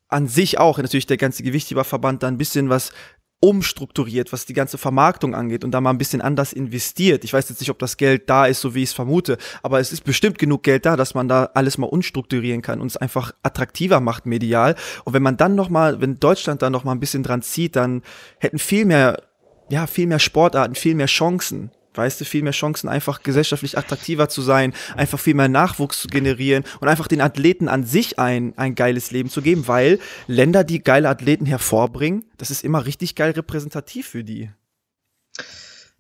an 0.09 0.29
sich 0.29 0.59
auch, 0.59 0.79
natürlich 0.79 1.07
der 1.07 1.17
ganze 1.17 1.43
Gewichtheberverband 1.43 2.23
da 2.23 2.29
ein 2.29 2.39
bisschen 2.39 2.69
was 2.69 2.93
umstrukturiert, 3.41 4.33
was 4.33 4.47
die 4.47 4.55
ganze 4.55 4.79
Vermarktung 4.79 5.35
angeht 5.35 5.63
und 5.63 5.71
da 5.73 5.81
mal 5.81 5.91
ein 5.91 5.99
bisschen 5.99 6.23
anders 6.23 6.53
investiert. 6.55 7.23
Ich 7.23 7.33
weiß 7.33 7.49
jetzt 7.51 7.61
nicht, 7.61 7.71
ob 7.71 7.79
das 7.79 7.99
Geld 7.99 8.31
da 8.31 8.47
ist, 8.47 8.61
so 8.61 8.75
wie 8.75 8.83
ich 8.83 8.91
es 8.91 8.95
vermute, 8.95 9.37
aber 9.63 9.79
es 9.79 9.93
ist 9.93 10.05
bestimmt 10.05 10.39
genug 10.39 10.63
Geld 10.63 10.87
da, 10.87 10.97
dass 10.97 11.15
man 11.15 11.29
da 11.29 11.51
alles 11.55 11.77
mal 11.77 11.87
unstrukturieren 11.87 12.63
kann 12.63 12.81
und 12.81 12.87
es 12.87 12.97
einfach 12.97 13.33
attraktiver 13.43 14.01
macht 14.01 14.25
medial. 14.25 14.75
Und 15.05 15.13
wenn 15.13 15.23
man 15.23 15.37
dann 15.37 15.55
noch 15.55 15.69
mal, 15.69 16.01
wenn 16.01 16.19
Deutschland 16.19 16.63
da 16.63 16.71
noch 16.71 16.85
mal 16.85 16.93
ein 16.93 17.01
bisschen 17.01 17.23
dran 17.23 17.43
zieht, 17.43 17.77
dann 17.77 18.03
hätten 18.39 18.59
viel 18.59 18.87
mehr, 18.87 19.23
ja, 19.69 19.87
viel 19.87 20.07
mehr 20.07 20.19
Sportarten, 20.19 20.75
viel 20.75 20.95
mehr 20.95 21.07
Chancen 21.07 21.71
weißt 21.97 22.21
du, 22.21 22.25
viel 22.25 22.43
mehr 22.43 22.53
Chancen, 22.53 22.89
einfach 22.89 23.23
gesellschaftlich 23.23 23.79
attraktiver 23.79 24.29
zu 24.29 24.43
sein, 24.43 24.73
einfach 24.97 25.19
viel 25.19 25.35
mehr 25.35 25.49
Nachwuchs 25.49 26.01
zu 26.01 26.09
generieren 26.09 26.65
und 26.81 26.89
einfach 26.89 27.09
den 27.09 27.21
Athleten 27.21 27.69
an 27.69 27.85
sich 27.85 28.19
ein, 28.19 28.57
ein 28.57 28.75
geiles 28.75 29.11
Leben 29.11 29.31
zu 29.31 29.43
geben, 29.43 29.69
weil 29.69 29.99
Länder, 30.27 30.65
die 30.65 30.83
geile 30.83 31.09
Athleten 31.09 31.47
hervorbringen, 31.47 32.25
das 32.39 32.51
ist 32.51 32.65
immer 32.65 32.87
richtig 32.87 33.15
geil 33.15 33.33
repräsentativ 33.33 34.09
für 34.09 34.25
die. 34.25 34.51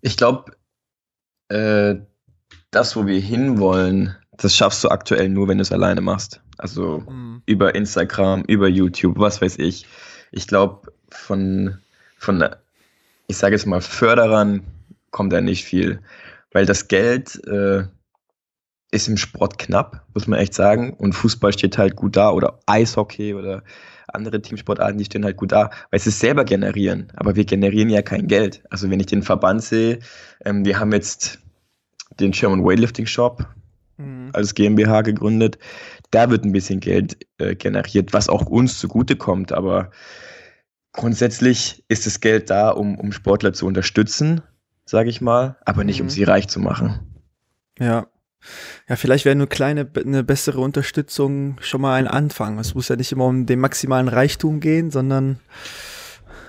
Ich 0.01 0.17
glaube, 0.17 0.53
äh, 1.49 1.97
das, 2.71 2.97
wo 2.97 3.07
wir 3.07 3.21
hinwollen, 3.21 4.15
das 4.33 4.57
schaffst 4.57 4.85
du 4.85 4.89
aktuell 4.89 5.29
nur, 5.29 5.49
wenn 5.49 5.59
du 5.59 5.63
es 5.63 5.73
alleine 5.73 6.01
machst. 6.01 6.41
Also 6.59 7.05
mhm. 7.09 7.43
über 7.47 7.75
Instagram, 7.75 8.43
über 8.45 8.69
YouTube, 8.69 9.19
was 9.19 9.41
weiß 9.41 9.59
ich. 9.59 9.87
Ich 10.33 10.47
glaube, 10.47 10.93
von, 11.11 11.79
von, 12.19 12.45
ich 13.27 13.37
sage 13.37 13.55
jetzt 13.55 13.67
mal, 13.67 13.81
Förderern 13.81 14.65
kommt 15.17 15.33
da 15.33 15.41
nicht 15.41 15.65
viel. 15.65 16.01
Weil 16.53 16.67
das 16.67 16.89
Geld 16.89 17.43
äh, 17.47 17.85
ist 18.91 19.09
im 19.09 19.17
Sport 19.17 19.59
knapp, 19.59 20.05
muss 20.13 20.27
man 20.27 20.39
echt 20.39 20.53
sagen. 20.53 20.93
Und 20.93 21.15
Fußball 21.15 21.55
steht 21.55 21.79
halt 21.79 21.97
gut 21.97 22.17
da 22.17 22.31
oder 22.31 22.61
Eishockey 22.67 23.35
oder 23.35 23.63
andere 24.09 24.43
Teamsportarten, 24.43 24.99
die 24.99 25.07
stehen 25.07 25.25
halt 25.25 25.39
gut 25.39 25.53
da, 25.53 25.71
weil 25.91 26.01
sie 26.01 26.11
es 26.11 26.21
selber 26.21 26.45
generieren. 26.45 27.11
Aber 27.17 27.35
wir 27.35 27.47
generieren 27.47 27.89
ja 27.89 28.03
kein 28.03 28.27
Geld. 28.27 28.63
Also 28.69 28.91
wenn 28.91 29.01
ich 29.01 29.07
den 29.07 29.23
Verband 29.23 29.63
sehe, 29.63 30.01
ähm, 30.45 30.67
wir 30.67 30.79
haben 30.79 30.93
jetzt 30.93 31.39
den 32.21 32.33
German 32.33 32.63
Weightlifting 32.63 33.07
Shop 33.07 33.47
mhm. 33.97 34.29
als 34.35 34.55
GmbH 34.55 35.01
gegründet. 35.01 35.59
Da 36.11 36.29
wird 36.29 36.45
ein 36.45 36.53
bisschen 36.53 36.81
Geld 36.81 37.17
äh, 37.39 37.57
generiert, 37.57 38.13
was 38.13 38.29
auch 38.29 38.45
uns 38.45 38.79
zugutekommt. 38.79 39.53
Aber 39.53 39.91
grundsätzlich 40.93 41.85
ist 41.89 42.05
das 42.05 42.21
Geld 42.21 42.51
da, 42.51 42.69
um, 42.69 42.99
um 43.01 43.13
Sportler 43.13 43.55
zu 43.55 43.67
unterstützen, 43.67 44.43
sage 44.87 45.11
ich 45.11 45.21
mal, 45.21 45.57
aber 45.67 45.85
nicht, 45.85 46.01
um 46.01 46.07
Mhm. 46.07 46.11
sie 46.11 46.25
reich 46.25 46.49
zu 46.49 46.61
machen. 46.61 47.01
Ja. 47.79 48.07
Ja, 48.89 48.95
vielleicht 48.97 49.25
wäre 49.25 49.33
eine 49.35 49.47
kleine, 49.49 49.91
eine 49.97 50.23
bessere 50.23 50.61
Unterstützung 50.61 51.57
schon 51.61 51.81
mal 51.81 51.95
ein 51.95 52.07
Anfang. 52.07 52.59
Es 52.61 52.75
muss 52.75 52.89
ja 52.89 52.95
nicht 52.97 53.11
immer 53.11 53.25
um 53.27 53.45
den 53.45 53.59
maximalen 53.59 54.07
Reichtum 54.09 54.61
gehen, 54.61 54.91
sondern 54.93 55.41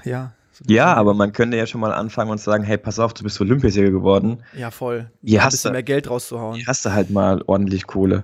ja. 0.03 0.33
so 0.51 0.63
Ja, 0.67 0.93
aber 0.93 1.13
man 1.15 1.33
könnte 1.33 1.57
ja 1.57 1.65
schon 1.65 1.81
mal 1.81 1.91
anfangen 1.93 2.29
und 2.31 2.39
sagen, 2.39 2.63
hey, 2.63 2.77
pass 2.77 2.99
auf, 2.99 3.13
du 3.15 3.23
bist 3.23 3.41
Olympiasieger 3.41 3.89
geworden. 3.89 4.43
Ja, 4.55 4.69
voll. 4.71 5.09
Hier 5.23 5.39
ein 5.39 5.45
hast 5.45 5.53
bisschen 5.53 5.69
du- 5.69 5.73
mehr 5.73 5.83
Geld 5.83 6.09
rauszuhauen. 6.09 6.55
Hier 6.57 6.67
hast 6.67 6.85
du 6.85 6.91
halt 6.93 7.09
mal 7.09 7.41
ordentlich 7.47 7.88
Kohle. 7.88 8.23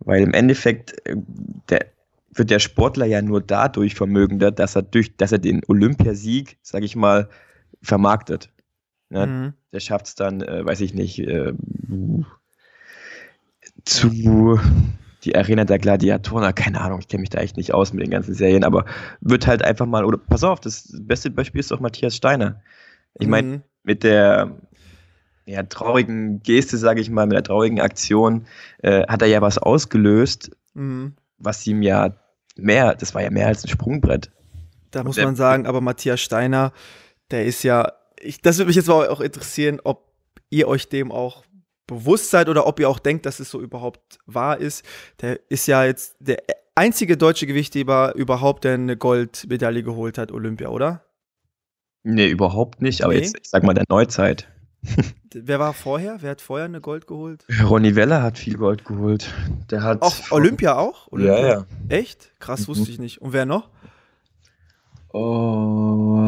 Weil 0.00 0.22
im 0.22 0.34
Endeffekt 0.34 0.94
äh, 1.06 1.14
der, 1.68 1.86
wird 2.34 2.50
der 2.50 2.58
Sportler 2.58 3.06
ja 3.06 3.22
nur 3.22 3.40
dadurch 3.40 3.94
vermögender, 3.94 4.50
dass 4.50 4.74
er 4.74 4.82
durch, 4.82 5.16
dass 5.16 5.30
er 5.30 5.38
den 5.38 5.60
Olympiasieg, 5.68 6.56
sag 6.62 6.82
ich 6.82 6.96
mal, 6.96 7.28
vermarktet. 7.82 8.48
Ne? 9.12 9.26
Mhm. 9.26 9.52
Der 9.72 9.80
schafft 9.80 10.06
es 10.06 10.14
dann, 10.14 10.40
äh, 10.40 10.64
weiß 10.64 10.80
ich 10.80 10.94
nicht, 10.94 11.18
äh, 11.20 11.52
zu 13.84 14.58
die 15.24 15.36
Arena 15.36 15.64
der 15.64 15.78
Gladiatoren, 15.78 16.42
ah, 16.44 16.52
keine 16.52 16.80
Ahnung, 16.80 16.98
ich 16.98 17.06
kenne 17.06 17.20
mich 17.20 17.30
da 17.30 17.38
echt 17.38 17.56
nicht 17.56 17.72
aus 17.72 17.92
mit 17.92 18.02
den 18.02 18.10
ganzen 18.10 18.34
Serien, 18.34 18.64
aber 18.64 18.86
wird 19.20 19.46
halt 19.46 19.62
einfach 19.62 19.86
mal, 19.86 20.04
oder 20.04 20.18
pass 20.18 20.42
auf, 20.42 20.58
das 20.58 20.92
beste 21.00 21.30
Beispiel 21.30 21.60
ist 21.60 21.70
doch 21.70 21.78
Matthias 21.78 22.16
Steiner. 22.16 22.60
Ich 23.20 23.28
meine, 23.28 23.48
Mhm. 23.48 23.62
mit 23.84 24.02
der 24.02 24.56
ja, 25.44 25.62
traurigen 25.64 26.42
Geste, 26.42 26.76
sage 26.76 27.00
ich 27.00 27.10
mal, 27.10 27.26
mit 27.26 27.34
der 27.34 27.42
traurigen 27.44 27.80
Aktion, 27.80 28.46
äh, 28.82 29.06
hat 29.06 29.22
er 29.22 29.28
ja 29.28 29.42
was 29.42 29.58
ausgelöst, 29.58 30.50
Mhm. 30.74 31.14
was 31.38 31.64
ihm 31.66 31.82
ja 31.82 32.14
mehr, 32.56 32.94
das 32.94 33.14
war 33.14 33.22
ja 33.22 33.30
mehr 33.30 33.46
als 33.46 33.64
ein 33.64 33.68
Sprungbrett. 33.68 34.30
Da 34.90 35.04
muss 35.04 35.16
man 35.18 35.36
sagen, 35.36 35.66
aber 35.66 35.80
Matthias 35.80 36.20
Steiner, 36.20 36.72
der 37.30 37.44
ist 37.46 37.62
ja, 37.62 37.92
ich, 38.22 38.40
das 38.40 38.58
würde 38.58 38.68
mich 38.68 38.76
jetzt 38.76 38.88
mal 38.88 39.08
auch 39.08 39.20
interessieren, 39.20 39.80
ob 39.84 40.12
ihr 40.50 40.68
euch 40.68 40.88
dem 40.88 41.10
auch 41.12 41.44
bewusst 41.86 42.30
seid 42.30 42.48
oder 42.48 42.66
ob 42.66 42.80
ihr 42.80 42.88
auch 42.88 42.98
denkt, 42.98 43.26
dass 43.26 43.40
es 43.40 43.50
so 43.50 43.60
überhaupt 43.60 44.18
wahr 44.26 44.58
ist. 44.58 44.84
Der 45.20 45.38
ist 45.50 45.66
ja 45.66 45.84
jetzt 45.84 46.16
der 46.20 46.38
einzige 46.74 47.16
deutsche 47.16 47.46
Gewichtheber 47.46 48.14
überhaupt, 48.14 48.64
der 48.64 48.74
eine 48.74 48.96
Goldmedaille 48.96 49.82
geholt 49.82 50.16
hat, 50.18 50.32
Olympia, 50.32 50.68
oder? 50.68 51.04
Nee, 52.04 52.28
überhaupt 52.28 52.80
nicht, 52.82 53.02
aber 53.04 53.12
Nee? 53.14 53.20
jetzt, 53.20 53.36
ich 53.40 53.48
sag 53.48 53.62
mal, 53.62 53.74
der 53.74 53.84
Neuzeit. 53.88 54.48
Wer 55.34 55.60
war 55.60 55.72
vorher? 55.72 56.18
Wer 56.20 56.30
hat 56.32 56.40
vorher 56.40 56.64
eine 56.66 56.80
Gold 56.80 57.06
geholt? 57.06 57.44
Ronny 57.62 57.94
Weller 57.94 58.22
hat 58.22 58.38
viel 58.38 58.56
Gold 58.56 58.84
geholt. 58.84 59.32
Der 59.70 59.82
hat. 59.82 60.02
Auch 60.02 60.14
Olympia 60.30 60.76
auch? 60.76 61.10
Olympia? 61.12 61.38
Ja, 61.40 61.48
ja. 61.58 61.66
Echt? 61.88 62.32
Krass, 62.40 62.62
Mhm. 62.62 62.66
wusste 62.68 62.90
ich 62.90 62.98
nicht. 62.98 63.22
Und 63.22 63.32
wer 63.32 63.46
noch? 63.46 63.68
Oh, 65.14 65.18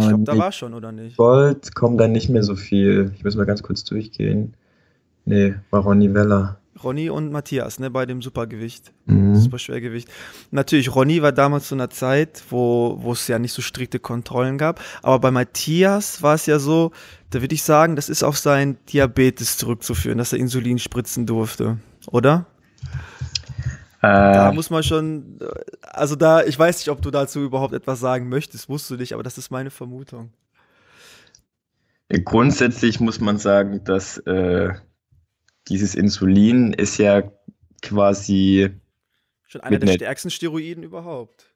Ich 0.04 0.08
glaube, 0.08 0.24
da 0.24 0.34
nee, 0.34 0.38
war 0.38 0.52
schon, 0.52 0.74
oder 0.74 0.92
nicht? 0.92 1.16
Gold 1.16 1.74
kommt 1.74 2.00
dann 2.00 2.12
nicht 2.12 2.28
mehr 2.28 2.42
so 2.42 2.56
viel. 2.56 3.12
Ich 3.16 3.24
muss 3.24 3.36
mal 3.36 3.46
ganz 3.46 3.62
kurz 3.62 3.84
durchgehen. 3.84 4.54
Nee, 5.24 5.54
war 5.70 5.82
Ronny 5.82 6.12
Weller. 6.14 6.58
Ronny 6.82 7.08
und 7.08 7.30
Matthias, 7.30 7.78
ne, 7.78 7.90
bei 7.90 8.04
dem 8.04 8.20
Supergewicht. 8.20 8.92
Mhm. 9.06 9.36
Super 9.36 9.58
Schwergewicht. 9.58 10.08
Natürlich, 10.50 10.94
Ronny 10.94 11.22
war 11.22 11.32
damals 11.32 11.68
zu 11.68 11.74
einer 11.74 11.88
Zeit, 11.88 12.42
wo, 12.50 12.98
wo 13.00 13.12
es 13.12 13.28
ja 13.28 13.38
nicht 13.38 13.52
so 13.52 13.62
strikte 13.62 13.98
Kontrollen 13.98 14.58
gab. 14.58 14.80
Aber 15.02 15.18
bei 15.20 15.30
Matthias 15.30 16.22
war 16.22 16.34
es 16.34 16.46
ja 16.46 16.58
so, 16.58 16.90
da 17.30 17.40
würde 17.40 17.54
ich 17.54 17.62
sagen, 17.62 17.96
das 17.96 18.08
ist 18.08 18.22
auf 18.22 18.36
seinen 18.36 18.76
Diabetes 18.92 19.56
zurückzuführen, 19.56 20.18
dass 20.18 20.32
er 20.32 20.40
Insulin 20.40 20.78
spritzen 20.78 21.26
durfte. 21.26 21.78
Oder? 22.10 22.46
Da 24.04 24.50
Äh, 24.50 24.52
muss 24.52 24.70
man 24.70 24.82
schon, 24.82 25.38
äh, 25.40 25.46
also 25.82 26.16
da, 26.16 26.42
ich 26.44 26.58
weiß 26.58 26.78
nicht, 26.78 26.90
ob 26.90 27.00
du 27.02 27.10
dazu 27.10 27.40
überhaupt 27.40 27.74
etwas 27.74 28.00
sagen 28.00 28.28
möchtest, 28.28 28.68
musst 28.68 28.90
du 28.90 28.96
nicht, 28.96 29.12
aber 29.14 29.22
das 29.22 29.38
ist 29.38 29.50
meine 29.50 29.70
Vermutung. 29.70 30.32
grundsätzlich 32.24 33.00
muss 33.00 33.20
man 33.20 33.38
sagen, 33.38 33.82
dass 33.84 34.18
äh, 34.18 34.72
dieses 35.68 35.94
Insulin 35.94 36.72
ist 36.72 36.98
ja 36.98 37.22
quasi, 37.82 38.70
Schon 39.46 39.60
einer 39.62 39.78
der 39.78 39.88
net- 39.88 39.96
stärksten 39.96 40.30
Steroiden 40.30 40.82
überhaupt. 40.84 41.54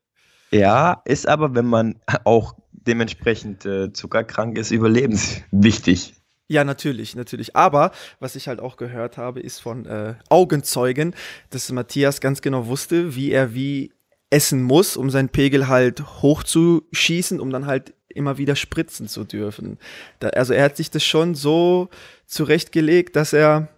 ja, 0.51 1.03
ist 1.05 1.29
aber, 1.29 1.55
wenn 1.55 1.67
man 1.67 2.01
auch 2.25 2.55
dementsprechend 2.73 3.67
äh, 3.67 3.93
zuckerkrank 3.93 4.57
ist, 4.57 4.71
überlebenswichtig. 4.71 6.15
Ja, 6.49 6.65
natürlich, 6.65 7.15
natürlich. 7.15 7.55
Aber 7.55 7.93
was 8.21 8.35
ich 8.35 8.49
halt 8.49 8.59
auch 8.59 8.79
gehört 8.79 9.19
habe, 9.19 9.41
ist 9.41 9.61
von 9.61 9.85
äh, 9.85 10.15
Augenzeugen, 10.31 11.15
dass 11.51 11.71
Matthias 11.71 12.21
ganz 12.21 12.41
genau 12.41 12.67
wusste, 12.67 13.15
wie 13.15 13.31
er 13.31 13.55
wie 13.55 13.93
essen 14.31 14.63
muss, 14.63 14.97
um 14.97 15.11
seinen 15.11 15.29
Pegel 15.29 15.69
halt 15.69 16.23
hochzuschießen, 16.23 17.39
um 17.39 17.51
dann 17.51 17.67
halt 17.67 17.95
immer 18.09 18.39
wieder 18.39 18.57
spritzen 18.57 19.09
zu 19.09 19.25
dürfen. 19.25 19.79
Da, 20.21 20.29
also 20.29 20.55
er 20.55 20.65
hat 20.65 20.77
sich 20.79 20.91
das 20.91 21.05
schon 21.05 21.35
so 21.35 21.91
zurechtgelegt, 22.27 23.15
dass 23.17 23.35
er 23.35 23.69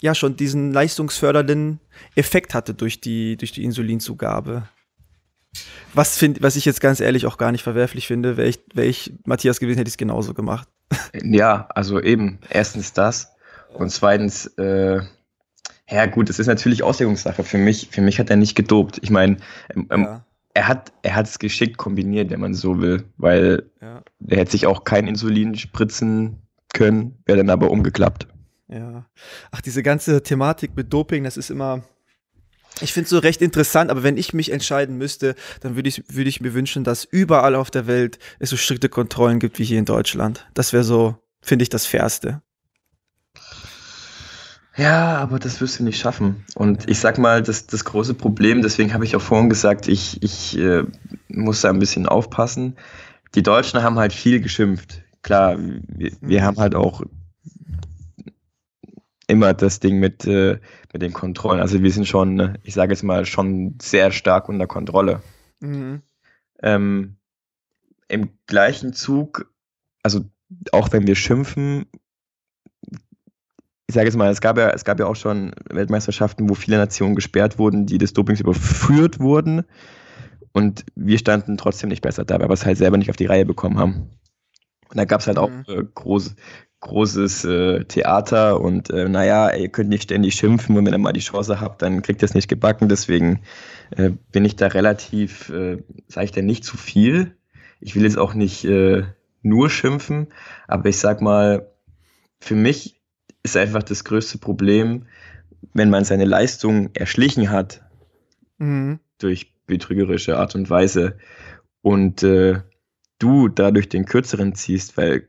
ja 0.00 0.14
schon 0.14 0.36
diesen 0.36 0.72
leistungsfördernden 0.72 1.80
Effekt 2.14 2.54
hatte 2.54 2.72
durch 2.72 3.00
die, 3.00 3.36
durch 3.36 3.52
die 3.52 3.64
Insulinzugabe. 3.64 4.68
Was, 5.94 6.16
find, 6.18 6.42
was 6.42 6.56
ich 6.56 6.64
jetzt 6.64 6.80
ganz 6.80 7.00
ehrlich 7.00 7.26
auch 7.26 7.38
gar 7.38 7.52
nicht 7.52 7.62
verwerflich 7.62 8.06
finde, 8.06 8.36
wäre 8.36 8.48
ich, 8.48 8.60
wär 8.74 8.84
ich 8.84 9.12
Matthias 9.24 9.60
gewesen, 9.60 9.78
hätte 9.78 9.88
ich 9.88 9.94
es 9.94 9.98
genauso 9.98 10.34
gemacht. 10.34 10.68
Ja, 11.22 11.68
also 11.74 12.00
eben, 12.00 12.38
erstens 12.50 12.92
das 12.92 13.32
und 13.74 13.90
zweitens, 13.90 14.46
äh, 14.58 15.00
ja 15.90 16.06
gut, 16.06 16.30
es 16.30 16.38
ist 16.38 16.46
natürlich 16.46 16.82
Auslegungssache. 16.82 17.44
Für 17.44 17.58
mich, 17.58 17.88
für 17.90 18.00
mich 18.00 18.18
hat 18.18 18.30
er 18.30 18.36
nicht 18.36 18.54
gedopt. 18.54 18.98
Ich 19.02 19.10
meine, 19.10 19.38
ähm, 19.74 19.86
ähm, 19.90 20.02
ja, 20.02 20.24
er 20.54 20.68
hat 20.68 20.92
er 21.02 21.14
hat 21.14 21.26
es 21.26 21.38
geschickt 21.38 21.78
kombiniert, 21.78 22.30
wenn 22.30 22.40
man 22.40 22.54
so 22.54 22.80
will, 22.80 23.04
weil 23.16 23.70
ja. 23.80 24.02
er 24.26 24.36
hätte 24.38 24.50
sich 24.52 24.66
auch 24.66 24.84
kein 24.84 25.06
Insulin 25.06 25.54
spritzen 25.54 26.42
können, 26.74 27.18
wäre 27.26 27.38
dann 27.38 27.50
aber 27.50 27.70
umgeklappt. 27.70 28.26
Ja. 28.68 29.06
Ach, 29.50 29.60
diese 29.60 29.82
ganze 29.82 30.22
Thematik 30.22 30.76
mit 30.76 30.92
Doping, 30.92 31.24
das 31.24 31.36
ist 31.36 31.50
immer. 31.50 31.82
Ich 32.80 32.92
finde 32.92 33.04
es 33.04 33.10
so 33.10 33.18
recht 33.18 33.42
interessant, 33.42 33.90
aber 33.90 34.02
wenn 34.02 34.16
ich 34.16 34.34
mich 34.34 34.52
entscheiden 34.52 34.96
müsste, 34.98 35.34
dann 35.60 35.74
würde 35.76 35.88
ich, 35.88 36.04
würde 36.08 36.28
ich 36.28 36.40
mir 36.40 36.54
wünschen, 36.54 36.84
dass 36.84 37.04
überall 37.04 37.54
auf 37.54 37.70
der 37.70 37.86
Welt 37.86 38.18
es 38.38 38.50
so 38.50 38.56
strikte 38.56 38.88
Kontrollen 38.88 39.38
gibt 39.40 39.58
wie 39.58 39.64
hier 39.64 39.78
in 39.78 39.84
Deutschland. 39.84 40.46
Das 40.54 40.72
wäre 40.72 40.84
so, 40.84 41.16
finde 41.40 41.64
ich, 41.64 41.68
das 41.68 41.86
Fairste. 41.86 42.42
Ja, 44.76 45.16
aber 45.18 45.40
das 45.40 45.60
wirst 45.60 45.80
du 45.80 45.84
nicht 45.84 45.98
schaffen. 46.00 46.44
Und 46.54 46.88
ich 46.88 47.00
sag 47.00 47.18
mal, 47.18 47.42
das, 47.42 47.66
das 47.66 47.84
große 47.84 48.14
Problem, 48.14 48.62
deswegen 48.62 48.94
habe 48.94 49.04
ich 49.04 49.16
auch 49.16 49.20
vorhin 49.20 49.48
gesagt, 49.48 49.88
ich, 49.88 50.22
ich 50.22 50.56
äh, 50.56 50.84
muss 51.28 51.62
da 51.62 51.70
ein 51.70 51.80
bisschen 51.80 52.06
aufpassen. 52.06 52.76
Die 53.34 53.42
Deutschen 53.42 53.82
haben 53.82 53.98
halt 53.98 54.12
viel 54.12 54.40
geschimpft. 54.40 55.02
Klar, 55.22 55.56
wir, 55.58 56.12
wir 56.20 56.40
Mhm. 56.40 56.44
haben 56.44 56.56
halt 56.58 56.74
auch 56.76 57.02
immer 59.28 59.54
das 59.54 59.78
Ding 59.78 60.00
mit, 60.00 60.24
äh, 60.26 60.58
mit 60.92 61.02
den 61.02 61.12
Kontrollen. 61.12 61.60
Also 61.60 61.82
wir 61.82 61.92
sind 61.92 62.08
schon, 62.08 62.40
äh, 62.40 62.54
ich 62.64 62.74
sage 62.74 62.92
jetzt 62.92 63.04
mal, 63.04 63.24
schon 63.26 63.78
sehr 63.80 64.10
stark 64.10 64.48
unter 64.48 64.66
Kontrolle. 64.66 65.22
Mhm. 65.60 66.02
Ähm, 66.62 67.16
Im 68.08 68.30
gleichen 68.46 68.94
Zug, 68.94 69.52
also 70.02 70.24
auch 70.72 70.90
wenn 70.92 71.06
wir 71.06 71.14
schimpfen, 71.14 71.86
ich 73.86 73.94
sage 73.94 74.06
jetzt 74.06 74.16
mal, 74.16 74.30
es 74.30 74.40
gab 74.40 74.58
ja, 74.58 74.70
es 74.70 74.84
gab 74.84 74.98
ja 74.98 75.06
auch 75.06 75.16
schon 75.16 75.52
Weltmeisterschaften, 75.70 76.48
wo 76.48 76.54
viele 76.54 76.76
Nationen 76.78 77.14
gesperrt 77.14 77.58
wurden, 77.58 77.86
die 77.86 77.98
des 77.98 78.12
Dopings 78.12 78.40
überführt 78.40 79.20
wurden. 79.20 79.64
Und 80.52 80.84
wir 80.94 81.18
standen 81.18 81.56
trotzdem 81.56 81.88
nicht 81.88 82.02
besser 82.02 82.24
da, 82.24 82.38
weil 82.40 82.48
wir 82.48 82.54
es 82.54 82.66
halt 82.66 82.78
selber 82.78 82.96
nicht 82.96 83.10
auf 83.10 83.16
die 83.16 83.26
Reihe 83.26 83.46
bekommen 83.46 83.78
haben. 83.78 84.10
Und 84.90 84.96
da 84.96 85.04
gab 85.04 85.20
es 85.20 85.26
halt 85.26 85.38
auch 85.38 85.50
Mhm. 85.50 85.64
äh, 85.68 85.84
groß, 85.94 86.34
großes 86.80 87.44
äh, 87.44 87.84
Theater 87.84 88.60
und 88.60 88.90
äh, 88.90 89.08
naja, 89.08 89.54
ihr 89.54 89.68
könnt 89.68 89.88
nicht 89.88 90.04
ständig 90.04 90.34
schimpfen 90.34 90.76
und 90.76 90.86
wenn 90.86 90.94
ihr 90.94 90.98
mal 90.98 91.12
die 91.12 91.20
Chance 91.20 91.60
habt, 91.60 91.82
dann 91.82 92.02
kriegt 92.02 92.22
ihr 92.22 92.26
es 92.26 92.34
nicht 92.34 92.48
gebacken. 92.48 92.88
Deswegen 92.88 93.40
äh, 93.90 94.10
bin 94.32 94.44
ich 94.44 94.56
da 94.56 94.68
relativ, 94.68 95.50
äh, 95.50 95.82
sage 96.06 96.26
ich 96.26 96.32
da 96.32 96.42
nicht 96.42 96.64
zu 96.64 96.76
viel. 96.76 97.36
Ich 97.80 97.96
will 97.96 98.04
jetzt 98.04 98.18
auch 98.18 98.34
nicht 98.34 98.64
äh, 98.64 99.04
nur 99.42 99.70
schimpfen, 99.70 100.28
aber 100.66 100.88
ich 100.88 100.98
sag 100.98 101.20
mal, 101.20 101.70
für 102.40 102.54
mich 102.54 103.00
ist 103.42 103.56
einfach 103.56 103.82
das 103.82 104.04
größte 104.04 104.38
Problem, 104.38 105.06
wenn 105.72 105.90
man 105.90 106.04
seine 106.04 106.24
Leistung 106.24 106.90
erschlichen 106.94 107.50
hat 107.50 107.82
Mhm. 108.58 108.98
durch 109.18 109.54
betrügerische 109.66 110.36
Art 110.36 110.54
und 110.56 110.68
Weise 110.68 111.16
und 111.82 112.22
äh, 112.24 112.60
du 113.18 113.48
dadurch 113.48 113.88
den 113.88 114.04
kürzeren 114.04 114.54
ziehst, 114.54 114.96
weil 114.96 115.27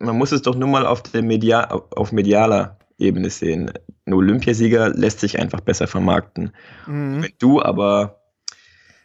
man 0.00 0.16
muss 0.16 0.32
es 0.32 0.42
doch 0.42 0.56
nur 0.56 0.68
mal 0.68 0.86
auf 0.86 1.02
der 1.02 1.22
Media 1.22 1.70
auf 1.70 2.10
medialer 2.10 2.78
Ebene 2.98 3.30
sehen. 3.30 3.70
Ein 4.06 4.14
Olympiasieger 4.14 4.90
lässt 4.90 5.20
sich 5.20 5.38
einfach 5.38 5.60
besser 5.60 5.86
vermarkten. 5.86 6.52
Mhm. 6.86 7.22
Wenn 7.22 7.32
du 7.38 7.62
aber, 7.62 8.20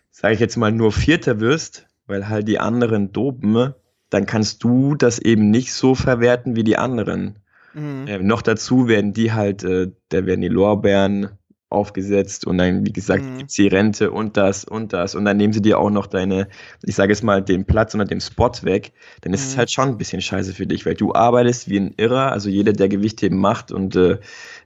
sage 0.09 0.33
ich 0.33 0.39
jetzt 0.39 0.57
mal, 0.57 0.71
nur 0.71 0.91
Vierter 0.91 1.39
wirst, 1.39 1.85
weil 2.07 2.27
halt 2.27 2.47
die 2.47 2.59
anderen 2.59 3.11
dopen, 3.11 3.73
dann 4.09 4.25
kannst 4.25 4.63
du 4.63 4.95
das 4.95 5.19
eben 5.19 5.49
nicht 5.49 5.73
so 5.73 5.95
verwerten 5.95 6.55
wie 6.55 6.63
die 6.63 6.77
anderen. 6.77 7.39
Mhm. 7.73 8.07
Äh, 8.07 8.19
noch 8.19 8.41
dazu 8.41 8.87
werden 8.87 9.13
die 9.13 9.33
halt, 9.33 9.63
äh, 9.63 9.91
da 10.09 10.25
werden 10.25 10.41
die 10.41 10.47
Lorbeeren 10.47 11.29
aufgesetzt 11.75 12.47
und 12.47 12.57
dann, 12.57 12.85
wie 12.85 12.93
gesagt, 12.93 13.23
mhm. 13.23 13.37
gibt 13.39 13.57
die 13.57 13.67
Rente 13.67 14.11
und 14.11 14.37
das 14.37 14.63
und 14.63 14.93
das 14.93 15.13
und 15.13 15.25
dann 15.25 15.37
nehmen 15.37 15.53
sie 15.53 15.61
dir 15.61 15.77
auch 15.77 15.91
noch 15.91 16.07
deine, 16.07 16.47
ich 16.83 16.95
sage 16.95 17.13
es 17.13 17.21
mal, 17.21 17.43
den 17.43 17.65
Platz 17.65 17.93
oder 17.93 18.05
den 18.05 18.21
Spot 18.21 18.51
weg, 18.63 18.93
dann 19.21 19.33
ist 19.33 19.45
mhm. 19.45 19.49
es 19.49 19.57
halt 19.57 19.71
schon 19.71 19.89
ein 19.89 19.97
bisschen 19.97 20.21
scheiße 20.21 20.53
für 20.53 20.65
dich, 20.65 20.85
weil 20.85 20.95
du 20.95 21.13
arbeitest 21.13 21.69
wie 21.69 21.79
ein 21.79 21.93
Irrer, 21.97 22.31
also 22.31 22.49
jeder, 22.49 22.73
der 22.73 22.89
Gewichtheben 22.89 23.37
macht 23.37 23.71
und 23.71 23.95
äh, 23.95 24.19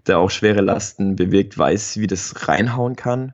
der 0.07 0.20
auch 0.20 0.30
schwere 0.30 0.62
Lasten 0.62 1.16
bewegt, 1.16 1.57
weiß, 1.57 1.99
wie 1.99 2.07
das 2.07 2.47
reinhauen 2.47 2.95
kann. 2.95 3.34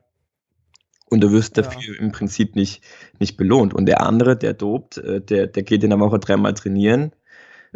Und 1.08 1.20
du 1.20 1.30
wirst 1.30 1.56
dafür 1.56 1.94
ja. 1.94 2.00
im 2.00 2.10
Prinzip 2.10 2.56
nicht, 2.56 2.82
nicht 3.20 3.36
belohnt. 3.36 3.74
Und 3.74 3.86
der 3.86 4.00
andere, 4.00 4.36
der 4.36 4.54
dobt, 4.54 4.98
äh, 4.98 5.20
der, 5.20 5.46
der 5.46 5.62
geht 5.62 5.84
in 5.84 5.90
der 5.90 6.00
Woche 6.00 6.18
dreimal 6.18 6.54
trainieren. 6.54 7.12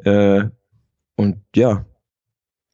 Äh, 0.04 0.46
und 1.14 1.42
ja, 1.54 1.84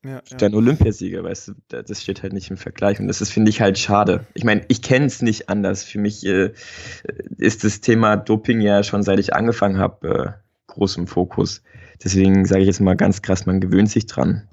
ja, 0.07 0.23
ja. 0.29 0.37
Dein 0.37 0.55
Olympiasieger, 0.55 1.23
weißt 1.25 1.49
du, 1.49 1.83
das 1.83 2.03
steht 2.03 2.23
halt 2.23 2.33
nicht 2.33 2.51
im 2.51 2.57
Vergleich. 2.57 3.01
Und 3.01 3.09
das 3.09 3.21
ist, 3.21 3.31
finde 3.31 3.51
ich, 3.51 3.61
halt 3.61 3.79
schade. 3.79 4.27
Ich 4.35 4.45
meine, 4.45 4.63
ich 4.69 4.83
kenne 4.83 5.07
es 5.07 5.23
nicht 5.23 5.49
anders. 5.49 5.85
Für 5.85 5.99
mich 5.99 6.25
äh, 6.25 6.53
ist 7.39 7.65
das 7.65 7.81
Thema 7.81 8.17
Doping 8.17 8.61
ja 8.61 8.83
schon 8.83 9.03
seit 9.03 9.19
ich 9.19 9.35
angefangen 9.35 9.79
habe, 9.79 10.09
äh, 10.09 10.73
groß 10.73 10.97
im 10.97 11.07
Fokus. 11.07 11.63
Deswegen 12.03 12.45
sage 12.45 12.61
ich 12.63 12.67
jetzt 12.67 12.81
mal 12.81 12.97
ganz 12.97 13.23
krass, 13.23 13.47
man 13.47 13.61
gewöhnt 13.61 13.91
sich 13.91 14.07
dran. 14.07 14.49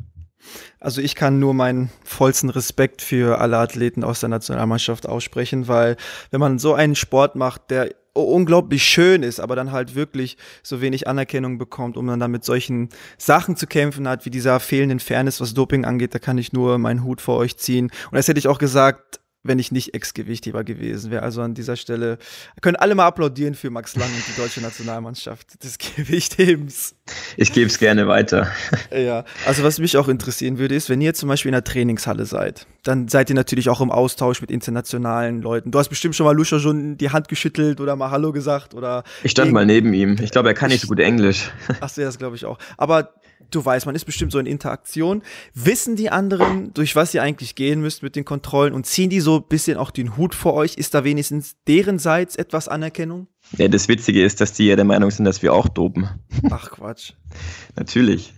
Also 0.79 1.01
ich 1.01 1.15
kann 1.15 1.39
nur 1.39 1.53
meinen 1.53 1.89
vollsten 2.03 2.49
Respekt 2.49 3.01
für 3.01 3.39
alle 3.39 3.57
Athleten 3.57 4.03
aus 4.03 4.19
der 4.19 4.29
Nationalmannschaft 4.29 5.07
aussprechen, 5.07 5.67
weil 5.67 5.97
wenn 6.31 6.39
man 6.39 6.59
so 6.59 6.73
einen 6.73 6.95
Sport 6.95 7.35
macht, 7.35 7.69
der 7.69 7.89
unglaublich 8.13 8.83
schön 8.83 9.23
ist, 9.23 9.39
aber 9.39 9.55
dann 9.55 9.71
halt 9.71 9.95
wirklich 9.95 10.37
so 10.61 10.81
wenig 10.81 11.07
Anerkennung 11.07 11.57
bekommt, 11.57 11.97
um 11.97 12.07
dann, 12.07 12.19
dann 12.19 12.31
mit 12.31 12.43
solchen 12.43 12.89
Sachen 13.17 13.55
zu 13.55 13.65
kämpfen 13.65 14.07
hat, 14.07 14.25
wie 14.25 14.29
dieser 14.29 14.59
fehlenden 14.59 14.99
Fairness, 14.99 15.41
was 15.41 15.53
Doping 15.53 15.85
angeht, 15.85 16.13
da 16.13 16.19
kann 16.19 16.37
ich 16.37 16.53
nur 16.53 16.77
meinen 16.77 17.03
Hut 17.03 17.21
vor 17.21 17.37
euch 17.37 17.57
ziehen. 17.57 17.85
Und 17.85 18.15
das 18.15 18.27
hätte 18.27 18.39
ich 18.39 18.47
auch 18.47 18.59
gesagt, 18.59 19.19
wenn 19.43 19.59
ich 19.59 19.71
nicht 19.71 19.93
Ex-Gewichtheber 19.93 20.63
gewesen 20.63 21.11
wäre. 21.11 21.21
Also 21.21 21.41
an 21.41 21.53
dieser 21.53 21.75
Stelle 21.75 22.17
können 22.61 22.77
alle 22.77 22.95
mal 22.95 23.05
applaudieren 23.05 23.55
für 23.55 23.69
Max 23.69 23.95
Lang 23.95 24.09
und 24.09 24.23
die 24.27 24.41
deutsche 24.41 24.61
Nationalmannschaft 24.61 25.63
des 25.63 25.77
Gewichthebens. 25.95 26.95
Ich 27.35 27.51
gebe 27.51 27.67
es 27.67 27.77
gerne 27.77 28.07
weiter. 28.07 28.47
Ja, 28.93 29.25
also 29.45 29.63
was 29.63 29.79
mich 29.79 29.97
auch 29.97 30.07
interessieren 30.07 30.59
würde, 30.59 30.75
ist, 30.75 30.89
wenn 30.89 31.01
ihr 31.01 31.13
zum 31.13 31.27
Beispiel 31.27 31.49
in 31.49 31.53
der 31.53 31.63
Trainingshalle 31.63 32.25
seid, 32.25 32.67
dann 32.83 33.07
seid 33.07 33.29
ihr 33.29 33.35
natürlich 33.35 33.69
auch 33.69 33.81
im 33.81 33.91
Austausch 33.91 34.39
mit 34.39 34.51
internationalen 34.51 35.41
Leuten. 35.41 35.71
Du 35.71 35.79
hast 35.79 35.89
bestimmt 35.89 36.15
schon 36.15 36.25
mal 36.25 36.35
Lucia 36.35 36.59
schon 36.59 36.97
die 36.97 37.09
Hand 37.09 37.27
geschüttelt 37.27 37.81
oder 37.81 37.95
mal 37.95 38.11
Hallo 38.11 38.31
gesagt 38.31 38.75
oder. 38.75 39.03
Ich 39.23 39.31
stand 39.31 39.51
mal 39.51 39.65
neben 39.65 39.93
ihm. 39.93 40.17
Ich 40.21 40.31
glaube, 40.31 40.49
er 40.49 40.53
kann 40.53 40.69
nicht 40.69 40.81
so 40.81 40.87
gut 40.87 40.99
Englisch. 40.99 41.51
Ach 41.81 41.89
so, 41.89 42.01
das 42.01 42.17
glaube 42.17 42.35
ich 42.35 42.45
auch. 42.45 42.59
Aber 42.77 43.13
du 43.55 43.63
weißt, 43.63 43.85
man 43.85 43.95
ist 43.95 44.05
bestimmt 44.05 44.31
so 44.31 44.39
in 44.39 44.45
Interaktion. 44.45 45.23
Wissen 45.53 45.95
die 45.95 46.09
anderen, 46.09 46.73
durch 46.73 46.95
was 46.95 47.13
ihr 47.13 47.21
eigentlich 47.23 47.55
gehen 47.55 47.81
müsst 47.81 48.03
mit 48.03 48.15
den 48.15 48.25
Kontrollen 48.25 48.73
und 48.73 48.85
ziehen 48.85 49.09
die 49.09 49.19
so 49.19 49.37
ein 49.37 49.47
bisschen 49.47 49.77
auch 49.77 49.91
den 49.91 50.17
Hut 50.17 50.35
vor 50.35 50.53
euch? 50.53 50.75
Ist 50.75 50.93
da 50.93 51.03
wenigstens 51.03 51.55
derenseits 51.67 52.35
etwas 52.35 52.67
Anerkennung? 52.67 53.27
Ja, 53.57 53.67
das 53.67 53.87
Witzige 53.87 54.23
ist, 54.23 54.41
dass 54.41 54.53
die 54.53 54.67
ja 54.67 54.75
der 54.75 54.85
Meinung 54.85 55.11
sind, 55.11 55.25
dass 55.25 55.41
wir 55.41 55.53
auch 55.53 55.67
dopen. 55.67 56.09
Ach 56.49 56.71
Quatsch. 56.71 57.13
Natürlich. 57.75 58.33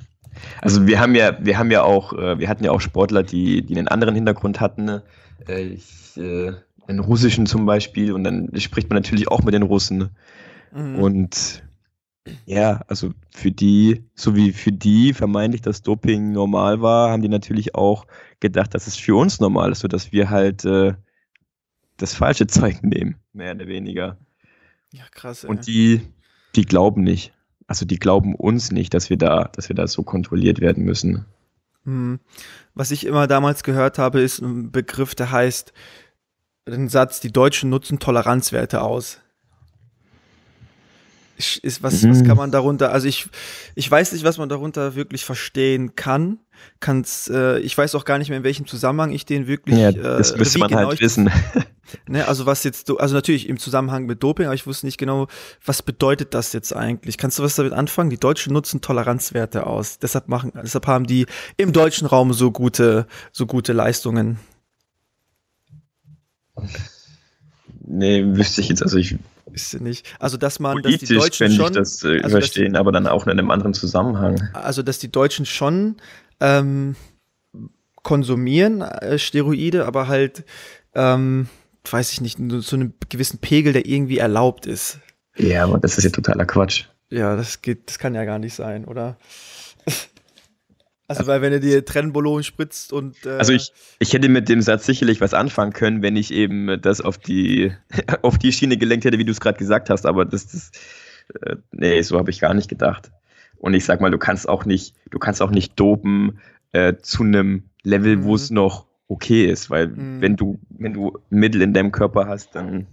Also 0.62 0.86
wir 0.88 1.00
haben 1.00 1.16
ja, 1.16 1.38
wir 1.44 1.58
haben 1.58 1.72
ja 1.72 1.84
auch, 1.84 2.14
äh, 2.14 2.40
wir 2.40 2.50
hatten 2.50 2.64
ja 2.64 2.72
auch 2.72 2.82
Sportler, 2.82 3.24
die, 3.24 3.66
die 3.66 3.78
einen 3.78 3.88
anderen 3.88 4.16
Hintergrund 4.16 4.60
hatten. 4.60 5.02
Äh, 5.48 5.62
ich, 5.62 6.18
äh, 6.18 6.54
einen 6.88 7.00
russischen 7.00 7.46
zum 7.46 7.66
Beispiel 7.66 8.12
und 8.14 8.24
dann 8.24 8.50
spricht 8.58 8.90
man 8.90 8.98
natürlich 8.98 9.28
auch 9.28 9.44
mit 9.44 9.54
den 9.54 9.64
Russen. 9.64 10.10
Mhm. 10.74 10.96
Und 10.96 11.64
ja, 12.46 12.84
also 12.88 13.12
für 13.30 13.52
die, 13.52 14.04
so 14.16 14.36
wie 14.36 14.52
für 14.52 14.72
die 14.72 15.14
vermeintlich 15.14 15.62
das 15.62 15.82
Doping 15.82 16.32
normal 16.32 16.82
war, 16.82 17.12
haben 17.12 17.22
die 17.22 17.30
natürlich 17.30 17.76
auch 17.76 18.08
gedacht, 18.40 18.74
dass 18.74 18.88
es 18.88 18.96
für 18.96 19.16
uns 19.16 19.40
normal 19.40 19.72
ist, 19.72 19.80
sodass 19.80 20.12
wir 20.12 20.30
halt 20.30 20.66
äh, 20.66 20.94
das 21.98 22.14
falsche 22.16 22.48
Zeug 22.48 22.82
nehmen, 22.84 23.16
mehr 23.34 23.54
oder 23.54 23.68
weniger. 23.68 24.18
Ja, 24.92 25.04
krass. 25.12 25.44
Ey. 25.44 25.50
Und 25.50 25.68
die, 25.68 26.02
die 26.56 26.66
glauben 26.66 27.04
nicht. 27.04 27.34
Also 27.68 27.86
die 27.86 27.98
glauben 27.98 28.36
uns 28.36 28.72
nicht, 28.72 28.94
dass 28.94 29.10
wir 29.10 29.18
da, 29.18 29.50
dass 29.54 29.70
wir 29.70 29.76
da 29.76 29.88
so 29.88 30.04
kontrolliert 30.04 30.62
werden 30.62 30.84
müssen. 30.84 31.26
Hm. 31.84 32.20
Was 32.74 32.92
ich 32.92 33.06
immer 33.06 33.28
damals 33.28 33.64
gehört 33.64 33.98
habe, 33.98 34.22
ist 34.22 34.40
ein 34.40 34.72
Begriff, 34.72 35.16
der 35.16 35.32
heißt, 35.32 35.74
ein 36.68 36.90
Satz, 36.90 37.20
die 37.20 37.32
Deutschen 37.32 37.70
nutzen 37.70 38.00
Toleranzwerte 38.00 38.82
aus 38.82 39.22
ist, 41.38 41.84
was, 41.84 42.02
mhm. 42.02 42.12
was 42.12 42.24
kann 42.24 42.38
man 42.38 42.52
darunter, 42.52 42.92
also 42.92 43.08
ich, 43.08 43.28
ich 43.76 43.90
weiß 43.90 44.14
nicht, 44.14 44.24
was 44.24 44.38
man 44.38 44.50
darunter 44.50 44.96
wirklich 44.96 45.26
verstehen 45.26 45.96
kann. 45.96 46.40
Kann's, 46.80 47.30
äh, 47.34 47.60
ich 47.60 47.78
weiß 47.78 47.96
auch 47.96 48.06
gar 48.06 48.18
nicht 48.18 48.30
mehr, 48.30 48.38
in 48.38 48.44
welchem 48.44 48.66
Zusammenhang 48.66 49.12
ich 49.12 49.26
den 49.26 49.46
wirklich. 49.48 49.78
Ja, 49.78 49.92
das 49.92 50.32
äh, 50.32 50.38
müsste 50.38 50.60
man 50.60 50.70
genau 50.70 50.88
halt 50.88 51.02
wissen. 51.02 51.30
Ne, 52.08 52.28
also 52.28 52.48
was 52.48 52.64
jetzt, 52.64 52.90
also 53.00 53.14
natürlich 53.14 53.48
im 53.48 53.60
Zusammenhang 53.60 54.08
mit 54.08 54.22
Doping, 54.24 54.48
aber 54.48 54.56
ich 54.56 54.66
wusste 54.66 54.88
nicht 54.88 54.98
genau, 54.98 55.28
was 55.64 55.84
bedeutet 55.84 56.34
das 56.34 56.52
jetzt 56.52 56.76
eigentlich? 56.76 57.18
Kannst 57.18 57.38
du 57.38 57.44
was 57.44 57.56
damit 57.56 57.74
anfangen? 57.74 58.10
Die 58.10 58.18
Deutschen 58.18 58.54
nutzen 58.54 58.82
Toleranzwerte 58.82 59.68
aus. 59.68 60.00
Deshalb 60.00 60.28
machen, 60.28 60.52
deshalb 60.56 60.88
haben 60.88 61.06
die 61.06 61.28
im 61.58 61.74
deutschen 61.74 62.08
Raum 62.08 62.34
so 62.34 62.52
gute, 62.52 63.06
so 63.32 63.46
gute 63.46 63.72
Leistungen. 63.72 64.40
Nee, 67.82 68.26
wüsste 68.26 68.62
ich 68.62 68.70
jetzt, 68.70 68.82
also 68.82 68.98
ich 68.98 69.18
ist 69.54 69.80
nicht. 69.80 70.06
Also, 70.20 70.38
dass 70.38 70.60
man, 70.60 70.74
Politisch 70.82 71.02
dass 71.02 71.10
die 71.10 71.16
Deutschen 71.16 71.52
schon. 71.52 71.68
Ich 71.68 71.72
das 71.74 72.04
äh, 72.04 72.22
also, 72.22 72.38
verstehen, 72.38 72.74
die, 72.74 72.80
aber 72.80 72.92
dann 72.92 73.08
auch 73.08 73.26
in 73.26 73.32
einem 73.32 73.52
anderen 73.52 73.74
Zusammenhang. 73.74 74.50
Also, 74.54 74.82
dass 74.82 75.00
die 75.00 75.12
Deutschen 75.12 75.46
schon 75.46 75.98
ähm, 76.40 76.96
konsumieren 78.04 78.82
äh, 78.82 79.20
Steroide, 79.20 79.86
aber 79.86 80.08
halt, 80.08 80.46
ähm, 80.94 81.50
weiß 81.90 82.14
ich 82.14 82.22
nicht, 82.22 82.40
nur 82.40 82.62
zu 82.62 82.76
einem 82.76 82.94
gewissen 83.10 83.40
Pegel, 83.40 83.74
der 83.74 83.86
irgendwie 83.86 84.18
erlaubt 84.18 84.66
ist. 84.66 85.00
Ja, 85.38 85.64
aber 85.66 85.80
das 85.80 85.98
ist 85.98 86.04
ja 86.06 86.10
totaler 86.10 86.46
Quatsch. 86.46 86.86
Ja, 87.10 87.36
das 87.36 87.62
geht, 87.62 87.88
das 87.88 88.00
kann 88.00 88.16
ja 88.16 88.26
gar 88.26 88.40
nicht 88.40 88.56
sein, 88.56 88.86
oder? 88.86 89.18
Also, 91.08 91.28
weil 91.28 91.42
wenn 91.42 91.54
er 91.54 91.60
dir 91.60 91.86
Trennbolon 91.86 92.44
spritzt 92.44 92.92
und. 92.92 93.26
Äh 93.26 93.38
also 93.38 93.54
ich, 93.54 93.72
ich 94.00 94.14
hätte 94.14 94.28
mit 94.28 94.50
dem 94.50 94.62
Satz 94.62 94.86
sicherlich 94.86 95.22
was 95.22 95.34
anfangen 95.34 95.74
können, 95.74 96.02
wenn 96.02 96.16
ich 96.16 96.32
eben 96.32 96.82
das 96.82 97.02
auf 97.02 97.18
die, 97.18 97.72
auf 98.24 98.38
die 98.38 98.52
Schiene 98.52 98.78
gelenkt 98.78 99.06
hätte, 99.06 99.20
wie 99.20 99.26
du 99.26 99.32
es 99.32 99.40
gerade 99.40 99.58
gesagt 99.58 99.90
hast, 99.90 100.06
aber 100.06 100.26
das, 100.26 100.48
das 100.48 100.72
äh, 101.42 101.58
nee, 101.72 102.02
so 102.02 102.18
habe 102.18 102.32
ich 102.32 102.40
gar 102.40 102.54
nicht 102.54 102.70
gedacht. 102.70 103.12
Und 103.58 103.74
ich 103.74 103.86
sag 103.86 104.02
mal, 104.02 104.12
du 104.12 104.18
kannst 104.18 104.50
auch 104.50 104.66
nicht, 104.66 104.96
du 105.12 105.20
kannst 105.20 105.42
auch 105.42 105.52
nicht 105.52 105.80
dopen 105.80 106.40
äh, 106.72 106.96
zu 107.02 107.24
einem 107.24 107.64
Level, 107.84 108.18
mhm. 108.18 108.24
wo 108.24 108.36
es 108.36 108.50
noch 108.50 108.86
okay 109.08 109.46
ist, 109.46 109.70
weil 109.70 109.88
mhm. 109.88 110.22
wenn 110.22 110.36
du, 110.36 110.60
wenn 110.70 110.94
du 110.94 111.18
Mittel 111.30 111.62
in 111.62 111.74
deinem 111.74 111.92
Körper 111.92 112.28
hast, 112.28 112.56
dann 112.56 112.88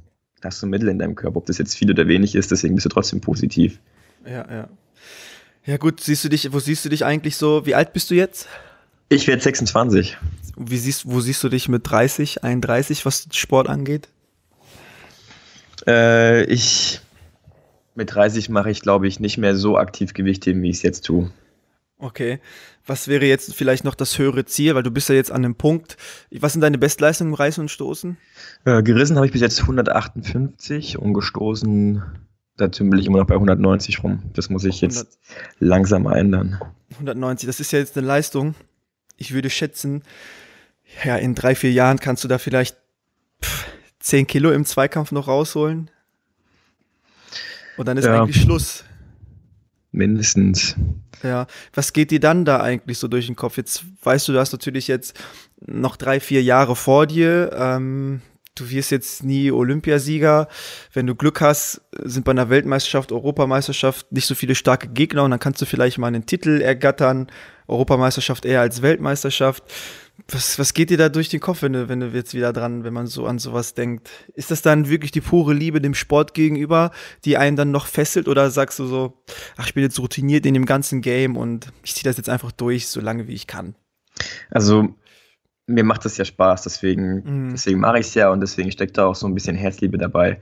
hast 0.45 0.63
du 0.63 0.67
Mittel 0.67 0.89
in 0.89 0.99
deinem 0.99 1.15
Körper. 1.15 1.39
Ob 1.39 1.47
das 1.47 1.59
jetzt 1.59 1.77
viel 1.77 1.91
oder 1.91 2.07
wenig 2.09 2.35
ist, 2.35 2.51
deswegen 2.51 2.75
bist 2.75 2.85
du 2.85 2.91
trotzdem 2.91 3.21
positiv. 3.21 3.81
Ja, 4.25 4.47
ja. 4.51 4.69
Ja 5.65 5.77
gut, 5.77 6.01
siehst 6.01 6.25
du 6.25 6.29
dich, 6.29 6.53
wo 6.53 6.59
siehst 6.59 6.85
du 6.85 6.89
dich 6.89 7.05
eigentlich 7.05 7.37
so, 7.37 7.67
wie 7.67 7.75
alt 7.75 7.93
bist 7.93 8.11
du 8.11 8.15
jetzt? 8.15 8.49
Ich 9.09 9.27
werde 9.27 9.43
26. 9.43 10.17
Wie 10.57 10.79
siehst, 10.79 11.07
wo 11.07 11.21
siehst 11.21 11.43
du 11.45 11.49
dich 11.49 11.69
mit 11.69 11.89
30, 11.89 12.43
31, 12.43 13.07
was 13.07 13.29
Sport 13.33 13.69
angeht? 13.69 14.09
Äh, 15.87 16.45
ich 16.45 17.01
mit 17.95 18.15
30 18.15 18.49
mache 18.49 18.71
ich, 18.71 18.81
glaube 18.81 19.07
ich, 19.07 19.21
nicht 19.21 19.39
mehr 19.39 19.55
so 19.55 19.77
aktiv 19.77 20.15
Gewichtheben, 20.15 20.63
wie 20.63 20.71
ich 20.71 20.77
es 20.77 20.83
jetzt 20.83 21.05
tue. 21.05 21.31
Okay. 21.99 22.41
Was 22.85 23.07
wäre 23.07 23.27
jetzt 23.27 23.55
vielleicht 23.55 23.85
noch 23.85 23.95
das 23.95 24.19
höhere 24.19 24.45
Ziel? 24.45 24.75
Weil 24.75 24.83
du 24.83 24.91
bist 24.91 25.09
ja 25.09 25.15
jetzt 25.15 25.31
an 25.31 25.43
dem 25.43 25.55
Punkt. 25.55 25.97
Was 26.33 26.53
sind 26.53 26.63
deine 26.63 26.79
Bestleistungen 26.79 27.31
im 27.31 27.35
Reißen 27.35 27.61
und 27.61 27.69
Stoßen? 27.69 28.17
Äh, 28.65 28.83
gerissen 28.83 29.17
habe 29.17 29.27
ich 29.27 29.33
bis 29.33 29.41
jetzt 29.41 29.61
158 29.61 30.99
und 30.99 31.15
gestoßen 31.15 32.03
da 32.57 32.69
tümmel 32.69 33.01
ich 33.01 33.07
immer 33.07 33.19
noch 33.19 33.27
bei 33.27 33.35
190 33.35 34.03
rum. 34.03 34.23
Das 34.35 34.51
muss 34.51 34.65
ich 34.65 34.81
jetzt 34.81 34.99
100, 34.99 35.19
langsam 35.61 36.07
ändern. 36.07 36.61
190, 36.93 37.47
das 37.47 37.61
ist 37.61 37.73
ja 37.73 37.79
jetzt 37.79 37.97
eine 37.97 38.07
Leistung. 38.07 38.55
Ich 39.17 39.33
würde 39.33 39.51
schätzen, 39.51 40.03
ja, 41.05 41.17
in 41.17 41.35
drei, 41.35 41.55
vier 41.55 41.73
Jahren 41.73 41.99
kannst 41.99 42.25
du 42.25 42.29
da 42.29 42.39
vielleicht 42.39 42.77
pff, 43.43 43.67
10 44.01 44.27
Kilo 44.27 44.51
im 44.51 44.65
Zweikampf 44.65 45.13
noch 45.13 45.29
rausholen. 45.29 45.91
Und 47.77 47.89
dann 47.89 47.97
ist 47.97 48.05
ja. 48.05 48.23
eigentlich 48.23 48.43
Schluss. 48.43 48.85
Mindestens. 49.93 50.77
Ja, 51.23 51.47
was 51.75 51.93
geht 51.93 52.11
dir 52.11 52.21
dann 52.21 52.45
da 52.45 52.61
eigentlich 52.61 52.99
so 52.99 53.09
durch 53.09 53.27
den 53.27 53.37
Kopf? 53.37 53.57
Jetzt 53.57 53.85
weißt 54.03 54.29
du, 54.29 54.33
du 54.33 54.41
hast 54.41 54.53
natürlich 54.53 54.89
jetzt 54.89 55.19
noch 55.61 55.97
drei, 55.97 56.19
vier 56.19 56.43
Jahre 56.43 56.77
vor 56.77 57.07
dir. 57.07 57.53
Ähm, 57.55 58.23
du 58.63 58.71
wirst 58.71 58.91
jetzt 58.91 59.25
nie 59.25 59.51
Olympiasieger. 59.51 60.49
Wenn 60.93 61.07
du 61.07 61.15
Glück 61.15 61.41
hast, 61.41 61.83
sind 62.03 62.25
bei 62.25 62.31
einer 62.31 62.51
Weltmeisterschaft, 62.51 63.13
Europameisterschaft 63.13 64.11
nicht 64.13 64.27
so 64.27 64.35
viele 64.35 64.55
starke 64.55 64.89
Gegner 64.89 65.25
und 65.25 65.31
dann 65.31 65.41
kannst 65.41 65.61
du 65.61 65.67
vielleicht 65.67 65.99
mal 65.99 66.07
einen 66.07 66.27
Titel 66.27 66.61
ergattern. 66.61 67.29
Europameisterschaft 67.69 68.45
eher 68.45 68.61
als 68.61 68.83
Weltmeisterschaft. 68.83 69.65
Was, 70.29 70.59
was 70.59 70.75
geht 70.75 70.91
dir 70.91 70.99
da 70.99 71.09
durch 71.09 71.31
den 71.31 71.41
Kopf, 71.41 71.63
wenn 71.63 71.73
du, 71.73 71.89
wenn 71.89 72.01
du 72.01 72.09
jetzt 72.09 72.35
wieder 72.35 72.53
dran, 72.53 72.85
wenn 72.85 72.93
man 72.93 73.07
so 73.07 73.27
an 73.27 73.39
sowas 73.39 73.75
denkt? 73.75 74.11
Ist 74.35 74.51
das 74.51 74.63
dann 74.63 74.89
wirklich 74.89 75.11
die 75.11 75.21
pure 75.21 75.55
Liebe 75.55 75.81
dem 75.81 75.95
Sport 75.95 76.35
gegenüber, 76.35 76.91
die 77.25 77.39
einen 77.39 77.57
dann 77.57 77.71
noch 77.71 77.87
fesselt 77.87 78.29
oder 78.29 78.51
sagst 78.51 78.79
du 78.79 78.87
so, 78.87 79.23
ach, 79.57 79.67
ich 79.67 79.75
bin 79.75 79.83
jetzt 79.83 79.99
routiniert 79.99 80.45
in 80.47 80.55
dem 80.55 80.67
ganzen 80.67 81.01
Game 81.01 81.37
und 81.37 81.73
ich 81.83 81.95
ziehe 81.95 82.05
das 82.05 82.19
jetzt 82.19 82.29
einfach 82.29 82.53
durch, 82.53 82.89
so 82.89 83.01
lange 83.01 83.27
wie 83.27 83.35
ich 83.35 83.47
kann? 83.47 83.75
Also 84.51 84.95
mir 85.73 85.85
macht 85.85 86.05
das 86.05 86.17
ja 86.17 86.25
Spaß, 86.25 86.63
deswegen, 86.63 87.23
mhm. 87.25 87.51
deswegen 87.53 87.81
mache 87.81 87.99
ich 87.99 88.07
es 88.07 88.15
ja 88.15 88.31
und 88.31 88.41
deswegen 88.41 88.71
steckt 88.71 88.99
da 88.99 89.07
auch 89.07 89.15
so 89.15 89.27
ein 89.27 89.35
bisschen 89.35 89.57
Herzliebe 89.57 89.99
dabei. 89.99 90.41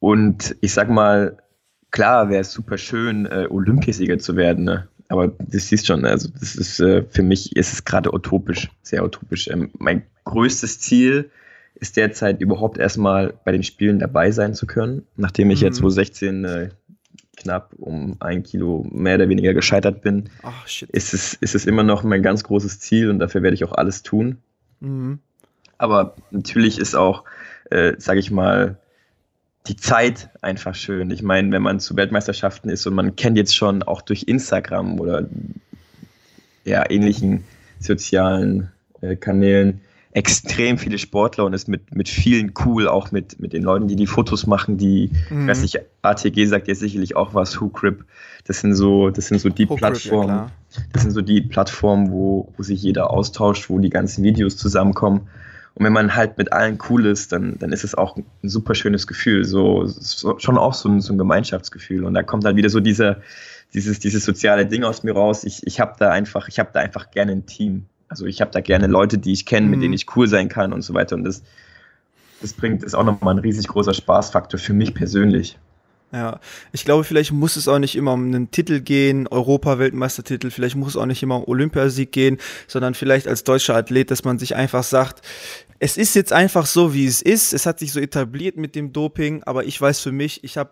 Und 0.00 0.56
ich 0.60 0.72
sag 0.72 0.88
mal, 0.88 1.38
klar 1.90 2.28
wäre 2.30 2.42
es 2.42 2.52
super 2.52 2.78
schön, 2.78 3.26
äh, 3.26 3.46
Olympiasieger 3.50 4.18
zu 4.18 4.36
werden, 4.36 4.64
ne? 4.64 4.88
aber 5.08 5.28
das 5.28 5.68
siehst 5.68 5.86
schon, 5.86 6.04
also 6.04 6.28
das 6.28 6.54
ist 6.54 6.80
äh, 6.80 7.02
für 7.08 7.22
mich 7.22 7.56
ist 7.56 7.72
es 7.72 7.84
gerade 7.84 8.14
utopisch, 8.14 8.68
sehr 8.82 9.04
utopisch. 9.04 9.48
Ähm, 9.48 9.70
mein 9.78 10.02
größtes 10.24 10.80
Ziel 10.80 11.30
ist 11.74 11.96
derzeit 11.96 12.40
überhaupt 12.40 12.78
erstmal 12.78 13.34
bei 13.44 13.52
den 13.52 13.62
Spielen 13.62 13.98
dabei 13.98 14.30
sein 14.30 14.54
zu 14.54 14.66
können, 14.66 15.06
nachdem 15.16 15.50
ich 15.50 15.60
mhm. 15.60 15.66
jetzt 15.66 15.78
2016 15.78 16.44
äh, 16.44 16.68
knapp 17.38 17.72
um 17.78 18.16
ein 18.20 18.42
Kilo 18.42 18.86
mehr 18.90 19.14
oder 19.14 19.28
weniger 19.28 19.54
gescheitert 19.54 20.02
bin, 20.02 20.30
Ach, 20.42 20.66
ist, 20.66 21.14
es, 21.14 21.34
ist 21.34 21.54
es 21.54 21.66
immer 21.66 21.82
noch 21.82 22.02
mein 22.02 22.22
ganz 22.22 22.44
großes 22.44 22.80
Ziel 22.80 23.10
und 23.10 23.18
dafür 23.18 23.42
werde 23.42 23.54
ich 23.54 23.64
auch 23.64 23.72
alles 23.72 24.02
tun. 24.02 24.38
Mhm. 24.80 25.20
Aber 25.78 26.16
natürlich 26.30 26.78
ist 26.78 26.94
auch, 26.94 27.24
äh, 27.70 27.94
sage 27.98 28.20
ich 28.20 28.30
mal, 28.30 28.76
die 29.68 29.76
Zeit 29.76 30.30
einfach 30.40 30.74
schön. 30.74 31.10
Ich 31.10 31.22
meine, 31.22 31.52
wenn 31.52 31.62
man 31.62 31.78
zu 31.78 31.96
Weltmeisterschaften 31.96 32.70
ist 32.70 32.86
und 32.86 32.94
man 32.94 33.16
kennt 33.16 33.36
jetzt 33.36 33.54
schon 33.54 33.82
auch 33.82 34.02
durch 34.02 34.24
Instagram 34.26 34.98
oder 34.98 35.28
ja, 36.64 36.88
ähnlichen 36.90 37.44
sozialen 37.78 38.72
äh, 39.00 39.16
Kanälen 39.16 39.80
extrem 40.12 40.78
viele 40.78 40.98
Sportler 40.98 41.44
und 41.44 41.52
ist 41.52 41.68
mit, 41.68 41.94
mit 41.94 42.08
vielen 42.08 42.52
cool, 42.64 42.88
auch 42.88 43.12
mit, 43.12 43.38
mit 43.40 43.52
den 43.52 43.62
Leuten, 43.62 43.88
die 43.88 43.96
die 43.96 44.06
Fotos 44.06 44.46
machen, 44.46 44.78
die, 44.78 45.10
mhm. 45.30 45.42
ich 45.42 45.48
weiß 45.48 45.62
nicht, 45.62 45.80
ATG 46.02 46.46
sagt 46.46 46.68
ja 46.68 46.74
sicherlich 46.74 47.14
auch 47.14 47.34
was, 47.34 47.60
WhoCrip, 47.60 48.04
das 48.44 48.60
sind 48.60 48.74
so, 48.74 49.10
das 49.10 49.28
sind 49.28 49.40
so 49.40 49.50
die 49.50 49.66
Plattformen, 49.66 50.28
ja, 50.28 50.50
das 50.92 51.02
sind 51.02 51.12
so 51.12 51.20
die 51.20 51.42
Plattformen, 51.42 52.10
wo, 52.10 52.52
wo 52.56 52.62
sich 52.62 52.82
jeder 52.82 53.10
austauscht, 53.10 53.68
wo 53.68 53.78
die 53.78 53.90
ganzen 53.90 54.24
Videos 54.24 54.56
zusammenkommen. 54.56 55.28
Und 55.74 55.84
wenn 55.84 55.92
man 55.92 56.16
halt 56.16 56.38
mit 56.38 56.52
allen 56.52 56.78
cool 56.88 57.06
ist, 57.06 57.30
dann, 57.30 57.56
dann 57.58 57.70
ist 57.70 57.84
es 57.84 57.94
auch 57.94 58.16
ein 58.16 58.24
super 58.42 58.74
schönes 58.74 59.06
Gefühl, 59.06 59.44
so, 59.44 59.84
so 59.86 60.36
schon 60.38 60.58
auch 60.58 60.74
so 60.74 60.88
ein, 60.88 61.00
so 61.00 61.12
ein 61.12 61.18
Gemeinschaftsgefühl. 61.18 62.04
Und 62.04 62.14
da 62.14 62.24
kommt 62.24 62.44
halt 62.44 62.56
wieder 62.56 62.68
so 62.68 62.80
dieser, 62.80 63.18
dieses, 63.74 64.00
dieses 64.00 64.24
soziale 64.24 64.66
Ding 64.66 64.82
aus 64.82 65.04
mir 65.04 65.12
raus. 65.12 65.44
Ich, 65.44 65.64
ich 65.66 65.78
habe 65.78 65.94
da 65.96 66.10
einfach, 66.10 66.48
ich 66.48 66.58
habe 66.58 66.70
da 66.72 66.80
einfach 66.80 67.12
gerne 67.12 67.30
ein 67.30 67.46
Team. 67.46 67.86
Also 68.08 68.26
ich 68.26 68.40
habe 68.40 68.50
da 68.50 68.60
gerne 68.60 68.86
Leute, 68.86 69.18
die 69.18 69.32
ich 69.32 69.46
kenne, 69.46 69.66
mhm. 69.66 69.70
mit 69.70 69.82
denen 69.82 69.90
mhm. 69.90 69.96
ich 69.96 70.16
cool 70.16 70.28
sein 70.28 70.48
kann 70.48 70.72
und 70.72 70.82
so 70.82 70.94
weiter. 70.94 71.14
Und 71.16 71.24
das, 71.24 71.42
das 72.40 72.52
bringt, 72.52 72.82
ist 72.82 72.94
auch 72.94 73.04
nochmal 73.04 73.34
ein 73.34 73.40
riesig 73.40 73.68
großer 73.68 73.94
Spaßfaktor 73.94 74.58
für 74.58 74.72
mich 74.72 74.94
persönlich. 74.94 75.58
Ja, 76.10 76.40
ich 76.72 76.86
glaube, 76.86 77.04
vielleicht 77.04 77.32
muss 77.32 77.56
es 77.56 77.68
auch 77.68 77.78
nicht 77.78 77.94
immer 77.94 78.14
um 78.14 78.24
einen 78.24 78.50
Titel 78.50 78.80
gehen, 78.80 79.26
Europa-Weltmeistertitel, 79.26 80.50
vielleicht 80.50 80.74
muss 80.74 80.90
es 80.90 80.96
auch 80.96 81.04
nicht 81.04 81.22
immer 81.22 81.36
um 81.36 81.48
Olympiasieg 81.48 82.12
gehen, 82.12 82.38
sondern 82.66 82.94
vielleicht 82.94 83.28
als 83.28 83.44
deutscher 83.44 83.76
Athlet, 83.76 84.10
dass 84.10 84.24
man 84.24 84.38
sich 84.38 84.56
einfach 84.56 84.84
sagt, 84.84 85.20
es 85.80 85.98
ist 85.98 86.14
jetzt 86.14 86.32
einfach 86.32 86.64
so, 86.64 86.94
wie 86.94 87.06
es 87.06 87.20
ist, 87.20 87.52
es 87.52 87.66
hat 87.66 87.78
sich 87.78 87.92
so 87.92 88.00
etabliert 88.00 88.56
mit 88.56 88.74
dem 88.74 88.94
Doping, 88.94 89.42
aber 89.42 89.64
ich 89.64 89.78
weiß 89.78 90.00
für 90.00 90.12
mich, 90.12 90.42
ich 90.44 90.56
habe 90.56 90.70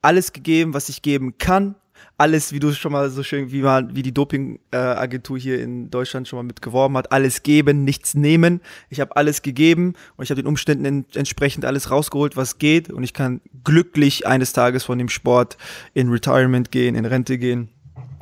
alles 0.00 0.32
gegeben, 0.32 0.72
was 0.72 0.88
ich 0.88 1.02
geben 1.02 1.36
kann 1.36 1.74
alles, 2.20 2.52
wie 2.52 2.60
du 2.60 2.70
schon 2.72 2.92
mal 2.92 3.08
so 3.08 3.22
schön, 3.22 3.50
wie 3.50 3.62
man, 3.62 3.96
wie 3.96 4.02
die 4.02 4.12
Dopingagentur 4.12 5.38
äh, 5.38 5.40
hier 5.40 5.62
in 5.62 5.90
Deutschland 5.90 6.28
schon 6.28 6.36
mal 6.36 6.42
mit 6.42 6.60
geworben 6.60 6.98
hat, 6.98 7.12
alles 7.12 7.42
geben, 7.42 7.82
nichts 7.84 8.12
nehmen. 8.12 8.60
Ich 8.90 9.00
habe 9.00 9.16
alles 9.16 9.40
gegeben 9.40 9.94
und 10.18 10.24
ich 10.24 10.30
habe 10.30 10.42
den 10.42 10.46
Umständen 10.46 10.84
in, 10.84 11.04
entsprechend 11.14 11.64
alles 11.64 11.90
rausgeholt, 11.90 12.36
was 12.36 12.58
geht 12.58 12.90
und 12.90 13.02
ich 13.04 13.14
kann 13.14 13.40
glücklich 13.64 14.26
eines 14.26 14.52
Tages 14.52 14.84
von 14.84 14.98
dem 14.98 15.08
Sport 15.08 15.56
in 15.94 16.10
Retirement 16.10 16.70
gehen, 16.70 16.94
in 16.94 17.06
Rente 17.06 17.38
gehen 17.38 17.70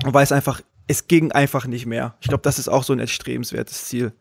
und 0.04 0.14
weiß 0.14 0.30
einfach, 0.30 0.60
es 0.86 1.08
ging 1.08 1.32
einfach 1.32 1.66
nicht 1.66 1.86
mehr. 1.86 2.14
Ich 2.20 2.28
glaube, 2.28 2.42
das 2.42 2.60
ist 2.60 2.68
auch 2.68 2.84
so 2.84 2.92
ein 2.92 3.00
erstrebenswertes 3.00 3.86
Ziel. 3.86 4.12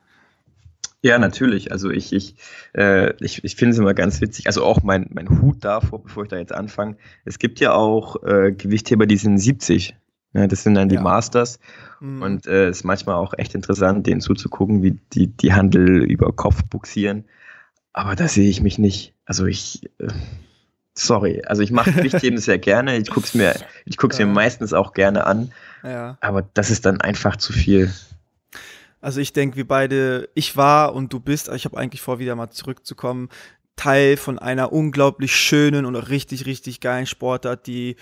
Ja, 1.03 1.19
natürlich. 1.19 1.71
Also 1.71 1.89
ich, 1.89 2.11
ich, 2.11 2.35
äh, 2.73 3.13
ich, 3.23 3.43
ich 3.43 3.55
finde 3.55 3.73
es 3.73 3.79
immer 3.79 3.93
ganz 3.93 4.19
witzig. 4.19 4.47
Also 4.47 4.63
auch 4.63 4.81
mein, 4.83 5.09
mein 5.13 5.41
Hut 5.41 5.63
davor, 5.63 6.01
bevor 6.01 6.23
ich 6.23 6.29
da 6.29 6.37
jetzt 6.37 6.53
anfange. 6.53 6.97
Es 7.23 7.39
gibt 7.39 7.59
ja 7.59 7.73
auch 7.73 8.23
äh, 8.23 8.51
Gewichtheber, 8.51 9.05
die 9.05 9.17
sind 9.17 9.37
70. 9.37 9.95
Ja, 10.33 10.47
das 10.47 10.63
sind 10.63 10.73
dann 10.73 10.89
die 10.89 10.95
ja. 10.95 11.01
Masters. 11.01 11.59
Mhm. 11.99 12.21
Und 12.21 12.47
äh, 12.47 12.65
es 12.65 12.67
äh, 12.67 12.69
ist 12.71 12.83
manchmal 12.83 13.15
auch 13.15 13.33
echt 13.37 13.55
interessant, 13.55 14.07
denen 14.07 14.21
zuzugucken, 14.21 14.81
wie 14.81 14.99
die, 15.13 15.27
die 15.27 15.53
Handel 15.53 16.03
über 16.03 16.31
Kopf 16.33 16.63
buxieren. 16.65 17.25
Aber 17.93 18.15
da 18.15 18.27
sehe 18.27 18.49
ich 18.49 18.61
mich 18.61 18.77
nicht. 18.77 19.13
Also 19.25 19.45
ich, 19.45 19.89
äh, 19.99 20.07
sorry. 20.93 21.43
Also 21.45 21.61
ich 21.61 21.71
mache 21.71 21.91
Gewichtheben 21.91 22.37
sehr 22.39 22.57
gerne. 22.57 22.97
Ich 22.97 23.09
gucke 23.09 23.25
es 23.27 23.35
mir, 23.35 23.55
ich 23.85 23.97
guck's 23.97 24.17
ja. 24.17 24.25
mir 24.25 24.33
meistens 24.33 24.73
auch 24.73 24.93
gerne 24.93 25.25
an. 25.25 25.51
Ja. 25.83 26.17
Aber 26.21 26.41
das 26.53 26.71
ist 26.71 26.85
dann 26.85 27.01
einfach 27.01 27.37
zu 27.37 27.53
viel. 27.53 27.91
Also 29.01 29.21
ich 29.21 29.33
denke, 29.33 29.57
wir 29.57 29.67
beide, 29.67 30.29
ich 30.33 30.57
war 30.57 30.93
und 30.93 31.13
du 31.13 31.19
bist, 31.19 31.49
ich 31.49 31.65
habe 31.65 31.77
eigentlich 31.77 32.01
vor, 32.01 32.19
wieder 32.19 32.35
mal 32.35 32.49
zurückzukommen, 32.49 33.29
Teil 33.75 34.17
von 34.17 34.39
einer 34.39 34.73
unglaublich 34.73 35.35
schönen 35.35 35.85
und 35.85 35.95
richtig, 35.95 36.45
richtig 36.45 36.79
geilen 36.79 37.05
Sportart, 37.05 37.67
die 37.67 37.95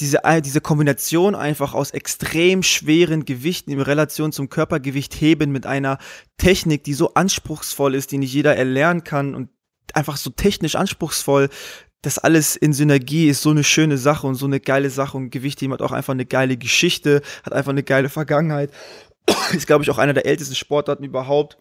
diese, 0.00 0.20
diese 0.42 0.60
Kombination 0.60 1.36
einfach 1.36 1.74
aus 1.74 1.92
extrem 1.92 2.62
schweren 2.64 3.24
Gewichten 3.24 3.70
in 3.70 3.80
Relation 3.80 4.32
zum 4.32 4.48
Körpergewicht 4.48 5.20
heben 5.20 5.52
mit 5.52 5.66
einer 5.66 5.98
Technik, 6.38 6.82
die 6.84 6.94
so 6.94 7.14
anspruchsvoll 7.14 7.94
ist, 7.94 8.10
die 8.10 8.18
nicht 8.18 8.32
jeder 8.34 8.56
erlernen 8.56 9.04
kann 9.04 9.36
und 9.36 9.50
einfach 9.94 10.16
so 10.16 10.30
technisch 10.30 10.74
anspruchsvoll, 10.74 11.48
das 12.02 12.18
alles 12.18 12.56
in 12.56 12.72
Synergie 12.72 13.28
ist 13.28 13.42
so 13.42 13.50
eine 13.50 13.64
schöne 13.64 13.98
Sache 13.98 14.26
und 14.26 14.34
so 14.34 14.46
eine 14.46 14.58
geile 14.58 14.88
Sache 14.88 15.16
und 15.16 15.30
Gewichtheben 15.30 15.74
hat 15.74 15.82
auch 15.82 15.92
einfach 15.92 16.14
eine 16.14 16.24
geile 16.24 16.56
Geschichte, 16.56 17.20
hat 17.42 17.52
einfach 17.52 17.72
eine 17.72 17.82
geile 17.82 18.08
Vergangenheit 18.08 18.70
ist, 19.52 19.66
glaube 19.66 19.84
ich, 19.84 19.90
auch 19.90 19.98
einer 19.98 20.14
der 20.14 20.26
ältesten 20.26 20.54
Sportarten 20.54 21.04
überhaupt. 21.04 21.58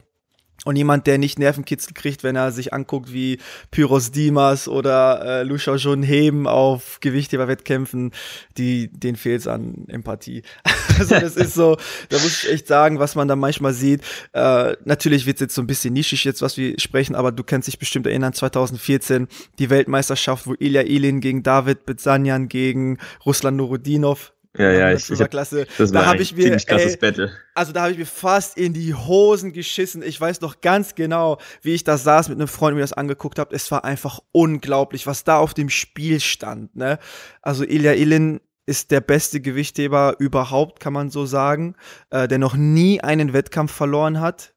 Und 0.66 0.76
jemand, 0.76 1.08
der 1.08 1.18
nicht 1.18 1.40
Nervenkitzel 1.40 1.94
kriegt, 1.94 2.24
wenn 2.24 2.36
er 2.36 2.52
sich 2.52 2.74
anguckt, 2.74 3.14
wie 3.14 3.40
Pyros 3.72 4.12
Dimas 4.12 4.68
oder 4.68 5.40
äh, 5.40 5.44
Lu 5.44 5.56
Xiaojun 5.56 6.04
heben 6.04 6.48
auf 6.48 7.00
Gewichtheber-Wettkämpfen, 7.00 8.12
die, 8.58 8.90
denen 8.92 9.16
fehlt 9.16 9.42
es 9.42 9.48
an 9.48 9.86
Empathie. 9.88 10.44
also 11.00 11.16
das 11.16 11.38
ist 11.38 11.54
so, 11.54 11.78
da 12.10 12.18
muss 12.18 12.44
ich 12.44 12.52
echt 12.52 12.68
sagen, 12.68 13.00
was 13.00 13.16
man 13.16 13.30
da 13.30 13.38
manchmal 13.38 13.74
sieht. 13.74 14.02
Äh, 14.34 14.76
natürlich 14.84 15.26
wird 15.26 15.38
es 15.38 15.42
jetzt 15.42 15.56
so 15.56 15.62
ein 15.62 15.68
bisschen 15.68 15.94
nischig 15.94 16.26
jetzt, 16.26 16.42
was 16.42 16.58
wir 16.58 16.78
sprechen, 16.78 17.16
aber 17.16 17.32
du 17.32 17.44
kannst 17.44 17.70
dich 17.70 17.80
bestimmt 17.80 18.06
erinnern, 18.06 18.34
2014, 18.34 19.30
die 19.60 19.70
Weltmeisterschaft, 19.70 20.46
wo 20.46 20.56
Ilya 20.60 20.82
Ilin 20.82 21.22
gegen 21.22 21.42
David 21.42 21.86
Bezanyan 21.86 22.50
gegen 22.50 22.98
Ruslan 23.26 23.56
Nurudinov 23.56 24.34
ja, 24.60 24.72
ja, 24.72 24.92
ich, 24.92 25.10
ich 25.10 25.22
hab, 25.22 25.32
Klasse. 25.32 25.66
Das 25.78 25.92
da 25.92 26.06
habe 26.06 26.22
ich 26.22 26.36
mir, 26.36 26.52
ey, 26.52 26.98
Battle. 26.98 27.32
Also 27.56 27.72
da 27.72 27.84
habe 27.84 27.94
ich 27.94 27.98
mir 27.98 28.06
fast 28.06 28.58
in 28.58 28.74
die 28.74 28.94
Hosen 28.94 29.54
geschissen. 29.54 30.04
Ich 30.04 30.20
weiß 30.20 30.42
noch 30.42 30.60
ganz 30.60 30.96
genau, 30.96 31.38
wie 31.62 31.74
ich 31.74 31.86
da 31.86 31.98
saß 31.98 32.28
mit 32.28 32.38
einem 32.38 32.50
Freund 32.50 32.74
und 32.74 32.76
mir 32.76 32.82
das 32.82 32.92
angeguckt 32.92 33.40
habe. 33.40 33.56
Es 33.56 33.72
war 33.72 33.86
einfach 33.86 34.20
unglaublich, 34.34 35.08
was 35.08 35.24
da 35.24 35.38
auf 35.38 35.54
dem 35.54 35.70
Spiel 35.70 36.20
stand. 36.20 36.76
Ne? 36.76 37.00
Also 37.42 37.64
Ilya 37.64 37.94
Ilin 37.94 38.42
ist 38.66 38.92
der 38.92 39.02
beste 39.02 39.40
Gewichtheber 39.40 40.16
überhaupt, 40.20 40.80
kann 40.82 40.94
man 40.94 41.10
so 41.10 41.26
sagen, 41.26 41.76
äh, 42.10 42.28
der 42.28 42.38
noch 42.38 42.56
nie 42.56 43.02
einen 43.02 43.34
Wettkampf 43.34 43.72
verloren 43.72 44.20
hat. 44.20 44.54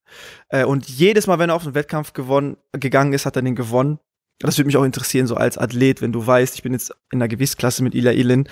Äh, 0.48 0.64
und 0.64 0.88
jedes 0.88 1.28
Mal, 1.28 1.38
wenn 1.38 1.48
er 1.48 1.54
auf 1.54 1.64
einen 1.64 1.74
Wettkampf 1.74 2.12
gewonnen, 2.12 2.56
gegangen 2.72 3.12
ist, 3.12 3.24
hat 3.24 3.36
er 3.36 3.42
den 3.42 3.54
gewonnen. 3.54 4.00
Das 4.40 4.58
würde 4.58 4.66
mich 4.66 4.76
auch 4.76 4.84
interessieren, 4.84 5.26
so 5.26 5.36
als 5.36 5.56
Athlet, 5.56 6.02
wenn 6.02 6.12
du 6.12 6.26
weißt, 6.26 6.56
ich 6.56 6.62
bin 6.62 6.72
jetzt 6.72 6.92
in 7.12 7.20
der 7.20 7.28
Gewichtsklasse 7.28 7.84
mit 7.84 7.94
Ilya 7.94 8.12
Ilin 8.12 8.48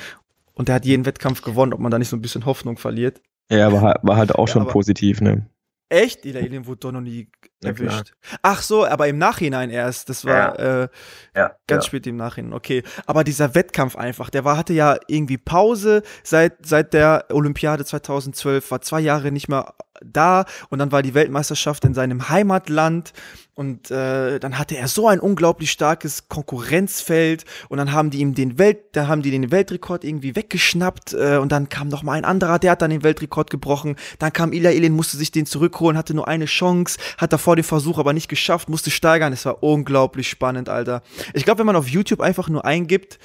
und 0.55 0.69
der 0.69 0.77
hat 0.77 0.85
jeden 0.85 1.07
Wettkampf 1.07 1.43
gewonnen, 1.43 1.73
ob 1.73 1.81
man 1.81 1.91
da 1.91 1.99
nicht 1.99 2.09
so 2.09 2.17
ein 2.17 2.23
bisschen 2.23 2.47
Hoffnung 2.47 2.79
verliert. 2.79 3.21
Ja, 3.51 3.73
war, 3.73 3.99
war 4.03 4.17
halt 4.17 4.35
auch 4.35 4.47
ja, 4.47 4.53
schon 4.53 4.69
positiv, 4.69 5.21
ne? 5.21 5.49
Echt? 5.89 6.25
Die 6.25 6.37
Alien 6.37 6.67
wurde 6.67 6.81
doch 6.81 6.93
noch 6.93 7.01
nie 7.01 7.29
erwischt. 7.63 8.13
Ja, 8.31 8.39
Ach 8.43 8.63
so, 8.63 8.87
aber 8.87 9.09
im 9.09 9.19
Nachhinein 9.19 9.71
erst. 9.71 10.09
Das 10.09 10.25
war 10.25 10.59
ja. 10.59 10.83
Äh, 10.83 10.89
ja, 11.37 11.53
ganz 11.67 11.87
spät 11.87 12.07
im 12.07 12.17
Nachhinein. 12.17 12.53
Okay. 12.53 12.83
Aber 13.07 13.25
dieser 13.25 13.55
Wettkampf 13.55 13.97
einfach, 13.97 14.31
der 14.31 14.45
war, 14.45 14.57
hatte 14.57 14.73
ja 14.73 14.99
irgendwie 15.07 15.39
Pause 15.39 16.03
seit, 16.23 16.67
seit 16.67 16.93
der 16.93 17.27
Olympiade 17.31 17.85
2012, 17.85 18.71
war 18.71 18.81
zwei 18.81 19.01
Jahre 19.01 19.31
nicht 19.31 19.49
mehr 19.49 19.75
da 20.03 20.45
und 20.71 20.79
dann 20.79 20.93
war 20.93 21.03
die 21.03 21.15
Weltmeisterschaft 21.15 21.85
in 21.85 21.95
seinem 21.95 22.29
Heimatland 22.29 23.13
und 23.55 23.91
äh, 23.91 24.39
dann 24.39 24.59
hatte 24.59 24.79
er 24.79 24.89
so 24.89 25.07
ein 25.07 25.21
unglaublich 25.21 25.71
starkes 25.71 26.29
Konkurrenzfeld 26.29 27.45
und 27.69 27.77
dann 27.77 27.93
haben 27.93 28.09
die 28.09 28.21
ihm 28.21 28.35
den 28.35 28.59
Welt, 28.59 28.79
da 28.93 29.07
haben 29.07 29.21
die 29.21 29.31
den 29.31 29.51
Weltrekord 29.51 30.03
irgendwie 30.03 30.35
weggeschnappt 30.35 31.13
äh, 31.13 31.37
und 31.37 31.53
dann 31.53 31.69
kam 31.69 31.89
noch 31.89 32.03
mal 32.03 32.15
ein 32.15 32.25
anderer, 32.25 32.59
der 32.59 32.71
hat 32.71 32.81
dann 32.81 32.91
den 32.91 33.03
Weltrekord 33.03 33.51
gebrochen. 33.51 33.97
Dann 34.19 34.33
kam 34.33 34.55
Ilya 34.55 34.71
Ilin, 34.71 34.95
musste 34.95 35.19
sich 35.19 35.31
den 35.31 35.45
zurückholen, 35.45 35.99
hatte 35.99 36.15
nur 36.15 36.27
eine 36.27 36.47
Chance, 36.47 36.99
hat 37.19 37.35
davor 37.35 37.50
den 37.57 37.65
Versuch 37.65 37.99
aber 37.99 38.13
nicht 38.13 38.29
geschafft, 38.29 38.69
musste 38.69 38.91
steigern. 38.91 39.33
Es 39.33 39.45
war 39.45 39.63
unglaublich 39.63 40.29
spannend, 40.29 40.69
Alter. 40.69 41.03
Ich 41.35 41.45
glaube, 41.45 41.61
wenn 41.61 41.67
man 41.67 41.77
auf 41.77 41.89
YouTube 41.89 42.21
einfach 42.21 42.49
nur 42.49 42.65
eingibt, 42.65 43.19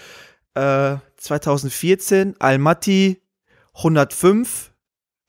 äh, 0.54 0.96
2014 1.18 2.36
Almaty 2.40 3.22
105 3.74 4.72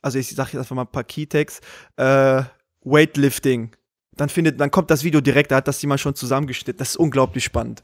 also 0.07 0.21
ich 0.21 0.29
sage 0.29 0.51
jetzt 0.53 0.61
einfach 0.61 0.77
mal 0.77 0.83
ein 0.83 0.93
paar 0.93 1.03
Keytags, 1.03 1.61
äh, 1.97 2.43
Weightlifting. 2.85 3.73
Dann 4.17 4.29
findet, 4.29 4.61
dann 4.61 4.71
kommt 4.71 4.89
das 4.91 5.03
Video 5.03 5.21
direkt, 5.21 5.51
da 5.51 5.57
hat 5.57 5.67
das 5.67 5.83
jemand 5.83 6.01
schon 6.01 6.15
zusammengeschnitten. 6.15 6.79
Das 6.79 6.91
ist 6.91 6.97
unglaublich 6.97 7.43
spannend. 7.43 7.83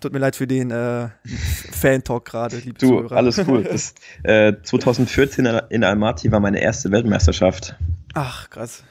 Tut 0.00 0.12
mir 0.12 0.20
leid 0.20 0.36
für 0.36 0.46
den 0.46 0.70
äh, 0.70 1.08
Fan-Talk 1.72 2.24
gerade, 2.24 2.58
liebe 2.58 2.78
Du, 2.78 2.86
Zuhörer. 2.86 3.16
alles 3.16 3.38
cool. 3.48 3.64
Das, 3.64 3.92
äh, 4.22 4.52
2014 4.62 5.46
in 5.70 5.82
Almaty 5.82 6.30
war 6.30 6.38
meine 6.38 6.60
erste 6.60 6.92
Weltmeisterschaft. 6.92 7.74
Ach, 8.14 8.48
krass. 8.48 8.84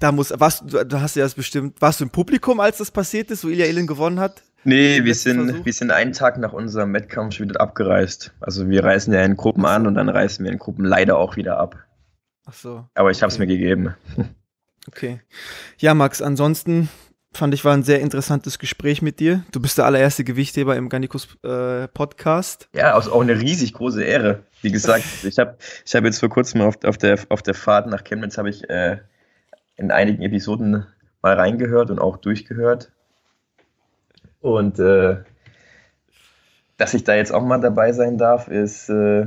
Da 0.00 0.12
muss, 0.12 0.32
was, 0.36 0.64
du 0.64 1.00
hast 1.00 1.14
ja 1.14 1.24
das 1.24 1.34
bestimmt, 1.34 1.80
warst 1.80 2.00
du 2.00 2.04
im 2.04 2.10
Publikum, 2.10 2.58
als 2.58 2.78
das 2.78 2.90
passiert 2.90 3.30
ist, 3.30 3.44
wo 3.44 3.48
Ilya 3.48 3.66
Ilin 3.66 3.86
gewonnen 3.86 4.18
hat? 4.18 4.42
Nee, 4.64 5.04
wir 5.04 5.14
sind, 5.14 5.64
wir 5.64 5.72
sind 5.72 5.90
einen 5.90 6.12
Tag 6.12 6.38
nach 6.38 6.52
unserem 6.52 6.92
Wettkampf 6.92 7.34
schon 7.34 7.48
wieder 7.48 7.60
abgereist. 7.60 8.32
Also 8.40 8.68
wir 8.68 8.84
reisen 8.84 9.14
ja 9.14 9.22
in 9.22 9.36
Gruppen 9.36 9.64
an 9.64 9.86
und 9.86 9.94
dann 9.94 10.08
reisen 10.08 10.44
wir 10.44 10.52
in 10.52 10.58
Gruppen 10.58 10.84
leider 10.84 11.16
auch 11.16 11.36
wieder 11.36 11.58
ab. 11.58 11.76
Ach 12.46 12.52
so. 12.52 12.86
Aber 12.94 13.10
ich 13.10 13.22
habe 13.22 13.30
es 13.30 13.36
okay. 13.36 13.46
mir 13.46 13.58
gegeben. 13.58 13.94
Okay. 14.88 15.20
Ja, 15.76 15.92
Max, 15.92 16.22
ansonsten 16.22 16.88
fand 17.32 17.52
ich 17.52 17.64
war 17.66 17.74
ein 17.74 17.82
sehr 17.82 18.00
interessantes 18.00 18.58
Gespräch 18.58 19.02
mit 19.02 19.20
dir. 19.20 19.44
Du 19.52 19.60
bist 19.60 19.78
der 19.78 19.84
allererste 19.84 20.24
Gewichtheber 20.24 20.74
im 20.74 20.88
Garnicus 20.88 21.28
äh, 21.44 21.86
Podcast. 21.88 22.68
Ja, 22.74 22.94
also 22.94 23.12
auch 23.12 23.20
eine 23.20 23.38
riesig 23.38 23.74
große 23.74 24.02
Ehre. 24.02 24.44
Wie 24.62 24.72
gesagt, 24.72 25.04
ich 25.22 25.38
habe 25.38 25.58
ich 25.84 25.94
hab 25.94 26.04
jetzt 26.04 26.18
vor 26.18 26.30
kurzem 26.30 26.62
auf, 26.62 26.82
auf, 26.84 26.96
der, 26.96 27.18
auf 27.28 27.42
der 27.42 27.54
Fahrt 27.54 27.88
nach 27.88 28.04
Chemnitz 28.04 28.38
habe 28.38 28.48
ich 28.48 28.68
äh, 28.70 28.98
in 29.80 29.90
einigen 29.90 30.22
Episoden 30.22 30.86
mal 31.22 31.34
reingehört 31.34 31.90
und 31.90 31.98
auch 31.98 32.16
durchgehört. 32.18 32.92
Und 34.40 34.78
äh, 34.78 35.16
dass 36.76 36.94
ich 36.94 37.04
da 37.04 37.14
jetzt 37.14 37.32
auch 37.32 37.44
mal 37.44 37.60
dabei 37.60 37.92
sein 37.92 38.16
darf, 38.16 38.48
ist 38.48 38.88
äh, 38.88 39.26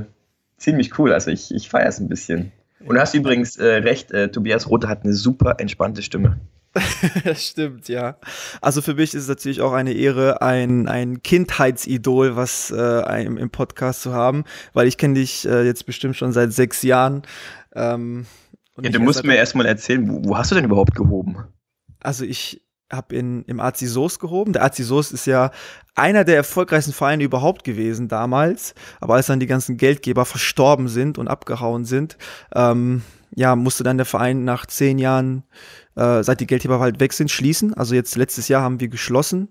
ziemlich 0.56 0.98
cool. 0.98 1.12
Also 1.12 1.30
ich, 1.30 1.54
ich 1.54 1.68
feiere 1.68 1.88
es 1.88 2.00
ein 2.00 2.08
bisschen. 2.08 2.52
Und 2.80 2.96
du 2.96 3.00
hast 3.00 3.14
übrigens 3.14 3.56
äh, 3.56 3.76
recht, 3.76 4.10
äh, 4.10 4.28
Tobias 4.28 4.68
Rothe 4.68 4.88
hat 4.88 5.04
eine 5.04 5.14
super 5.14 5.56
entspannte 5.58 6.02
Stimme. 6.02 6.40
stimmt, 7.36 7.88
ja. 7.88 8.16
Also 8.60 8.82
für 8.82 8.94
mich 8.94 9.14
ist 9.14 9.22
es 9.22 9.28
natürlich 9.28 9.60
auch 9.60 9.72
eine 9.72 9.92
Ehre, 9.92 10.42
ein, 10.42 10.88
ein 10.88 11.22
Kindheitsidol, 11.22 12.34
was 12.34 12.72
äh, 12.76 13.24
im, 13.24 13.38
im 13.38 13.50
Podcast 13.50 14.02
zu 14.02 14.12
haben, 14.12 14.44
weil 14.72 14.88
ich 14.88 14.98
kenne 14.98 15.14
dich 15.14 15.46
äh, 15.46 15.62
jetzt 15.62 15.86
bestimmt 15.86 16.16
schon 16.16 16.32
seit 16.32 16.52
sechs 16.52 16.82
Jahren. 16.82 17.22
Ähm, 17.74 18.26
ja, 18.80 18.90
du 18.90 19.00
musst 19.00 19.24
mir 19.24 19.36
erstmal 19.36 19.66
erzählen, 19.66 20.08
wo, 20.08 20.28
wo, 20.28 20.36
hast 20.36 20.50
du 20.50 20.54
denn 20.54 20.64
überhaupt 20.64 20.94
gehoben? 20.94 21.36
Also 22.00 22.24
ich 22.24 22.62
habe 22.92 23.14
im 23.16 23.60
Azi 23.60 23.86
Soos 23.86 24.18
gehoben. 24.18 24.52
Der 24.52 24.64
Azi 24.64 24.82
Soos 24.82 25.12
ist 25.12 25.26
ja 25.26 25.50
einer 25.94 26.24
der 26.24 26.36
erfolgreichsten 26.36 26.92
Vereine 26.92 27.24
überhaupt 27.24 27.64
gewesen 27.64 28.08
damals. 28.08 28.74
Aber 29.00 29.14
als 29.14 29.26
dann 29.26 29.40
die 29.40 29.46
ganzen 29.46 29.76
Geldgeber 29.76 30.24
verstorben 30.24 30.88
sind 30.88 31.18
und 31.18 31.28
abgehauen 31.28 31.84
sind, 31.84 32.18
ähm, 32.54 33.02
ja, 33.34 33.56
musste 33.56 33.84
dann 33.84 33.96
der 33.96 34.06
Verein 34.06 34.44
nach 34.44 34.66
zehn 34.66 34.98
Jahren 34.98 35.44
äh, 35.96 36.22
seit 36.22 36.40
die 36.40 36.46
Geldgeber 36.46 36.80
halt 36.80 37.00
weg 37.00 37.12
sind, 37.12 37.30
schließen. 37.30 37.74
Also 37.74 37.94
jetzt 37.94 38.16
letztes 38.16 38.48
Jahr 38.48 38.62
haben 38.62 38.80
wir 38.80 38.88
geschlossen 38.88 39.48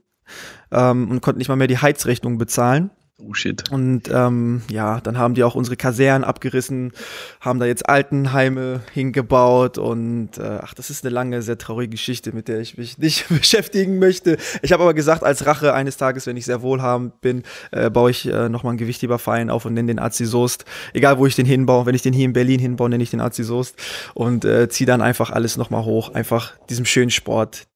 ähm, 0.72 1.10
und 1.10 1.22
konnten 1.22 1.40
nicht 1.40 1.50
mal 1.50 1.56
mehr 1.56 1.68
die 1.68 1.80
Heizrechnung 1.80 2.38
bezahlen. 2.38 2.92
Oh 3.20 3.36
shit. 3.36 3.70
Und 3.70 4.10
ähm, 4.12 4.64
ja, 4.72 5.00
dann 5.00 5.20
haben 5.20 5.36
die 5.36 5.44
auch 5.44 5.54
unsere 5.54 5.78
Kasernen 5.78 6.24
abgerissen, 6.24 6.94
haben 7.42 7.60
da 7.60 7.68
jetzt 7.68 7.88
Altenheime 7.88 8.82
hingebaut 8.92 9.78
und 9.78 10.40
äh, 10.40 10.60
ach, 10.62 10.74
das 10.74 10.90
ist 10.90 11.06
eine 11.06 11.14
lange, 11.14 11.44
sehr 11.44 11.60
traurige 11.60 11.92
Geschichte, 11.92 12.34
mit 12.34 12.48
der 12.48 12.60
ich 12.60 12.76
mich 12.76 12.98
nicht 13.00 13.30
beschäftigen 13.30 14.00
möchte. 14.00 14.38
Ich 14.64 14.72
habe 14.72 14.82
aber 14.82 14.96
gesagt, 14.96 15.24
als 15.24 15.46
Rache 15.46 15.76
eines 15.76 15.98
Tages, 15.98 16.26
wenn 16.26 16.38
ich 16.38 16.46
sehr 16.46 16.64
wohlhabend 16.64 17.22
bin, 17.22 17.44
äh, 17.72 17.92
baue 17.92 18.10
ich 18.10 18.28
äh, 18.28 18.50
nochmal 18.50 18.72
einen 18.72 18.80
Gewichtheberverein 18.80 19.52
auf 19.52 19.66
und 19.66 19.76
nenne 19.76 19.88
den 19.88 20.00
Azi 20.00 20.26
Soest. 20.26 20.66
Egal, 20.94 21.20
wo 21.20 21.28
ich 21.28 21.36
den 21.36 21.46
hinbaue, 21.46 21.86
wenn 21.86 21.96
ich 21.96 22.02
den 22.02 22.14
hier 22.14 22.26
in 22.26 22.34
Berlin 22.34 22.60
hinbaue, 22.60 22.90
nenne 22.90 23.04
ich 23.04 23.12
den 23.12 23.22
Azi 23.22 23.44
Soest 23.44 23.76
und 24.16 24.44
äh, 24.44 24.70
ziehe 24.70 24.88
dann 24.88 25.04
einfach 25.04 25.30
alles 25.30 25.56
nochmal 25.56 25.86
hoch. 25.86 26.16
Einfach 26.16 26.58
diesem 26.68 26.86
schönen 26.86 27.12
Sport, 27.12 27.68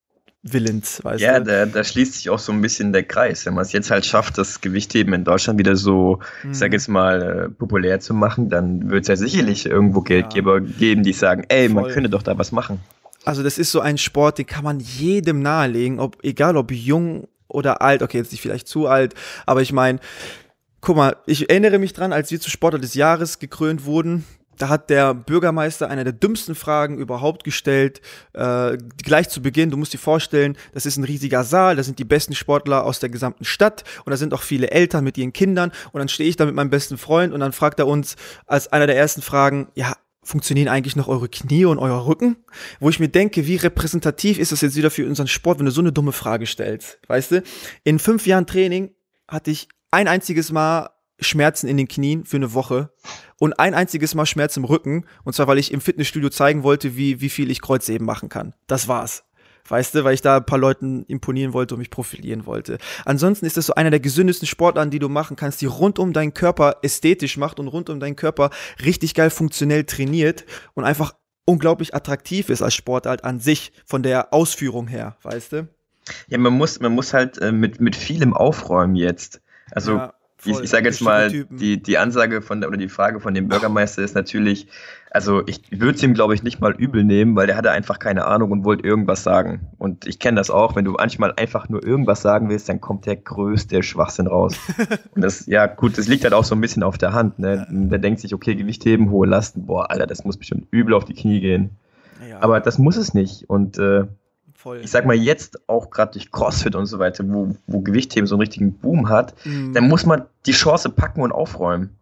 willens, 0.53 1.03
weißt 1.03 1.21
ja, 1.21 1.39
du? 1.39 1.51
Ja, 1.51 1.65
da, 1.65 1.71
da, 1.71 1.83
schließt 1.83 2.15
sich 2.15 2.29
auch 2.29 2.39
so 2.39 2.51
ein 2.51 2.61
bisschen 2.61 2.93
der 2.93 3.03
Kreis. 3.03 3.45
Wenn 3.45 3.53
man 3.53 3.63
es 3.63 3.71
jetzt 3.71 3.91
halt 3.91 4.05
schafft, 4.05 4.37
das 4.37 4.61
Gewichtheben 4.61 5.13
in 5.13 5.23
Deutschland 5.23 5.59
wieder 5.59 5.75
so, 5.75 6.19
mhm. 6.43 6.51
ich 6.51 6.57
sag 6.57 6.73
jetzt 6.73 6.87
mal, 6.87 7.21
äh, 7.21 7.49
populär 7.49 7.99
zu 7.99 8.13
machen, 8.13 8.49
dann 8.49 8.89
wird 8.89 9.03
es 9.03 9.07
ja 9.07 9.15
sicherlich 9.15 9.65
irgendwo 9.65 10.01
Geldgeber 10.01 10.59
ja. 10.59 10.65
geben, 10.79 11.03
die 11.03 11.13
sagen, 11.13 11.43
ey, 11.49 11.69
Voll. 11.69 11.81
man 11.83 11.91
könnte 11.91 12.09
doch 12.09 12.23
da 12.23 12.37
was 12.37 12.51
machen. 12.51 12.79
Also 13.25 13.43
das 13.43 13.57
ist 13.57 13.71
so 13.71 13.81
ein 13.81 13.97
Sport, 13.97 14.37
den 14.37 14.45
kann 14.45 14.63
man 14.63 14.79
jedem 14.79 15.41
nahelegen, 15.41 15.99
ob, 15.99 16.17
egal 16.23 16.55
ob 16.55 16.71
jung 16.71 17.27
oder 17.47 17.81
alt, 17.81 18.01
okay, 18.01 18.17
jetzt 18.17 18.31
nicht 18.31 18.41
vielleicht 18.41 18.67
zu 18.67 18.87
alt, 18.87 19.15
aber 19.45 19.61
ich 19.61 19.73
meine, 19.73 19.99
guck 20.81 20.95
mal, 20.95 21.17
ich 21.25 21.49
erinnere 21.49 21.79
mich 21.79 21.93
dran, 21.93 22.13
als 22.13 22.31
wir 22.31 22.39
zu 22.39 22.49
Sportler 22.49 22.79
des 22.79 22.93
Jahres 22.93 23.39
gekrönt 23.39 23.85
wurden, 23.85 24.25
da 24.57 24.69
hat 24.69 24.89
der 24.89 25.13
Bürgermeister 25.13 25.89
eine 25.89 26.03
der 26.03 26.13
dümmsten 26.13 26.55
Fragen 26.55 26.97
überhaupt 26.97 27.43
gestellt, 27.43 28.01
äh, 28.33 28.77
gleich 29.03 29.29
zu 29.29 29.41
Beginn. 29.41 29.69
Du 29.69 29.77
musst 29.77 29.93
dir 29.93 29.99
vorstellen, 29.99 30.57
das 30.73 30.85
ist 30.85 30.97
ein 30.97 31.03
riesiger 31.03 31.43
Saal, 31.43 31.75
da 31.75 31.83
sind 31.83 31.99
die 31.99 32.05
besten 32.05 32.35
Sportler 32.35 32.83
aus 32.83 32.99
der 32.99 33.09
gesamten 33.09 33.45
Stadt 33.45 33.83
und 34.05 34.11
da 34.11 34.17
sind 34.17 34.33
auch 34.33 34.41
viele 34.41 34.71
Eltern 34.71 35.03
mit 35.03 35.17
ihren 35.17 35.33
Kindern 35.33 35.71
und 35.91 35.99
dann 35.99 36.09
stehe 36.09 36.29
ich 36.29 36.35
da 36.35 36.45
mit 36.45 36.55
meinem 36.55 36.69
besten 36.69 36.97
Freund 36.97 37.33
und 37.33 37.39
dann 37.39 37.53
fragt 37.53 37.79
er 37.79 37.87
uns 37.87 38.15
als 38.45 38.71
einer 38.71 38.87
der 38.87 38.97
ersten 38.97 39.21
Fragen, 39.21 39.67
ja, 39.75 39.93
funktionieren 40.23 40.67
eigentlich 40.67 40.95
noch 40.95 41.07
eure 41.07 41.29
Knie 41.29 41.65
und 41.65 41.79
euer 41.79 42.05
Rücken? 42.05 42.35
Wo 42.79 42.89
ich 42.89 42.99
mir 42.99 43.07
denke, 43.07 43.47
wie 43.47 43.55
repräsentativ 43.55 44.39
ist 44.39 44.51
das 44.51 44.61
jetzt 44.61 44.75
wieder 44.75 44.91
für 44.91 45.07
unseren 45.07 45.27
Sport, 45.27 45.59
wenn 45.59 45.65
du 45.65 45.71
so 45.71 45.81
eine 45.81 45.93
dumme 45.93 46.11
Frage 46.11 46.45
stellst, 46.45 46.99
weißt 47.07 47.31
du? 47.31 47.43
In 47.85 47.97
fünf 47.97 48.27
Jahren 48.27 48.45
Training 48.45 48.91
hatte 49.27 49.51
ich 49.51 49.69
ein 49.89 50.07
einziges 50.07 50.51
Mal 50.51 50.89
Schmerzen 51.19 51.67
in 51.67 51.77
den 51.77 51.87
Knien 51.87 52.25
für 52.25 52.37
eine 52.37 52.53
Woche 52.53 52.91
und 53.39 53.59
ein 53.59 53.73
einziges 53.73 54.15
Mal 54.15 54.25
Schmerz 54.25 54.57
im 54.57 54.65
Rücken. 54.65 55.05
Und 55.23 55.33
zwar, 55.33 55.47
weil 55.47 55.57
ich 55.57 55.71
im 55.71 55.81
Fitnessstudio 55.81 56.29
zeigen 56.29 56.63
wollte, 56.63 56.95
wie, 56.95 57.21
wie 57.21 57.29
viel 57.29 57.51
ich 57.51 57.61
Kreuzheben 57.61 58.05
machen 58.05 58.29
kann. 58.29 58.53
Das 58.67 58.87
war's. 58.87 59.23
Weißt 59.69 59.95
du, 59.95 60.03
weil 60.03 60.13
ich 60.13 60.21
da 60.21 60.37
ein 60.37 60.45
paar 60.45 60.59
Leuten 60.59 61.03
imponieren 61.07 61.51
wollte 61.51 61.75
und 61.75 61.79
mich 61.79 61.89
profilieren 61.89 62.45
wollte. 62.45 62.77
Ansonsten 63.03 63.45
ist 63.45 63.57
das 63.57 63.65
so 63.65 63.75
einer 63.75 63.89
der 63.89 63.99
gesündesten 63.99 64.47
Sportarten, 64.47 64.91
die 64.91 64.99
du 64.99 65.09
machen 65.09 65.35
kannst, 65.35 65.59
die 65.61 65.65
rund 65.65 65.99
um 65.99 66.13
deinen 66.13 66.33
Körper 66.33 66.77
ästhetisch 66.83 67.35
macht 67.37 67.59
und 67.59 67.67
rund 67.67 67.89
um 67.89 67.99
deinen 67.99 68.15
Körper 68.15 68.49
richtig 68.83 69.13
geil 69.13 69.29
funktionell 69.29 69.83
trainiert 69.83 70.45
und 70.73 70.85
einfach 70.85 71.15
unglaublich 71.43 71.93
attraktiv 71.93 72.49
ist 72.49 72.61
als 72.61 72.75
Sportart 72.75 73.23
an 73.23 73.39
sich, 73.39 73.71
von 73.85 74.03
der 74.03 74.33
Ausführung 74.33 74.87
her, 74.87 75.17
weißt 75.23 75.53
du? 75.53 75.67
Ja, 76.27 76.37
man 76.37 76.53
muss, 76.53 76.79
man 76.79 76.93
muss 76.93 77.13
halt 77.13 77.37
äh, 77.39 77.51
mit, 77.51 77.81
mit 77.81 77.95
vielem 77.95 78.33
aufräumen 78.33 78.95
jetzt. 78.95 79.41
Also 79.71 79.97
ja. 79.97 80.13
Voll, 80.53 80.63
ich, 80.63 80.69
sage 80.69 80.85
jetzt 80.85 81.01
mal, 81.01 81.29
die, 81.31 81.81
die 81.81 81.97
Ansage 81.97 82.41
von 82.41 82.61
der, 82.61 82.69
oder 82.69 82.77
die 82.77 82.89
Frage 82.89 83.19
von 83.19 83.33
dem 83.33 83.47
Bürgermeister 83.47 84.01
ist 84.01 84.15
natürlich, 84.15 84.67
also 85.11 85.41
ich 85.47 85.61
würde 85.71 85.95
es 85.95 86.03
ihm, 86.03 86.13
glaube 86.13 86.35
ich, 86.35 86.43
nicht 86.43 86.59
mal 86.59 86.73
übel 86.75 87.03
nehmen, 87.03 87.35
weil 87.35 87.47
der 87.47 87.57
hatte 87.57 87.71
einfach 87.71 87.99
keine 87.99 88.25
Ahnung 88.25 88.51
und 88.51 88.65
wollte 88.65 88.85
irgendwas 88.85 89.23
sagen. 89.23 89.67
Und 89.77 90.05
ich 90.05 90.19
kenne 90.19 90.37
das 90.37 90.49
auch, 90.49 90.75
wenn 90.75 90.85
du 90.85 90.91
manchmal 90.93 91.33
einfach 91.37 91.69
nur 91.69 91.83
irgendwas 91.83 92.21
sagen 92.21 92.49
willst, 92.49 92.69
dann 92.69 92.81
kommt 92.81 93.05
der 93.05 93.15
größte 93.15 93.83
Schwachsinn 93.83 94.27
raus. 94.27 94.57
und 95.15 95.21
das, 95.23 95.45
ja, 95.47 95.65
gut, 95.65 95.97
das 95.97 96.07
liegt 96.07 96.23
halt 96.23 96.33
auch 96.33 96.43
so 96.43 96.55
ein 96.55 96.61
bisschen 96.61 96.83
auf 96.83 96.97
der 96.97 97.13
Hand. 97.13 97.39
Ne? 97.39 97.67
Der 97.69 97.99
denkt 97.99 98.19
sich, 98.19 98.33
okay, 98.33 98.55
Gewicht 98.55 98.85
heben, 98.85 99.09
hohe 99.09 99.27
Lasten, 99.27 99.65
boah, 99.65 99.89
Alter, 99.89 100.07
das 100.07 100.23
muss 100.23 100.37
bestimmt 100.37 100.67
übel 100.71 100.93
auf 100.93 101.05
die 101.05 101.13
Knie 101.13 101.39
gehen. 101.39 101.71
Ja. 102.27 102.37
Aber 102.41 102.59
das 102.59 102.77
muss 102.77 102.97
es 102.97 103.13
nicht. 103.13 103.49
Und 103.49 103.77
äh, 103.77 104.05
Voll. 104.57 104.81
Ich 104.83 104.89
sag 104.89 105.05
mal, 105.05 105.15
jetzt 105.15 105.69
auch 105.69 105.91
gerade 105.91 106.13
durch 106.13 106.31
CrossFit 106.31 106.73
und 106.73 106.87
so 106.87 106.97
weiter, 106.97 107.23
wo, 107.27 107.55
wo 107.67 107.79
Gewichtheben 107.81 108.25
so 108.25 108.33
einen 108.33 108.41
richtigen 108.41 108.73
Boom 108.73 109.07
hat, 109.07 109.35
mhm. 109.45 109.71
dann 109.73 109.87
muss 109.87 110.03
man 110.07 110.25
die 110.47 110.51
Chance 110.51 110.89
packen 110.89 111.21
und 111.21 111.31
aufräumen. 111.31 111.95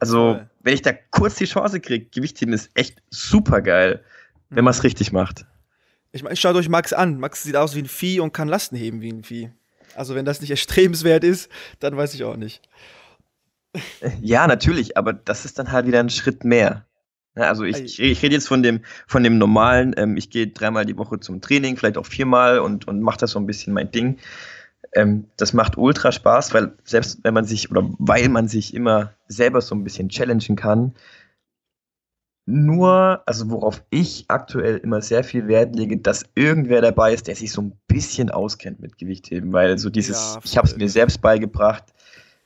Also, 0.00 0.16
Voll. 0.16 0.48
wenn 0.62 0.72
ich 0.72 0.80
da 0.80 0.92
kurz 1.10 1.34
die 1.34 1.44
Chance 1.44 1.80
kriege, 1.80 2.06
Gewichtheben 2.06 2.54
ist 2.54 2.70
echt 2.72 3.02
super 3.10 3.60
geil, 3.60 4.02
wenn 4.48 4.64
man 4.64 4.70
es 4.70 4.78
mhm. 4.78 4.86
richtig 4.86 5.12
macht. 5.12 5.44
Ich 6.12 6.22
meine, 6.22 6.34
schaut 6.36 6.56
euch 6.56 6.70
Max 6.70 6.94
an. 6.94 7.20
Max 7.20 7.42
sieht 7.42 7.56
aus 7.56 7.74
wie 7.74 7.82
ein 7.82 7.88
Vieh 7.88 8.20
und 8.20 8.32
kann 8.32 8.48
Lasten 8.48 8.76
heben 8.76 9.02
wie 9.02 9.12
ein 9.12 9.22
Vieh. 9.22 9.50
Also, 9.94 10.14
wenn 10.14 10.24
das 10.24 10.40
nicht 10.40 10.50
erstrebenswert 10.50 11.24
ist, 11.24 11.50
dann 11.78 11.94
weiß 11.94 12.14
ich 12.14 12.24
auch 12.24 12.36
nicht. 12.36 12.62
Ja, 14.22 14.46
natürlich, 14.46 14.96
aber 14.96 15.12
das 15.12 15.44
ist 15.44 15.58
dann 15.58 15.72
halt 15.72 15.86
wieder 15.86 16.00
ein 16.00 16.08
Schritt 16.08 16.42
mehr. 16.42 16.86
Also 17.46 17.64
ich, 17.64 17.78
ich, 17.78 18.00
ich 18.00 18.22
rede 18.22 18.34
jetzt 18.34 18.48
von 18.48 18.62
dem, 18.62 18.80
von 19.06 19.22
dem 19.22 19.38
normalen, 19.38 19.94
ähm, 19.96 20.16
ich 20.16 20.30
gehe 20.30 20.48
dreimal 20.48 20.84
die 20.84 20.96
Woche 20.96 21.20
zum 21.20 21.40
Training, 21.40 21.76
vielleicht 21.76 21.98
auch 21.98 22.06
viermal 22.06 22.58
und, 22.58 22.88
und 22.88 23.00
mache 23.00 23.18
das 23.18 23.32
so 23.32 23.38
ein 23.38 23.46
bisschen 23.46 23.72
mein 23.72 23.90
Ding. 23.90 24.18
Ähm, 24.92 25.26
das 25.36 25.52
macht 25.52 25.76
ultra 25.76 26.12
Spaß, 26.12 26.54
weil 26.54 26.72
selbst 26.84 27.20
wenn 27.22 27.34
man 27.34 27.44
sich 27.44 27.70
oder 27.70 27.88
weil 27.98 28.28
man 28.28 28.48
sich 28.48 28.74
immer 28.74 29.12
selber 29.28 29.60
so 29.60 29.74
ein 29.74 29.84
bisschen 29.84 30.08
challengen 30.08 30.56
kann, 30.56 30.94
nur, 32.50 33.22
also 33.26 33.50
worauf 33.50 33.84
ich 33.90 34.24
aktuell 34.28 34.78
immer 34.78 35.02
sehr 35.02 35.22
viel 35.22 35.48
Wert 35.48 35.76
lege, 35.76 35.98
dass 35.98 36.24
irgendwer 36.34 36.80
dabei 36.80 37.12
ist, 37.12 37.28
der 37.28 37.36
sich 37.36 37.52
so 37.52 37.60
ein 37.60 37.72
bisschen 37.88 38.30
auskennt 38.30 38.80
mit 38.80 38.96
Gewichtheben, 38.96 39.52
weil 39.52 39.76
so 39.76 39.90
dieses, 39.90 40.34
ja, 40.34 40.40
ich 40.42 40.56
habe 40.56 40.66
es 40.66 40.74
mir 40.74 40.88
selbst 40.88 41.20
beigebracht, 41.20 41.84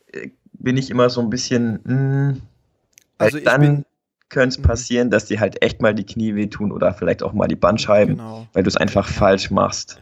äh, 0.08 0.30
bin 0.54 0.76
ich 0.76 0.90
immer 0.90 1.08
so 1.08 1.20
ein 1.20 1.30
bisschen, 1.30 1.78
mh, 1.84 2.30
hm, 2.30 2.42
also 3.18 3.38
dann 3.38 3.60
bin, 3.60 3.84
könnte 4.32 4.54
es 4.54 4.58
mhm. 4.58 4.62
passieren, 4.62 5.10
dass 5.10 5.26
dir 5.26 5.38
halt 5.38 5.62
echt 5.62 5.80
mal 5.80 5.94
die 5.94 6.04
Knie 6.04 6.34
wehtun 6.34 6.72
oder 6.72 6.92
vielleicht 6.92 7.22
auch 7.22 7.32
mal 7.32 7.46
die 7.46 7.56
Bandscheiben, 7.56 8.16
genau. 8.16 8.48
weil 8.52 8.64
du 8.64 8.68
es 8.68 8.76
einfach 8.76 9.08
falsch 9.08 9.50
machst. 9.50 10.00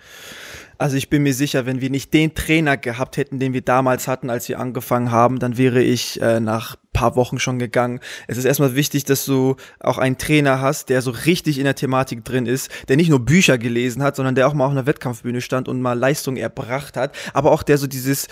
Also 0.78 0.96
ich 0.96 1.10
bin 1.10 1.22
mir 1.22 1.34
sicher, 1.34 1.66
wenn 1.66 1.82
wir 1.82 1.90
nicht 1.90 2.14
den 2.14 2.34
Trainer 2.34 2.78
gehabt 2.78 3.18
hätten, 3.18 3.38
den 3.38 3.52
wir 3.52 3.60
damals 3.60 4.08
hatten, 4.08 4.30
als 4.30 4.48
wir 4.48 4.58
angefangen 4.58 5.10
haben, 5.10 5.38
dann 5.38 5.58
wäre 5.58 5.82
ich 5.82 6.22
äh, 6.22 6.40
nach 6.40 6.76
paar 6.94 7.16
Wochen 7.16 7.38
schon 7.38 7.58
gegangen. 7.58 8.00
Es 8.28 8.38
ist 8.38 8.46
erstmal 8.46 8.74
wichtig, 8.74 9.04
dass 9.04 9.26
du 9.26 9.56
auch 9.78 9.98
einen 9.98 10.16
Trainer 10.16 10.62
hast, 10.62 10.88
der 10.88 11.02
so 11.02 11.10
richtig 11.10 11.58
in 11.58 11.64
der 11.64 11.74
Thematik 11.74 12.24
drin 12.24 12.46
ist, 12.46 12.70
der 12.88 12.96
nicht 12.96 13.10
nur 13.10 13.22
Bücher 13.22 13.58
gelesen 13.58 14.02
hat, 14.02 14.16
sondern 14.16 14.34
der 14.34 14.48
auch 14.48 14.54
mal 14.54 14.64
auf 14.64 14.70
einer 14.70 14.86
Wettkampfbühne 14.86 15.42
stand 15.42 15.68
und 15.68 15.82
mal 15.82 15.98
Leistung 15.98 16.38
erbracht 16.38 16.96
hat, 16.96 17.14
aber 17.34 17.52
auch 17.52 17.62
der 17.62 17.76
so 17.76 17.86
dieses 17.86 18.28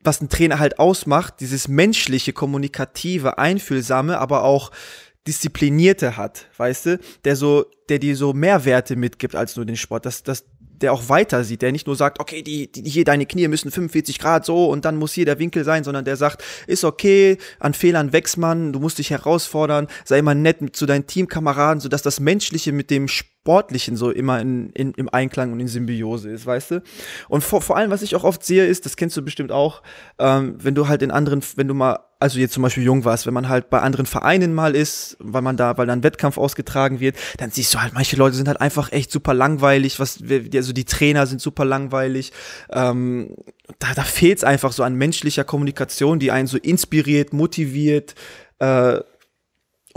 was 0.00 0.20
ein 0.20 0.28
Trainer 0.28 0.60
halt 0.60 0.78
ausmacht, 0.78 1.40
dieses 1.40 1.66
menschliche, 1.66 2.32
kommunikative, 2.32 3.38
einfühlsame, 3.38 4.18
aber 4.18 4.44
auch 4.44 4.70
Disziplinierte 5.28 6.16
hat, 6.16 6.46
weißt 6.56 6.86
du, 6.86 6.98
der 7.24 7.36
so, 7.36 7.66
der 7.90 7.98
dir 7.98 8.16
so 8.16 8.32
mehr 8.32 8.64
Werte 8.64 8.96
mitgibt 8.96 9.34
als 9.34 9.56
nur 9.56 9.66
den 9.66 9.76
Sport, 9.76 10.06
dass, 10.06 10.22
dass 10.22 10.46
der 10.80 10.92
auch 10.92 11.10
weiter 11.10 11.44
sieht, 11.44 11.60
der 11.60 11.70
nicht 11.70 11.86
nur 11.86 11.96
sagt, 11.96 12.18
okay, 12.18 12.40
die, 12.42 12.72
die, 12.72 12.88
hier 12.88 13.04
deine 13.04 13.26
Knie 13.26 13.46
müssen 13.48 13.70
45 13.70 14.18
Grad 14.18 14.46
so 14.46 14.70
und 14.70 14.86
dann 14.86 14.96
muss 14.96 15.12
hier 15.12 15.26
der 15.26 15.38
Winkel 15.38 15.64
sein, 15.64 15.84
sondern 15.84 16.06
der 16.06 16.16
sagt, 16.16 16.42
ist 16.66 16.82
okay, 16.82 17.36
an 17.58 17.74
Fehlern 17.74 18.14
wächst 18.14 18.38
man, 18.38 18.72
du 18.72 18.80
musst 18.80 18.98
dich 18.98 19.10
herausfordern, 19.10 19.88
sei 20.06 20.20
immer 20.20 20.34
nett 20.34 20.58
zu 20.72 20.86
deinen 20.86 21.06
Teamkameraden, 21.06 21.80
sodass 21.80 22.00
das 22.00 22.20
Menschliche 22.20 22.72
mit 22.72 22.90
dem 22.90 23.08
Sportlichen 23.48 23.96
so 23.96 24.10
immer 24.10 24.42
in, 24.42 24.68
in, 24.74 24.92
im 24.92 25.08
Einklang 25.08 25.52
und 25.52 25.60
in 25.60 25.68
Symbiose 25.68 26.28
ist, 26.28 26.44
weißt 26.44 26.70
du? 26.72 26.82
Und 27.30 27.42
vor, 27.42 27.62
vor 27.62 27.78
allem, 27.78 27.90
was 27.90 28.02
ich 28.02 28.14
auch 28.14 28.24
oft 28.24 28.44
sehe, 28.44 28.66
ist, 28.66 28.84
das 28.84 28.96
kennst 28.96 29.16
du 29.16 29.22
bestimmt 29.22 29.52
auch, 29.52 29.82
ähm, 30.18 30.56
wenn 30.58 30.74
du 30.74 30.86
halt 30.86 31.00
in 31.00 31.10
anderen, 31.10 31.40
wenn 31.56 31.66
du 31.66 31.72
mal 31.72 32.00
also 32.20 32.38
jetzt 32.40 32.52
zum 32.52 32.62
Beispiel 32.62 32.82
jung 32.82 33.06
warst, 33.06 33.26
wenn 33.26 33.32
man 33.32 33.48
halt 33.48 33.70
bei 33.70 33.80
anderen 33.80 34.04
Vereinen 34.04 34.52
mal 34.52 34.74
ist, 34.74 35.16
weil 35.20 35.40
man 35.40 35.56
da, 35.56 35.78
weil 35.78 35.86
dann 35.86 36.02
Wettkampf 36.02 36.36
ausgetragen 36.36 37.00
wird, 37.00 37.16
dann 37.38 37.50
siehst 37.50 37.72
du 37.72 37.80
halt, 37.80 37.94
manche 37.94 38.16
Leute 38.16 38.36
sind 38.36 38.48
halt 38.48 38.60
einfach 38.60 38.92
echt 38.92 39.10
super 39.10 39.32
langweilig, 39.32 39.98
was, 39.98 40.18
also 40.54 40.72
die 40.74 40.84
Trainer 40.84 41.26
sind 41.26 41.40
super 41.40 41.64
langweilig. 41.64 42.32
Ähm, 42.70 43.34
da 43.78 43.94
da 43.94 44.02
fehlt 44.02 44.38
es 44.38 44.44
einfach 44.44 44.72
so 44.72 44.82
an 44.82 44.96
menschlicher 44.96 45.44
Kommunikation, 45.44 46.18
die 46.18 46.32
einen 46.32 46.48
so 46.48 46.58
inspiriert, 46.58 47.32
motiviert 47.32 48.14
äh, 48.58 48.98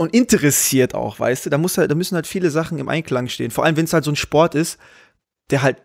und 0.02 0.14
interessiert 0.14 0.94
auch, 0.94 1.18
weißt 1.18 1.46
du? 1.46 1.50
Da 1.50 1.58
muss 1.58 1.78
halt, 1.78 1.90
da 1.90 1.94
müssen 1.94 2.14
halt 2.14 2.26
viele 2.26 2.50
Sachen 2.50 2.78
im 2.78 2.88
Einklang 2.88 3.28
stehen. 3.28 3.50
Vor 3.50 3.64
allem, 3.64 3.76
wenn 3.76 3.84
es 3.84 3.92
halt 3.92 4.04
so 4.04 4.10
ein 4.10 4.16
Sport 4.16 4.54
ist, 4.54 4.78
der 5.50 5.62
halt, 5.62 5.78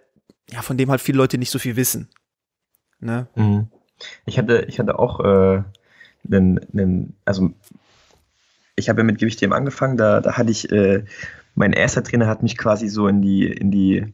ja, 0.49 0.61
von 0.61 0.77
dem 0.77 0.91
halt 0.91 1.02
viele 1.02 1.18
Leute 1.18 1.38
nicht 1.38 1.52
so 1.52 1.60
viel 1.60 1.76
wissen. 1.76 2.10
Ne? 2.99 3.27
Mhm. 3.35 3.68
Ich 4.26 4.38
hatte, 4.38 4.65
ich 4.68 4.80
hatte 4.80 4.99
auch 4.99 5.19
äh 5.19 5.64
einen, 6.31 6.60
einen 6.73 7.15
also 7.26 7.52
ich 8.76 8.89
habe 8.89 9.02
ja 9.02 9.03
mit 9.03 9.18
Gewichtheben 9.19 9.53
angefangen, 9.53 9.98
da, 9.98 10.22
da 10.22 10.38
hatte 10.38 10.52
ich, 10.52 10.72
äh, 10.72 11.03
mein 11.56 11.73
erster 11.73 12.03
Trainer 12.03 12.27
hat 12.27 12.44
mich 12.44 12.57
quasi 12.57 12.89
so 12.89 13.07
in 13.07 13.22
die, 13.22 13.48
in 13.48 13.72
die, 13.72 14.14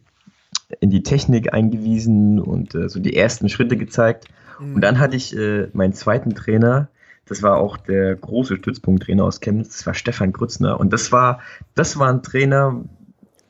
in 0.79 0.89
die 0.89 1.03
Technik 1.03 1.53
eingewiesen 1.53 2.39
und 2.39 2.73
äh, 2.73 2.87
so 2.87 2.99
die 2.99 3.15
ersten 3.15 3.49
Schritte 3.49 3.75
gezeigt. 3.75 4.25
Mhm. 4.59 4.75
Und 4.75 4.81
dann 4.81 4.99
hatte 4.99 5.17
ich 5.17 5.35
äh, 5.35 5.67
meinen 5.73 5.93
zweiten 5.93 6.33
Trainer, 6.33 6.87
das 7.27 7.41
war 7.41 7.57
auch 7.57 7.77
der 7.77 8.15
große 8.15 8.57
Stützpunkttrainer 8.57 9.23
aus 9.23 9.39
Chemnitz, 9.39 9.77
das 9.77 9.87
war 9.87 9.93
Stefan 9.93 10.33
Grützner. 10.33 10.79
Und 10.79 10.91
das 10.91 11.11
war, 11.11 11.39
das 11.75 11.97
war 11.97 12.09
ein 12.09 12.23
Trainer, 12.23 12.83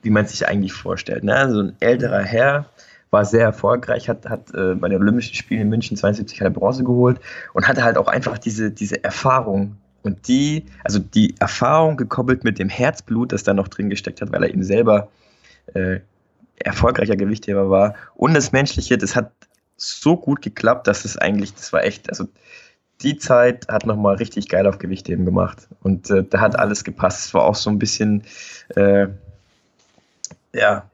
wie 0.02 0.10
man 0.10 0.26
sich 0.26 0.46
eigentlich 0.46 0.72
vorstellt. 0.72 1.24
Ne? 1.24 1.34
Also 1.34 1.60
ein 1.60 1.76
älterer 1.80 2.22
Herr, 2.22 2.66
war 3.14 3.24
sehr 3.24 3.44
erfolgreich, 3.44 4.08
hat, 4.08 4.28
hat 4.28 4.52
äh, 4.54 4.74
bei 4.74 4.88
den 4.88 5.00
Olympischen 5.00 5.36
Spielen 5.36 5.62
in 5.62 5.68
München 5.68 5.96
72 5.96 6.40
hat 6.40 6.48
er 6.48 6.50
Bronze 6.50 6.82
geholt 6.82 7.20
und 7.54 7.66
hatte 7.66 7.84
halt 7.84 7.96
auch 7.96 8.08
einfach 8.08 8.38
diese, 8.38 8.72
diese 8.72 9.02
Erfahrung. 9.02 9.76
Und 10.02 10.28
die, 10.28 10.66
also 10.82 10.98
die 10.98 11.34
Erfahrung 11.38 11.96
gekoppelt 11.96 12.44
mit 12.44 12.58
dem 12.58 12.68
Herzblut, 12.68 13.32
das 13.32 13.44
da 13.44 13.54
noch 13.54 13.68
drin 13.68 13.88
gesteckt 13.88 14.20
hat, 14.20 14.32
weil 14.32 14.42
er 14.42 14.50
eben 14.50 14.64
selber 14.64 15.08
äh, 15.72 16.00
erfolgreicher 16.56 17.16
Gewichtheber 17.16 17.70
war. 17.70 17.94
Und 18.16 18.34
das 18.34 18.52
Menschliche, 18.52 18.98
das 18.98 19.16
hat 19.16 19.30
so 19.76 20.16
gut 20.16 20.42
geklappt, 20.42 20.88
dass 20.88 21.04
es 21.04 21.16
eigentlich, 21.16 21.54
das 21.54 21.72
war 21.72 21.84
echt, 21.84 22.10
also 22.10 22.26
die 23.02 23.16
Zeit 23.16 23.68
hat 23.68 23.86
nochmal 23.86 24.16
richtig 24.16 24.48
geil 24.48 24.66
auf 24.66 24.78
Gewichtheben 24.78 25.24
gemacht. 25.24 25.68
Und 25.82 26.10
äh, 26.10 26.24
da 26.24 26.40
hat 26.40 26.58
alles 26.58 26.84
gepasst. 26.84 27.26
Es 27.26 27.34
war 27.34 27.42
auch 27.42 27.54
so 27.54 27.70
ein 27.70 27.78
bisschen, 27.78 28.22
äh, 28.76 29.08
ja, 30.52 30.88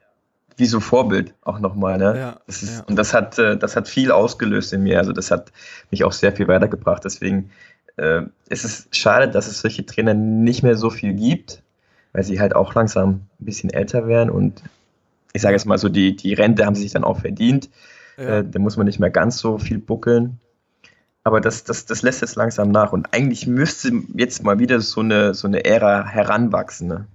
wie 0.57 0.67
so 0.67 0.81
Vorbild 0.81 1.35
auch 1.43 1.59
nochmal. 1.59 1.99
Ne? 1.99 2.15
Ja, 2.17 2.41
das 2.47 2.63
ist, 2.63 2.79
ja. 2.79 2.85
Und 2.85 2.97
das 2.97 3.15
hat, 3.15 3.39
äh, 3.39 3.57
das 3.57 3.77
hat 3.77 3.89
viel 3.89 4.11
ausgelöst 4.11 4.73
in 4.73 4.83
mir. 4.83 4.99
Also 4.99 5.13
das 5.13 5.31
hat 5.31 5.53
mich 5.91 6.05
auch 6.05 6.13
sehr 6.13 6.33
viel 6.33 6.49
weitergebracht. 6.49 7.05
Deswegen 7.05 7.51
äh, 7.97 8.23
ist 8.49 8.65
es 8.65 8.89
schade, 8.93 9.29
dass 9.29 9.47
es 9.47 9.61
solche 9.61 9.87
Trainer 9.87 10.15
nicht 10.15 10.63
mehr 10.63 10.77
so 10.77 10.91
viel 10.91 11.15
gibt, 11.15 11.63
weil 12.13 12.25
sie 12.25 12.41
halt 12.41 12.55
auch 12.55 12.75
langsam 12.75 13.27
ein 13.41 13.45
bisschen 13.45 13.71
älter 13.71 14.07
werden 14.07 14.31
und 14.31 14.63
ich 15.33 15.43
sage 15.43 15.55
jetzt 15.55 15.65
mal 15.65 15.79
so, 15.79 15.89
die, 15.89 16.17
die 16.17 16.35
Rente 16.35 16.67
haben 16.67 16.75
sie 16.75 16.83
sich 16.83 16.93
dann 16.93 17.05
auch 17.05 17.21
verdient. 17.21 17.71
Ja. 18.17 18.39
Äh, 18.39 18.45
da 18.45 18.59
muss 18.59 18.77
man 18.77 18.87
nicht 18.87 18.99
mehr 18.99 19.11
ganz 19.11 19.39
so 19.39 19.59
viel 19.59 19.79
buckeln. 19.79 20.41
Aber 21.23 21.41
das, 21.41 21.65
das, 21.65 21.85
das 21.87 22.03
lässt 22.03 22.23
jetzt 22.23 22.37
langsam 22.37 22.71
nach. 22.71 22.93
Und 22.93 23.13
eigentlich 23.13 23.47
müsste 23.47 23.93
jetzt 24.15 24.43
mal 24.43 24.59
wieder 24.59 24.81
so 24.81 25.01
eine, 25.01 25.35
so 25.35 25.47
eine 25.47 25.65
Ära 25.65 26.07
heranwachsen. 26.07 26.89
Ne? 26.89 27.07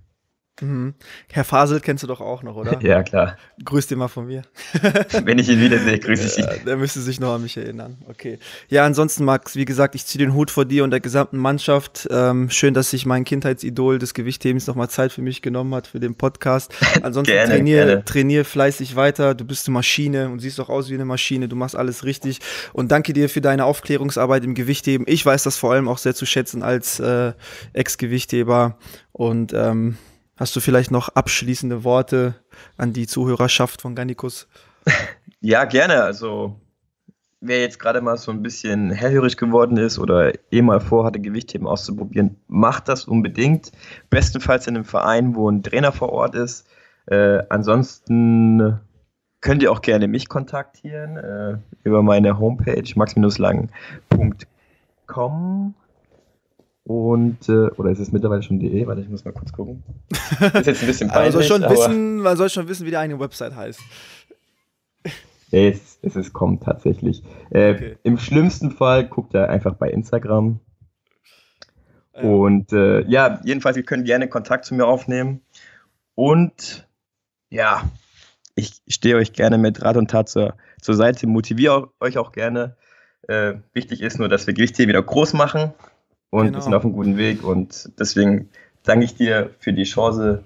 Mhm. 0.61 0.93
Herr 1.31 1.43
Fasel 1.43 1.81
kennst 1.81 2.03
du 2.03 2.07
doch 2.07 2.21
auch 2.21 2.41
noch, 2.41 2.55
oder? 2.55 2.79
Ja, 2.85 3.03
klar. 3.03 3.37
Grüß 3.63 3.87
dir 3.87 3.97
mal 3.97 4.07
von 4.07 4.27
mir. 4.27 4.43
Wenn 5.23 5.39
ich 5.39 5.49
ihn 5.49 5.59
wiedersehe, 5.59 5.99
grüße 5.99 6.27
ich 6.27 6.37
ihn. 6.37 6.43
Ja, 6.43 6.63
der 6.65 6.77
müsste 6.77 7.01
sich 7.01 7.19
noch 7.19 7.33
an 7.33 7.41
mich 7.41 7.57
erinnern. 7.57 7.97
Okay. 8.07 8.39
Ja, 8.69 8.85
ansonsten, 8.85 9.25
Max, 9.25 9.55
wie 9.55 9.65
gesagt, 9.65 9.95
ich 9.95 10.05
ziehe 10.05 10.23
den 10.23 10.33
Hut 10.33 10.51
vor 10.51 10.65
dir 10.65 10.83
und 10.83 10.91
der 10.91 10.99
gesamten 10.99 11.37
Mannschaft. 11.37 12.07
Ähm, 12.11 12.49
schön, 12.49 12.73
dass 12.73 12.91
sich 12.91 13.05
mein 13.05 13.23
Kindheitsidol 13.25 13.97
des 13.97 14.13
Gewichthebens 14.13 14.67
nochmal 14.67 14.89
Zeit 14.89 15.11
für 15.11 15.21
mich 15.21 15.41
genommen 15.41 15.73
hat, 15.73 15.87
für 15.87 15.99
den 15.99 16.15
Podcast. 16.15 16.73
Ansonsten 17.01 17.33
gerne, 17.33 17.53
trainier, 17.53 17.85
gerne. 17.85 18.05
trainier 18.05 18.45
fleißig 18.45 18.95
weiter. 18.95 19.33
Du 19.35 19.45
bist 19.45 19.67
eine 19.67 19.73
Maschine 19.73 20.29
und 20.29 20.39
siehst 20.39 20.59
auch 20.59 20.69
aus 20.69 20.89
wie 20.89 20.93
eine 20.93 21.05
Maschine. 21.05 21.47
Du 21.47 21.55
machst 21.55 21.75
alles 21.75 22.03
richtig. 22.05 22.39
Und 22.71 22.91
danke 22.91 23.13
dir 23.13 23.29
für 23.29 23.41
deine 23.41 23.65
Aufklärungsarbeit 23.65 24.43
im 24.43 24.53
Gewichtheben. 24.53 25.05
Ich 25.09 25.25
weiß 25.25 25.43
das 25.43 25.57
vor 25.57 25.73
allem 25.73 25.87
auch 25.87 25.97
sehr 25.97 26.15
zu 26.15 26.25
schätzen 26.25 26.63
als 26.63 26.99
äh, 26.99 27.33
Ex-Gewichtheber. 27.73 28.77
Und 29.11 29.53
ähm, 29.53 29.97
Hast 30.37 30.55
du 30.55 30.59
vielleicht 30.59 30.91
noch 30.91 31.09
abschließende 31.09 31.83
Worte 31.85 32.35
an 32.77 32.91
die 32.91 33.07
Zuhörerschaft 33.07 33.81
von 33.81 33.95
Gannikus? 33.95 34.47
Ja, 35.41 35.65
gerne. 35.65 36.01
Also, 36.01 36.59
wer 37.39 37.61
jetzt 37.61 37.77
gerade 37.77 38.01
mal 38.01 38.17
so 38.17 38.31
ein 38.31 38.41
bisschen 38.41 38.89
hellhörig 38.89 39.37
geworden 39.37 39.77
ist 39.77 39.99
oder 39.99 40.33
eh 40.51 40.61
mal 40.63 40.79
vorhatte, 40.79 41.19
Gewichtheben 41.19 41.67
auszuprobieren, 41.67 42.37
macht 42.47 42.87
das 42.87 43.05
unbedingt. 43.05 43.71
Bestenfalls 44.09 44.65
in 44.65 44.75
einem 44.75 44.85
Verein, 44.85 45.35
wo 45.35 45.47
ein 45.47 45.61
Trainer 45.61 45.91
vor 45.91 46.09
Ort 46.09 46.33
ist. 46.33 46.65
Äh, 47.05 47.43
ansonsten 47.49 48.79
könnt 49.41 49.61
ihr 49.61 49.71
auch 49.71 49.83
gerne 49.83 50.07
mich 50.07 50.29
kontaktieren 50.29 51.17
äh, 51.17 51.57
über 51.83 52.01
meine 52.01 52.39
Homepage 52.39 52.91
max-lang.com 52.95 55.75
und, 56.85 57.49
äh, 57.49 57.69
oder 57.77 57.89
ist 57.89 57.99
es 57.99 58.11
mittlerweile 58.11 58.43
schon 58.43 58.59
de? 58.59 58.85
Warte, 58.85 59.01
ich 59.01 59.09
muss 59.09 59.25
mal 59.25 59.31
kurz 59.31 59.51
gucken. 59.51 59.83
ist 60.53 60.67
jetzt 60.67 60.81
ein 60.81 60.87
bisschen 60.87 61.09
peinlich, 61.09 61.33
man, 61.33 61.43
soll 61.43 61.43
schon 61.43 61.69
wissen, 61.69 62.17
man 62.17 62.37
soll 62.37 62.49
schon 62.49 62.67
wissen, 62.67 62.85
wie 62.85 62.91
die 62.91 62.97
eigene 62.97 63.19
Website 63.19 63.55
heißt. 63.55 63.79
Es, 65.51 65.99
es 66.01 66.15
ist 66.17 66.33
kommt 66.33 66.63
tatsächlich. 66.63 67.23
Äh, 67.51 67.75
okay. 67.75 67.97
Im 68.03 68.17
schlimmsten 68.17 68.71
Fall 68.71 69.07
guckt 69.07 69.33
er 69.35 69.49
einfach 69.49 69.75
bei 69.75 69.89
Instagram. 69.89 70.59
Ja. 72.13 72.21
Und 72.23 72.73
äh, 72.73 73.01
ja, 73.07 73.39
jedenfalls, 73.45 73.77
ihr 73.77 73.83
könnt 73.83 74.05
gerne 74.05 74.27
Kontakt 74.27 74.65
zu 74.65 74.73
mir 74.73 74.85
aufnehmen. 74.85 75.41
Und 76.15 76.89
ja, 77.51 77.83
ich 78.55 78.81
stehe 78.89 79.15
euch 79.15 79.31
gerne 79.31 79.57
mit 79.57 79.81
Rat 79.81 79.95
und 79.95 80.09
Tat 80.09 80.27
zur, 80.27 80.55
zur 80.81 80.95
Seite, 80.95 81.25
motiviere 81.27 81.89
euch 82.01 82.17
auch 82.17 82.33
gerne. 82.33 82.75
Äh, 83.27 83.53
wichtig 83.71 84.01
ist 84.01 84.19
nur, 84.19 84.27
dass 84.27 84.47
wir 84.47 84.55
Gewichte 84.55 84.87
wieder 84.87 85.03
groß 85.03 85.33
machen 85.33 85.73
und 86.29 86.45
genau. 86.45 86.57
wir 86.57 86.61
sind 86.61 86.73
auf 86.73 86.83
einem 86.83 86.93
guten 86.93 87.17
Weg. 87.17 87.43
Und 87.43 87.89
deswegen 87.99 88.49
danke 88.83 89.05
ich 89.05 89.15
dir 89.15 89.51
für 89.59 89.73
die 89.73 89.83
Chance, 89.83 90.43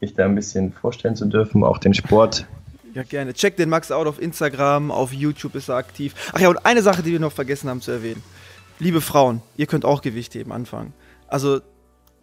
mich 0.00 0.14
da 0.14 0.24
ein 0.24 0.34
bisschen 0.34 0.72
vorstellen 0.72 1.16
zu 1.16 1.26
dürfen, 1.26 1.64
auch 1.64 1.78
den 1.78 1.94
Sport. 1.94 2.46
Ja, 2.94 3.02
gerne. 3.02 3.34
Check 3.34 3.56
den 3.56 3.68
Max 3.68 3.90
out 3.90 4.06
auf 4.06 4.20
Instagram, 4.20 4.90
auf 4.90 5.12
YouTube 5.12 5.54
ist 5.54 5.68
er 5.68 5.76
aktiv. 5.76 6.14
Ach 6.32 6.40
ja, 6.40 6.48
und 6.48 6.64
eine 6.64 6.82
Sache, 6.82 7.02
die 7.02 7.12
wir 7.12 7.20
noch 7.20 7.32
vergessen 7.32 7.68
haben 7.68 7.80
zu 7.80 7.90
erwähnen. 7.90 8.22
Liebe 8.78 9.00
Frauen, 9.00 9.42
ihr 9.56 9.66
könnt 9.66 9.84
auch 9.84 10.02
Gewicht 10.02 10.34
heben 10.34 10.52
anfangen. 10.52 10.92
Also 11.28 11.60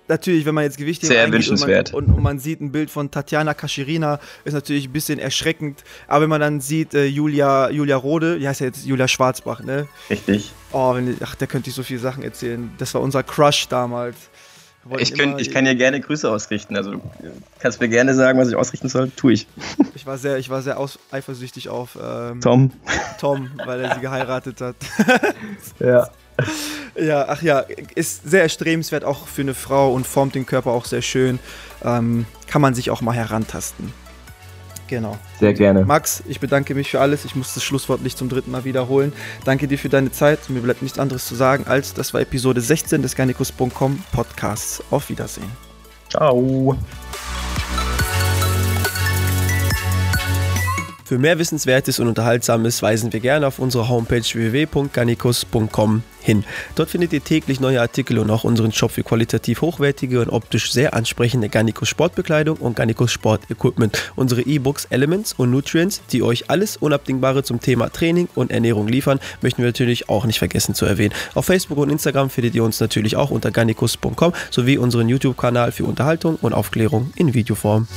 natürlich, 0.08 0.46
wenn 0.46 0.56
man 0.56 0.64
jetzt 0.64 0.78
Gewicht 0.78 1.06
Sehr 1.06 1.32
wünschenswert. 1.32 1.94
Und, 1.94 2.08
und, 2.08 2.16
und, 2.16 2.24
man 2.24 2.40
sieht 2.40 2.62
ein 2.62 2.72
Bild 2.72 2.90
von 2.90 3.12
Tatjana 3.12 3.54
Kaschirina, 3.54 4.20
ist 4.46 4.54
natürlich 4.54 4.88
ein 4.88 4.94
bisschen 4.94 5.20
erschreckend. 5.20 5.84
Aber 6.08 6.24
wenn 6.24 6.30
man 6.30 6.42
dann 6.42 6.62
sieht, 6.62 6.94
äh, 6.94 7.06
Julia, 7.06 7.70
Julia 7.70 7.98
Rode, 7.98 8.40
die 8.40 8.48
heißt 8.48 8.62
ja 8.62 8.68
jetzt 8.68 8.86
Julia 8.86 9.08
Schwarzbach, 9.08 9.62
ne? 9.62 9.88
Richtig. 10.10 10.52
Oh, 10.72 10.96
wenn, 10.96 11.16
ach, 11.24 11.36
da 11.36 11.46
könnte 11.46 11.70
ich 11.70 11.76
so 11.76 11.84
viele 11.84 12.00
Sachen 12.00 12.24
erzählen. 12.24 12.72
Das 12.78 12.94
war 12.94 13.02
unser 13.02 13.24
Crush 13.24 13.68
damals. 13.68 14.18
Ich, 14.98 15.14
könnt, 15.14 15.40
ich 15.40 15.50
kann 15.52 15.64
dir 15.64 15.76
gerne 15.76 16.02
Grüße 16.02 16.30
ausrichten. 16.30 16.76
Also 16.76 16.92
du 16.92 17.02
kannst 17.60 17.80
mir 17.80 17.88
gerne 17.88 18.14
sagen, 18.14 18.38
was 18.38 18.50
ich 18.50 18.56
ausrichten 18.56 18.90
soll. 18.90 19.10
Tue 19.16 19.34
ich. 19.34 19.48
Ich 19.96 20.08
war 20.08 20.18
sehr, 20.18 20.38
ich 20.38 20.50
war 20.50 20.62
sehr 20.62 20.80
aus, 20.80 21.00
eifersüchtig 21.12 21.70
auf 21.70 21.98
ähm, 22.02 22.42
Tom. 22.42 22.72
Tom, 23.22 23.52
weil 23.64 23.80
er 23.80 23.96
sie 23.96 24.02
geheiratet 24.02 24.60
hat. 24.60 24.76
ja. 25.80 26.10
Ja, 26.96 27.26
ach 27.28 27.42
ja, 27.42 27.66
ist 27.96 28.30
sehr 28.30 28.44
erstrebenswert 28.44 29.04
auch 29.04 29.28
für 29.28 29.42
eine 29.42 29.56
Frau 29.56 29.92
und 29.94 30.06
formt 30.06 30.36
den 30.36 30.46
Körper 30.46 30.70
auch 30.72 30.86
sehr 30.86 31.02
schön. 31.02 31.40
Ähm, 31.84 32.28
kann 32.46 32.62
man 32.62 32.76
sich 32.76 32.92
auch 32.92 33.02
mal 33.02 33.14
herantasten. 33.14 33.92
Genau. 34.88 35.18
Sehr 35.40 35.54
gerne. 35.54 35.86
Max, 35.86 36.22
ich 36.28 36.40
bedanke 36.40 36.76
mich 36.76 36.92
für 36.92 37.02
alles. 37.02 37.26
Ich 37.26 37.36
muss 37.36 37.56
das 37.56 37.64
Schlusswort 37.64 38.04
nicht 38.04 38.16
zum 38.18 38.30
dritten 38.30 38.52
Mal 38.52 38.64
wiederholen. 38.64 39.12
Danke 39.44 39.68
dir 39.68 39.80
für 39.80 39.90
deine 39.90 40.12
Zeit. 40.12 40.50
Mir 40.50 40.62
bleibt 40.62 40.84
nichts 40.84 41.00
anderes 41.00 41.26
zu 41.26 41.34
sagen, 41.34 41.66
als 41.66 41.96
das 41.96 42.14
war 42.14 42.22
Episode 42.22 42.62
16 42.62 43.02
des 43.02 43.16
Garnicus.com 43.16 44.04
Podcasts. 44.12 44.84
Auf 44.92 45.10
Wiedersehen. 45.10 45.52
Ciao. 46.10 46.78
Für 51.06 51.20
mehr 51.20 51.38
Wissenswertes 51.38 52.00
und 52.00 52.08
Unterhaltsames 52.08 52.82
weisen 52.82 53.12
wir 53.12 53.20
gerne 53.20 53.46
auf 53.46 53.60
unsere 53.60 53.90
Homepage 53.90 54.24
www.garnicus.com 54.24 56.04
hin. 56.22 56.46
Dort 56.76 56.90
findet 56.90 57.12
ihr 57.12 57.22
täglich 57.22 57.60
neue 57.60 57.82
Artikel 57.82 58.20
und 58.20 58.30
auch 58.30 58.46
unseren 58.46 58.72
Shop 58.72 58.92
für 58.92 59.04
qualitativ 59.04 59.62
hochwertige 59.62 60.22
und 60.22 60.30
optisch 60.30 60.72
sehr 60.72 60.94
ansprechende 60.94 61.50
Garnicus 61.50 61.90
Sportbekleidung 61.90 62.56
und 62.58 62.78
Garnicus 62.78 63.12
Sport 63.12 63.42
Equipment. 63.52 64.02
Unsere 64.16 64.44
E-Books 64.44 64.86
Elements 64.86 65.34
und 65.34 65.52
Nutrients, 65.52 66.02
die 66.12 66.24
euch 66.24 66.50
alles 66.50 66.78
Unabdingbare 66.78 67.44
zum 67.44 67.60
Thema 67.60 67.90
Training 67.92 68.30
und 68.34 68.52
Ernährung 68.52 68.88
liefern, 68.88 69.20
möchten 69.42 69.62
wir 69.62 69.68
natürlich 69.68 70.08
auch 70.08 70.26
nicht 70.26 70.40
vergessen 70.40 70.74
zu 70.74 70.86
erwähnen. 70.86 71.14
Auf 71.36 71.46
Facebook 71.46 71.80
und 71.80 71.90
Instagram 71.90 72.30
findet 72.30 72.56
ihr 72.56 72.64
uns 72.64 72.80
natürlich 72.80 73.18
auch 73.18 73.30
unter 73.30 73.52
garnicus.com 73.52 74.32
sowie 74.50 74.78
unseren 74.78 75.10
YouTube-Kanal 75.10 75.74
für 75.74 75.84
Unterhaltung 75.84 76.38
und 76.42 76.54
Aufklärung 76.54 77.12
in 77.18 77.34
Videoform. 77.34 77.88